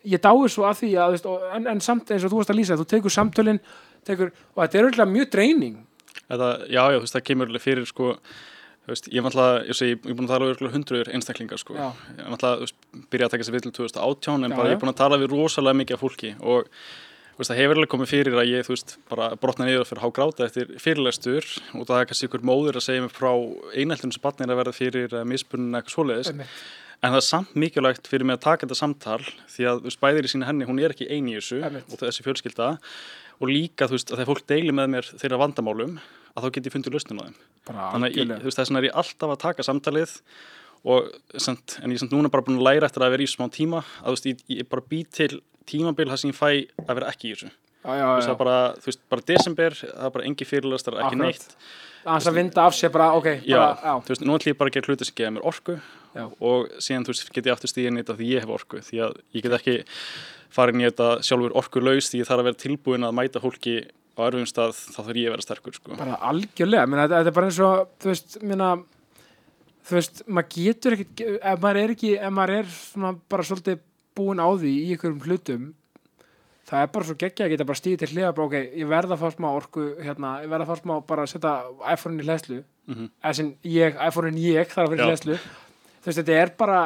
ég 0.06 0.20
dái 0.20 0.50
svo 0.50 0.64
að 0.66 0.80
því 0.82 0.90
að 0.98 1.12
veist, 1.12 1.26
og, 1.26 1.42
en, 1.56 1.68
en 1.68 1.80
samt 1.80 2.10
eins 2.12 2.24
og 2.26 2.32
þú 2.32 2.38
varst 2.42 2.50
að 2.50 2.60
lýsa 2.60 2.78
þú 2.78 2.86
tekur 2.86 3.10
samtölin 3.14 3.60
tekur, 4.08 4.32
og 4.56 4.64
þetta 4.64 4.80
er 4.80 4.88
auðvitað 4.88 5.12
mjög 5.16 5.30
dreining. 5.36 5.76
Þetta, 6.32 6.50
já, 6.68 6.82
já, 6.82 6.96
þú 6.96 7.04
veist, 7.04 7.16
það 7.18 7.28
kemur 7.28 7.52
alveg 7.52 7.64
fyrir, 7.66 7.88
sko 7.90 8.08
þú 8.82 8.94
veist, 8.94 9.08
ég 9.12 9.20
er 9.22 9.28
náttúrulega, 9.28 9.62
ég 9.68 10.10
er 10.10 10.18
búin 10.18 10.26
að 10.28 10.34
tala 10.34 10.50
örugglega 10.50 10.76
hundruður 10.76 11.14
einstaklingar, 11.16 11.62
sko. 11.62 11.78
Ég 11.78 12.24
er 12.24 12.34
náttúrulega, 12.34 12.58
þú 12.58 12.66
veist, 12.66 13.08
byrja 13.14 13.28
að 13.30 13.36
taka 13.36 13.48
sér 13.48 13.56
við 13.58 13.66
til 13.68 13.74
2018 13.78 14.36
en 14.36 14.52
Já, 14.52 14.58
bara 14.58 14.72
ég 14.72 14.78
er 14.78 14.82
búin 14.82 14.94
að 14.94 15.02
tala 15.04 15.22
við 15.22 15.34
rosalega 15.36 15.80
mikið 15.82 15.98
af 15.98 16.04
fólki. 16.06 16.34
Og 16.42 16.68
þú 16.72 17.42
veist, 17.42 17.52
það 17.52 17.62
hefur 17.62 17.80
alveg 17.80 17.92
komið 17.94 18.12
fyrir 18.12 18.38
að 18.42 18.52
ég, 18.52 18.66
þú 18.68 18.74
veist, 18.76 18.96
bara 19.12 19.30
brotna 19.44 19.68
niður 19.70 19.90
fyrir 19.92 20.04
hágráta 20.06 20.48
eftir 20.48 20.74
fyrirlestur. 20.82 21.50
Og 21.78 21.86
það 21.90 22.00
er 22.00 22.10
kannski 22.10 22.30
ykkur 22.30 22.48
móður 22.48 22.80
að 22.82 22.88
segja 22.88 23.06
mig 23.06 23.14
frá 23.16 23.32
að 25.78 25.92
svoleiðis. 25.94 26.34
Einmitt. 26.34 26.62
En 27.02 27.10
það 27.10 27.18
er 27.18 27.26
samt 27.26 27.56
mikilvægt 27.58 28.06
fyrir 28.10 28.28
mig 28.30 28.38
að 28.38 28.44
taka 28.44 28.68
þetta 28.68 28.78
samtal 28.78 29.24
því 29.50 29.66
að 29.72 29.88
bæðir 29.98 30.28
í 30.28 30.30
sína 30.30 30.46
henni, 30.46 30.68
hún 30.70 30.78
er 30.84 30.94
ekki 30.94 31.08
eini 31.10 31.34
í 31.34 31.40
þessu 31.40 31.58
Einmitt. 31.66 31.88
og 31.90 31.98
þessi 31.98 32.26
fjölskylda 32.28 32.68
og 33.42 33.50
líka 33.50 33.88
þú 33.90 33.98
veist 33.98 34.12
að 34.12 34.20
þegar 34.22 34.30
fólk 34.32 34.48
deilir 34.52 34.76
með 34.78 34.92
mér 34.96 35.12
þeirra 35.18 35.40
vandamálum 35.42 35.96
að 36.32 36.46
þá 36.46 36.50
get 36.56 36.68
ég 36.70 36.76
fundið 36.76 36.96
lausnum 36.96 37.22
á 37.22 37.24
þeim. 37.28 37.38
bara 37.68 37.88
Þannig 37.96 38.12
að 38.12 38.18
ég, 38.22 38.34
þú 38.42 38.48
veist, 38.48 38.60
þess 38.60 38.70
vegna 38.72 38.82
er 38.82 38.88
ég 38.88 39.00
alltaf 39.02 39.34
að 39.34 39.42
taka 39.42 39.66
samtalið 39.68 40.14
og 40.92 41.10
samt, 41.38 41.76
en 41.82 41.92
ég 41.92 41.98
er 41.98 42.04
samt 42.06 42.16
núna 42.16 42.32
bara 42.34 42.46
búin 42.46 42.58
að 42.62 42.68
læra 42.70 42.88
eftir 42.90 43.04
að 43.06 43.14
vera 43.16 43.26
í 43.26 43.30
smá 43.30 43.46
tíma 43.54 43.84
að 44.02 44.08
þú 44.08 44.16
veist, 44.16 44.30
ég, 44.32 44.46
ég 44.62 44.70
bara 44.72 44.86
bý 44.94 45.02
til 45.18 45.32
tímabil 45.70 46.10
það 46.10 46.22
sem 46.24 46.32
ég 46.32 46.40
fæ 46.40 46.50
að 46.88 46.96
vera 46.98 47.12
ekki 47.12 47.30
í 47.30 47.34
þessu. 47.36 47.52
já, 47.52 47.92
já, 47.98 48.08
já. 48.08 48.26
það 48.30 48.38
bara, 48.42 48.58
þú 48.82 48.90
veist, 48.90 49.02
bara 49.12 49.28
desember, 49.34 49.78
það 49.82 50.06
er 50.08 50.14
bara 50.16 50.28
engi 50.30 50.48
fyrirlastar, 50.48 50.98
ekki 51.02 51.18
Akkurat. 51.20 51.26
neitt. 51.28 51.56
Aðeins 52.02 52.28
að 52.32 52.38
vinda 52.40 52.64
af 52.66 52.74
sér 52.74 52.90
bara, 52.94 53.12
ok 53.14 53.28
bara, 53.46 53.98
þú 54.02 54.14
veist, 54.16 54.24
nú 54.26 54.38
ætlum 54.38 54.54
ég 54.56 54.58
bara 54.58 54.72
að 54.72 54.78
gera 54.80 54.90
hluti 54.90 55.06
sem 55.06 55.18
geða 55.20 55.34
mér 55.36 55.46
orku 55.52 55.76
Já. 56.16 56.24
og 56.42 56.72
síðan, 56.82 57.06
þú 57.06 57.14
veist, 57.14 57.30
get 57.36 57.46
ég 57.46 57.54
aftur 57.54 57.70
stíðin 57.70 58.00
í 58.00 58.02
þetta 58.02 58.16
því 58.18 58.30
ég 58.32 58.42
hef 58.42 58.54
orku, 58.58 58.82
því 58.88 59.04
að 59.06 59.20
ég 59.38 59.46
get 59.46 59.58
ekki 59.60 59.76
farin 60.52 60.82
í 60.84 60.88
þetta 60.90 61.10
sjálfur 61.26 61.56
orku 61.62 61.82
laus 61.84 62.10
því 62.12 62.22
ég 62.22 62.30
þarf 62.30 62.44
að 62.44 62.50
vera 62.52 62.62
tilbúin 62.66 63.08
að 63.08 63.18
mæta 63.18 63.42
fólki 63.44 63.76
á 64.18 64.22
erfum 64.28 64.48
stað, 64.50 64.74
þá 64.92 65.00
þarf 65.02 65.20
ég 65.22 65.30
að 65.30 65.36
vera 65.38 65.46
sterkur, 65.48 65.76
sko. 65.78 65.96
bara 65.98 66.18
algjörlega 66.30 66.88
menna, 66.92 67.06
þetta, 67.08 67.32
er 67.32 67.38
bara 67.38 67.48
eins 67.52 67.60
og 67.64 67.94
þú 68.04 68.10
veist, 68.12 68.38
minna, 68.44 68.72
þú 69.88 69.98
veist, 69.98 70.24
maður 70.28 70.50
getur 70.58 70.98
ekkit 70.98 71.22
ef 71.40 71.62
maður 71.64 71.80
er 71.86 71.94
ekki, 71.96 72.12
ef 72.20 72.34
maður 72.36 72.58
er 72.60 72.74
svona 72.76 73.14
bara 73.32 73.48
svolítið 73.48 73.80
búin 74.20 74.44
á 74.44 74.48
því 74.52 74.74
í 74.76 74.90
einhverjum 74.92 75.24
hlutum 75.26 75.70
það 76.72 76.84
er 76.86 76.92
bara 76.94 77.08
svo 77.08 77.16
geggja 77.20 77.46
að 77.48 77.54
geta 77.56 77.66
bara 77.68 77.80
stíði 77.80 77.98
til 78.04 78.12
hliða 78.14 78.34
bara 78.36 78.48
ok, 78.48 78.58
ég 78.80 78.88
verða 78.92 79.16
að 79.18 79.24
fá 79.24 79.32
smá 79.36 79.48
orku 79.56 79.86
hérna, 80.04 80.30
ég 80.44 80.52
verða 80.52 80.68
að 80.68 80.70
fá 80.76 80.84
smá 80.84 80.94
bara 81.08 81.24
að 81.26 81.32
setja 81.34 81.56
iPhone-in 81.96 82.22
í 82.24 82.28
hlæslu 82.28 82.62
Mhm. 82.92 83.10
eða 83.24 83.34
sem 83.38 83.50
ég, 83.64 83.98
iPhone-in 84.08 84.38
ég 84.42 84.68
þarf 84.72 84.88
að 84.88 84.94
vera 84.96 85.04
í 85.06 85.10
hlæslu 85.12 85.36
þú 85.38 86.08
veist, 86.08 86.18
þetta 86.18 86.38
er 86.42 86.50
bara 86.58 86.80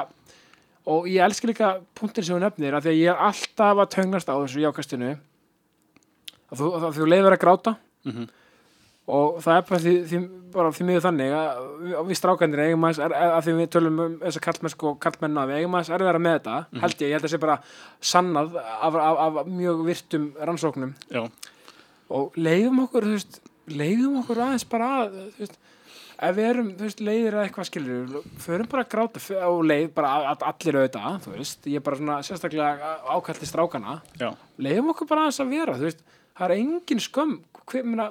og 0.85 1.07
ég 1.09 1.23
elska 1.25 1.47
líka 1.49 1.69
punktin 1.97 2.23
sem 2.23 2.35
hún 2.37 2.43
nefnir 2.45 2.75
að 2.77 2.85
því 2.85 2.91
að 2.93 2.99
ég 3.01 3.11
er 3.13 3.21
alltaf 3.27 3.77
að 3.83 3.91
tönglast 3.95 4.29
á 4.29 4.35
þessu 4.37 4.61
jákastinu. 4.65 5.13
Að 6.51 6.59
þú, 6.61 6.71
að 6.77 6.97
þú 6.99 7.07
leiður 7.09 7.35
að 7.37 7.41
gráta. 7.45 7.75
Mhm. 8.05 8.27
og 9.07 9.35
það 9.43 9.57
er 9.59 9.65
bara 9.69 9.79
því, 9.83 9.91
því, 10.09 10.19
bara 10.53 10.69
því 10.73 10.85
miður 10.87 11.03
þannig 11.05 11.33
að 11.37 11.57
við, 12.09 12.15
strákandir 12.17 12.61
eigum 12.63 12.85
er, 12.89 13.13
að 13.13 13.43
því 13.45 13.53
við 13.59 13.67
tölum 13.75 13.99
um 14.01 14.15
þessa 14.23 14.41
kallmennsku 14.41 14.87
og 14.89 14.95
kallmenna 15.03 15.43
við 15.45 15.59
eigum 15.59 15.75
aðeins 15.77 15.91
erfiðara 15.93 16.21
með 16.25 16.33
þetta 16.39 16.55
Mhm. 16.71 16.79
held 16.81 16.95
ég, 16.95 17.09
ég 17.11 17.13
held 17.13 17.27
að 17.27 17.33
sé 17.35 17.39
bara 17.43 17.57
sannað 18.01 18.55
af, 18.57 18.95
af, 18.95 19.37
af 19.37 19.45
mjög 19.45 19.83
virtum 19.85 20.25
rannsóknum. 20.41 20.95
Já, 21.13 21.21
og 22.09 22.33
leiðum 22.35 22.81
okkur 22.87 23.05
veist, 23.11 23.39
leiðum 23.69 24.17
okkur 24.23 24.41
aðeins 24.41 24.65
bara 24.73 24.89
að 25.05 25.13
þú 25.37 25.39
veist, 25.45 25.57
ef 26.29 26.35
við 26.37 26.47
erum 26.49 26.71
þú 26.75 26.87
veist, 26.87 27.01
leiðir 27.05 27.37
að 27.37 27.45
eitthvað 27.45 27.67
skilur 27.69 28.17
förum 28.43 28.69
bara 28.71 28.83
að 28.85 28.91
gráta 28.93 29.21
og 29.49 29.61
leið 29.69 29.87
bara 29.95 30.11
að, 30.31 30.45
allir 30.49 30.79
auðvitað 30.81 31.17
þú 31.25 31.33
veist, 31.35 31.69
ég 31.71 31.79
er 31.79 31.85
bara 31.85 31.99
svona 32.01 32.17
sérstaklega 32.27 32.91
ákallt 33.15 33.45
í 33.45 33.49
strákana. 33.49 33.95
Já, 34.21 34.29
leiðum 34.61 34.91
okkur 34.93 35.09
bara 35.11 35.25
aðeins 35.25 35.41
að 35.43 35.55
vera 35.55 35.77
þú 35.79 35.87
veist, 35.89 36.03
það 36.35 36.45
er 36.49 36.55
engin 36.59 37.03
skömm. 37.05 37.39
Hver, 37.65 37.87
minna, 37.87 38.09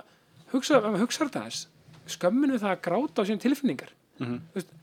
hugsa, 0.54 0.80
hugsa 0.98 1.26
þetta 1.26 1.44
aðeins. 1.44 1.66
Skömmin 2.14 2.52
við 2.56 2.64
það 2.64 2.74
að 2.74 2.82
gráta 2.88 3.22
á 3.22 3.26
síðan 3.28 3.44
tilfinningar. 3.44 3.94
Mhm. 4.18 4.40
Þú 4.52 4.60
veist, 4.60 4.74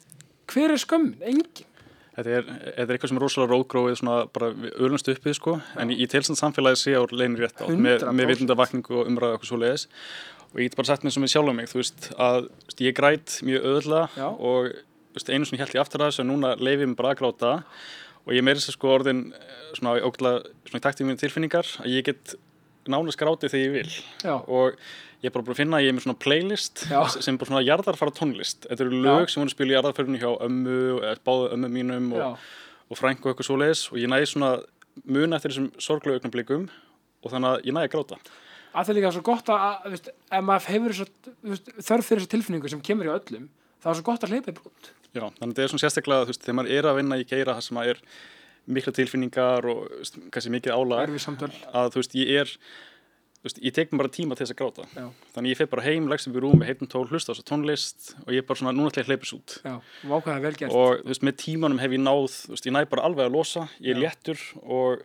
hver 0.51 0.71
er 0.75 0.81
skömmin? 0.81 1.19
Engin. 1.21 1.67
Þetta 2.11 2.31
er, 2.35 2.43
þetta 2.43 2.83
er 2.83 2.91
eitthvað 2.97 3.11
sem 3.11 3.17
er 3.17 3.23
rosalega 3.23 3.53
rótgróið 3.53 3.93
svona 4.01 4.15
bara 4.35 4.49
ölumst 4.83 5.07
uppið, 5.07 5.35
sko, 5.37 5.53
en 5.79 5.93
í, 5.95 6.07
tilstand 6.11 6.39
samfélagi 6.39 6.79
sé 6.81 6.95
á 6.99 7.01
leinu 7.07 7.39
rétt 7.39 7.61
á, 7.63 7.71
með, 7.71 8.01
100%. 8.03 8.15
með 8.17 8.31
vitundavakningu 8.33 8.97
og 8.99 9.07
umræðu 9.07 9.37
okkur 9.37 9.47
svo 9.47 9.59
leiðis 9.61 9.85
og 10.51 10.59
ég 10.59 10.67
get 10.67 10.77
bara 10.79 10.89
sagt 10.91 11.05
mér 11.05 11.13
sem 11.15 11.23
ég 11.25 11.31
sjálf 11.31 11.51
á 11.51 11.55
mig, 11.55 11.69
þú 11.71 11.79
veist, 11.79 12.07
að 12.19 12.47
veist, 12.67 12.81
ég 12.83 12.95
græt 12.97 13.37
mjög 13.47 13.67
öðla 13.71 14.01
Já. 14.17 14.27
og 14.35 14.71
veist, 15.15 15.31
einu 15.31 15.47
sem 15.47 15.57
ég 15.57 15.63
held 15.63 15.75
ég 15.77 15.83
aftur 15.83 16.03
að 16.03 16.11
þessu 16.11 16.23
og 16.25 16.29
núna 16.31 16.53
leif 16.59 16.81
ég 16.81 16.89
mig 16.91 16.97
bara 16.99 17.13
að 17.15 17.21
gráta. 17.21 17.53
Og 18.21 18.35
ég 18.35 18.43
meiri 18.45 18.61
sér 18.61 18.75
sko 18.75 18.91
orðin 18.93 19.21
eh, 19.33 19.61
svona 19.73 19.95
ógla, 20.05 20.33
svona 20.67 20.81
í 20.81 20.83
takti 20.83 21.07
mínu 21.07 21.17
tilfinningar 21.17 21.69
að 21.81 21.87
ég 21.95 22.05
get 22.05 22.35
nánast 22.91 23.17
grátið 23.17 23.53
þegar 23.53 23.63
ég 23.63 23.73
vil. 23.77 23.95
Já, 24.25 24.35
og 24.35 24.77
ég 25.21 25.29
er 25.29 25.33
bara 25.33 25.45
búin 25.47 25.55
að 25.55 25.61
finna 25.61 25.79
að 25.79 25.87
ég 25.87 25.93
er 25.93 25.97
með 25.97 26.05
svona 26.05 26.21
playlist 26.21 26.83
Já. 26.91 26.99
sem 27.15 27.33
er 27.33 27.41
bara 27.41 27.49
svona 27.49 27.63
jarðarfara 27.65 28.13
tónlist. 28.17 28.67
Þetta 28.67 28.85
eru 28.85 28.99
Já. 28.99 29.01
lög 29.07 29.31
sem 29.31 29.41
voru 29.41 29.49
að 29.49 29.55
spila 29.55 29.73
í 29.73 29.77
jarðarförunni 29.77 30.21
hjá 30.21 30.29
ömmu 30.47 30.77
eða 30.99 31.15
báðu 31.25 31.49
ömmu 31.55 31.71
mínum 31.79 32.13
já, 32.13 32.27
og, 32.27 32.45
og 32.91 33.01
frængu 33.01 33.25
og 33.25 33.33
eitthvað 33.33 33.49
svoleiðis. 33.49 33.83
Og 33.93 34.01
ég 34.03 34.11
næði 34.11 34.29
svona 34.35 34.53
muna 35.07 35.39
eftir 35.39 35.55
þessum 35.55 35.71
sorglegu 35.81 36.19
augnablikum 36.19 36.69
og 37.21 37.33
þannig 37.33 37.51
að 37.55 37.69
ég 37.69 37.77
næði 37.77 37.89
að 37.89 37.93
gráta 37.95 38.21
að 38.71 38.83
það 38.85 38.91
er 38.93 38.97
líka 38.99 39.13
svo 39.15 39.23
gott 39.27 39.51
að, 39.53 39.87
veist, 39.93 40.11
ef 40.11 40.45
maður 40.47 40.69
hefur 40.75 40.97
svo, 40.99 41.07
veist, 41.51 41.71
þörf 41.77 42.09
fyrir 42.09 42.23
þessa 42.23 42.33
tilfinningu 42.35 42.71
sem 42.71 42.83
kemur 42.85 43.09
í 43.09 43.13
öllum 43.15 43.49
það 43.81 43.91
er 43.93 43.99
svo 43.99 44.07
gott 44.11 44.27
að 44.27 44.35
hleypa 44.35 44.53
í 44.53 44.59
brút 44.59 44.91
Já, 45.11 45.25
þannig 45.25 45.41
að 45.41 45.49
þetta 45.49 45.63
er 45.65 45.73
svona 45.73 45.85
sérstaklega 45.85 46.29
veist, 46.29 46.45
þegar 46.45 46.57
maður 46.59 46.77
er 46.77 46.87
að 46.87 47.01
vinna 47.01 47.19
í 47.19 47.27
geira 47.27 47.57
það 47.57 47.67
sem 47.67 47.81
að 47.81 47.91
er 47.91 48.05
mikla 48.71 48.93
tilfinningar 48.95 49.67
og 49.67 50.07
kannski 50.31 50.53
mikið 50.53 50.77
álag 50.77 51.11
að 51.73 51.91
þú 51.91 52.01
veist, 52.03 52.15
ég 52.21 52.41
er 52.43 52.55
ég 53.41 53.73
tek 53.73 53.89
mér 53.89 54.03
bara 54.03 54.13
tíma 54.13 54.35
til 54.37 54.45
þess 54.45 54.53
að 54.53 54.59
gráta. 54.59 54.83
Já, 54.93 55.05
þannig 55.33 55.53
ég 55.53 55.57
fer 55.57 55.69
bara 55.71 55.85
heim, 55.85 56.07
leggst 56.11 56.29
upp 56.29 56.37
í 56.37 56.41
rúm 56.43 56.59
með 56.61 56.69
heitum 56.69 56.89
tól, 56.91 57.07
hlusta 57.09 57.33
á 57.33 57.35
þessa 57.35 57.47
tónlist 57.49 58.11
og 58.21 58.33
ég 58.35 58.43
er 58.43 58.47
bara 58.47 58.61
svona, 58.61 58.73
núna 58.77 58.91
ég 58.93 59.01
að 59.01 59.09
hleypis 59.09 59.33
út. 59.33 59.55
Já, 59.65 59.75
og 60.69 61.01
þú 61.01 61.09
veist, 61.09 61.25
með 61.25 61.37
tímanum 61.41 61.81
hef 61.81 61.95
ég 61.95 62.03
náð 62.03 62.37
ég 62.53 62.75
næ 62.75 62.83
bara 62.91 63.07
alveg 63.09 63.25
að 63.25 63.37
losa, 63.39 63.65
ég 63.81 63.95
er 63.95 64.03
léttur 64.03 64.43
og 64.61 65.01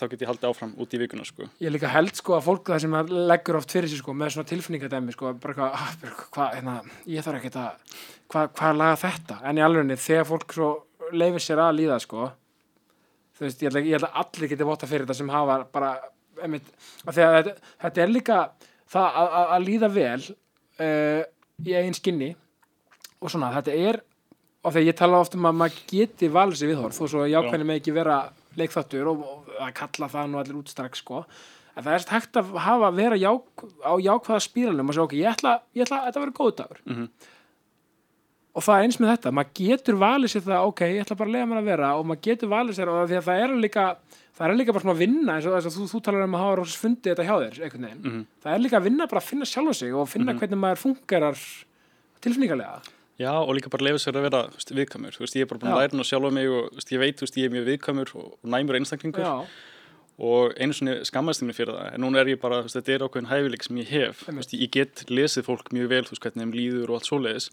þá 0.00 0.06
get 0.10 0.24
ég 0.24 0.30
haldið 0.30 0.48
áfram 0.50 0.72
út 0.80 0.94
í 0.94 1.00
vikuna 1.00 1.26
sko. 1.28 1.48
ég 1.62 1.74
líka 1.74 1.90
held 1.92 2.14
sko 2.18 2.36
að 2.38 2.46
fólk 2.48 2.70
það 2.72 2.82
sem 2.84 2.96
leggur 3.30 3.58
oft 3.60 3.74
fyrir 3.74 3.90
sig 3.90 4.00
sko 4.00 4.14
með 4.16 4.34
svona 4.34 4.50
tilfinningadæmi 4.50 5.14
sko 5.14 5.34
bara 5.42 5.56
hvað, 5.58 5.76
ah, 5.78 6.14
hvað, 6.34 6.54
hérna, 6.58 6.76
ég 7.10 7.26
þarf 7.26 7.40
ekki 7.40 7.52
að 7.60 7.98
hvað, 8.32 8.48
hvað 8.58 8.80
laga 8.80 9.00
þetta 9.04 9.38
en 9.42 9.60
í 9.60 9.64
alvegni 9.66 9.98
þegar 10.06 10.30
fólk 10.30 10.56
svo 10.56 10.70
leifir 11.12 11.44
sér 11.44 11.62
að 11.64 11.78
líða 11.80 12.00
sko 12.02 12.30
þú 13.34 13.46
veist, 13.46 13.62
ég 13.62 13.70
held, 13.70 13.82
ég 13.84 13.98
held 13.98 14.08
að 14.08 14.22
allir 14.22 14.52
geti 14.52 14.68
votta 14.68 14.90
fyrir 14.90 15.06
þetta 15.06 15.18
sem 15.20 15.34
hafa 15.34 15.58
bara 15.74 15.92
einmitt, 16.42 16.70
að 17.06 17.20
þetta, 17.20 17.54
þetta 17.84 18.02
er 18.02 18.10
líka 18.12 18.40
það 18.90 19.06
að, 19.06 19.28
að, 19.28 19.52
að 19.56 19.68
líða 19.68 19.92
vel 19.94 20.22
uh, 20.24 21.22
í 21.64 21.76
eigin 21.76 21.96
skinni 21.98 22.30
og 23.20 23.32
svona, 23.32 23.52
þetta 23.56 23.78
er 23.90 24.00
og 24.64 24.72
þegar 24.72 24.88
ég 24.88 24.98
tala 24.98 25.20
oft 25.20 25.36
um 25.36 25.48
að 25.48 25.58
maður 25.60 25.82
geti 25.90 26.30
valið 26.32 26.60
sér 26.60 26.72
viðhorf 26.72 26.96
þó 26.96 27.04
svo 27.04 27.26
jákvæðin 27.28 27.68
með 27.68 27.80
ekki 27.80 27.94
vera 27.94 28.18
leikþáttur 28.60 29.10
og, 29.12 29.20
og 29.24 29.52
að 29.60 29.72
kalla 29.80 30.08
það 30.08 30.30
nú 30.32 30.40
allir 30.40 30.58
út 30.62 30.68
strax 30.72 30.98
sko. 31.04 31.24
En 31.76 31.82
það 31.82 31.94
er 31.96 32.04
hægt 32.14 32.36
að 32.38 32.52
hafa 32.62 32.90
vera 32.94 33.16
ják, 33.18 33.64
á 33.82 33.92
jákvæða 33.98 34.42
spíralum 34.44 34.88
og 34.88 34.94
segja 34.94 35.06
ok, 35.08 35.14
ég 35.18 35.30
ætla, 35.32 35.54
ég 35.74 35.82
ætla 35.88 36.02
þetta 36.06 36.20
verður 36.22 36.38
góð 36.40 36.52
dagur. 36.62 36.80
Mhm. 36.86 37.08
og 38.54 38.62
það 38.62 38.76
er 38.78 38.84
eins 38.86 38.96
með 39.02 39.08
þetta, 39.10 39.30
maður 39.34 39.54
getur 39.58 39.96
valið 39.98 40.30
sér 40.30 40.42
það 40.46 40.66
ok, 40.68 40.80
ég 40.86 41.00
ætla 41.02 41.16
bara 41.18 41.26
að 41.28 41.32
lega 41.34 41.46
mér 41.50 41.58
að 41.58 41.64
vera 41.72 41.88
og 41.98 42.04
maður 42.06 42.20
getur 42.22 42.48
valið 42.52 42.76
sér 42.76 42.90
og 42.92 42.98
að 43.00 43.14
það 43.26 43.40
er 43.42 43.54
líka 43.64 43.86
það 44.38 44.44
er 44.46 44.54
líka 44.60 44.72
bara 44.76 44.82
svona 44.84 44.94
að 44.94 45.00
vinna 45.02 45.34
eins 45.34 45.48
og 45.50 45.56
þess 45.56 45.66
að 45.70 45.74
þú, 45.80 45.86
þú 45.90 46.00
talar 46.06 46.22
um 46.28 46.36
að 46.38 46.44
hafa 46.44 46.58
rosa 46.60 46.78
fundið 46.84 47.08
þetta 47.10 47.26
hjá 47.26 47.34
þér 47.42 47.58
veginn, 47.64 47.98
Mhm. 48.04 48.20
það 48.44 48.54
er 48.54 48.62
líka 48.62 48.78
að 48.78 48.86
vinna 48.86 49.08
bara 49.10 49.20
að 49.24 49.26
finna 49.32 49.44
sjálfa 49.50 49.74
sig 49.74 49.92
og 49.94 50.06
finna 50.08 50.34
hvernig 50.38 50.60
maður 50.62 50.82
fungerar 50.84 51.42
tilfinningarlega 52.22 52.78
Já, 53.20 53.30
og 53.30 53.52
líka 53.54 53.70
bara 53.70 53.86
lefa 53.86 54.00
sér 54.02 54.16
að 54.18 54.26
vera 54.26 54.40
veist, 55.22 55.36
ég 55.38 55.44
er 55.44 55.50
bara 55.50 55.60
búin 55.62 55.70
að 55.70 55.80
læra 55.84 55.94
hún 55.94 56.02
að 56.02 56.08
sjálfa 56.08 56.30
mig 56.34 56.48
og 56.50 56.80
ég 56.90 57.02
veit, 57.02 57.20
ég 57.22 57.46
er 57.46 57.52
mjög 57.54 57.68
viðkvæmur 57.68 58.10
og, 58.18 58.32
næmur 58.42 58.78
einstaklingur. 58.80 59.22
Já, 59.22 59.34
og 60.18 60.54
einu 60.60 60.76
svona 60.76 61.00
skammast 61.08 61.42
mig 61.42 61.56
fyrir 61.56 61.74
það. 61.74 61.88
En 61.94 62.04
núna 62.04 62.20
er 62.22 62.34
ég 62.34 62.42
bara, 62.42 62.60
veist, 62.62 62.76
þetta 62.78 62.94
er 62.94 63.06
ákveðin 63.06 63.30
hæfileik 63.32 63.66
sem 63.66 63.80
ég 63.82 63.90
hef, 63.90 64.22
veist, 64.28 64.54
ég 64.54 64.70
get 64.74 65.02
lesið 65.10 65.48
fólk 65.48 65.72
mjög 65.74 65.90
vel, 65.90 66.04
þú 66.06 66.14
veist, 66.14 66.24
hvernig 66.26 66.44
þeim 66.44 66.54
líður 66.54 66.92
og 66.92 67.00
allt 67.00 67.10
svoleiðis 67.10 67.50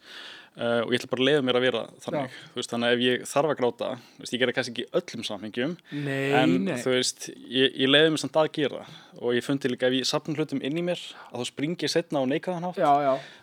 uh, 0.59 0.81
og 0.83 0.91
ég 0.91 0.99
ætla 0.99 1.11
bara 1.11 1.23
að 1.23 1.27
leiða 1.29 1.43
mér 1.47 1.57
að 1.57 1.65
vera 1.65 1.81
þannig, 2.03 2.37
veist, 2.55 2.71
þannig 2.71 2.87
að 2.87 2.95
ef 2.95 3.03
ég 3.05 3.25
þarf 3.31 3.51
að 3.51 3.59
gráta 3.59 3.89
ég 4.21 4.41
gera 4.41 4.55
kannski 4.55 4.73
ekki 4.73 4.85
öllum 4.99 5.25
samhengjum 5.27 5.75
nei, 6.05 6.25
en 6.37 6.55
nei. 6.67 6.73
þú 6.81 6.95
veist, 6.95 7.27
ég, 7.31 7.77
ég 7.83 7.91
leiði 7.91 8.11
mér 8.13 8.23
samt 8.23 8.39
að 8.41 8.49
gera 8.57 8.83
og 9.17 9.37
ég 9.37 9.45
fundi 9.45 9.71
líka 9.71 9.89
ef 9.89 9.97
ég 9.99 10.09
sapna 10.09 10.35
hlutum 10.37 10.61
inn 10.65 10.81
í 10.81 10.85
mér 10.85 11.01
að 11.29 11.43
þá 11.43 11.51
springi 11.51 11.87
ég 11.87 11.93
setna 11.93 12.23
á 12.23 12.25
neikaðan 12.29 12.67
já, 12.75 12.91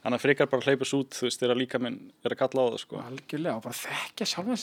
þannig 0.04 0.18
að 0.18 0.24
frekar 0.26 0.50
bara 0.52 0.66
hleypast 0.66 0.98
út, 0.98 1.10
þú 1.16 1.28
veist, 1.28 1.40
þegar 1.42 1.60
líka 1.62 1.80
minn 1.82 1.98
er 2.24 2.34
að 2.34 2.40
kalla 2.42 2.60
á 2.64 2.68
það, 2.68 2.78
sko. 2.84 3.02
Algjörlega 3.04 3.56
og 3.56 3.64
bara 3.64 3.78
þekkja 3.78 4.30
sjálfan 4.34 4.60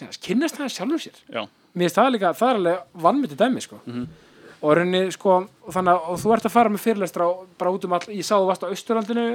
og 4.66 4.78
rauninni 4.80 5.14
sko 5.14 5.36
og 5.46 5.74
þannig 5.74 5.96
að 6.10 6.24
þú 6.24 6.36
ert 6.36 6.48
að 6.50 6.56
fara 6.56 6.72
með 6.74 6.86
fyrirlestra 6.86 7.28
bara 7.60 7.74
út 7.76 7.86
um 7.86 7.96
all, 7.98 8.06
ég 8.10 8.26
sá 8.26 8.36
þú 8.36 8.50
varst 8.50 8.66
á 8.66 8.72
Austurlandinu 8.72 9.26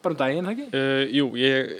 bara 0.00 0.14
um 0.14 0.20
daginn, 0.20 0.52
ekki? 0.52 0.68
uh, 0.72 1.02
jú, 1.10 1.26
ég, 1.40 1.74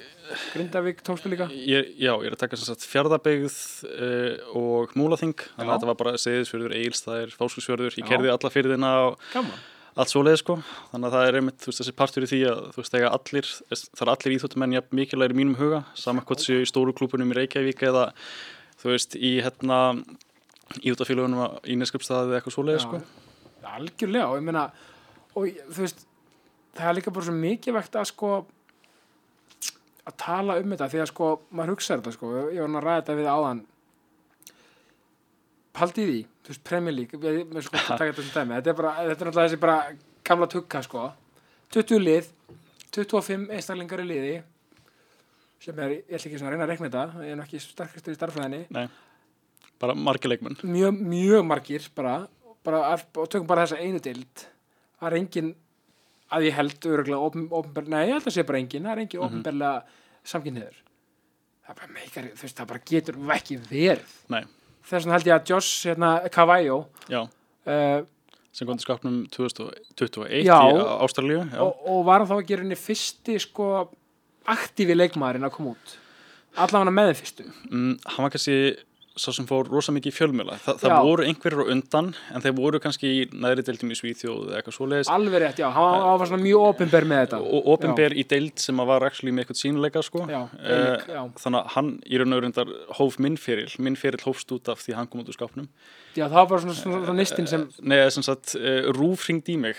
Grindavík 0.54 1.00
tókstu 1.02 1.30
líka. 1.30 1.48
Ég, 1.50 1.90
já, 1.98 2.12
ég 2.12 2.28
er 2.28 2.36
að 2.36 2.42
taka 2.44 2.58
sem 2.58 2.68
sagt 2.68 2.86
fjárðabeigð 2.86 3.56
uh, 3.88 4.52
og 4.58 4.94
múlaþing. 4.98 5.34
Þannig 5.56 5.72
að 5.72 5.74
þetta 5.74 5.90
var 5.90 5.98
bara 6.04 6.20
seðisfjörður, 6.22 6.76
eigilstaðir, 6.78 7.34
fáskusfjörður 7.34 7.98
ég 7.98 8.06
kerði 8.06 8.30
alla 8.30 8.52
fyrirðina 8.54 8.92
og 9.08 9.26
gaman, 9.32 9.58
allt 9.96 10.12
svoleið 10.12 10.38
sko. 10.44 10.58
Þannig 10.92 11.08
að 11.10 11.16
það 11.16 11.26
er 11.26 11.40
einmitt, 11.40 11.66
veist, 11.66 11.82
þessi 11.82 11.96
partur 11.98 12.26
í 12.26 12.30
því 12.30 12.40
að 12.52 12.62
þú 12.76 12.84
veist, 12.84 12.96
allir, 13.10 13.52
það 13.74 14.06
er 14.06 14.14
allir 14.14 14.36
íþjóttumenn 14.36 14.78
jafn 14.78 15.00
mikilvægir 15.00 15.34
í 15.34 15.40
mínum 15.40 15.58
huga, 15.58 15.84
saman 15.98 16.26
hvort 16.28 16.46
séu 16.46 16.62
í 16.62 16.70
stóru 16.70 16.94
klúbunum 16.94 17.34
í 17.34 17.40
Reykjavík 17.40 17.86
eða 17.90 18.10
þú 18.80 18.94
veist, 18.94 19.18
í 19.18 19.36
hérna 19.42 19.80
í 20.78 21.76
Neskjöpstaði 21.78 22.30
eða 22.30 22.38
eitthvað 22.38 22.54
svoleið 22.54 22.78
Já. 22.78 22.84
sko. 22.84 23.00
Algjörlega 23.70 24.28
og 24.30 24.38
ég 24.38 24.46
meina 24.46 24.64
og 25.34 25.60
þú 25.74 25.82
veist, 25.84 26.04
það 26.76 26.88
er 26.90 26.96
líka 26.98 27.14
bara 27.14 27.26
svo 27.26 27.34
mikið 27.36 27.76
vegt 27.76 27.98
að 27.98 28.08
sko 28.10 28.30
að 30.06 30.16
tala 30.22 30.58
um 30.60 30.74
þetta 30.74 30.90
því 30.92 31.02
að 31.02 31.10
sko 31.10 31.30
maður 31.50 31.74
hugsa 31.74 31.98
þetta 31.98 32.14
sko, 32.14 32.30
ég 32.54 32.62
var 32.62 32.78
að 32.80 32.86
ræða 32.86 33.00
þetta 33.00 33.18
við 33.18 33.30
áðan. 33.30 33.64
Paldi 35.80 36.06
því, 36.06 36.20
þú 36.44 36.54
veist, 36.54 36.62
Premier 36.66 36.96
League 36.96 37.20
ég, 37.20 37.42
ég, 37.42 37.66
sko, 37.66 37.82
þetta 37.90 38.12
þetta 38.14 38.72
er 38.72 38.78
bara 38.78 38.94
þetta 39.00 39.10
er 39.10 39.10
náttúrulega 39.10 39.44
þessi 39.44 39.60
bara 39.66 39.76
gamla 40.26 40.50
tukka 40.50 40.82
sko. 40.86 41.10
20 41.74 42.02
lið, 42.02 42.32
25 42.94 43.52
einstaklingar 43.54 44.02
í 44.02 44.08
liði 44.08 44.32
sem 45.60 45.76
er, 45.84 45.98
ég 46.08 46.16
ætla 46.16 46.30
ekki 46.30 46.40
svona 46.40 46.50
að 46.50 46.54
reyna 46.56 46.64
að 46.64 46.72
rekna 46.72 46.88
þetta 46.88 47.24
ég 47.26 47.34
er 47.34 47.38
nú 47.38 47.44
ekki 47.44 47.60
sterkastur 47.62 48.14
í 48.14 48.16
starffræðinni 48.16 48.60
Nei, 48.72 48.86
bara 49.80 49.94
margir 49.96 50.30
leikmenn. 50.34 50.58
Mjög, 50.62 51.00
mjög 51.14 51.46
margir 51.48 51.88
bara, 51.96 52.14
bara 52.66 52.82
og 53.16 53.28
tökum 53.32 53.46
bara 53.48 53.64
þessa 53.66 53.80
einu 53.80 54.00
dild 54.04 54.46
það 55.00 55.08
er 55.10 55.16
engin 55.20 55.54
að 56.30 56.44
ég 56.46 56.54
held 56.54 56.86
öruglega 56.86 57.48
ofnbær, 57.58 57.88
nei 57.88 58.04
ég 58.08 58.12
held 58.18 58.28
að 58.28 58.36
sé 58.36 58.44
bara 58.46 58.58
engin. 58.60 58.84
Það 58.86 58.92
er 58.92 59.02
engin 59.06 59.20
Mhm. 59.20 59.26
ofnbærlega 59.26 59.82
samkynniður 60.24 60.78
það 61.66 61.76
bara 61.80 61.92
meikar, 61.94 62.24
þú 62.34 62.42
veist, 62.44 62.56
það 62.58 62.66
bara 62.66 62.80
getur 62.90 63.14
ekki 63.36 63.56
verið. 63.70 64.14
Nei, 64.28 64.42
þess 64.84 65.04
vegna 65.04 65.12
held 65.16 65.26
ég 65.30 65.36
að 65.40 65.48
Josh 65.50 65.86
hérna, 65.86 66.30
Cavallo 66.30 66.86
já, 67.08 67.22
uh, 67.66 68.04
sem 68.52 68.66
kom 68.66 68.76
til 68.76 68.84
skapnum 68.84 69.28
2021 69.30 70.44
Já. 70.44 70.58
í 70.66 70.82
Ástralíu 71.06 71.40
og, 71.62 71.76
og 71.86 72.04
var 72.04 72.18
hann 72.18 72.28
þá 72.28 72.42
ekki 72.42 72.56
rauninni 72.58 72.76
fyrsti 72.78 73.38
sko 73.40 73.88
aktífi 74.50 74.96
leikmaðurinn 74.96 75.46
að 75.46 75.52
koma 75.54 75.70
út. 75.76 75.96
Allavega 76.58 76.90
með 76.90 77.10
þeim 77.12 77.18
fyrstu. 77.20 77.44
Mm, 77.70 77.92
hann 78.06 78.24
var 78.26 78.30
kannski 78.34 78.56
svo 79.18 79.32
sem 79.34 79.46
fór 79.48 79.66
rosa 79.68 79.90
mikið 79.92 80.14
fjölmjöla 80.14 80.54
Þa, 80.62 80.74
það 80.80 80.92
Já. 80.92 80.98
voru 81.02 81.24
einhverjir 81.26 81.60
á 81.60 81.66
undan 81.74 82.10
en 82.34 82.44
þeir 82.44 82.54
voru 82.56 82.78
kannski 82.80 83.08
í 83.10 83.24
næri 83.34 83.64
deildum 83.66 83.90
í 83.90 83.96
Svíþjóð 83.98 84.44
eða 84.48 84.60
eitthvað 84.60 84.76
svoleiðis. 84.76 85.10
Alveg 85.10 85.42
rétt, 85.42 85.58
já, 85.60 85.66
hann, 85.74 86.04
var 86.20 86.30
svona 86.30 86.44
mjög 86.44 86.66
opinber 86.70 87.06
með 87.10 87.22
þetta. 87.24 87.40
Og 87.42 87.68
opinber 87.74 88.14
í 88.14 88.24
deild 88.30 88.62
sem 88.62 88.76
var 88.86 89.02
actually 89.08 89.34
með 89.34 89.44
eitthvað 89.48 89.60
sínuleika 89.64 90.02
sko. 90.06 90.22
Já, 90.30 90.40
Eh, 90.60 90.76
Eirík, 90.76 91.06
já. 91.10 91.22
þannig 91.42 91.60
að 91.60 91.74
hann 91.74 91.90
í 92.06 92.20
raun 92.22 92.36
og 92.38 92.42
reyndar 92.44 92.72
hóf 93.00 93.18
minn 93.18 93.36
feril 93.36 93.68
minn 93.78 93.96
feril 93.96 94.22
hófst 94.24 94.54
út 94.54 94.68
af 94.68 94.78
því 94.84 94.94
hann 94.94 95.06
kom 95.10 95.20
út 95.24 95.28
úr 95.28 95.36
skápnum. 95.36 95.68
Já, 96.14 96.26
það 96.30 96.48
var 96.50 96.58
svona, 96.64 96.74
svona, 96.74 97.04
svona 97.06 97.18
nistinn 97.20 97.46
sem 97.50 97.68
Nei, 97.82 98.00
sem 98.10 98.22
sagt, 98.22 98.54
uh, 98.58 98.90
Rúf 98.94 99.26
ringdi 99.28 99.54
í 99.54 99.58
mig 99.58 99.76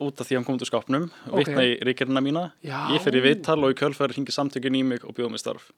út 0.00 0.20
af 0.20 0.26
því 0.28 0.36
hann 0.38 0.44
kom 0.44 0.56
út 0.56 0.62
úr 0.64 0.70
skápnum. 0.70 1.10
Ok. 1.30 1.44
vitna 1.46 1.64
í 1.64 1.74
ríkjarina 1.80 2.22
mína. 2.24 2.52
Ég 2.64 3.00
fer 3.04 3.12
í 3.16 3.22
vittal 3.24 3.58
og 3.64 3.72
í 3.72 3.78
kjölfæri 3.80 4.16
ringi 4.16 4.32
samtökin 4.32 4.76
í 4.76 4.84
mig 4.84 5.04
og 5.04 5.14
bjóða 5.16 5.30
mig 5.30 5.40
starf 5.40 5.70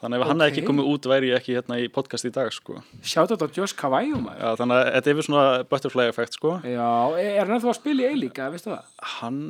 þannig 0.00 0.16
að 0.16 0.22
ef 0.24 0.30
hann 0.30 0.42
hefði 0.42 0.52
ekki 0.54 0.66
komið 0.68 0.90
út 0.90 1.08
væri 1.10 1.30
ég 1.30 1.38
ekki 1.40 1.56
hérna 1.58 1.78
í 1.80 1.88
podcast 1.92 2.28
í 2.28 2.32
dag 2.34 2.52
sko. 2.54 2.78
sjátt 3.02 3.32
þetta 3.34 3.48
á 3.48 3.54
Josh 3.56 3.76
Já, 3.76 4.48
þannig 4.60 4.76
að 4.76 4.92
þetta 4.96 5.10
er 5.10 5.18
við 5.18 5.26
svona 5.28 5.46
butterfly 5.70 6.06
effekt 6.08 6.38
sko. 6.38 6.54
Já, 6.64 6.90
er 7.20 7.42
hann 7.44 7.56
ennþá 7.56 7.72
að 7.72 7.80
spila 7.80 8.02
í 8.02 8.10
eilíka, 8.14 8.50
veistu 8.50 8.72
það? 8.72 8.84
hann 9.20 9.40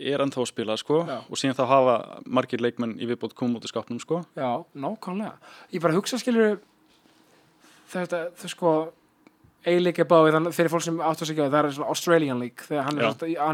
er 0.00 0.24
ennþá 0.24 0.40
að 0.40 0.48
spila 0.50 0.76
sko, 0.80 1.02
Já. 1.06 1.18
og 1.28 1.36
síðan 1.40 1.58
þá 1.58 1.64
hafa 1.68 1.96
margir 2.26 2.62
leikmenn 2.64 2.96
í 2.98 3.06
viðbót 3.10 3.36
komið 3.36 3.60
út 3.60 3.68
úr 3.68 3.72
skápnum 3.74 4.00
sko. 4.00 4.22
Já, 4.34 4.64
nákvæmlega. 4.74 5.36
Ég 5.74 5.84
bara 5.84 5.94
hugsa 5.98 6.18
skilur 6.18 6.58
þetta, 7.90 8.22
þú 8.40 8.50
sko 8.54 8.72
eilík 9.68 10.00
er 10.00 10.08
báðið 10.08 10.36
þannig 10.38 10.56
fyrir 10.56 10.72
fólk 10.72 10.84
sem 10.86 11.00
átt 11.04 11.22
að 11.22 11.30
segja 11.30 11.48
það 11.52 11.66
er 11.68 11.74
svona 11.76 11.92
Australian 11.92 12.40
League 12.40 12.64
þegar 12.66 12.86
hann 12.86 13.00
er 13.00 13.04
Já. 13.04 13.10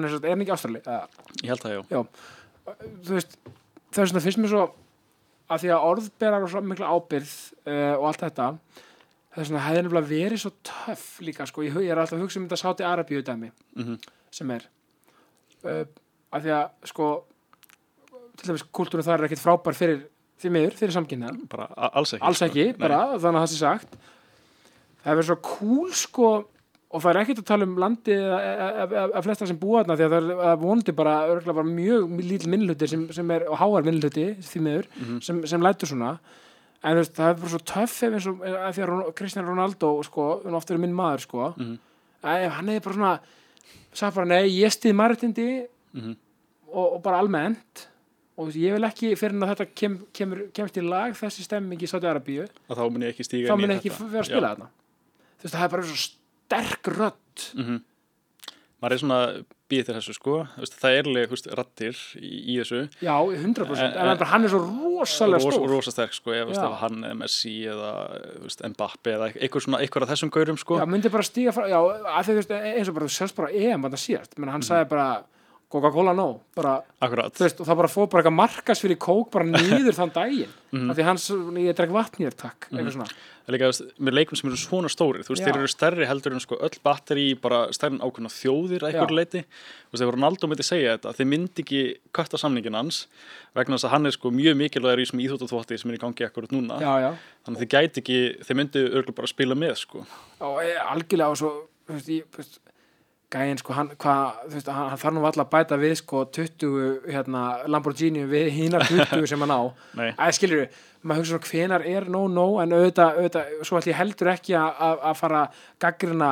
er 0.06 0.12
svona, 0.14 0.26
er 0.28 0.34
hann 0.34 0.44
ekki 0.44 0.54
Australi? 0.54 0.82
Uh, 0.86 1.30
ég 1.42 1.50
held 1.50 1.64
það 1.64 1.74
já 1.74 1.80
já, 1.90 2.02
þú 3.08 3.16
veist 3.16 3.38
það 3.90 4.02
að 5.46 5.62
því 5.62 5.72
að 5.74 5.86
orðberar 5.90 6.44
og 6.44 6.52
svo 6.52 6.62
mikla 6.64 6.90
ábyrð 6.90 7.34
uh, 7.66 7.94
og 7.98 8.08
allt 8.10 8.24
þetta 8.24 8.48
það 9.36 9.42
er 9.42 9.48
svona 9.50 9.64
hefði 9.66 9.84
nefnilega 9.84 10.10
verið 10.10 10.42
svo 10.42 10.52
töff 10.66 11.06
líka 11.24 11.46
sko, 11.48 11.64
ég, 11.66 11.76
ég 11.84 11.92
er 11.92 12.00
alltaf 12.00 12.16
að 12.18 12.24
hugsa 12.24 12.40
um 12.40 12.48
þetta 12.48 12.60
sáti 12.62 12.86
Arabíu 12.88 13.22
dæmi 13.24 13.52
mm 13.76 13.96
sem 14.36 14.50
er. 14.52 14.66
Uh, 15.64 15.84
að 16.34 16.44
því 16.44 16.50
að 16.52 16.90
sko 16.90 17.06
til 18.36 18.50
dæmis 18.50 18.64
kultúru 18.74 19.04
þar 19.06 19.22
er 19.22 19.28
ekkit 19.30 19.40
frábær 19.40 19.76
fyrir 19.78 20.02
því 20.42 20.50
miður, 20.52 20.74
fyrir 20.76 20.92
samkynna 20.92 21.30
alls 21.88 22.12
ekki 22.12 22.26
alls 22.26 22.42
sko. 22.42 22.48
ekki, 22.50 22.66
bara, 22.76 22.98
þannig 23.16 23.40
að 23.40 23.46
það 23.46 23.52
sé 23.52 23.60
sagt. 23.62 23.96
Það 25.00 25.12
er 25.12 25.18
verið 25.20 25.30
svo 25.30 25.38
cool 25.46 25.94
sko 25.96 26.30
og 26.94 27.02
það 27.02 27.10
er 27.10 27.18
ekkert 27.22 27.38
að 27.42 27.46
tala 27.50 27.66
um 27.66 27.76
landi 27.82 28.14
að 28.14 29.22
flesta 29.26 29.46
sem 29.50 29.58
búa 29.58 29.82
þarna 29.82 29.96
því 29.98 30.04
að 30.06 30.12
það 30.14 30.18
er 30.30 30.42
að 30.52 30.60
vonandi 30.62 30.92
bara, 30.96 31.14
bara 31.48 31.64
mjög 31.66 32.12
lítil 32.22 32.50
minnluti 32.52 32.88
sem, 32.88 33.06
sem 33.12 33.30
er, 33.34 33.46
og 33.50 33.58
háar 33.58 33.86
minnluti 33.86 34.26
því 34.40 34.62
miður, 34.66 34.86
Mhm. 35.00 35.22
sem, 35.22 35.40
sem 35.46 35.60
lætur 35.60 35.88
svona 35.90 36.18
en 36.84 36.96
veist, 36.96 37.14
það 37.16 37.30
er 37.30 37.34
bara 37.40 37.48
svo 37.48 37.58
töff 37.64 38.02
ef 38.06 38.12
eins 38.14 38.26
og 38.30 38.38
að 38.44 38.72
því 38.76 38.86
að 38.86 39.14
Cristiano 39.16 39.48
Ronaldo 39.50 39.90
sko, 40.06 40.28
hann 40.44 40.54
ofta 40.54 40.74
er 40.74 40.78
minn 40.78 40.94
maður 40.94 41.20
sko 41.26 41.54
Mhm. 41.56 41.78
að 42.22 42.44
ef 42.46 42.52
hann 42.52 42.66
hefði 42.68 42.82
bara 42.84 42.94
svona 42.94 43.20
sagt 43.92 44.14
bara, 44.14 44.26
nei, 44.26 44.48
ég 44.60 44.70
stið 44.70 44.94
margtindi 44.94 45.66
Mhm. 45.94 46.16
og, 46.72 46.92
og 46.94 47.02
bara 47.02 47.18
almennt 47.18 47.88
og 48.38 48.48
ég 48.52 48.72
vil 48.76 48.82
ekki 48.84 49.16
fyrir 49.16 49.32
en 49.34 49.40
að 49.42 49.56
þetta 49.56 49.74
kem, 49.74 49.98
kemur, 50.12 50.52
kemst 50.52 50.76
í 50.76 50.82
lag 50.88 51.12
þessi 51.14 51.42
stemming 51.42 51.80
í 51.80 51.88
Sáti 51.88 52.04
Arabíu 52.06 52.46
að 52.70 52.76
þá 52.76 52.92
mun 52.92 53.02
ég 53.02 53.08
ekki 53.14 53.24
stíga 53.24 53.48
þá 53.48 53.52
inn 53.54 53.58
í 53.58 53.66
mun 53.66 53.76
ekki 53.76 53.90
þetta. 53.90 54.10
vera 54.10 54.22
að 54.22 54.26
spila 54.30 54.54
þarna 54.54 54.68
þú 55.40 55.42
veist, 55.42 55.54
það 55.56 55.64
er 55.64 55.68
bara 55.68 55.82
svo 55.82 55.96
sterk 56.46 56.82
rödd. 56.96 57.52
Mhm. 57.54 57.82
maður 58.82 58.92
er 58.92 59.00
svona 59.00 59.18
býð 59.72 59.86
til 59.86 59.94
þessu 59.96 60.14
sko. 60.14 60.34
Það 60.60 60.94
er 60.94 61.06
alveg 61.08 61.30
rattir 61.58 61.96
í, 62.20 62.30
í 62.52 62.56
þessu. 62.60 62.82
Já, 63.02 63.14
100% 63.18 63.80
En- 63.82 63.96
en, 63.96 64.08
en 64.12 64.18
bara, 64.20 64.28
hann 64.30 64.44
er 64.44 64.48
svo 64.52 64.60
rosalega 64.60 65.40
Ros- 65.42 65.54
stór. 65.56 65.68
rosa 65.72 65.90
sterk 65.90 66.12
sko 66.14 66.30
ef, 66.36 66.44
þú 66.46 66.52
veist, 66.52 66.62
ef 66.62 66.76
hann 66.82 67.00
eða 67.02 67.16
Messi 67.16 67.54
eða 67.66 67.92
veist, 68.44 68.60
Mbappe 68.62 69.14
eða 69.16 69.30
eitthvað 69.34 69.64
svona 69.64 69.80
eitthvað 69.80 70.02
af 70.06 70.08
þessum 70.12 70.30
gaurum 70.30 70.58
sko. 70.60 70.78
Já, 70.78 70.84
myndi 70.86 71.10
bara 71.10 71.22
stíga 71.26 71.52
frá 71.56 71.66
já, 71.72 71.80
að 71.80 72.22
því, 72.28 72.30
þú 72.30 72.36
veist, 72.36 72.50
eins 72.76 72.88
og 72.88 72.94
bara 72.94 73.06
þú 73.06 73.16
sérst 73.16 73.34
bara 73.40 73.50
EM 73.50 73.82
að 73.88 73.96
það 73.96 74.04
síðast. 74.04 74.38
Menn 74.38 74.50
hann 74.50 74.60
Mhm. 74.60 74.68
sagði 74.68 74.88
bara 74.88 75.24
Coca-Cola 75.66 76.12
no, 76.14 76.28
bara 76.54 76.76
veist, 77.02 77.58
og 77.58 77.66
það 77.66 77.78
bara 77.80 77.88
fór 77.90 78.06
bara 78.06 78.22
eitthvað 78.22 78.36
markas 78.38 78.82
fyrir 78.84 78.98
kók 79.02 79.32
bara 79.34 79.48
nýður 79.48 79.96
þann 79.98 80.12
daginn. 80.14 80.52
Mhm. 80.76 80.90
af 80.90 80.96
því 80.98 81.04
hans, 81.06 81.24
ég 81.62 81.74
drekk 81.78 81.92
vatnir 81.94 82.34
takk. 82.36 82.66
Eitthvað 82.68 82.92
svona, 82.92 83.06
Það 83.46 83.54
er 83.54 83.54
líka 83.54 83.68
með 84.02 84.14
leikum 84.16 84.36
sem 84.36 84.48
eru 84.50 84.58
svona 84.58 84.88
stórir 84.90 85.22
þú 85.22 85.30
veist, 85.30 85.40
Já. 85.40 85.46
þeir 85.46 85.58
eru 85.60 85.68
stærri 85.70 86.06
heldur 86.10 86.34
en 86.34 86.42
sko 86.42 86.56
öll 86.66 86.78
batteri 86.82 87.26
bara 87.38 87.60
stærri 87.72 87.94
en 87.94 88.02
ákveðna 88.02 88.32
þjóðir 88.34 88.82
að 88.82 88.88
einhverju 88.90 89.14
Já. 89.14 89.20
leiti 89.20 89.42
þú 89.46 89.94
veist, 89.94 90.02
þegar 90.02 90.16
Ronaldo 90.16 90.50
myndi 90.50 90.66
segja 90.66 90.96
þetta 90.98 91.12
þeir 91.16 91.28
myndi 91.30 91.62
ekki 91.64 91.80
kötta 92.18 92.40
samningin 92.42 92.74
hans 92.76 92.98
vegna 93.54 93.78
þess 93.78 93.86
að 93.86 93.94
hann 93.94 94.10
er 94.10 94.16
sko 94.18 94.32
mjög 94.34 94.58
mikilvægur 94.58 94.98
í 95.00 95.06
þessum 95.06 95.22
íþjóttaþvotti 95.22 95.78
sem 95.78 95.90
er 95.94 95.96
í 95.96 96.02
gangi 96.02 96.26
akkurat 96.26 96.52
núna. 96.52 96.80
Já, 96.82 96.92
já. 97.06 97.10
Þannig 97.46 97.56
að 97.56 97.62
þeir 97.62 97.72
gæti 97.76 98.02
ekki, 98.02 98.18
þeir 98.50 98.58
myndi 98.60 98.84
örgulega 98.90 99.18
bara 99.22 99.32
spila 99.32 99.54
með 99.62 99.74
sko. 99.86 100.02
E, 100.42 100.74
algjörlega 100.90 101.30
og 101.30 101.38
svo 101.38 101.52
þú 101.86 101.94
veist, 101.94 102.10
ég, 102.10 102.26
þú 102.34 102.42
veist, 102.42 102.58
gæinn 103.32 103.58
sko 103.58 103.74
hann, 103.74 103.88
hvað, 103.98 104.36
þú 104.46 104.54
veist, 104.54 104.68
hann, 104.70 104.88
hann 104.92 105.00
þarf 105.02 105.14
nú 105.16 105.22
alltaf 105.26 105.46
að 105.46 105.52
bæta 105.56 105.78
við 105.82 105.94
sko 105.98 106.20
20 106.36 107.08
hérna, 107.10 107.40
Lamborghini 107.66 108.22
við 108.30 108.50
hinar 108.54 108.84
20 108.86 109.26
sem 109.32 109.42
hann 109.42 109.54
á. 109.54 109.62
Að 110.14 110.34
skilur 110.38 110.60
við, 110.62 110.76
maður 111.02 111.22
hugsa 111.24 111.32
svona 111.34 111.50
hvenar 111.50 111.86
er 111.90 112.06
no 112.12 112.20
no 112.30 112.44
en 112.62 112.74
auðvitað, 112.76 113.18
auðvitað 113.18 113.50
svo 113.66 113.80
ætlum 113.80 113.92
ég 113.92 113.98
heldur 114.00 114.30
ekki 114.34 114.54
að, 114.60 115.02
fara 115.18 115.40
gaggrina 115.82 116.30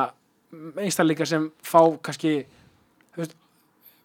einstakleika 0.79 1.27
sem 1.27 1.49
fá 1.67 1.81
kannski 2.05 2.35
veist, 3.19 3.35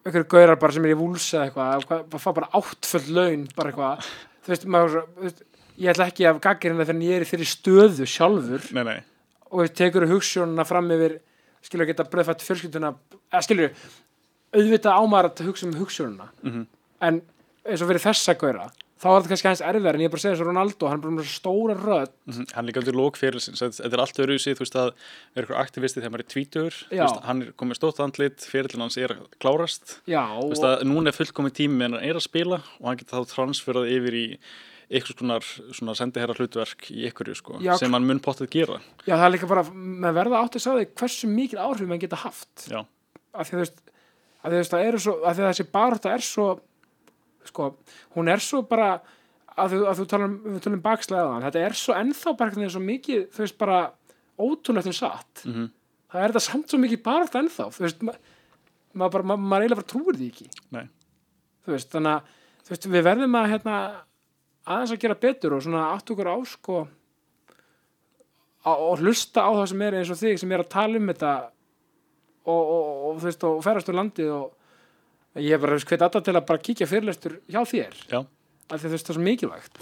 einhverju 0.03 0.27
gaurar 0.35 0.59
bara 0.59 0.75
sem 0.75 0.85
er 0.89 0.95
í 0.95 0.99
vúls 0.99 1.29
eða 1.31 1.47
eitthvað, 1.47 1.87
hvað- 1.87 2.19
fá 2.25 2.29
bara 2.41 2.51
áttföld 2.59 3.09
laun 3.15 3.47
bara 3.55 3.71
eitthvað, 3.71 4.11
þú 4.43 4.51
veist, 4.55 4.67
maður 4.75 5.01
veist, 5.23 5.43
ég 5.79 5.93
ætla 5.95 6.09
ekki 6.11 6.27
að 6.27 6.43
gaggrina 6.43 6.83
þegar 6.85 7.03
ég 7.07 7.15
er 7.21 7.25
í 7.25 7.29
þeirri 7.31 7.47
stöðu 7.55 8.07
sjálfur. 8.09 8.67
Nei, 8.75 8.83
nei, 8.83 8.99
og 9.51 9.63
við 9.63 9.75
tekur 9.79 10.09
hugssjónuna 10.11 10.65
fram 10.67 10.91
yfir 10.91 11.21
skilur 11.61 11.85
að 11.85 11.91
geta 11.93 12.03
bröðfætt 12.11 12.45
fjölskylduna 12.47 12.93
eða 13.31 13.43
skilur, 13.45 13.73
auðvitað 14.55 14.99
ámar 15.01 15.29
að 15.31 15.45
hugsa 15.47 15.67
um 15.67 15.73
hugssjónuna 15.79 16.29
Mhm. 16.43 16.67
en 17.01 17.21
eins 17.65 17.81
og 17.81 17.87
fyrir 17.89 18.03
þessa 18.03 18.37
gaura 18.37 18.71
þá 19.01 19.05
er 19.09 19.21
þetta 19.21 19.29
kannski 19.31 19.47
hans 19.49 19.61
erfiðar 19.65 19.95
en 19.95 20.01
ég 20.01 20.05
er 20.05 20.09
bara 20.13 20.19
að 20.19 20.25
segja 20.25 20.35
þessu 20.37 20.45
Ronaldo 20.45 20.87
hann 20.89 20.99
er 20.99 21.01
bara 21.01 21.23
svo 21.25 21.39
stóra 21.41 21.75
rödd. 21.77 22.11
Mhm. 22.27 22.51
hann 22.53 22.65
er 22.65 22.71
líka 22.71 22.81
undir 22.83 22.93
lók 22.93 23.15
fyrirlisins 23.17 23.61
þetta 23.61 23.93
er 23.93 23.99
allt 24.03 24.19
öðru 24.21 24.37
þú 24.37 24.59
veist 24.59 24.75
að 24.75 24.91
vera 25.35 25.45
eitthvað 25.47 25.61
aktivisti 25.65 26.01
þegar 26.01 26.11
maður 26.11 26.25
er 26.25 26.31
tvítur, 26.33 26.73
veist, 26.91 27.21
hann 27.23 27.41
er 27.41 27.51
komið 27.57 27.75
stótt 27.79 27.99
andlit, 27.99 28.37
fyrirlin 28.45 28.81
hans 28.81 28.97
er 28.97 29.07
að 29.15 29.25
klárast. 29.39 30.01
Já, 30.05 30.21
veist 30.49 30.61
að 30.61 30.83
núna 30.83 31.07
er 31.07 31.17
fullkomið 31.17 31.53
tími 31.57 31.83
en 31.85 31.93
hann 31.93 32.03
er 32.03 32.13
að 32.13 32.21
spila 32.27 32.61
og 32.79 32.85
hann 32.85 32.97
getur 32.97 33.23
þá 33.23 33.33
transferað 33.33 33.89
yfir 33.89 34.13
í 34.13 34.37
eitthvað 34.91 35.15
skonar 35.15 35.45
svona 35.77 35.95
sendiherra 35.95 36.35
hlutverk 36.35 36.89
í 36.91 37.05
ykkurju 37.09 37.35
sko, 37.37 37.59
Já, 37.63 37.73
sem 37.79 37.93
hann 37.95 38.07
mun 38.07 38.19
pottið 38.23 38.49
gera. 38.51 38.79
Já, 39.05 39.15
það 39.15 39.25
er 39.27 39.33
líka 39.35 39.49
bara 39.51 39.63
með 39.71 40.17
verða 40.17 40.41
átt 40.43 40.57
að 40.59 40.65
sagði 40.65 40.89
hversu 40.99 41.29
mikil 41.31 41.61
áhrif 41.63 41.87
mann 41.87 42.01
geta 42.01 42.19
haft. 42.25 42.65
Já, 42.67 42.81
að 43.31 43.53
því 43.53 43.61
að 44.41 44.57
það 44.73 44.85
eru 44.89 45.01
svo, 45.01 45.15
að 45.27 45.41
þessi 45.45 45.67
baróta 45.71 46.11
er 46.15 46.25
svo 46.25 46.47
sko, 47.47 47.71
hún 48.17 48.29
er 48.31 48.43
svo 48.43 48.61
bara 48.69 48.91
að 49.59 49.75
þú, 49.75 49.79
að 49.89 50.01
þú 50.01 50.07
tala 50.11 50.27
um, 50.27 50.59
um 50.59 50.83
bakslæðan, 50.83 51.45
þetta 51.45 51.63
er 51.67 51.77
svo 51.77 51.95
ennþá 51.97 52.35
bara 52.39 52.55
veginn 52.55 52.73
svo 52.73 52.83
mikið, 52.83 53.23
þú 53.33 53.43
veist, 53.45 53.57
bara 53.61 53.79
ótrúlegt 54.41 54.89
um 54.89 54.97
satt. 54.97 55.45
Mhm. 55.45 55.71
það 56.11 56.21
er 56.25 56.33
þetta 56.33 56.43
samt 56.43 56.71
svo 56.71 56.79
mikið 56.81 57.03
baróta 57.05 57.39
ennþá 57.39 57.69
þú 57.71 57.85
veist, 57.85 58.01
ma 58.03 58.15
maður 58.91 59.11
bara, 59.15 59.23
ma 59.23 59.35
maður 59.39 59.65
eiginlega 59.65 59.81
bara 59.81 59.91
trúir 59.93 60.17
því 60.19 60.29
ekki. 60.31 60.47
Nei, 60.75 60.85
þú 61.63 61.75
veist, 61.75 61.91
þannig 61.93 62.15
að 62.17 62.37
veist, 62.71 62.87
við 62.91 63.05
verðum 63.07 63.37
að 63.39 63.49
hérna, 63.53 63.75
aðeins 64.67 64.93
að 64.95 65.01
gera 65.03 65.21
betur 65.21 65.55
og 65.57 65.63
svona 65.65 65.87
átt 65.93 66.11
okkur 66.13 66.29
á 66.29 66.37
sko 66.47 66.81
og 68.71 68.99
hlusta 69.01 69.41
á 69.41 69.49
það 69.57 69.69
sem 69.71 69.85
er 69.87 69.97
eins 69.99 70.11
og 70.13 70.19
þig 70.19 70.41
sem 70.41 70.51
er 70.53 70.63
að 70.63 70.73
tala 70.75 70.99
um 70.99 71.07
þetta 71.09 71.31
og, 72.45 72.59
og, 72.59 72.83
og, 73.07 73.15
þú 73.21 73.29
veist, 73.29 73.47
og 73.47 73.63
ferast 73.65 73.89
úr 73.89 73.97
landið 73.97 74.33
og 74.35 75.41
ég 75.41 75.55
er 75.55 75.63
bara 75.63 75.79
hveit 75.79 76.03
alltaf 76.05 76.25
til 76.25 76.35
að 76.35 76.45
bara 76.49 76.61
kíkja 76.67 76.89
fyrirlestur 76.89 77.39
hjá 77.49 77.61
þér. 77.65 77.97
Af 78.21 78.77
því 78.77 78.85
þú 78.85 78.93
veist 78.93 79.07
það 79.07 79.13
er 79.13 79.17
svo 79.17 79.25
mikilvægt. 79.25 79.81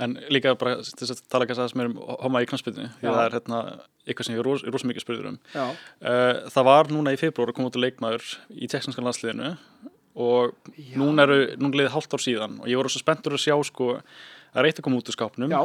En 0.00 0.16
líka 0.32 0.52
bara 0.60 0.80
þess 0.84 1.14
að 1.14 1.22
tala 1.32 1.46
kannski 1.48 1.62
aðeins 1.64 1.76
meir 1.78 1.90
um 1.90 1.96
homa 2.24 2.42
í 2.44 2.48
knastbyrnu 2.48 2.88
því 2.98 3.08
það 3.08 3.22
er 3.22 3.36
hérna 3.36 3.62
eitthvað 4.04 4.26
sem 4.26 4.36
ég 4.36 4.42
er 4.42 4.48
ros, 4.48 4.64
rosa 4.68 4.88
mikið 4.88 5.04
spurður 5.04 5.30
um. 5.32 5.38
Uh, 5.56 6.44
það 6.52 6.68
var 6.68 6.92
núna 6.92 7.14
í 7.14 7.20
februar 7.20 7.52
að 7.52 7.58
koma 7.58 7.70
út 7.70 7.78
að 7.78 7.86
leikmaður 7.86 8.30
í 8.52 8.68
texanska 8.72 9.04
landsliðinu 9.04 9.54
og 10.18 10.52
Já. 10.76 10.96
núna 10.98 11.22
eru, 11.26 11.38
núna 11.60 11.78
liðið 11.80 11.94
hálft 11.94 12.14
ár 12.16 12.22
síðan 12.24 12.60
og 12.60 12.68
ég 12.70 12.76
var 12.80 12.90
svo 12.90 13.02
spenntur 13.02 13.36
að 13.36 13.44
sjá 13.44 13.54
sko 13.68 13.90
að 14.50 14.64
reyta 14.66 14.80
að 14.82 14.86
koma 14.88 14.98
út 14.98 15.10
úr 15.10 15.14
skápnum. 15.14 15.52
Já, 15.54 15.60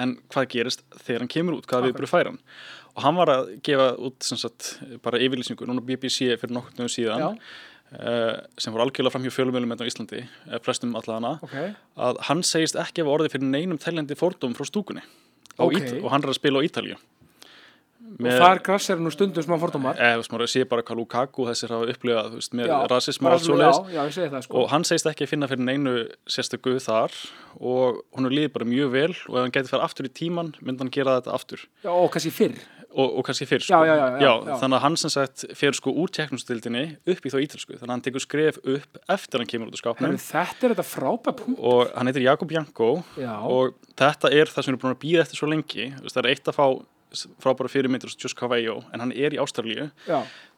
en 0.00 0.14
hvað 0.32 0.46
gerist 0.54 0.84
þegar 1.04 1.20
hann 1.20 1.28
kemur 1.28 1.58
út, 1.58 1.66
hvaða 1.68 1.82
Akkurat. 1.82 1.90
viðbyrðu 1.92 2.08
fær 2.14 2.30
hann? 2.30 2.38
Og 2.96 3.02
hann 3.04 3.18
var 3.20 3.28
að 3.34 3.50
gefa 3.68 3.88
út 4.00 4.24
sem 4.24 4.40
sagt, 4.40 4.70
bara 5.04 5.20
yfirlýsingu, 5.20 5.68
núna 5.68 5.84
BBC 5.84 6.30
fyrir 6.40 6.54
nokkur 6.56 6.78
nöðu 6.80 6.94
síðan 6.94 7.26
uh, 7.36 8.40
sem 8.56 8.72
voru 8.72 8.86
algjörlega 8.86 9.12
fram 9.12 9.26
hjá 9.28 9.34
fjölumölum 9.36 9.74
hérna 9.74 9.84
á 9.84 9.90
Íslandi, 9.92 10.22
uh, 10.48 10.56
flestum 10.64 10.96
allavega 10.96 11.36
ok. 11.44 11.56
að 12.08 12.22
hann 12.30 12.42
segist 12.46 12.78
ekki 12.80 13.04
ef 13.04 13.12
orðið 13.12 13.36
fyrir 13.36 13.52
neinum 13.52 13.78
tæljandi 13.82 14.16
fordóm 14.18 14.56
frá 14.56 14.64
stúkunni 14.64 15.04
á 15.04 15.62
Ok. 15.68 15.76
Ít- 15.76 15.98
og 16.00 16.08
hann 16.14 16.24
er 16.24 16.32
að 16.32 16.40
spila 16.40 16.62
á 16.62 16.66
Ítalju 16.66 16.96
og 18.18 18.40
þar 18.40 18.60
grass 18.66 18.90
er 18.90 19.02
nú 19.02 19.12
stundum 19.14 19.44
smá 19.44 19.56
fordómar. 19.62 19.98
Eða 20.00 20.16
þú 20.18 20.22
veist 20.22 20.32
maður 20.34 20.50
sé 20.52 20.64
bara 20.70 20.84
hvað 20.86 21.00
Lukaku 21.00 21.46
þessir 21.50 21.74
hafa 21.74 21.94
upplifað 21.94 22.34
veist, 22.38 22.56
með 22.58 22.72
Já, 22.72 22.76
rasism 22.90 23.28
og 23.28 23.36
allt 23.36 23.46
svo 23.46 23.58
já, 23.60 23.70
já, 23.94 24.00
ég 24.00 24.16
segi 24.16 24.32
það 24.34 24.44
sko. 24.46 24.58
Og 24.60 24.66
hann 24.72 24.88
segist 24.88 25.10
ekki 25.12 25.30
finna 25.30 25.48
fyrir 25.50 25.66
neinu 25.68 25.94
sérstöku 26.30 26.74
þar 26.82 27.14
og 27.60 28.02
hún 28.16 28.28
er 28.28 28.36
líðið 28.36 28.52
bara 28.56 28.68
mjög 28.72 28.92
vel 28.96 29.14
og 29.14 29.38
ef 29.38 29.46
hann 29.46 29.54
geti 29.54 29.72
fara 29.72 29.86
aftur 29.86 30.10
í 30.10 30.12
tíman 30.20 30.52
myndi 30.60 30.84
hann 30.84 30.92
gera 30.94 31.16
þetta 31.20 31.38
aftur. 31.38 31.64
Já, 31.84 31.92
og 31.94 32.10
kannski 32.14 32.34
fyrr. 32.34 32.60
Og, 32.90 33.20
og 33.20 33.26
kannski 33.28 33.46
fyrr 33.46 33.62
sko. 33.62 33.78
Já, 33.86 33.98
já, 34.18 34.32
þannig 34.58 34.76
að 34.80 34.82
hann 34.82 34.96
sem 34.98 35.12
sagt 35.14 35.44
fer 35.54 35.76
sko 35.78 35.92
úr 35.94 36.10
teknumstildinni 36.10 36.84
upp 37.12 37.22
í 37.22 37.30
þá 37.30 37.36
ítalsku 37.44 37.76
þannig 37.76 37.86
að 37.86 37.92
hann 37.94 38.02
tekur 38.08 38.24
skref 38.24 38.58
upp 38.64 38.98
eftir 39.14 39.38
hann 39.38 39.50
kemur 39.52 39.70
út 39.70 39.76
úr 39.78 39.82
skápnum. 39.84 40.16
Þetta 40.18 40.66
er 40.66 40.74
þetta 40.74 40.86
frábæð 40.88 41.36
punkt 41.38 41.62
og 41.70 41.92
hann 41.94 42.10
heitir 42.10 42.26
Jakob 42.26 42.50
Janko 42.50 42.88
og 43.46 43.78
þetta 43.94 44.32
er 44.34 44.50
það 44.50 44.66
sem 44.66 44.74
erum 44.74 44.82
búin 44.82 44.96
að 44.96 45.04
býða 45.04 45.22
eftir 45.22 45.38
svo 45.38 45.52
lengi. 45.52 45.86
Það 46.02 46.20
er 46.24 46.30
eitt 46.32 46.50
að 46.50 46.58
fá 46.58 46.66
frábæra 47.42 47.70
fyrirmyndir 47.70 48.10
hos 48.10 48.16
Just 48.20 48.36
Cavallo 48.38 48.80
en 48.94 49.02
hann 49.02 49.12
er 49.12 49.34
í 49.34 49.40
Ástralíu. 49.42 49.88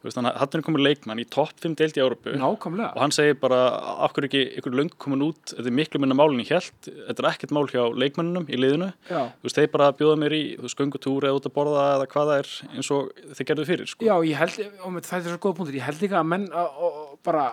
Þannig 0.02 0.32
að 0.32 0.38
hann 0.40 0.56
er 0.58 0.64
komin 0.66 0.82
leikmann 0.82 1.20
í 1.22 1.26
topp 1.30 1.60
5 1.62 1.76
deild 1.78 1.96
í 1.96 2.02
Európu 2.02 2.32
og 2.34 2.98
hann 2.98 3.14
segir 3.14 3.36
bara 3.38 3.60
af 4.02 4.12
hverju 4.16 4.28
ekki 4.28 4.42
ykkur 4.58 4.74
löng 4.74 4.90
komin 4.98 5.22
út? 5.28 5.54
Þetta 5.54 5.70
er 5.70 5.76
miklu 5.78 6.02
minna 6.02 6.16
málinn 6.18 6.42
í 6.42 6.48
hjælt 6.48 6.88
þetta 6.90 7.22
er 7.22 7.28
ekkert 7.30 7.54
mál 7.54 7.64
hjá 7.70 7.82
leikmannunum 7.94 8.48
í 8.50 8.58
liðinu. 8.58 8.90
Já, 9.06 9.30
þú 9.30 9.48
veist, 9.48 9.60
þeir 9.60 9.72
bara 9.76 9.90
bjóða 9.96 10.18
mér 10.24 10.36
í 10.36 10.42
þú 10.56 10.66
veist, 10.66 10.80
göngutúr 10.80 11.28
eða 11.28 11.38
út 11.38 11.48
að 11.48 11.56
borða 11.56 11.88
eða 11.96 12.08
hvað 12.14 12.32
það 12.32 12.42
er 12.42 12.54
eins 12.72 12.92
og 12.96 13.26
þeir 13.32 13.50
gerðu 13.52 13.68
fyrir 13.70 13.92
sko. 13.92 14.08
Já, 14.08 14.14
ég 14.26 14.40
held, 14.42 14.58
og 14.82 14.98
það 14.98 15.18
er 15.20 15.28
svo 15.28 15.42
góða 15.46 15.58
punktur, 15.60 15.78
ég 15.78 15.86
held 15.86 16.02
líka 16.02 16.18
að 16.18 16.30
menn 16.34 16.48
og, 16.50 16.80
og 16.88 17.20
bara 17.22 17.52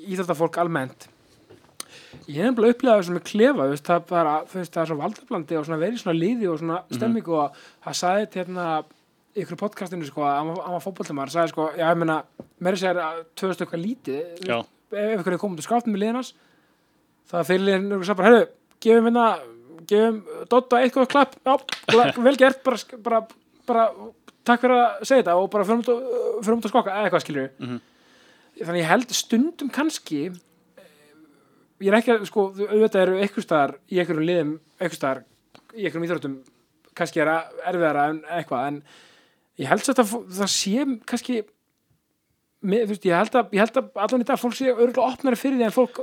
íþjóttafólk 0.00 0.62
almennt 0.64 1.08
ég 2.28 2.36
hef 2.40 2.50
nefnilega 2.50 2.74
upplegað 2.74 3.00
þessum 3.00 3.16
með 3.18 3.24
klefa 3.30 3.68
veist, 3.70 3.84
það, 3.88 4.04
bara, 4.10 4.34
þú 4.50 4.58
veist, 4.60 4.72
það 4.74 4.82
er 4.82 4.90
svo 4.90 4.96
valdablandi 5.00 5.56
og 5.58 5.66
verið 5.82 5.98
svona 6.02 6.18
liði 6.18 6.48
og 6.50 6.58
svona 6.60 6.78
stemmingu 6.94 7.34
og 7.40 7.58
það 7.84 7.98
sagði 8.00 8.28
til 8.30 8.42
hérna 8.44 8.66
ykkur 9.34 9.58
podcastinu 9.58 10.06
sko, 10.06 10.22
að 10.22 10.36
hann 10.38 10.50
var- 10.54 10.68
var 10.76 10.84
fótboltamæður 10.84 11.32
sagði 11.34 11.48
sko, 11.52 11.64
já, 11.76 11.86
ég 11.90 11.98
meina, 11.98 12.16
meiri 12.60 12.76
sér 12.78 13.00
að 13.02 13.24
tvöðust 13.34 13.60
eitthvað 13.64 13.84
lítið, 13.84 14.46
Já. 14.46 14.58
ef 14.94 15.20
ykkur 15.20 15.32
er 15.34 15.38
komið 15.42 15.56
til 15.56 15.66
skáftum 15.66 15.92
með 15.94 16.02
liðinans 16.04 16.32
það 17.30 17.46
fyrir 17.50 17.64
liðin 17.66 17.92
og 17.98 18.04
sagði 18.04 18.16
bara, 18.16 18.28
herru, 18.30 18.46
gefum 18.80 19.08
hérna 19.10 19.26
gefum 19.86 20.22
Dotta 20.48 20.76
eitthvað 20.80 21.08
klapp 21.08 21.34
já, 21.44 22.22
vel 22.22 22.36
gert, 22.36 22.62
bara, 22.64 22.76
bara, 23.02 23.20
bara 23.66 23.88
takk 24.44 24.60
fyrir 24.60 24.76
að 24.76 25.04
segja 25.08 25.22
þetta 25.24 25.36
og 25.40 25.50
bara 25.50 25.64
fyrir 25.64 25.82
fyrir 26.44 26.56
út 26.56 26.64
að 26.64 26.70
skokka, 26.72 26.94
eða 26.94 27.10
eitthvað 27.10 27.24
skilur 27.26 27.50
Mhm. 27.58 27.80
þannig 28.62 28.82
ég 28.84 28.88
held 28.92 29.10
stundum 29.10 29.70
kannski 29.70 30.20
ég 31.84 31.92
er 31.92 31.98
ekki 32.00 32.14
að, 32.14 32.26
sko, 32.30 32.48
auðvitað 32.64 33.02
eru 33.04 33.44
staðar 33.44 33.76
í 33.88 34.00
einhverjum 34.00 34.28
liðum, 34.28 34.52
staðar 34.94 35.24
í 35.74 35.84
einhverjum 35.84 36.06
íþróttum 36.08 36.36
kannski 36.94 37.22
er 37.24 37.32
erfiðara 37.34 38.08
en 38.12 38.22
eitthvað, 38.38 38.70
en 38.70 38.80
ég 39.60 39.70
held 39.70 39.90
að 39.90 40.00
það, 40.00 40.14
það 40.38 40.52
sé 40.54 40.86
kannski 41.10 41.42
með, 42.64 42.84
þú 42.86 42.94
veist, 42.94 43.08
ég 43.08 43.18
held 43.18 43.36
að, 43.38 43.52
ég 43.54 43.62
held 43.62 43.78
að 43.80 44.00
allan 44.04 44.24
í 44.24 44.26
dag 44.28 44.40
fólk 44.40 44.56
sé 44.56 44.70
örgulega 44.70 45.04
opnari 45.04 45.38
fyrir 45.38 45.58
því 45.58 45.66
en 45.66 45.74
fólk 45.74 45.98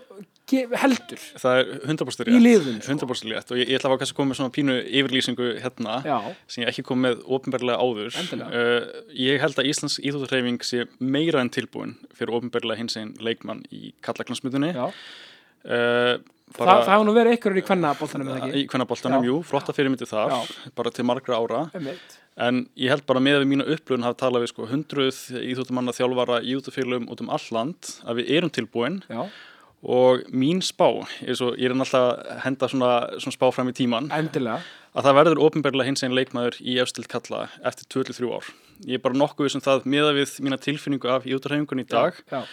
gef, 0.51 0.75
heldur. 0.81 1.23
Það 1.41 1.61
er 1.61 1.71
100% 1.93 2.21
Í 2.21 2.27
rétt 2.27 2.45
liðinu, 2.45 2.83
sko. 2.83 2.97
100% 2.97 3.33
rétt. 3.33 3.53
Og 3.53 3.61
ég, 3.61 3.71
ég 3.71 3.79
ætla 3.79 3.95
að 3.95 4.13
koma 4.17 4.31
með 4.31 4.39
svona 4.41 4.53
pínu 4.57 4.75
yfirlýsingu 5.01 5.49
hérna 5.63 5.97
já, 6.05 6.17
sem 6.51 6.65
ég 6.65 6.71
ekki 6.71 6.85
kom 6.87 7.01
með 7.05 7.23
ofinberlega 7.25 7.81
áður. 7.81 8.19
Uh, 8.37 9.01
ég 9.17 9.41
held 9.41 9.57
að 9.57 9.71
Íslands 9.71 9.97
íþjóðarhreyfing 10.03 10.61
sé 10.67 10.85
meira 10.99 11.41
en 11.41 11.51
tilbúin 11.53 11.97
fyrir 12.17 12.35
ofinberlega 12.37 12.83
hins 12.83 12.99
einn 12.99 13.15
leikmann 13.23 13.65
í 13.73 13.95
kallaklansmyndunni 14.05 14.73
já. 14.75 14.85
Uh, 15.65 16.15
Þa, 16.51 16.65
það 16.67 16.89
hafa 16.91 17.03
nú 17.07 17.13
verið 17.15 17.37
ykkur 17.37 17.53
í 17.55 17.61
kvennaboltanum 17.63 18.27
eða 18.33 18.47
í 18.49 18.49
ekki 18.49 18.71
kvennaboltanum, 18.73 19.23
Já. 19.23 19.29
jú, 19.29 19.35
flotta 19.47 19.71
fyrirmyndi 19.75 20.07
þar 20.09 20.33
bara 20.75 20.91
til 20.91 21.05
margra 21.07 21.37
ára. 21.39 21.61
Einmitt. 21.77 22.17
en 22.35 22.65
ég 22.75 22.91
held 22.91 23.05
bara 23.07 23.21
með 23.23 23.37
við 23.43 23.47
mínu 23.53 23.67
upplöfun 23.71 24.03
hafa 24.03 24.17
talað 24.19 24.43
við 24.43 24.51
sko 24.51 24.67
hundruð 24.67 25.21
íþjóttumanna 25.39 25.93
þjálfara 25.95 26.41
íþjóttufélum 26.43 27.07
út 27.07 27.23
um 27.23 27.31
all 27.31 27.45
land 27.55 27.93
að 28.03 28.19
við 28.19 28.33
erum 28.35 28.51
tilbúin. 28.51 28.99
Já, 29.07 29.23
og 29.81 30.27
mín 30.29 30.59
spá 30.61 30.89
er 31.25 31.39
svo, 31.39 31.53
ég 31.57 31.71
er 31.71 31.77
náttúrulega 31.77 32.35
að 32.35 32.43
henda 32.43 32.67
svona, 32.69 32.91
svona 33.17 33.33
spá 33.37 33.47
fram 33.55 33.71
í 33.71 33.73
tíman 33.73 34.11
endilega. 34.13 34.59
að 34.93 35.07
það 35.07 35.17
verður 35.17 35.41
ofinberlega 35.47 35.89
hins 35.89 36.03
einn 36.05 36.13
leikmaður 36.13 36.59
í 36.61 36.75
efstild 36.83 37.07
kalla 37.09 37.47
eftir 37.65 37.87
23 38.03 38.29
ár. 38.29 38.51
Ég 38.85 38.99
er 38.99 39.03
bara 39.07 39.17
nokkuð 39.17 39.55
sem 39.55 39.63
það 39.63 39.87
meða 39.89 40.13
við 40.19 40.35
mína 40.45 40.59
tilfinningu 40.61 41.09
af 41.09 41.25
íþjóttarhefingun 41.25 41.81
í 41.81 41.87
dag. 41.89 42.19
já, 42.29 42.43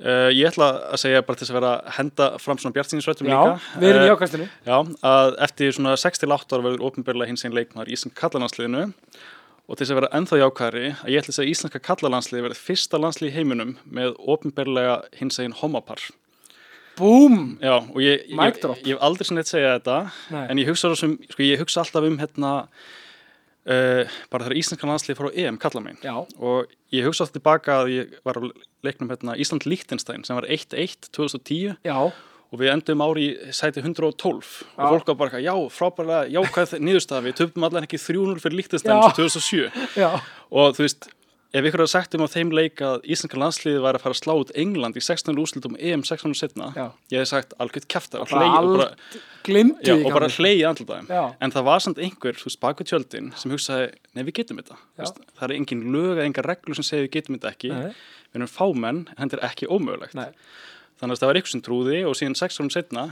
Uh, 0.00 0.30
ég 0.32 0.46
ætla 0.48 0.66
að 0.94 1.00
segja 1.02 1.20
bara 1.26 1.36
til 1.36 1.44
þess 1.44 1.52
að 1.52 1.58
vera 1.58 1.70
að 1.76 1.90
henda 1.98 2.26
fram 2.40 2.56
svona 2.60 2.72
bjartinsrættum 2.72 3.26
Já, 3.28 3.36
líka. 3.36 3.80
við 3.82 3.88
erum 3.90 4.04
í 4.06 4.08
Eh, 4.08 4.14
ákastinu. 4.16 4.46
Já, 4.64 4.76
að 5.10 5.34
eftir 5.44 5.74
svona 5.76 5.92
6-8 6.00 6.54
ára 6.56 6.64
verður 6.64 6.86
ofinbörlega 6.88 7.28
hins 7.28 7.44
einn 7.44 7.52
leikmaður 7.58 7.90
í 7.92 7.96
Íslandska 7.98 8.22
kallalansliðinu 8.22 8.86
og 9.68 9.76
til 9.76 9.84
þess 9.84 9.92
að 9.92 9.98
vera 10.00 10.10
ennþá 10.16 10.38
jákvæðari 10.40 10.86
að 11.04 11.10
ég 11.12 11.20
ætla 11.20 11.34
að 11.34 11.36
segja 11.36 11.46
að 11.46 11.52
Íslandska 11.52 11.82
kallalansliði 11.90 12.44
verður 12.46 12.62
fyrsta 12.64 13.00
landslið 13.04 13.28
í 13.28 13.34
heiminum 13.36 13.74
með 14.00 14.16
ofinbörlega 14.24 14.96
hins 15.20 15.38
einn 15.44 15.52
homopar. 15.60 16.00
Búm! 16.96 17.58
Já, 17.62 17.76
og 17.80 18.00
ég, 18.02 18.24
ég, 18.28 18.40
ég, 18.40 18.64
ég 18.84 18.96
hef 18.96 19.04
aldrei 19.04 19.24
sem 19.28 19.36
neitt 19.38 19.48
segja 19.52 19.76
þetta 19.78 19.98
Nei. 20.34 20.42
en 20.50 20.58
ég 20.64 20.68
hugsa, 20.72 20.90
sem, 20.98 21.14
sko, 21.30 21.44
ég 21.46 21.60
hugsa 21.62 21.84
alltaf 21.84 22.08
um 22.08 22.18
hérna 22.20 22.50
uh, 23.70 24.18
bara 24.32 24.46
þegar 24.46 24.58
Íslandska 24.60 24.90
landslið 24.90 25.20
fór 25.20 25.30
á 25.30 25.36
EM 25.44 25.60
kalla 25.60 25.94
Já, 26.02 26.16
og 26.18 26.72
ég 26.94 27.06
hugsa 27.06 27.24
alltaf 27.24 27.36
tilbaka 27.38 27.78
að 27.82 27.92
ég 27.94 28.18
var 28.26 28.40
á 28.40 28.42
leiknum 28.86 29.12
hérna 29.12 29.36
Ísland-Lichtenstein 29.40 30.26
sem 30.26 30.38
var 30.38 30.48
1-1 30.50 31.10
2010 31.14 31.78
já, 31.86 31.96
og 32.50 32.58
við 32.58 32.72
endum 32.72 33.04
ári 33.04 33.28
í 33.28 33.54
sæti 33.54 33.82
112 33.82 34.50
Já. 34.74 34.82
og 34.82 34.96
fólk 34.96 35.12
var 35.12 35.18
bara, 35.22 35.42
já, 35.42 35.54
frábærlega 35.70 36.34
jákvæð 36.34 36.76
niðurstafi, 36.82 37.34
töfum 37.38 37.66
allan 37.68 37.86
ekki 37.86 38.00
300 38.00 38.42
fyrir 38.42 38.58
Lichtenstein 38.58 38.96
Já. 38.96 39.02
sem 39.06 39.18
2007 39.22 40.02
já, 40.02 40.10
og 40.50 40.76
þú 40.78 40.86
veist, 40.86 41.10
ef 41.50 41.66
ykkur 41.66 41.82
hafði 41.82 41.90
sagt 41.90 42.14
um 42.14 42.22
á 42.22 42.28
þeim 42.30 42.52
leik 42.54 42.80
að 42.84 43.06
Íslandska 43.10 43.38
landsliði 43.40 43.82
væri 43.82 43.98
að 43.98 44.04
fara 44.04 44.14
að 44.14 44.20
slá 44.20 44.32
út 44.38 44.52
England 44.62 44.98
í 44.98 45.02
16. 45.02 45.34
úrslitum 45.42 45.76
EM 45.78 46.04
16. 46.06 46.34
setna 46.38 46.70
Já. 46.76 46.84
ég 47.10 47.24
hef 47.24 47.30
sagt 47.32 47.56
algjörð 47.58 47.88
kæftar 47.90 48.22
og 48.22 48.30
bara 48.30 48.50
og 48.60 48.70
bara, 48.78 48.88
og 49.96 50.14
bara 50.14 50.30
hlegi 50.30 50.64
andlutaðum 50.68 51.10
en 51.10 51.54
það 51.56 51.66
var 51.66 51.82
samt 51.82 51.98
einhver, 51.98 52.38
þú 52.38 52.50
veist, 52.50 52.60
baku 52.62 52.86
tjöldin 52.86 53.32
sem 53.40 53.54
hugsaði, 53.54 53.90
nei 54.14 54.24
við 54.28 54.40
getum 54.40 54.62
þetta 54.62 54.78
Þú 54.78 55.04
veist, 55.04 55.22
það 55.40 55.46
er 55.48 55.56
engin 55.58 55.84
lög 55.90 56.12
eða 56.16 56.28
engar 56.30 56.50
reglur 56.52 56.78
sem 56.78 56.86
segir 56.86 57.08
við 57.08 57.14
getum 57.18 57.38
þetta 57.38 57.54
ekki 57.56 57.72
Nei. 57.74 57.90
við 58.30 58.42
erum 58.42 58.52
fámenn, 58.54 59.04
er 59.18 59.46
ekki 59.50 59.70
ómögulegt 59.70 60.14
Nei. 60.18 60.30
þannig 61.02 61.18
að 61.18 61.24
það 61.24 61.32
var 61.32 61.42
ykkur 61.42 61.54
sem 61.56 61.66
trúði 61.66 62.02
og 62.06 62.18
síðan 62.18 62.38
6 62.38 62.62
árum 62.62 62.74
setna 62.74 63.08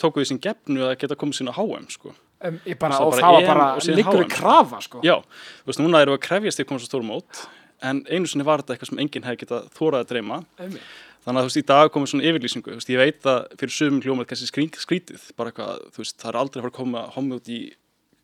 tóku 0.00 0.22
við 0.22 0.30
sín 0.30 0.42
gefnu 0.42 0.86
að 0.88 0.98
geta 1.02 1.16
komið 1.18 1.40
sín 1.40 1.50
á 1.52 1.54
HM 1.58 1.88
sko. 1.92 2.14
Um, 2.40 2.56
bara, 2.80 3.00
og 3.04 3.10
bara 3.12 3.20
það 3.20 3.34
var 3.34 3.46
bara 3.50 3.64
og 3.76 3.82
síðan 3.84 3.98
liggur 3.98 4.22
í 4.24 4.28
krafa, 4.32 4.78
sko. 4.80 5.02
Já, 5.04 5.18
þú 5.60 5.68
veist, 5.68 5.82
núna 5.82 6.00
erum 6.00 6.14
við 6.14 6.20
að 6.20 6.24
krefjast 6.24 6.62
í 6.62 6.64
komast 6.68 6.88
á 6.88 6.90
stórum 6.90 7.10
mót 7.12 7.42
en 7.82 8.02
einu 8.10 8.28
sinni 8.28 8.46
var 8.46 8.62
þetta 8.62 8.76
eitthvað 8.76 8.90
sem 8.92 9.00
enginn 9.04 9.26
hefði 9.28 9.40
getað 9.44 9.70
þórað 9.76 10.04
að 10.04 10.10
dreyma. 10.12 10.40
Einmitt. 10.58 10.90
þannig 11.24 11.40
að 11.40 11.44
þú 11.44 11.50
veist, 11.50 11.60
í 11.60 11.68
dag 11.68 11.92
komið 11.94 12.12
svona 12.12 12.28
yfirlýsingu. 12.30 12.74
Veist, 12.76 12.92
ég 12.92 13.00
veit 13.00 13.26
að 13.28 13.40
fyrir 13.60 13.74
sumum 13.76 14.02
hljómað 14.04 14.28
kannski 14.30 14.48
skrít, 14.48 14.78
skrítið. 14.80 15.24
Bara 15.36 15.52
eitthvað, 15.52 15.82
þú 15.94 16.04
veist, 16.04 16.16
það 16.20 16.30
er 16.32 16.40
aldrei 16.40 16.62
að 16.62 16.68
að 16.70 16.76
koma 16.78 17.06
homi 17.16 17.36
út 17.36 17.50
í 17.50 17.60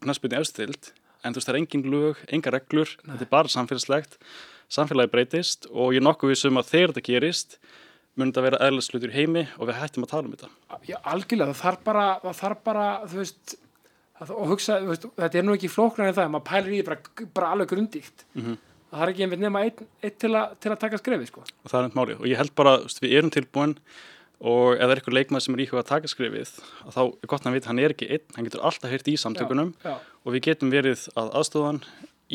knassbyrni 0.05 0.39
efstild 0.41 0.93
en 1.25 1.35
þú 1.35 1.41
veist, 1.41 1.49
það 1.49 1.55
er 1.55 1.61
engin 1.61 1.89
lög, 1.93 2.23
enga 2.33 2.55
reglur. 2.55 2.95
Þetta 3.05 3.27
er 3.27 3.33
bara 3.33 3.53
samfélagslegt, 3.53 4.17
samfélagi 4.73 5.13
breytist 5.13 5.69
og 5.73 5.97
ég 5.97 6.05
nokkuð 6.05 6.33
vissum 6.33 6.61
að 6.61 6.73
þegar 6.73 6.95
þetta 6.95 7.07
gerist 7.11 7.59
mun 8.17 8.33
þetta 8.33 8.45
vera 8.47 8.61
eðlislutur 8.65 9.13
í 9.13 9.17
heimi 9.17 9.45
og 9.61 9.69
við 9.69 9.79
hættum 9.81 10.07
að 10.07 10.13
tala 10.13 10.29
um 10.29 10.35
þetta. 10.35 10.51
Já, 10.89 10.97
algjörlega, 11.13 11.53
það 11.53 11.63
þarf 11.63 11.83
bara, 11.85 12.05
það 12.23 12.39
þarf 12.41 12.63
bara, 12.65 12.87
þú 13.11 13.21
veist, 13.21 13.57
að, 14.17 14.33
og 14.33 14.53
hugsa, 14.55 14.79
þú 14.81 14.93
veist, 14.93 15.09
þetta 15.21 15.41
er 15.41 15.47
nú 15.47 15.57
ekki 15.57 15.71
flóknar 15.73 16.09
en 16.11 16.17
það, 16.17 16.31
maður 16.33 16.47
pælir 16.49 16.77
í 16.79 16.81
bara, 16.87 17.27
bara 17.37 17.51
alveg 17.53 17.75
grundíkt. 17.75 18.25
Mhm. 18.39 18.57
Það 18.87 19.01
þarf 19.01 19.13
ekki 19.13 19.25
einmitt 19.27 19.43
nema 19.43 19.63
einn, 19.67 19.87
einn 20.07 20.19
til, 20.23 20.33
að, 20.39 20.53
til 20.63 20.71
að 20.73 20.83
taka 20.85 21.01
skrefið, 21.01 21.31
sko. 21.31 21.43
og 21.43 21.73
það 21.73 21.79
er 21.81 21.89
einn 21.89 21.97
málið 21.99 22.21
og 22.21 22.29
ég 22.31 22.39
held 22.41 22.53
bara, 22.59 22.77
veist, 22.85 23.01
við 23.03 23.17
erum 23.19 23.33
tilbúin 23.35 23.73
og 24.37 24.77
ef 24.77 24.83
það 24.83 24.93
er 24.93 25.01
eitthvað 25.01 25.17
leikmaður 25.17 25.45
sem 25.47 25.57
er 25.57 25.63
íhuga 25.65 25.81
að 25.83 25.89
taka 25.91 26.11
skrifið 26.13 26.53
að 26.85 26.93
þá 26.95 27.01
er 27.03 27.31
gott 27.33 27.49
að 27.49 27.57
vita, 27.57 27.71
hann 27.73 27.81
er 27.83 27.95
ekki 27.95 28.09
einn 28.13 28.37
hann 28.37 28.49
getur 28.49 28.65
alltaf 28.69 28.93
heyrt 28.93 29.09
í 29.09 29.17
samtökunum 29.21 29.73
Já, 29.81 29.91
já. 29.91 29.97
og 30.23 30.37
við 30.37 30.45
getum 30.51 30.73
verið 30.75 31.07
að 31.17 31.33
aðstofan 31.41 31.81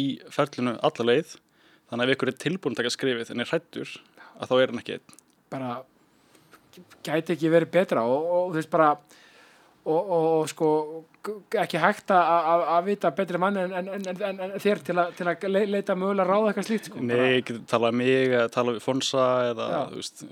í 0.02 0.08
ferlinu 0.34 0.74
alla 0.82 1.08
leið 1.08 1.36
þannig 1.91 2.04
að 2.04 2.10
ef 2.10 2.18
ykkur 2.18 2.32
er 2.34 2.39
tilbúin 2.41 2.76
að 2.76 2.82
taka 2.82 2.93
skrifið 2.97 3.32
en 3.36 3.43
er 3.45 3.52
hrættur 3.52 3.95
að 4.41 4.49
þá 4.49 4.56
er 4.58 4.74
hann 4.74 4.82
ekki 4.82 4.97
einn 4.97 5.18
bara 5.54 5.72
gæti 7.06 7.36
ekki 7.36 7.52
verið 7.54 7.74
betra 7.78 8.04
og, 8.08 8.26
og 8.26 8.52
þú 8.52 8.60
veist 8.60 8.74
bara 8.74 8.91
og, 9.86 10.09
og, 10.11 10.49
sko 10.51 10.67
ekki 11.61 11.77
hægt 11.82 12.11
að, 12.13 12.69
vita 12.86 13.09
betri 13.17 13.38
mann 13.41 13.57
en, 13.57 13.71
en, 13.73 13.88
en, 13.95 14.07
en, 14.11 14.39
en 14.47 14.51
þér 14.61 14.82
til, 14.86 14.95
að 15.01 15.11
til 15.17 15.27
að 15.29 15.45
le- 15.49 15.65
leita 15.69 15.95
mögulega 15.97 16.27
ráða 16.29 16.51
eitthvað 16.51 16.67
slíkt 16.69 16.89
sko. 16.89 17.01
Nei, 17.01 17.41
getur 17.41 17.63
talað 17.69 17.93
um 17.93 17.97
mig 18.01 18.27
eða 18.29 18.47
talað 18.53 18.77
við 18.77 18.86
Fonsa 18.86 19.25
eða 19.51 19.67
veist, 19.95 20.23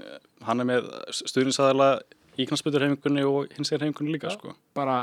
hann 0.47 0.59
er 0.63 0.69
með 0.69 0.89
stuðninsæðala 1.21 1.89
í 2.39 2.45
knastbytturhefingunni 2.49 3.25
og 3.29 3.53
hins 3.57 3.71
er 3.73 3.81
hefingunni 3.83 4.15
líka 4.17 4.31
sko. 4.33 4.53
bara 4.77 4.99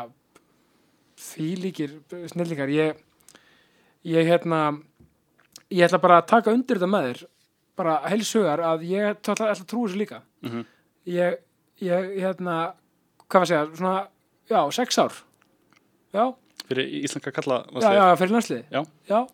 því 1.16 1.48
líkir 1.64 1.94
snillingar 2.30 2.68
ég, 2.72 2.98
ég 4.06 4.28
hérna 4.28 4.60
ég 5.72 5.86
ætla 5.88 5.98
bara 6.02 6.20
að 6.22 6.28
taka 6.34 6.52
undir 6.54 6.78
þetta 6.78 6.90
með 6.92 7.06
þér 7.10 7.22
bara 7.76 7.94
heilsugar 8.08 8.62
að 8.64 8.84
ég 8.88 9.10
ætla, 9.14 9.34
ætla 9.36 9.50
að 9.54 9.66
trúi 9.70 9.86
þessu 9.88 10.00
líka 10.02 10.22
Mhm. 10.46 10.64
ég, 11.06 11.38
ég 11.80 12.12
hérna 12.22 12.74
hvað 13.26 13.40
var 13.40 13.46
að 13.46 13.50
segja, 13.50 13.76
svona 13.76 13.96
já, 14.50 14.60
sex 14.72 14.98
ár. 15.02 15.16
Já, 16.14 16.26
fyrir 16.68 16.92
íslenska 17.04 17.32
kalla 17.34 17.64
já, 17.80 17.92
já, 17.94 18.06
fyrir 18.20 18.36
já, 19.08 19.26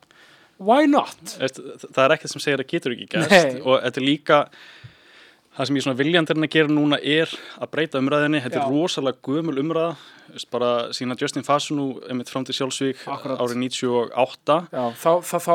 why 0.59 0.87
not? 0.87 1.19
Það 1.39 2.05
er 2.05 2.17
ekkert 2.17 2.35
sem 2.35 2.45
segir 2.45 2.63
að 2.63 2.73
getur 2.73 2.97
ekki 2.97 3.09
Nei. 3.09 3.27
gæst 3.29 3.61
og 3.67 3.79
þetta 3.83 4.01
er 4.03 4.07
líka 4.07 4.41
það 5.53 5.69
sem 5.69 5.79
ég 5.79 5.85
svona 5.87 6.01
viljandirinn 6.01 6.49
að 6.49 6.55
gera 6.57 6.73
núna 6.73 6.99
er 6.99 7.33
að 7.59 7.73
breyta 7.75 8.01
umræðinni, 8.01 8.41
þetta 8.45 8.63
er 8.63 8.73
rosalega 8.73 9.21
gömul 9.29 9.59
umræða, 9.61 9.97
bara 10.53 10.71
sína 10.97 11.17
Justin 11.21 11.45
Fasunu 11.47 11.87
einmitt 12.09 12.31
fram 12.33 12.45
til 12.49 12.55
sjálfsvík 12.57 13.03
árið 13.07 13.59
98 13.63 14.57
já, 14.73 14.85
þá, 15.03 15.11
þá, 15.29 15.37
þá, 15.47 15.55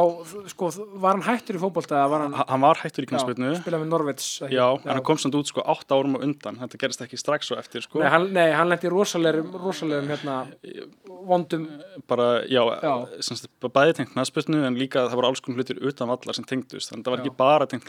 sko, 0.53 0.69
var 1.01 1.17
hann 1.17 1.25
hættur 1.27 1.57
í 1.59 1.61
var 1.61 2.23
hann, 2.23 2.33
Ha- 2.37 2.45
hann 2.51 2.61
var 2.65 2.81
hættur 2.83 3.07
í 3.07 3.09
knastbyrnu 3.11 3.51
já, 3.53 3.61
spila 3.61 3.81
með 3.81 3.91
Norvets 3.93 4.27
ekki? 4.45 4.55
já, 4.57 4.67
en 4.83 4.93
hann 4.93 5.03
kom 5.07 5.17
samt 5.21 5.37
út 5.39 5.49
sko 5.51 5.63
8 5.65 5.95
árum 5.97 6.17
á 6.17 6.19
undan. 6.27 6.59
Þetta 6.61 6.81
gerist 6.83 7.03
ekki 7.05 7.17
strax 7.19 7.49
svo 7.51 7.57
eftir 7.59 7.81
sko. 7.85 8.01
Nei, 8.03 8.09
hann, 8.13 8.29
nei, 8.33 8.51
hann 8.55 8.69
lendi 8.69 8.89
rosalegum, 8.91 9.51
hérna, 10.11 10.37
vondum. 11.27 11.67
Bara, 12.07 12.43
já, 12.47 12.61
Já. 12.81 12.93
bæði 13.73 13.97
tengt 14.01 14.13
knastbyrnu 14.13 14.63
en 14.67 14.77
líka 14.79 15.07
það 15.07 15.17
voru 15.19 15.31
alls 15.31 15.41
konar 15.43 15.61
hlutir 15.61 15.81
utan 15.81 16.09
vallar 16.11 16.35
sem 16.37 16.45
tengdust, 16.47 16.91
þannig 16.91 17.03
að 17.03 17.07
það 17.07 17.15
var 17.15 17.21
Já. 17.21 17.25
ekki 17.25 17.37
bara 17.37 17.67
tengt 17.67 17.87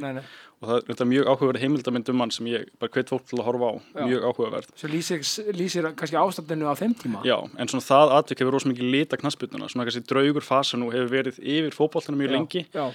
nei. 0.00 0.22
og 0.60 0.68
það 0.68 1.00
er 1.04 1.08
mjög 1.10 1.28
áhugaverð 1.30 1.62
heimildamind 1.64 2.10
um 2.12 2.20
hann 2.24 2.32
sem 2.34 2.48
ég 2.50 2.66
bara 2.80 2.92
hvet 2.94 3.12
fólk 3.12 3.26
til 3.28 3.38
að 3.40 3.46
horfa 3.48 3.70
á, 3.70 3.74
mjög 4.06 4.26
áhugaverð 4.28 4.72
sem 4.80 4.92
lýsir, 4.92 5.22
lýsir 5.56 5.88
kannski 5.96 6.18
ástandinu 6.30 6.70
á 6.70 6.74
þeim 6.78 6.94
tíma? 6.98 7.22
Já, 7.26 7.36
en 7.58 7.68
svona 7.70 7.84
það 7.86 8.14
atvik 8.18 8.42
hefur 8.42 8.54
rosa 8.56 8.70
mikið 8.70 8.92
lita 8.94 9.18
knassbyrnuna, 9.20 9.68
svona 9.72 9.86
kannski 9.88 10.06
draugur 10.10 10.46
fasa 10.46 10.78
nú 10.80 10.88
hefur 10.94 11.10
verið 11.12 11.40
yfir 11.42 11.76
fótboltana 11.76 12.18
mjög 12.20 12.30
Já, 12.30 12.36
lengi. 12.38 12.62
já, 12.74 12.86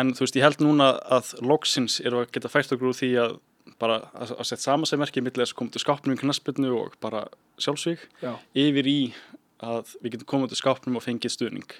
en 0.00 0.14
þú 0.16 0.24
veist, 0.26 0.36
ég 0.40 0.46
held 0.48 0.64
núna 0.66 0.88
að 1.16 1.34
loksins 1.46 2.00
eru 2.02 2.24
að 2.24 2.32
geta 2.34 2.50
fært 2.50 2.72
okkur 2.74 2.90
úr 2.90 2.98
því 2.98 3.10
að 3.22 3.36
bara 3.82 3.96
að, 4.14 4.30
að 4.38 4.46
setja 4.48 4.64
samansæmerki 4.70 5.20
millir 5.22 5.42
þess 5.44 5.52
að 5.54 5.58
koma 5.58 5.74
til 5.74 5.82
skápnum 5.82 6.14
í 6.16 6.20
knassbyrnu 6.20 6.70
og 6.78 6.94
bara 7.02 7.24
sjálfsvík 7.60 8.04
já, 8.22 8.32
yfir 8.56 8.86
í 8.88 8.98
að 9.66 9.90
við 10.04 10.14
getum 10.16 10.28
komið 10.32 10.52
til 10.54 10.60
skápnum 10.62 10.98
og 11.00 11.04
fengið 11.04 11.34
stuðning 11.34 11.74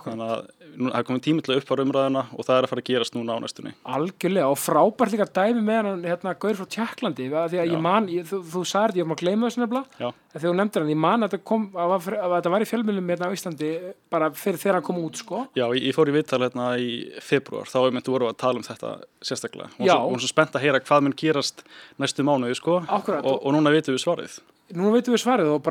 þannig 0.00 0.32
að 0.32 0.42
það 0.72 0.96
er 0.98 1.06
komið 1.08 1.22
tími 1.26 1.44
til 1.44 1.52
að 1.52 1.60
uppfara 1.60 1.84
umræðina 1.86 2.22
og 2.32 2.46
það 2.48 2.56
er 2.56 2.66
að 2.66 2.72
fara 2.72 2.82
að 2.82 2.88
gerast 2.88 3.16
núna 3.16 3.36
á 3.36 3.42
næstunni 3.42 3.72
algjörlega 3.96 4.48
og 4.48 4.58
frábært 4.62 5.14
líka 5.14 5.28
dæmi 5.38 5.64
með 5.66 5.80
hann 5.82 6.06
hérna 6.08 6.34
Gaur 6.42 6.58
frá 6.60 6.68
Tjekklandi 6.76 7.28
því 7.28 7.60
að 7.62 7.72
ég 7.72 7.82
man, 7.84 8.08
ég, 8.12 8.26
þú, 8.28 8.40
þú 8.54 8.64
sagði 8.68 9.02
þetta, 9.02 9.02
ég 9.02 9.12
að 9.12 9.22
gleyma 9.22 9.50
þessu 9.50 9.62
nefnilega 9.62 10.12
þegar 10.32 10.44
þú 10.46 10.54
nefndir 10.60 10.84
hann, 10.84 10.92
ég 10.92 11.02
man 11.04 11.26
að 11.26 11.36
þetta 11.36 12.52
var, 12.54 12.64
í 12.64 12.70
fjölmjölum 12.70 13.12
hérna 13.12 13.28
á 13.28 13.36
Íslandi 13.36 13.72
bara 14.12 14.30
fyrir 14.32 14.60
þegar 14.62 14.78
hann 14.78 14.86
kom 14.86 15.00
út 15.02 15.20
sko 15.20 15.42
Já, 15.52 15.66
ég, 15.76 15.82
ég 15.90 15.96
fór 15.96 16.08
í 16.08 16.16
viðtal 16.16 16.40
hérna 16.40 16.68
í 16.80 16.92
februar, 17.20 17.68
þá 17.68 17.78
er 17.82 17.96
myndið 17.96 18.14
voru 18.14 18.30
að 18.30 18.38
tala 18.40 18.60
um 18.60 18.64
þetta 18.64 18.92
sérstaklega. 19.20 19.68
Svo, 19.76 19.98
hún 20.06 20.16
var 20.16 20.22
svo 20.24 20.30
spennt 20.30 20.56
að 20.56 20.64
heyra 20.64 20.80
hvað 20.80 21.04
mun 21.04 21.16
gerast 21.18 21.60
næstu 22.00 22.24
mánuði, 22.26 22.56
sko. 22.56 22.78
Akkúrat. 22.88 23.26
Og, 23.26 23.36
og 23.42 23.54
núna 23.56 23.72
við 23.72 23.82
veitum 24.96 25.16
við 25.16 25.24
svarið 25.26 25.52
og 25.52 25.66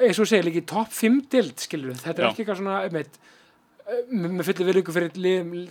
eins 0.00 0.20
og 0.20 0.28
líka 0.46 0.62
í 0.62 0.68
topp 0.68 0.94
5 0.96 1.20
dild 1.32 1.60
skilur 1.60 1.92
við, 1.92 2.00
þetta 2.04 2.22
er 2.22 2.26
Já. 2.26 2.30
ekki 2.30 2.44
eitthvað 2.44 2.60
svona 2.60 2.78
einmitt, 2.86 3.18
eh, 3.18 3.36
með 4.10 4.32
með 4.38 4.48
fullir 4.50 4.68
virðingu 4.70 4.92
fyrir 4.96 5.14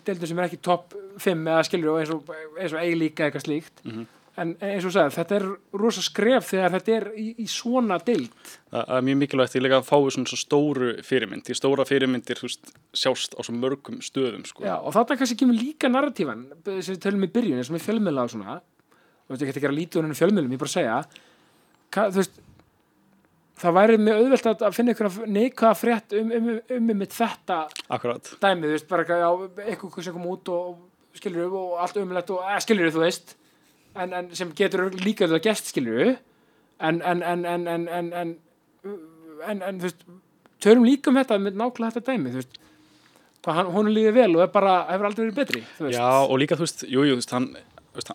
deildum 0.05 0.28
sem 0.31 0.39
er 0.39 0.48
ekki 0.49 0.61
topp 0.65 0.95
5 1.19 1.43
eða 1.53 1.65
skilur 1.68 1.99
eins 2.02 2.14
og, 2.15 2.31
eins 2.60 2.73
og 2.76 2.80
eigi 2.84 2.98
líka 2.99 3.27
eitthvað 3.27 3.45
slíkt 3.48 3.84
Mhm. 3.85 4.07
en 4.39 4.53
eins 4.64 4.85
og 4.88 4.93
sagði, 4.95 5.15
þetta 5.18 5.35
er 5.35 5.45
rosa 5.81 6.02
skref 6.02 6.45
þegar 6.53 6.72
þetta 6.77 6.93
er 6.95 7.06
í, 7.19 7.26
í 7.43 7.48
svona 7.52 7.98
dild 8.06 8.30
Það 8.72 8.93
er 8.98 9.02
mjög 9.07 9.18
mikilvægt 9.23 9.56
í 9.57 9.61
líka 9.65 9.80
að 9.81 9.88
fáið 9.89 10.11
svona 10.15 10.30
svo 10.30 10.38
stóru 10.39 10.89
fyrirmynd. 11.03 11.43
Því 11.43 11.56
stóra 11.57 11.85
fyrirmyndir, 11.89 12.39
veist, 12.45 12.69
sjást 12.93 13.34
á 13.35 13.41
svo 13.43 13.56
mörgum 13.57 13.98
stöðum, 14.06 14.45
sko. 14.45 14.64
Já, 14.64 14.77
og 14.77 14.93
þarna 14.93 15.18
kannski 15.18 15.35
kemur 15.41 15.57
líka 15.57 15.89
narratífan 15.89 16.45
sem 16.84 16.93
við 16.95 17.02
tölum 17.03 17.26
í 17.26 17.31
byrjun, 17.34 17.64
sem 17.65 17.76
er 17.76 17.84
fjölmiðla 17.88 18.23
og 18.23 18.30
svona 18.35 18.60
og 18.61 19.34
veist, 19.34 19.41
ég 19.43 19.49
geti 19.49 19.60
ekki 19.60 19.72
að 19.72 19.80
lítið 19.80 20.03
um 20.06 20.14
fjölmiðlum, 20.22 20.53
ég 20.53 20.61
bara 20.61 20.76
segja 20.76 20.99
ka, 21.91 22.06
þú 22.14 22.22
veist 22.22 22.39
það 23.60 23.76
væri 23.80 23.98
mjög 24.02 24.22
auðvelt 24.23 24.49
að 24.52 24.76
finna 24.77 24.94
einhverja 24.94 25.31
neikvæða 25.36 25.77
frétt 25.80 26.15
um 26.19 26.31
um, 26.38 26.49
um, 26.77 26.94
um 26.94 27.03
þetta 27.06 27.60
Akkurat. 27.90 28.31
dæmi, 28.41 28.68
þú 28.68 28.76
veist, 28.76 28.88
bara 28.90 29.06
já, 29.07 29.30
eitthvað 29.65 30.07
sem 30.07 30.15
kom 30.15 30.30
út 30.31 30.52
og, 30.53 30.69
og 30.69 31.19
skilur 31.19 31.57
og 31.60 31.76
allt 31.84 31.99
umlegt 32.02 32.31
og 32.36 32.45
eh, 32.45 32.60
skilur 32.64 32.94
þú 32.95 33.03
veist 33.03 33.36
en, 33.95 34.14
en 34.14 34.31
sem 34.38 34.53
getur 34.56 34.88
líka 34.95 35.26
auðvitað 35.26 35.45
gæst 35.49 35.73
skilur 35.73 36.15
en 36.80 37.02
en, 37.02 37.23
en 37.23 38.36
en 39.40 39.80
þú 39.80 39.88
veist 39.88 40.07
törum 40.64 40.88
líka 40.88 41.11
um 41.11 41.19
þetta 41.19 41.40
með 41.41 41.60
nákvæða 41.60 41.98
þetta 41.98 42.14
dæmi 42.14 42.34
þú 42.34 42.41
veist, 42.41 42.61
hann, 43.49 43.73
hún 43.73 43.90
er 43.90 43.95
líka 43.98 44.15
vel 44.15 44.31
og 44.38 44.53
bara, 44.53 44.77
hefur 44.91 45.10
aldrei 45.10 45.26
verið 45.26 45.40
betri 45.41 45.65
Já, 45.95 46.07
og 46.23 46.40
líka 46.41 46.57
þú 46.60 46.68
veist, 46.68 46.86
jújú, 46.88 47.18
jú, 47.18 47.27
hann 47.34 47.52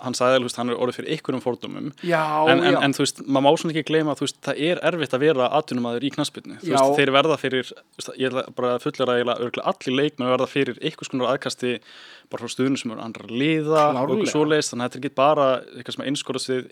hann 0.01 0.17
sagði 0.17 0.39
alveg, 0.41 0.57
hann 0.59 0.73
er 0.73 0.81
orðið 0.81 0.99
fyrir 0.99 1.15
einhverjum 1.15 1.45
fordómum. 1.45 1.91
Já, 2.07 2.23
en, 2.49 2.63
en, 2.63 2.77
já, 2.77 2.81
en 2.87 2.97
þú 2.97 3.05
veist, 3.05 3.23
maður 3.27 3.45
má 3.45 3.61
svona 3.61 3.75
ekki 3.75 3.87
gleyma 3.91 4.17
veist, 4.21 4.41
það 4.47 4.63
er 4.71 4.83
erfitt 4.91 5.17
að 5.17 5.25
vera 5.25 5.51
atvinnumæður 5.59 6.07
í 6.07 6.13
knaspinu 6.15 6.59
þú 6.63 6.73
veist, 6.75 6.99
þeir 6.99 7.15
verða 7.19 7.39
fyrir 7.41 7.73
ég 8.19 8.29
ætla 8.31 8.45
bara 8.57 8.75
að 8.79 8.85
eiginlega 8.85 9.41
örugglega 9.41 9.71
allir 9.73 9.99
leikmenn 10.01 10.33
verða 10.35 10.51
fyrir 10.51 10.81
einhvers 10.81 11.13
konar 11.13 11.35
aðkasti 11.35 11.79
bara 12.33 12.45
frá 12.45 12.51
stuðnum 12.51 12.79
sem 12.81 12.93
eru 12.95 13.03
andra 13.05 13.27
að 13.27 13.35
liða 13.37 13.83
og 14.01 14.13
eitthvað 14.15 14.31
svoleiðis, 14.33 14.71
þannig 14.73 14.85
að 14.85 14.89
þetta 14.89 14.99
er 14.99 15.03
ekki 15.03 15.19
bara 15.19 15.47
eitthvað 15.75 15.97
sem 15.97 16.05
einskorðast 16.09 16.51
við 16.51 16.63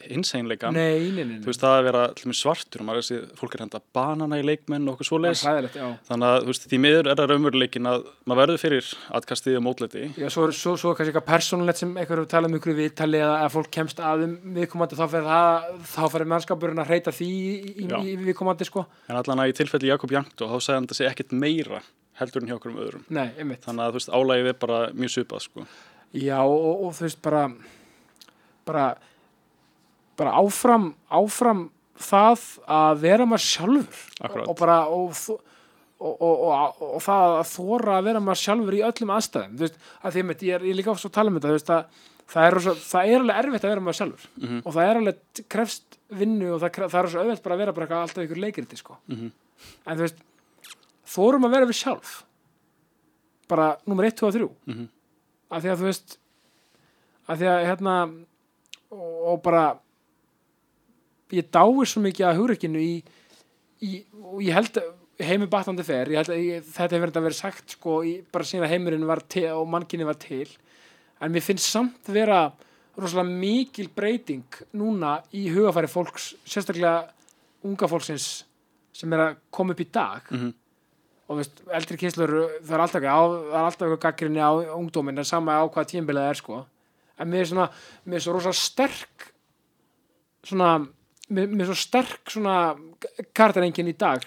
nei. 1.29 1.41
þú 1.43 1.51
veist, 1.51 1.63
það 1.63 1.77
að 1.77 1.87
vera 1.89 2.05
svartur 2.39 2.83
og 2.83 2.89
maður 2.89 3.03
er 3.03 3.07
þessi, 3.07 3.19
fólk 3.39 3.57
er 3.57 3.61
að 3.61 3.67
henda 3.67 3.83
banana 3.99 4.39
í 4.41 4.47
leikmenn 4.47 4.89
og 4.89 4.97
okkur 4.97 5.11
svoleiðis. 5.11 5.45
er 5.61 5.69
þannig 6.09 6.29
að 6.31 6.49
veist, 6.49 6.67
því 6.73 6.81
miður 6.87 7.11
er 7.13 7.21
það 7.21 7.33
raunveruleikin 7.33 7.91
að 7.93 8.07
maður 8.25 8.43
verður 8.43 8.63
fyrir 8.63 8.91
atkastið 9.21 9.59
og 9.61 9.65
mótleiti 9.69 10.07
Já, 10.17 10.29
svo, 10.33 10.49
er- 10.49 10.57
svo, 10.57 10.75
svo 10.81 10.93
er 10.93 10.99
kannski 10.99 11.13
eitthvað 11.13 11.29
persónulegt 11.29 11.83
sem 11.83 11.93
einhver 11.93 12.23
hefur 12.23 12.33
talað 12.33 12.51
um 12.51 12.59
ykkur 12.59 12.81
viðtali 13.03 13.21
að 13.27 13.49
fólk 13.53 13.71
kemst 13.75 14.01
að 14.03 14.25
um 14.27 14.35
viðkomandi 14.57 14.99
þá 14.99 15.05
fer 15.11 15.25
það, 15.27 15.67
þá 15.93 16.03
fer 16.13 16.25
mannskapurinn 16.33 16.83
að 16.83 16.93
reyta 16.93 17.13
því 17.15 17.29
í, 17.29 17.73
í, 17.85 18.17
viðkomandi 18.23 18.67
sko. 18.69 18.85
en 19.09 19.19
allan 19.19 19.43
að 19.43 19.53
í 19.53 19.57
tilfelli 19.59 19.91
Jakob 19.91 20.13
Jankto 20.15 20.49
þá 20.49 20.57
segði 20.63 20.77
hann 20.77 20.87
þetta 20.89 20.99
sé 21.01 21.09
ekkert 21.11 21.35
meira 21.35 21.83
heldur 22.21 22.43
en 22.43 22.51
hjá 22.51 22.57
okkur 22.59 22.73
um 22.73 22.81
öðrum 22.83 23.05
Nei, 23.09 23.31
þannig 23.37 23.85
að 23.85 23.93
þú 23.93 23.99
veist, 23.99 24.13
álægið 24.13 24.51
er 24.53 24.59
bara 24.63 24.81
mjög 24.93 25.15
svipað 25.15 25.45
sko. 25.47 25.67
Já, 26.13 26.39
og, 26.45 26.83
og 26.87 26.93
þú 26.99 27.07
veist 27.07 27.23
bara 27.25 27.45
bara 28.69 28.89
bara 30.21 30.35
áfram 30.39 30.93
áfram 31.11 31.65
það 32.03 32.45
að 32.69 33.01
vera 33.03 33.27
maður 33.27 33.47
sjálfur 33.47 34.05
Akkúrat. 34.21 34.45
og, 34.45 34.53
og 34.53 34.61
bara 34.61 34.77
og, 34.93 35.17
þó- 35.17 35.41
og, 36.03 36.15
og, 36.21 36.45
og, 36.53 36.83
og 36.99 37.03
það 37.03 37.37
að 37.41 37.51
þóra 37.53 37.97
að 37.99 38.09
vera 38.11 38.23
maður 38.23 38.43
sjálfur 38.43 38.77
í 38.77 38.83
öllum 38.87 39.13
aðstæðum 39.17 39.57
þú 39.57 39.67
veist, 39.67 39.79
að 40.03 40.17
því 40.17 40.25
að 40.25 40.45
ég 40.49 40.57
er, 40.59 40.67
ég 40.69 40.79
líka 40.79 40.93
ofs 40.93 41.07
að 41.09 41.15
tala 41.17 41.33
um 41.33 41.39
þetta 41.39 41.53
þú 41.53 41.59
veist, 41.59 41.73
að 41.73 42.12
það 42.33 42.47
er, 42.49 42.59
svo, 42.65 42.73
það 42.81 43.11
er 43.13 43.21
alveg 43.21 43.39
erfitt 43.43 43.65
að 43.67 43.73
vera 43.75 43.85
maður 43.87 43.99
sjálfur 44.01 44.27
Mhm. 44.41 44.59
og 44.65 44.73
það 44.75 44.89
er 44.91 45.01
alveg 45.03 45.45
krefst 45.53 45.99
vinnu 46.13 46.51
og 46.55 46.61
það, 46.63 46.71
kref- 46.77 46.91
það 46.93 47.05
er 47.05 47.11
svo 47.13 47.21
auðvelt 47.23 47.43
bara 47.43 47.55
að 47.55 47.63
vera 47.63 47.73
bara 47.73 48.03
alltaf 48.03 48.25
ykkur 48.25 48.41
leikiriti 48.47 48.77
sko. 48.81 48.97
Mhm. 49.09 49.31
en 49.87 49.97
þú 49.99 50.03
veist 50.07 50.23
þórum 51.13 51.45
að 51.47 51.51
vera 51.57 51.67
við 51.67 51.79
sjálf 51.83 52.25
bara 53.49 53.77
nummer 53.87 54.05
1, 54.09 54.17
2 54.17 54.27
og 54.27 54.33
3 54.33 54.51
Mhm. 54.67 54.89
af 55.51 55.63
því 55.63 55.69
að 55.73 55.79
þú 55.79 55.85
veist 55.91 56.19
af 57.29 57.39
því 57.39 57.47
að 57.53 57.67
hérna 57.69 57.95
og, 58.91 59.27
og 59.33 59.43
bara 59.43 59.79
ég 61.33 61.49
dái 61.51 61.87
svo 61.89 62.03
mikið 62.05 62.27
að 62.29 62.37
hugreikinu 62.41 62.81
í, 62.83 63.03
í 63.83 64.05
og 64.23 64.41
ég 64.45 64.53
held 64.53 64.77
að 64.81 64.91
heimi 65.23 65.47
batandi 65.47 65.85
fer, 65.87 66.11
ég 66.13 66.17
held 66.21 66.33
að 66.35 66.43
ég, 66.45 66.65
þetta 66.67 66.97
hefur 66.97 67.07
verið 67.07 67.17
að 67.21 67.27
vera 67.29 67.39
sagt 67.39 67.71
sko, 67.77 68.01
í, 68.05 68.13
bara 68.33 68.45
síðan 68.45 68.67
að 68.67 68.73
heimurinn 68.75 69.07
var 69.09 69.21
til 69.33 69.47
og 69.55 69.69
mannkinni 69.71 70.05
var 70.09 70.19
til 70.21 70.49
en 71.23 71.33
mér 71.33 71.45
finnst 71.45 71.71
samt 71.71 72.11
vera 72.11 72.45
rosalega 72.99 73.39
mikil 73.41 73.89
breyting 73.95 74.59
núna 74.77 75.21
í 75.33 75.47
hugafæri 75.55 75.89
fólks 75.91 76.33
sérstaklega 76.45 77.07
unga 77.65 77.89
fólksins 77.89 78.43
sem 78.93 79.13
er 79.15 79.23
að 79.25 79.39
koma 79.55 79.73
upp 79.73 79.81
í 79.81 79.89
dag. 79.93 80.27
Mhm. 80.31 80.53
og 81.33 81.39
veist, 81.39 81.63
eldri 81.73 81.97
kynnslur 81.97 82.33
það 82.61 82.75
er 82.75 82.81
alltaf, 82.83 83.03
eitthvað 83.03 84.01
gaggrinni 84.03 84.43
á 84.43 84.53
ungdóminn 84.77 85.17
en 85.17 85.25
sama 85.25 85.55
á 85.57 85.65
hvað 85.65 85.89
tímbilið 85.89 86.27
það 86.27 86.29
er 86.29 86.39
sko. 86.41 86.67
En 87.19 87.31
mér 87.31 87.41
er 87.41 87.49
svona, 87.49 87.69
mér 88.05 88.19
er 88.19 88.21
svo 88.21 88.33
rosa 88.35 88.53
sterk 88.53 89.33
svona 90.45 90.87
mér, 91.31 91.47
mér 91.49 91.63
er 91.63 91.71
svo 91.71 91.79
sterk 91.79 92.29
svona 92.35 92.77
kartarengin 93.33 93.89
í 93.89 93.97
dag 93.97 94.21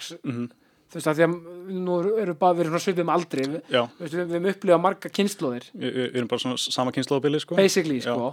þú 0.86 0.98
veist 0.98 1.10
að 1.10 1.18
því 1.20 1.26
að 1.26 1.38
nú 1.86 1.96
eru 2.22 2.34
bara 2.38 2.58
verið 2.58 2.74
svona 2.74 2.84
svipið 2.84 3.04
um 3.06 3.14
aldri. 3.16 3.46
Við, 3.52 3.62
Já, 3.72 3.82
við, 3.98 4.18
við 4.18 4.36
erum 4.38 4.50
upplifað 4.52 4.84
marga 4.84 5.12
kynnslóðir 5.18 5.66
við, 5.72 5.88
við 5.88 6.04
við 6.04 6.20
erum 6.20 6.30
bara 6.30 6.44
svona 6.44 6.60
sama 6.62 6.94
kynnslóðabili 6.94 7.42
sko. 7.42 7.58
basically 7.58 7.98
sko. 8.04 8.30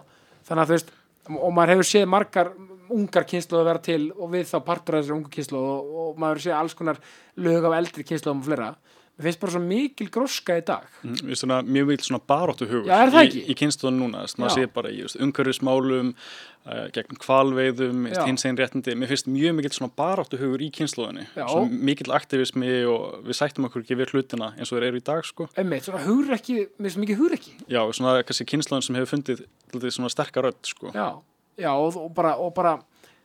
Þannig 0.48 0.64
að 0.64 0.70
þú 0.70 0.78
veist 0.78 0.94
og 1.34 1.54
maður 1.56 1.74
hefur 1.74 1.90
séð 1.90 2.10
margar 2.12 2.54
ungar 2.94 3.26
kynnslóð 3.28 3.68
vera 3.70 3.82
til 3.84 4.02
og 4.12 4.34
við 4.34 4.50
þá 4.50 4.58
partur 4.68 4.98
af 4.98 5.04
þessari 5.04 5.18
ungu 5.18 5.32
kynnslóð 5.34 5.68
og, 5.70 5.94
og 6.04 6.18
maður 6.20 6.40
hefur 6.40 6.46
séð 6.50 6.58
alls 6.60 6.76
konar 6.78 7.00
lög 7.40 7.68
af 7.70 7.78
eldri 7.80 8.06
kynnslóðum 8.10 8.44
og 8.44 8.50
fleira 8.50 8.70
mér 9.14 9.28
finnst 9.28 9.42
bara 9.44 9.54
svo 9.54 9.62
mikil 9.62 10.08
gróska 10.10 10.56
í 10.58 10.64
dag. 10.66 10.88
Mm, 11.06 11.36
svona 11.38 11.60
mjög 11.62 11.90
vil 11.92 12.00
svona 12.02 12.20
baráttu 12.28 12.66
hugur 12.66 12.90
Já, 12.90 13.06
í, 13.22 13.44
í 13.46 13.56
kynnslóðan 13.58 14.00
núna, 14.02 14.24
maður 14.42 14.56
sé 14.56 14.70
bara 14.74 14.90
í 14.90 15.04
umhverfismálum 15.06 16.14
uh, 16.16 16.88
gegn 16.96 17.20
kvalveiðum, 17.22 18.08
hins 18.26 18.46
einn 18.50 18.58
réttindi 18.58 18.96
mér 18.98 19.12
finnst 19.12 19.30
mjög 19.30 19.54
mikill 19.60 19.76
svona 19.76 19.94
baráttu 20.00 20.40
hugur 20.42 20.64
í 20.66 20.72
svona 20.90 21.26
mikill 21.70 22.16
aktivismi 22.18 22.72
og 22.90 23.28
við 23.28 23.38
sættum 23.38 23.70
okkur 23.70 23.86
ekki 23.86 24.00
við 24.02 24.16
hlutina 24.16 24.54
eins 24.58 24.74
og 24.74 24.80
þeir 24.80 24.88
eru 24.90 25.04
í 25.04 25.06
dag 25.12 25.22
sko. 25.30 25.48
einmitt, 25.54 25.86
svona 25.86 26.02
hugrekki, 26.08 26.58
mér 26.80 26.90
finnst 26.90 27.04
mikið 27.04 27.22
hugrekki. 27.22 27.54
Já, 27.70 27.84
svona 27.94 28.16
kannski 28.26 28.50
kynnslóðin 28.50 28.88
sem 28.88 28.98
hefur 28.98 29.14
fundið 29.14 29.94
svona 29.94 30.10
sterkar 30.10 30.50
rödd 30.50 30.74
sko. 30.74 30.90
já, 30.90 31.22
já 31.62 31.72
og, 31.76 32.02
og, 32.02 32.10
bara, 32.18 32.34
og 32.42 32.54
bara 32.58 32.80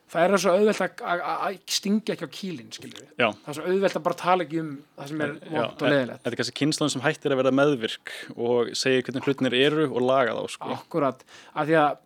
það 0.08 0.24
er 0.24 0.40
svo 0.42 0.52
auðvelt 0.56 0.82
að- 0.84 1.02
að 1.04 1.22
að 1.48 1.58
stinga 1.76 2.14
ekki 2.14 2.26
á 2.26 2.30
Já. 3.18 3.28
það 3.28 3.48
er 3.52 3.56
svo 3.58 3.64
auðvelt 3.68 3.96
að 3.98 4.04
bara 4.08 4.18
tala 4.22 4.44
ekki 4.46 4.60
um 4.62 4.70
það 4.98 5.08
sem 5.12 5.20
er 5.26 5.32
Já, 5.34 5.48
vont 5.52 5.82
og 5.82 5.86
en- 5.88 5.92
leðilegt 5.94 6.22
Þetta 6.22 6.32
er 6.32 6.38
kannski 6.40 6.58
kynnslóðin 6.62 6.94
sem 6.96 7.04
hættir 7.04 7.34
að 7.34 7.40
vera 7.42 7.52
meðvirk 7.60 8.12
og 8.36 8.70
segir 8.78 9.02
hvernig 9.08 9.26
hlutinir 9.28 9.56
eru 9.66 9.86
og 9.92 10.00
laga 10.02 10.34
þá 10.38 10.44
sko. 10.56 10.72
akkurat, 10.78 11.24
af 11.54 11.66
því 11.68 11.76
að 11.82 11.98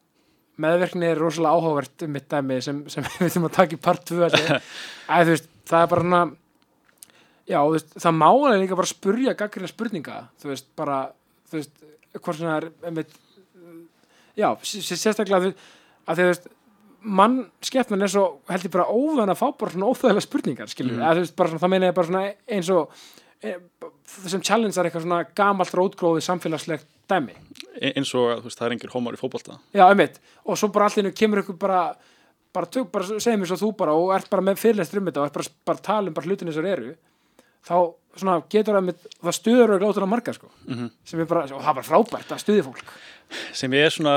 meðverkni 0.62 1.06
er 1.08 1.18
rosalega 1.22 1.56
áhugavert 1.56 2.02
um 2.06 2.12
mitt 2.12 2.28
dæmi 2.28 2.58
sem, 2.62 2.82
sem 2.92 3.02
við 3.18 3.30
þurfum 3.32 3.48
að 3.48 3.56
taka 3.56 3.76
í 3.78 3.82
part 3.82 4.04
2 4.10 4.20
að 4.26 4.36
þú 5.26 5.30
veist, 5.32 5.48
það 5.70 5.82
er 5.86 5.92
bara 5.94 6.02
svona 6.06 6.22
já, 7.52 7.58
veist, 7.72 7.94
það 8.02 8.18
má 8.18 8.26
alveg 8.30 8.60
líka 8.64 8.76
bara 8.82 8.90
spurja 8.92 9.34
gaggrina 9.38 9.70
spurninga 9.70 10.18
þú 10.42 10.50
veist, 10.52 10.68
bara, 10.78 10.98
þú 11.50 11.58
veist 11.60 11.72
hvort 12.18 12.36
svona 12.38 12.56
er, 12.60 12.68
einmitt 12.86 13.14
já, 14.36 14.48
sérstaklega 14.64 15.40
að, 15.40 15.54
að 16.06 16.18
því, 16.18 16.22
þú 16.26 16.28
veist, 16.32 16.46
mann 17.02 17.40
skepnan 17.64 18.04
er 18.04 18.12
svo 18.12 18.24
held 18.50 18.66
ég 18.66 18.72
bara 18.74 18.88
óðan 18.90 19.32
að 19.32 19.40
fá 19.40 19.46
bara 19.58 19.74
svona 19.74 19.90
óþægilega 19.90 20.24
spurningar, 20.24 20.70
skilur, 20.70 20.98
mm. 20.98 21.34
bara 21.36 21.50
svona, 21.50 21.62
það 21.62 21.72
meina 21.74 21.90
ég 21.90 21.96
bara 21.96 22.08
svona 22.08 22.22
eins 22.56 22.70
og 22.72 22.94
e, 23.42 23.54
þessum 24.14 24.44
challenge 24.46 24.78
er 24.78 24.88
eitthvað 24.88 25.06
svona 25.06 25.20
gamalt 25.38 25.76
rótgróði 25.78 26.24
samfélagslegt 26.26 26.88
dæmi. 27.10 27.36
E- 27.74 27.92
eins 27.96 28.14
og 28.18 28.44
veist, 28.46 28.58
það 28.58 28.68
er 28.68 28.76
engir 28.76 28.94
hómar 28.94 29.18
í 29.18 29.20
fótbolta. 29.20 29.58
Já, 29.74 29.86
einmitt, 29.88 30.20
og 30.46 30.58
svo 30.60 30.70
bara 30.74 30.90
allir 30.90 31.14
kemur 31.16 31.42
ykkur 31.42 31.58
bara, 31.60 31.84
bara, 32.54 32.70
tök, 32.70 32.90
bara 32.94 33.08
segjum 33.12 33.42
mér 33.42 33.52
svo 33.52 33.60
þú 33.64 33.72
bara 33.82 33.96
og 33.98 34.12
ert 34.16 34.30
bara 34.32 34.44
með 34.46 34.60
fyrirlestur 34.62 35.02
um 35.02 35.10
þetta 35.10 35.24
og 35.24 35.30
ert 35.30 35.40
bara, 35.40 35.56
bara 35.70 35.80
að 35.80 35.88
tala 35.90 36.12
um 36.12 36.18
bara 36.18 36.30
hlutinni 36.30 36.54
sem 36.54 36.70
eru 36.70 36.94
þá 37.66 37.94
svona 38.20 38.42
getur 38.52 38.76
það 38.76 38.84
með, 38.90 39.04
það 39.24 39.36
stuður 39.38 39.70
og 39.76 39.80
glótur 39.80 40.04
á 40.04 40.12
marga 40.12 40.34
sko, 40.36 40.48
Mhm. 40.68 40.90
sem 41.04 41.20
er 41.20 41.24
bara, 41.26 41.42
og 41.44 41.62
það 41.62 41.68
er 41.70 41.74
bara 41.80 41.88
frábært 41.90 42.32
að 42.34 42.42
stuði 42.44 42.64
fólk. 42.66 42.82
Sem 43.52 43.72
er 43.72 43.88
svona 43.90 44.16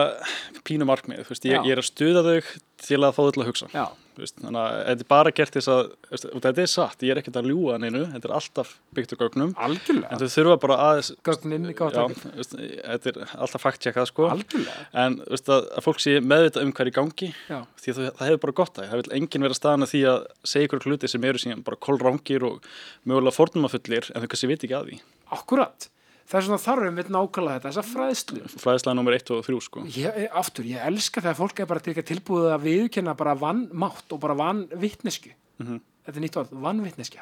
pínu 0.68 0.84
markmið 0.84 1.24
ég, 1.24 1.64
ég 1.64 1.72
er 1.72 1.80
að 1.80 1.88
stuða 1.88 2.24
þau 2.26 2.42
til 2.84 2.98
að 3.00 3.14
fá 3.16 3.22
þau 3.24 3.32
til 3.32 3.44
að 3.44 3.48
hugsa. 3.48 3.68
Já, 3.72 3.86
veist, 4.22 4.38
þannig 4.42 4.62
að 4.62 4.78
þetta 4.90 5.06
er 5.06 5.10
bara 5.12 5.34
gert 5.40 5.58
þess 5.58 5.72
að 5.74 5.82
veist, 6.12 6.28
og 6.30 6.44
þetta 6.46 6.64
er 6.64 6.72
satt, 6.72 7.06
ég 7.06 7.14
er 7.14 7.22
ekkert 7.22 7.40
að 7.42 7.50
ljúga 7.52 7.78
neinu 7.82 8.04
þetta 8.14 8.30
er 8.30 8.36
alltaf 8.40 8.74
byggt 8.98 9.16
á 9.16 9.18
gögnum. 9.22 9.54
En 9.56 9.70
algjörlega 9.70 10.20
þau 10.22 10.36
þurfa 10.36 10.58
bara 10.66 10.78
veist, 11.00 12.56
þetta 12.56 13.12
er 13.14 13.20
alltaf 13.36 13.66
fakt 13.66 13.86
checkað 13.86 14.10
sko 14.12 14.30
en 14.32 15.18
veist, 15.24 15.50
að, 15.50 15.68
að 15.76 15.88
fólk 15.88 16.04
sé 16.04 16.18
meðvitað 16.24 16.68
um 16.68 16.76
er 16.86 16.92
í 16.92 16.96
gangi 16.96 17.32
já, 17.50 17.60
því 17.82 17.94
að 17.94 18.00
það, 18.02 18.12
það 18.20 18.30
hefur 18.30 18.44
bara 18.46 18.58
gott 18.62 18.80
að 18.80 18.92
það 18.92 19.02
vil 19.02 19.18
enginn 19.20 19.48
vera 19.48 19.58
staðan 19.58 19.88
að 19.88 19.94
því 19.96 20.06
að 20.12 20.30
segja 20.54 20.70
ykkur 20.70 20.88
hluti 20.90 21.12
sem 21.12 21.28
eru 21.32 21.42
síðan 21.42 21.66
bara 21.66 21.82
kolrángir 21.88 22.48
og 22.48 22.72
mögulega 23.08 23.36
fornumafullir 23.36 24.12
en 24.12 24.24
þau 24.24 24.30
kannski 24.32 24.52
veit 24.52 24.62
ekki 24.62 24.78
að 24.78 24.90
því. 24.92 25.02
Akkurat 25.36 25.90
Það 26.26 26.39
er 26.39 26.45
svona 26.47 26.61
þarfum 26.64 26.95
við 26.97 27.10
nákvæmlega 27.14 27.56
þetta, 27.60 27.69
þessa 27.69 27.84
fræðslu. 27.93 28.39
Fræðslega 28.64 28.95
nummer 28.97 29.14
1 29.14 29.30
og 29.35 29.43
3 29.45 29.60
sko. 29.61 29.84
Ég, 29.93 30.15
aftur, 30.41 30.65
ég 30.65 30.81
elska 30.89 31.22
þegar 31.22 31.38
fólk 31.38 31.60
er 31.61 31.68
bara 31.69 31.80
til 31.85 31.93
ekki 31.93 32.06
tilbúið 32.10 32.47
að 32.56 32.64
viðkenna 32.65 33.14
bara 33.19 33.35
vannmátt 33.38 34.15
og 34.15 34.19
bara 34.23 34.34
vannvittnesku 34.39 35.34
Mhm. 35.61 35.77
þetta 36.06 36.18
er 36.18 36.23
nýtt 36.26 36.35
orð, 36.41 36.49
vannvittneskja 36.65 37.22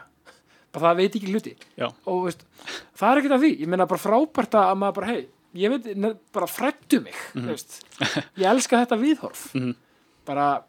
bara 0.74 0.88
það 0.90 0.96
veit 0.98 1.16
ekki 1.20 1.30
hluti. 1.34 1.52
Já. 1.78 1.92
og 2.08 2.24
veist, 2.26 2.46
það 2.98 3.12
er 3.12 3.20
ekkert 3.22 3.36
að 3.38 3.44
því, 3.44 3.52
ég 3.62 3.68
meina 3.68 3.86
bara 3.86 4.02
frábært 4.02 4.56
að 4.58 4.78
maður 4.82 4.96
bara, 4.96 5.08
hei, 5.12 5.28
ég 5.54 5.70
veit 5.70 6.18
bara 6.34 6.48
frættu 6.48 7.02
mig, 7.04 7.14
mm 7.36 7.46
veist. 7.52 7.84
Ég 8.40 8.48
elska 8.50 8.80
þetta 8.86 8.98
viðhorf. 9.04 9.54
Mhm. 9.54 9.76
bara 10.26 10.64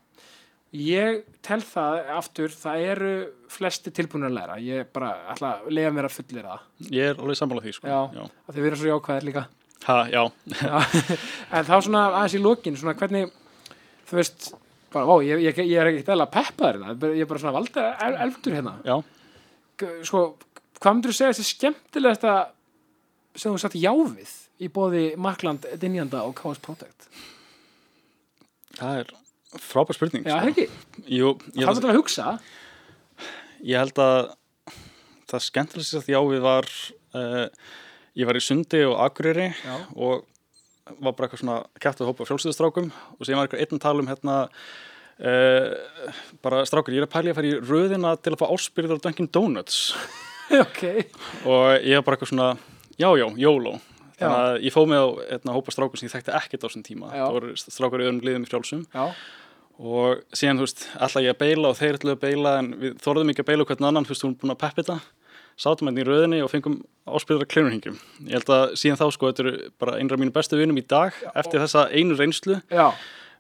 ég 0.75 1.21
tel 1.45 1.61
það 1.65 2.11
aftur, 2.17 2.55
það 2.55 2.87
eru 2.93 3.13
flesti 3.55 3.93
tilbúinir 3.95 4.31
að 4.31 4.39
læra, 4.39 4.57
ég 4.63 4.89
bara 4.95 5.13
ætla 5.35 5.53
að 5.61 5.71
lega 5.77 5.93
mér 5.95 6.09
að 6.09 6.17
fullir 6.17 6.49
það. 6.49 6.65
Ég 6.89 7.13
er 7.13 7.21
alveg 7.21 7.39
sammála 7.39 7.65
því 7.65 7.75
sko. 7.77 7.91
Já. 7.91 8.01
Já. 8.19 8.25
að 8.49 8.57
þið 8.57 8.67
verður 8.67 8.83
svo 8.83 8.91
jákvæðir 8.91 9.29
líka. 9.29 9.45
Ha, 9.85 9.99
já. 10.11 10.23
En 11.59 11.69
þá 11.69 11.75
svona 11.85 12.05
aðeins 12.11 12.37
í 12.39 12.43
lokin 12.43 12.79
svona 12.81 12.97
hvernig 12.99 13.35
þú 14.09 14.19
veist, 14.19 14.49
bara, 14.95 15.05
ó, 15.07 15.15
ég, 15.27 15.43
ég, 15.45 15.61
ég 15.65 15.81
er 15.81 15.93
ekkert 15.93 16.15
eða 16.17 16.31
peppaður 16.33 16.81
hérna, 16.81 17.13
ég 17.13 17.27
er 17.27 17.31
bara 17.31 17.45
svona 17.45 17.57
valda 17.59 17.87
el, 18.07 18.17
elftur 18.27 18.57
hérna. 18.57 18.75
Sko, 20.07 20.25
hvað 20.81 20.97
myndir 20.97 21.13
þú 21.13 21.19
segja 21.19 21.35
þessi 21.35 21.57
skemmtilegasta 21.59 22.35
sem 23.35 23.51
þú 23.51 23.61
satt 23.63 23.77
já 23.79 23.91
við 23.93 24.35
í 24.63 24.71
bóði 24.71 25.05
Makland, 25.19 25.67
Dinjanda 25.83 26.23
og 26.27 26.37
KS 26.39 26.63
Protect 26.63 27.09
það 28.79 29.01
er 29.03 29.13
frábær 29.63 29.97
spurning 29.99 30.27
Já, 30.27 30.39
sko. 30.41 30.67
Jú, 31.07 31.33
ég, 31.55 31.65
hvað 31.65 31.69
held, 31.69 31.79
myndir 31.79 31.93
að 31.93 31.99
hugsa? 32.01 32.35
Ég 33.65 33.81
held 33.81 34.01
að 34.05 34.21
það 35.31 35.45
skemmtilegst 35.49 35.99
að 35.99 36.13
já 36.13 36.21
við 36.29 36.45
var 36.45 36.71
uh, 37.17 37.47
ég 38.15 38.29
var 38.29 38.39
í 38.39 38.45
Sundi 38.45 38.85
og 38.87 38.99
Já, 39.65 39.77
og 39.95 40.25
var 41.01 41.15
bara 41.17 41.27
eitthvað 41.27 41.41
svona 41.41 41.61
kæft 41.81 42.03
að 42.03 42.11
hópa 42.11 42.27
frjálsýðastrákum 42.29 42.91
og 42.93 43.25
síðan 43.25 43.41
var 43.41 43.49
eitthvað 43.49 43.65
einn 43.65 43.79
að 43.79 43.85
tala 43.87 44.05
um 44.05 44.11
hérna 44.11 44.37
uh, 45.25 46.13
bara 46.45 46.65
strákur, 46.69 46.95
ég 46.95 47.03
er 47.03 47.09
að 47.09 47.15
pæli 47.15 47.33
að 47.33 47.39
fara 47.39 47.51
í 47.51 47.57
röðina 47.63 48.13
til 48.21 48.35
að 48.35 48.43
fá 48.43 48.47
áspyrður 48.53 49.01
á 49.01 49.05
Dunkin 49.07 49.33
Donuts. 49.33 49.81
Ok, 50.53 50.83
og 51.49 51.81
ég 51.81 51.97
var 51.97 52.03
bara 52.05 52.19
eitthvað 52.19 52.29
svona, 52.29 52.49
já, 53.01 53.07
já, 53.17 53.25
YOLO. 53.41 53.79
Þannig 54.19 54.35
Já. 54.37 54.43
að 54.45 54.67
ég 54.69 54.75
fóð 54.75 54.91
með 54.91 55.01
á 55.01 55.09
hérna, 55.33 55.55
hópa 55.57 55.73
strákum 55.73 55.99
sem 55.99 56.07
ég 56.07 56.13
þekkti 56.13 56.35
ekkert 56.37 56.61
á 56.63 56.67
þessum 56.67 56.85
tíma. 56.85 57.09
Já. 57.09 57.23
það 57.25 57.37
voru 57.39 57.55
strákur 57.63 58.03
í 58.03 58.05
öðrum 58.05 58.21
liðum 58.29 58.45
í 58.45 58.51
frjálsum. 58.51 58.83
Já, 58.93 59.07
og 59.79 60.23
síðan, 60.37 60.61
þú 60.61 60.67
veist, 60.69 60.87
alltaf 60.95 61.25
ég 61.25 61.35
að 61.35 61.43
beila 61.43 61.73
og 61.73 61.79
þeir 61.81 61.99
ætluðu 61.99 62.15
að 62.15 62.23
beila 62.23 62.55
en 62.61 62.71
við 62.81 62.97
þorðum 63.03 63.33
ekki 63.33 63.45
að 63.45 63.51
beila 63.51 63.69
hvern 63.71 63.89
annan, 63.91 64.07
þú 64.07 64.15
veist, 64.15 64.23
þú 64.25 64.29
erum 64.29 64.39
búin 64.43 64.55
að 64.55 64.63
peppa 64.63 64.83
þetta 64.83 64.99
sátum 65.65 65.91
hérna 65.91 66.03
í 66.03 66.07
röðinni 66.09 66.39
og 66.43 66.51
fengum 66.51 66.79
áspyrðara 67.07 67.51
kleinurhingjum. 67.51 67.99
Ég 68.27 68.39
held 68.39 68.55
að 68.55 68.65
síðan 68.81 68.99
þá 68.99 69.05
sko, 69.15 69.31
þetta 69.31 69.45
eru 69.45 69.53
bara 69.83 69.99
einra 70.01 70.19
mínu 70.19 70.35
bestu 70.35 70.59
vinum 70.59 70.81
í 70.81 70.87
dag 70.91 71.15
eftir 71.35 71.63
þessa 71.63 71.89
einu 71.95 72.19
reynslu. 72.19 72.63
já, 72.71 72.89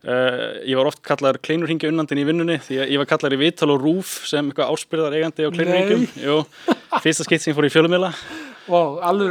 Uh, 0.04 0.60
ég 0.68 0.76
var 0.76 0.90
oft 0.90 0.98
kallaður 1.00 1.38
kleinurhingja 1.46 1.88
unnandinn 1.88 2.18
í 2.20 2.26
vinnunni 2.28 2.58
því 2.60 2.76
að 2.82 2.90
ég 2.92 3.00
var 3.00 3.06
kallaður 3.08 3.38
í 3.38 3.40
viðtal 3.40 3.70
og 3.72 3.78
rúf 3.80 4.10
sem 4.28 4.50
eitthvað 4.50 4.74
áspyrðar 4.74 5.14
eigandi 5.16 5.46
á 5.48 5.54
kleinurhingjum. 5.54 6.02
Jú, 6.20 6.34
fyrsta 7.00 7.24
skipt 7.24 7.40
sem 7.40 7.54
ég 7.54 7.56
fór 7.56 7.64
í 7.64 7.70
fjölumila 7.72 8.10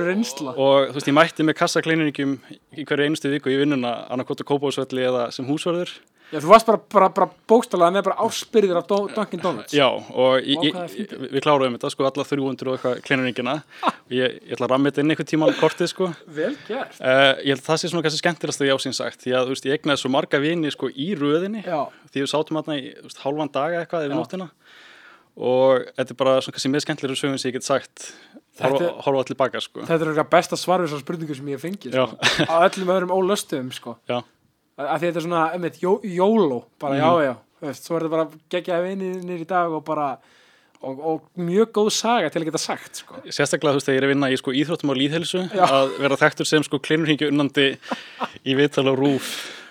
reynsla 0.07 0.55
og 0.57 0.89
þú 0.89 0.97
veist, 0.97 1.11
ég 1.11 1.15
mætti 1.19 1.45
með 1.45 1.57
kassa 1.59 1.83
kleinurhingjum 1.85 2.33
í 2.73 2.87
hverju 2.89 3.05
einustu 3.05 3.29
viku 3.35 3.53
í 3.53 3.59
vinnuna 3.61 3.93
annarkot 4.13 4.41
á 4.41 4.49
Kópásvelli 4.49 5.05
eða 5.05 5.27
sem 5.33 5.45
húsverður. 5.45 5.93
Já, 6.33 6.39
þú 6.41 6.49
varst 6.49 6.65
bara, 6.65 6.79
bara, 6.89 7.07
bara 7.13 7.27
bókstalaði 7.51 7.93
með 7.93 8.05
bara 8.07 8.25
áspyrðir 8.25 8.79
af 8.79 8.87
Dunkin 8.89 9.41
Donuts. 9.43 9.75
Já, 9.75 9.85
og 9.85 10.47
ég, 10.49 10.63
ég, 10.65 11.11
við 11.29 11.43
kláruðum 11.45 11.75
þetta, 11.77 11.91
sko, 11.93 12.07
alla 12.09 12.25
300 12.25 12.71
og 12.71 12.77
eitthvað 12.77 13.03
kleinurhingjana 13.05 13.53
og 13.85 14.15
ég, 14.17 14.39
ég 14.39 14.55
ætla 14.55 14.67
að 14.67 14.73
ramma 14.73 14.89
þetta 14.89 15.03
inn 15.03 15.13
einhvern 15.13 15.29
tíma 15.29 15.49
kortið, 15.59 15.91
sko. 15.91 16.09
Vel 16.33 16.55
gert. 16.65 16.97
Uh, 16.97 17.37
ég 17.43 17.53
held 17.53 17.61
að 17.61 17.69
það 17.69 17.81
sé 17.83 17.91
svona 17.91 18.05
kannski 18.07 18.23
skemmtilegast 18.23 18.63
að 18.63 18.71
ég 18.71 18.81
ásinn 18.81 18.97
sagt 18.97 19.21
því 19.21 19.35
að 19.37 19.45
þú 19.45 19.55
veist, 19.55 19.69
ég 19.69 19.77
egnaði 19.77 20.01
svo 20.01 20.13
marga 20.15 20.41
vini 20.41 20.73
sko 20.73 20.89
í 20.89 21.11
röðinni. 21.19 21.61
Já, 21.67 21.79
því 22.09 22.25
við 22.25 22.31
sátum 22.33 22.61
þarna 22.61 22.79
í 22.81 22.87
þú 22.97 23.07
veist, 23.11 23.23
hálfan 23.27 23.53
daga 23.53 23.83
eitthvað 23.83 24.07
yfir 24.09 24.17
nóttina. 24.17 24.49
Og 25.33 25.85
þetta 25.97 26.13
er 26.13 26.17
bara 26.17 26.37
svona 26.41 26.57
kannski 26.57 26.73
með 26.73 26.83
skemmtilegur 26.87 27.17
sögum 27.17 27.39
sem 27.41 27.49
ég 27.49 27.57
get 27.57 27.65
sagt 27.65 28.11
horfa, 28.61 28.91
allir 29.09 29.37
baka 29.37 29.61
sko. 29.63 29.85
Þetta 29.87 30.11
er 30.11 30.27
besta 30.29 30.59
svar 30.59 30.83
við 30.83 30.91
þessar 30.91 31.01
spurningu 31.01 31.37
sem 31.37 31.49
ég 31.49 31.63
Já. 31.89 32.05
sko. 32.05 32.45
á 32.45 32.55
öllum 32.67 32.91
öðrum 32.93 33.13
ólöstum 33.15 33.71
sko. 33.73 33.95
Já, 34.09 34.21
að 34.89 35.01
þetta 35.07 35.19
er 35.21 35.25
svona, 35.27 35.41
einmitt, 35.55 35.79
jó, 35.83 35.97
jóló 36.03 36.63
bara 36.79 36.95
Mhm. 36.95 37.01
já, 37.03 37.11
já, 37.27 37.33
þú 37.61 37.67
veist, 37.69 37.83
svo 37.87 37.95
er 37.95 38.01
þetta 38.05 38.09
bara 38.15 38.29
geggjaði 38.49 38.95
vinir 38.97 39.39
í 39.43 39.47
dag 39.47 39.71
og 39.71 39.83
bara 39.85 40.17
og, 40.83 40.99
og 40.99 41.21
mjög 41.39 41.69
góð 41.71 41.91
saga 41.95 42.29
til 42.29 42.41
að 42.41 42.45
geta 42.51 42.59
sagt 42.59 42.95
sko. 43.03 43.15
sérstaklega 43.31 43.71
þú 43.71 43.79
veist 43.79 43.87
þegar 43.87 43.95
ég 43.95 44.01
er 44.03 44.07
að 44.07 44.13
vinna 44.13 44.29
í 44.33 44.37
sko 44.37 44.51
íþróttum 44.51 44.89
og 44.91 44.97
líðhelsu 44.99 45.43
Já. 45.55 45.63
að 45.65 45.93
vera 46.03 46.15
þekktur 46.19 46.45
sem 46.49 46.63
sko 46.63 46.79
kleinurhingju 46.79 47.29
unnandi 47.31 47.67
í 48.45 48.55
viðtal 48.59 48.89
og 48.91 48.99
rúf 48.99 49.29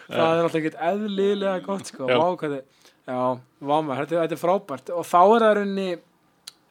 það 0.09 0.39
er 0.39 0.43
alltaf 0.43 0.57
ekkert 0.61 0.81
eðlilega 0.81 1.63
gott 1.67 1.87
sko. 1.87 2.09
Já. 2.09 2.17
Vá, 2.17 2.37
hvað 2.37 2.55
þið, 2.57 2.63
já, 3.09 3.19
vá 3.61 3.77
maður, 3.85 4.07
þetta, 4.07 4.23
þetta 4.25 4.37
er 4.39 4.43
frábært 4.47 4.91
og 4.97 5.05
þá 5.07 5.21
er 5.21 5.45
það 5.45 5.55
rauninni 5.59 5.91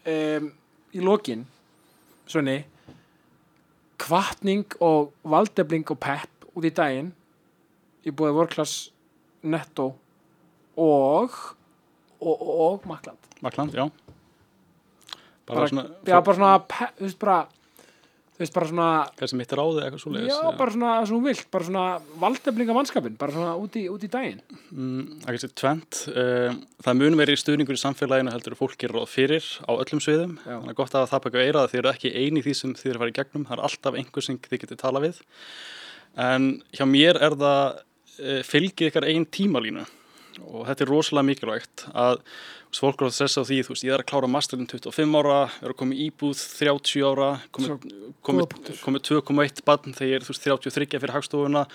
um, 0.08 0.52
í 0.94 1.00
lokin 1.06 1.46
svonni 2.28 2.58
kvartning 4.02 4.66
og 4.82 5.12
valdefling 5.24 5.86
og 5.94 6.00
pepp 6.02 6.48
út 6.58 6.66
í 6.66 6.72
daginn 6.74 7.12
í 8.06 8.14
búið 8.14 8.38
vorklass 8.40 8.90
netto 9.41 9.91
og 10.80 11.40
og, 12.22 12.41
og, 12.41 12.86
makland 12.86 13.18
Makland, 13.41 13.73
já. 13.73 13.90
Bara, 15.48 15.60
bara, 15.60 15.68
svona 15.68 15.88
já, 16.06 16.22
bara 16.22 16.38
svona 16.38 16.53
þú 16.69 17.07
veist 17.07 17.19
bara 17.19 17.38
þú 18.32 18.44
veist 18.44 18.53
bara 18.56 18.68
svona 18.69 18.90
þessi 19.19 19.38
mitt 19.40 19.56
ráði 19.57 19.82
eitthvað 19.86 20.03
svo 20.03 20.22
já, 20.22 20.38
bara 20.57 20.73
svona 20.76 20.94
sem 21.02 21.15
þú 21.15 21.22
vilt 21.26 21.49
bara 21.53 21.68
svona 21.68 21.86
valdeflinga 22.22 22.76
mannskapin 22.78 23.18
bara 23.19 23.36
svona 23.36 23.56
út 23.57 23.78
í, 23.78 23.84
út 23.91 24.06
í 24.06 24.11
daginn. 24.14 24.40
Mm, 24.69 25.02
er 25.26 25.36
kannski 25.36 25.52
tvent 25.61 25.99
um, 26.14 26.61
það 26.86 26.99
mun 27.02 27.19
verið 27.19 27.41
stuðningur 27.41 27.78
í 27.78 27.82
samfélaginu 27.82 28.34
heldur 28.36 28.57
fólk 28.60 28.78
gerir 28.82 29.02
ráð 29.02 29.11
fyrir 29.11 29.52
á 29.65 29.72
öllum 29.73 30.02
sviðum. 30.06 30.38
Já. 30.45 30.56
þannig 30.56 30.73
að 30.73 30.80
gott 30.84 30.98
að 30.98 31.11
það 31.11 31.23
baka 31.28 31.45
eira 31.45 31.65
að 31.65 31.73
þið 31.73 31.82
eru 31.84 31.94
ekki 31.95 32.14
eini 32.15 32.41
í 32.41 32.45
því 32.45 32.57
sem 32.61 32.76
þið 32.78 32.91
eru 32.91 32.99
að 32.99 33.03
fara 33.03 33.14
í 33.14 33.19
gegnum 33.19 33.48
það 33.49 33.57
er 33.57 33.64
alltaf 33.68 34.02
einhver 34.02 34.28
sem 34.28 34.41
þið 34.45 34.65
getur 34.65 34.82
tala 34.86 35.03
við. 35.03 35.23
En 36.22 36.52
hjá 36.73 36.86
mér 36.90 37.18
er 37.22 37.38
það 37.41 37.82
fylgið 38.48 38.91
ykkar 38.91 39.10
einn 39.10 39.27
tímalínu 39.27 39.85
og 40.48 40.65
þetta 40.69 40.85
er 40.85 40.91
rosalega 40.91 41.27
mikilvægt 41.27 41.85
að 41.91 42.22
fólk 42.72 43.02
er 43.02 43.10
að 43.10 43.15
stressa 43.18 43.43
á 43.43 43.48
því, 43.48 43.57
þú 43.65 43.73
veist, 43.73 43.84
ég 43.84 43.93
er 43.95 44.03
að 44.03 44.07
klára 44.07 44.30
masterinn 44.31 44.69
25 44.69 45.18
ára, 45.19 45.39
er 45.60 45.73
að 45.73 45.80
koma 45.81 45.95
í 45.95 46.06
íbúð 46.07 46.39
30 46.39 47.03
ára, 47.03 47.31
komið 47.52 47.73
komi, 48.23 48.45
punktur. 48.53 48.77
komi 48.85 49.02
2,1 49.03 49.65
barn 49.68 49.98
þegar 49.98 50.11
ég 50.11 50.22
er 50.22 50.26
þú 50.26 50.31
veist, 50.31 50.45
33 50.48 51.02
fyrir 51.02 51.15
hagstofuna 51.18 51.65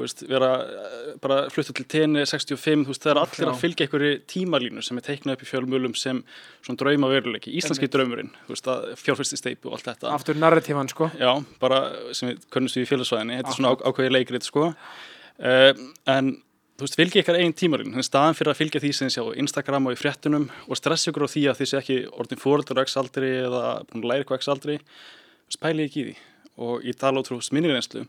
veist, 0.00 0.24
vera 0.26 0.50
eh, 0.64 1.12
bara 1.22 1.38
fluttu 1.52 1.74
til 1.76 1.86
tenni 1.94 2.24
65, 2.26 2.86
þú 2.86 2.94
veist, 2.94 3.04
það 3.04 3.12
er 3.12 3.20
allir 3.22 3.44
Já. 3.44 3.50
að 3.52 3.62
fylgja 3.62 3.86
einhverju 3.86 4.18
tímalínu 4.32 4.84
sem 4.84 4.98
er 4.98 5.06
teiknað 5.06 5.36
upp 5.36 5.44
í 5.44 5.50
fjölmjölum 5.50 5.96
sem 6.00 6.22
svona 6.64 6.80
drauma 6.82 7.12
veruleiki, 7.12 7.52
íslenski 7.60 7.90
draumurinn 7.92 8.32
þú 8.48 8.56
veist, 8.56 8.70
fjárfyrsti 9.04 9.38
steipu 9.40 9.70
og 9.70 9.78
allt 9.78 9.90
þetta 9.92 10.14
aftur 10.16 10.40
narratífan 10.40 10.90
sko 10.90 11.10
Já, 11.20 11.32
bara 11.62 11.84
sem 12.16 12.32
við 12.32 12.46
könnumst 12.54 12.80
við 12.80 12.88
í 12.88 12.92
félagsvæðinni, 12.94 13.40
þetta 13.42 13.52
er 13.52 13.60
svona 13.60 13.74
Akkurat. 13.76 13.84
á, 13.84 13.90
ákveði 13.92 14.14
leikrið 14.16 14.48
sko. 14.48 14.70
Uh, 15.38 15.72
en 16.12 16.34
þú 16.76 16.86
veist, 16.86 16.98
fylgja 16.98 17.22
ykkar 17.22 17.38
eigin 17.38 17.56
tímarinn, 17.56 17.94
þannig 17.94 18.08
staðan 18.08 18.38
fyrir 18.38 18.52
að 18.52 18.60
fylgja 18.60 18.82
því 18.82 18.92
sem 18.96 19.08
þið 19.08 19.16
sjá 19.16 19.24
á 19.24 19.38
Instagram 19.44 19.88
og 19.88 19.94
í 19.94 20.00
fréttunum 20.00 20.46
og 20.66 20.80
stressa 20.80 21.12
ykkur 21.12 21.26
á 21.28 21.32
því 21.32 21.42
að 21.50 21.58
þið 21.60 21.70
sé 21.70 21.80
ekki 21.80 21.98
orðin 22.10 22.42
fóröldur 22.42 22.82
á 22.82 22.84
x-aldri 22.84 23.32
eða 23.44 23.62
búin 23.88 24.02
að 24.02 24.08
læra 24.10 24.24
eitthvað 24.24 24.42
x-aldri, 24.42 24.78
þú 24.82 25.52
veist, 25.52 25.62
pæli 25.62 25.88
ekki 25.88 26.02
í 26.02 26.06
því 26.08 26.16
og 26.62 26.84
ég 26.84 26.98
tala 27.00 27.22
minni 27.52 27.72
reynslu 27.72 28.06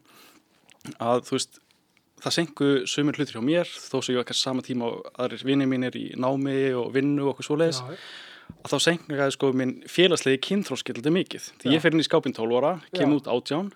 að 0.99 1.23
þú 1.27 1.37
veist, 1.37 1.61
það 2.23 2.35
sengu 2.37 2.69
sömur 2.89 3.17
hlutir 3.19 3.37
hjá 3.37 3.43
mér 3.43 3.69
þó 3.69 3.97
sem 3.99 4.13
ég 4.13 4.21
var 4.21 4.27
kannski 4.27 4.47
sama 4.47 4.63
tíma 4.65 4.89
og 4.89 5.09
aðrir 5.19 5.43
vinni 5.47 5.67
mínir 5.67 5.95
í 5.99 6.05
námi 6.19 6.73
og 6.79 6.91
vinnu 6.95 7.25
og 7.25 7.33
okkur 7.33 7.49
svoleiðis 7.49 7.81
Já, 7.83 7.97
að 8.63 8.73
þá 8.73 8.77
senkaði 8.87 9.35
sko 9.35 9.51
minn 9.55 9.73
félagslegi 9.91 10.41
kynþróskildi 10.47 11.13
mikið. 11.13 11.47
Því 11.61 11.71
Já. 11.71 11.73
ég 11.75 11.83
fer 11.83 11.95
inn 11.95 12.03
í 12.03 12.07
skápinn 12.07 12.35
12 12.35 12.59
ára, 12.59 12.73
kem 12.95 13.11
Já. 13.11 13.17
út 13.17 13.29
18, 13.31 13.71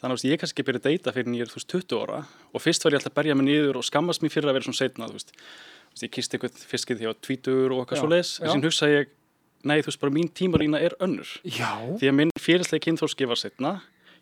þannig 0.00 0.16
að 0.16 0.24
ég 0.30 0.40
kannski 0.40 0.56
ekki 0.60 0.66
byrja 0.70 0.80
að 0.80 0.88
deyta 0.90 1.12
fyrir 1.14 1.28
en 1.28 1.36
ég 1.36 1.44
er 1.46 1.50
þú 1.52 1.58
veist 1.60 1.70
20 1.74 2.00
ára 2.00 2.20
og 2.54 2.62
fyrst 2.64 2.84
var 2.86 2.92
ég 2.94 3.00
alltaf 3.00 3.12
að 3.12 3.18
berja 3.20 3.34
mig 3.36 3.46
niður 3.50 3.76
og 3.80 3.84
skammast 3.86 4.22
mér 4.24 4.32
fyrir 4.34 4.48
að 4.50 4.56
vera 4.58 4.66
svona 4.68 4.80
setna, 4.80 5.08
þú 5.10 5.18
veist. 5.18 5.32
Þú 5.36 5.94
veist, 5.94 6.04
ég 6.06 6.12
kisti 6.16 6.38
eitthvað 6.38 6.64
fiskið 6.70 7.00
því 7.00 7.08
á 7.10 7.12
tvítur 7.20 7.74
og 7.74 7.82
eitthvað 7.84 8.00
svo 8.00 8.10
já. 8.10 8.46
en 8.46 8.54
sín 8.54 8.64
hugsaði 8.64 8.96
ég, 9.00 9.10
nei 9.68 9.78
þú 9.82 9.90
veist 9.90 10.00
bara 10.00 10.14
mín 10.16 10.30
tímalína 10.32 10.80
er 10.80 10.94
önnur. 11.04 11.28
já, 11.44 11.70
Því 12.00 12.08
að 12.10 12.16
minn 12.20 12.30
félagslegi 12.40 12.84
kynþróski 12.86 13.28
var 13.28 13.36
setna, 13.40 13.72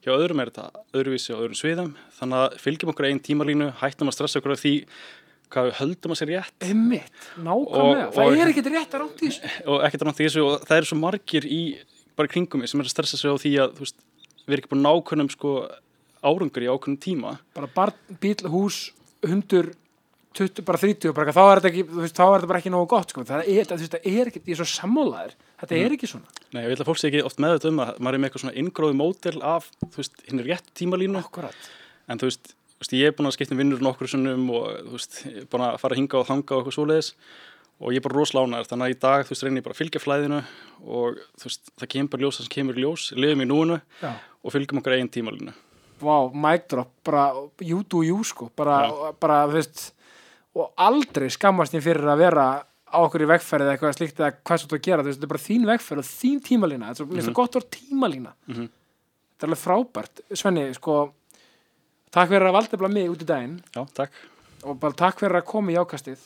hjá 0.03 0.11
öðrum 0.17 0.41
er 0.43 0.51
þetta 0.51 0.83
öðruvísi 0.99 1.31
á 1.35 1.39
öðrum 1.39 1.59
sviðum, 1.59 1.95
þannig 2.19 2.43
að 2.43 2.59
fylgjum 2.65 2.91
okkur 2.95 3.07
einn 3.11 3.21
tímalínu, 3.23 3.71
hættum 3.83 4.11
að 4.11 4.17
stressa 4.19 4.41
okkur 4.43 4.55
af 4.57 4.63
því 4.65 4.75
hvað 5.49 5.65
við 5.69 5.77
höldum 5.79 6.13
að 6.13 6.19
sér 6.21 6.29
rétt 6.33 6.65
einmitt, 6.69 7.23
nákvæmlega 7.41 8.09
Og- 8.09 8.15
það 8.19 8.27
og- 8.27 8.41
er 8.43 8.51
ekkert 8.53 8.67
rétt 8.75 8.93
að 8.95 9.01
rátt 9.05 9.23
í 9.23 9.29
þessu 9.31 9.53
og 9.73 9.85
ekkert 9.87 10.03
annað 10.05 10.19
því 10.19 10.27
þessu 10.29 10.43
og 10.45 10.67
það 10.69 10.77
eru 10.81 10.89
svo 10.91 10.99
margir 11.01 11.47
í 11.49 11.61
bara 12.19 12.29
í 12.29 12.33
kringum 12.35 12.61
mig 12.61 12.69
sem 12.69 12.81
er 12.83 12.89
að 12.89 12.93
stressa 12.93 13.17
sig 13.17 13.31
á 13.33 13.37
því 13.41 13.53
að 13.65 13.73
þú 13.79 13.85
veist, 13.87 13.99
við 14.49 14.57
erum 14.57 14.63
ekki 14.65 14.73
búin 14.73 14.87
nákvæmum 14.89 15.31
sko 15.35 15.53
árangur 16.25 16.65
í 16.65 16.71
ákveðnum 16.73 16.99
tíma. 17.05 17.37
Bara 17.55 17.69
barn, 17.75 17.95
bíl, 18.23 18.35
hús, 18.51 18.89
hundur 19.23 19.71
20, 20.39 20.63
bara 20.67 20.79
30, 20.79 21.13
bara, 21.17 21.33
þá 21.35 21.41
er 21.51 21.59
þetta 21.61 21.71
ekki 21.73 21.83
veist, 21.99 22.15
þá 22.19 22.25
er 22.27 22.35
þetta 22.39 22.49
bara 22.51 22.59
ekki 22.63 22.71
nógu 22.71 22.89
gott 22.93 23.11
sko. 23.11 23.23
það 23.27 23.49
er, 23.49 23.65
það, 23.67 23.85
það 23.95 24.05
er 24.07 24.29
ekki, 24.31 24.43
ég 24.47 24.55
er 24.55 24.59
svo 24.61 24.67
sammálaður 24.71 25.33
þetta 25.63 25.75
Mhm. 25.75 25.85
er 25.87 25.95
ekki 25.97 26.11
svona, 26.11 26.29
Nei, 26.53 26.63
ég 26.63 26.69
vil 26.69 26.77
að 26.79 26.87
fólk 26.89 26.99
sé 27.01 27.09
ekki 27.11 27.23
oft 27.25 27.39
með 27.43 27.55
þetta 27.59 27.69
um 27.73 27.81
að 27.83 27.99
maður 27.99 28.15
er 28.15 28.19
með 28.23 28.29
eitthvað 28.29 28.43
svona 28.45 28.59
inngróði 28.61 28.97
mótel 29.01 29.43
af 29.43 29.71
þú 29.83 29.97
veist, 29.97 30.15
hinn 30.29 30.41
er 30.41 30.47
rétt 30.53 30.69
tímalínu. 30.79 31.19
Akkurat. 31.19 31.55
En 32.09 32.19
þú 32.19 32.29
veist, 32.31 32.53
þú 32.53 32.81
veist, 32.85 32.93
ég 32.99 33.07
er 33.09 33.13
búin 33.19 33.27
að 33.29 33.35
skipta 33.39 33.53
um 33.57 33.59
vinnur 33.59 33.81
nokkur 33.83 34.09
sunnum 34.09 34.51
og 34.51 34.69
þú 34.87 34.95
veist, 34.95 35.19
ég 35.27 35.37
er 35.43 35.49
búin 35.51 35.65
að 35.67 35.79
fara 35.81 35.95
að 35.97 35.99
hinga 36.03 36.19
og 36.21 36.27
þanga 36.29 36.51
og 36.55 36.63
eitthvað 36.63 36.77
svoleiðis 36.79 37.11
og 37.79 37.95
ég 37.95 38.01
er 38.01 38.05
bara 38.09 38.19
rosalánaður, 38.19 38.69
þannig 38.73 38.89
að 38.89 38.95
í 38.95 38.99
dag 39.05 39.25
þú 39.27 39.33
veist, 39.33 39.45
reyni 39.47 39.61
ég 39.61 39.67
bara 39.67 39.77
að 39.77 39.81
fylgja 39.81 40.03
flæðinu 40.03 40.39
og 40.83 41.19
þú 41.39 41.47
veist, 41.49 41.71
það 41.79 41.91
kemur 41.95 42.13
bara 42.15 42.25
ljós 42.25 42.39
það 42.39 42.47
sem 42.47 42.55
kemur 42.55 42.81
ljós, 42.83 43.05
lifum 43.15 43.45
í 43.45 43.49
núinu 43.49 43.77
já. 44.03 44.11
og 44.43 44.55
fylgjum 44.55 44.81
okkar 44.81 44.97
eigin 44.97 45.13
tímalínu. 45.15 45.55
Vá, 45.99 46.17
mic 46.47 46.67
drop, 46.71 46.91
bara 47.07 47.29
you 47.63 47.85
do 47.87 48.03
you 48.07 48.19
sko, 48.27 48.51
bara, 48.59 48.81
bara 49.23 49.45
þú 49.51 49.59
veist, 49.59 49.85
og 50.59 50.73
aldrei 50.89 51.29
skammast 51.31 51.75
þín 51.75 51.85
fyrir 51.85 52.11
að 52.11 52.23
vera 52.25 52.49
á 52.89 52.99
okkur 53.05 53.23
í 53.23 53.29
vegferð 53.31 53.67
eða 53.67 53.77
eitthvað 53.77 53.95
slíkt 53.99 54.23
eða 54.23 54.33
hvað 54.41 54.63
svo 54.63 54.71
þú 54.73 54.79
að 54.79 54.87
gera, 54.89 55.05
þú 55.05 55.11
veist, 55.11 55.21
þetta 55.21 55.29
er 55.29 55.35
bara 55.35 55.45
þín 55.45 55.69
vegferð 55.69 56.03
og 56.03 56.09
þín 56.09 56.41
tímalína, 56.49 56.91
þetta 56.91 57.05
er 57.05 57.23
svo, 57.23 57.31
mm 57.31 57.37
gott 57.39 57.55
að 57.55 57.61
vera 57.61 57.75
tímalína. 57.77 58.33
Mhm. 58.49 58.73
þetta 59.39 59.47
er 59.47 59.53
alveg 59.53 59.63
frábært. 59.63 60.25
Svenni, 60.35 60.65
sko 60.75 60.97
takk 62.11 62.33
fyrir 62.33 62.49
að 62.49 62.57
valdefla 62.57 62.91
mig 62.91 63.11
út 63.13 63.23
í 63.23 63.29
daginn. 63.29 63.61
Já, 63.75 63.85
takk. 63.95 64.11
Og 64.65 64.81
bara 64.81 64.97
takk 64.99 65.21
fyrir 65.21 65.39
að 65.39 65.47
koma 65.47 65.71
í 65.71 65.79
ákastið 65.79 66.19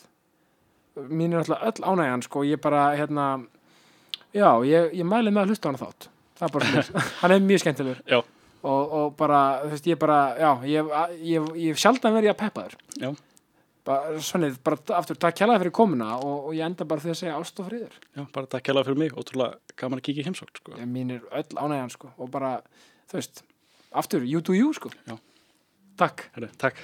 mín 0.97 1.32
er 1.32 1.43
alltaf 1.43 1.62
öll 1.69 1.89
ánægjan 1.89 2.23
sko, 2.27 2.44
ég 2.47 2.60
bara, 2.60 2.93
hérna 2.97 3.27
já, 4.35 4.48
ég, 4.66 4.93
ég 4.98 5.09
mæli 5.09 5.32
með 5.32 5.44
að 5.44 5.52
hlusta 5.52 5.69
á 5.69 5.70
hann 5.70 5.81
þátt. 5.81 6.09
Það 6.39 6.55
bara 6.55 6.70
svona, 6.70 7.02
hann 7.23 7.35
er 7.35 7.44
mjög 7.48 7.64
skemmtilegur. 7.64 8.01
Já, 8.09 8.20
og, 8.62 8.94
og 9.01 9.19
bara, 9.19 9.43
þú 9.64 9.74
veist, 9.74 9.90
ég 9.93 10.01
bara 10.01 10.20
já, 10.39 10.51
ég, 10.69 10.94
ég, 11.32 11.52
ég 11.66 11.81
sjaldan 11.81 12.16
verið 12.16 12.35
að 12.35 12.40
peppa 12.44 12.66
þér. 12.66 12.78
Já, 13.01 13.10
bara, 13.89 14.14
svonnið, 14.28 14.60
bara 14.69 14.81
aftur, 15.01 15.20
takk 15.24 15.40
kjælaði 15.40 15.64
fyrir 15.64 15.77
komuna 15.81 16.14
og, 16.20 16.48
og 16.51 16.56
ég 16.59 16.69
enda 16.69 16.89
bara 16.89 17.05
því 17.05 17.14
að 17.14 17.20
segja 17.23 17.40
ást 17.40 17.62
og 17.62 17.70
friður. 17.70 17.98
Já, 18.12 18.24
bara 18.36 18.52
takk 18.55 18.69
kærlega 18.69 18.90
fyrir 18.90 19.02
mig, 19.05 19.16
ótrúlega 19.16 19.77
gaman 19.82 20.02
að 20.02 20.09
kíkja 20.09 20.24
í 20.24 20.28
heimsókn 20.31 20.62
sko. 20.62 20.78
ég, 20.78 20.89
mín 20.89 21.16
er 21.16 21.28
öll 21.32 21.60
ánægjan 21.64 21.94
sko, 21.97 22.12
og 22.19 22.32
bara, 22.32 22.56
þú 23.10 23.20
veist 23.20 23.44
aftur, 23.93 24.27
you 24.28 24.44
to 24.44 24.56
you 24.56 24.73
sko. 24.77 24.93
Já. 25.09 25.16
Takk. 26.01 26.28
Herri, 26.36 26.48
takk 26.60 26.81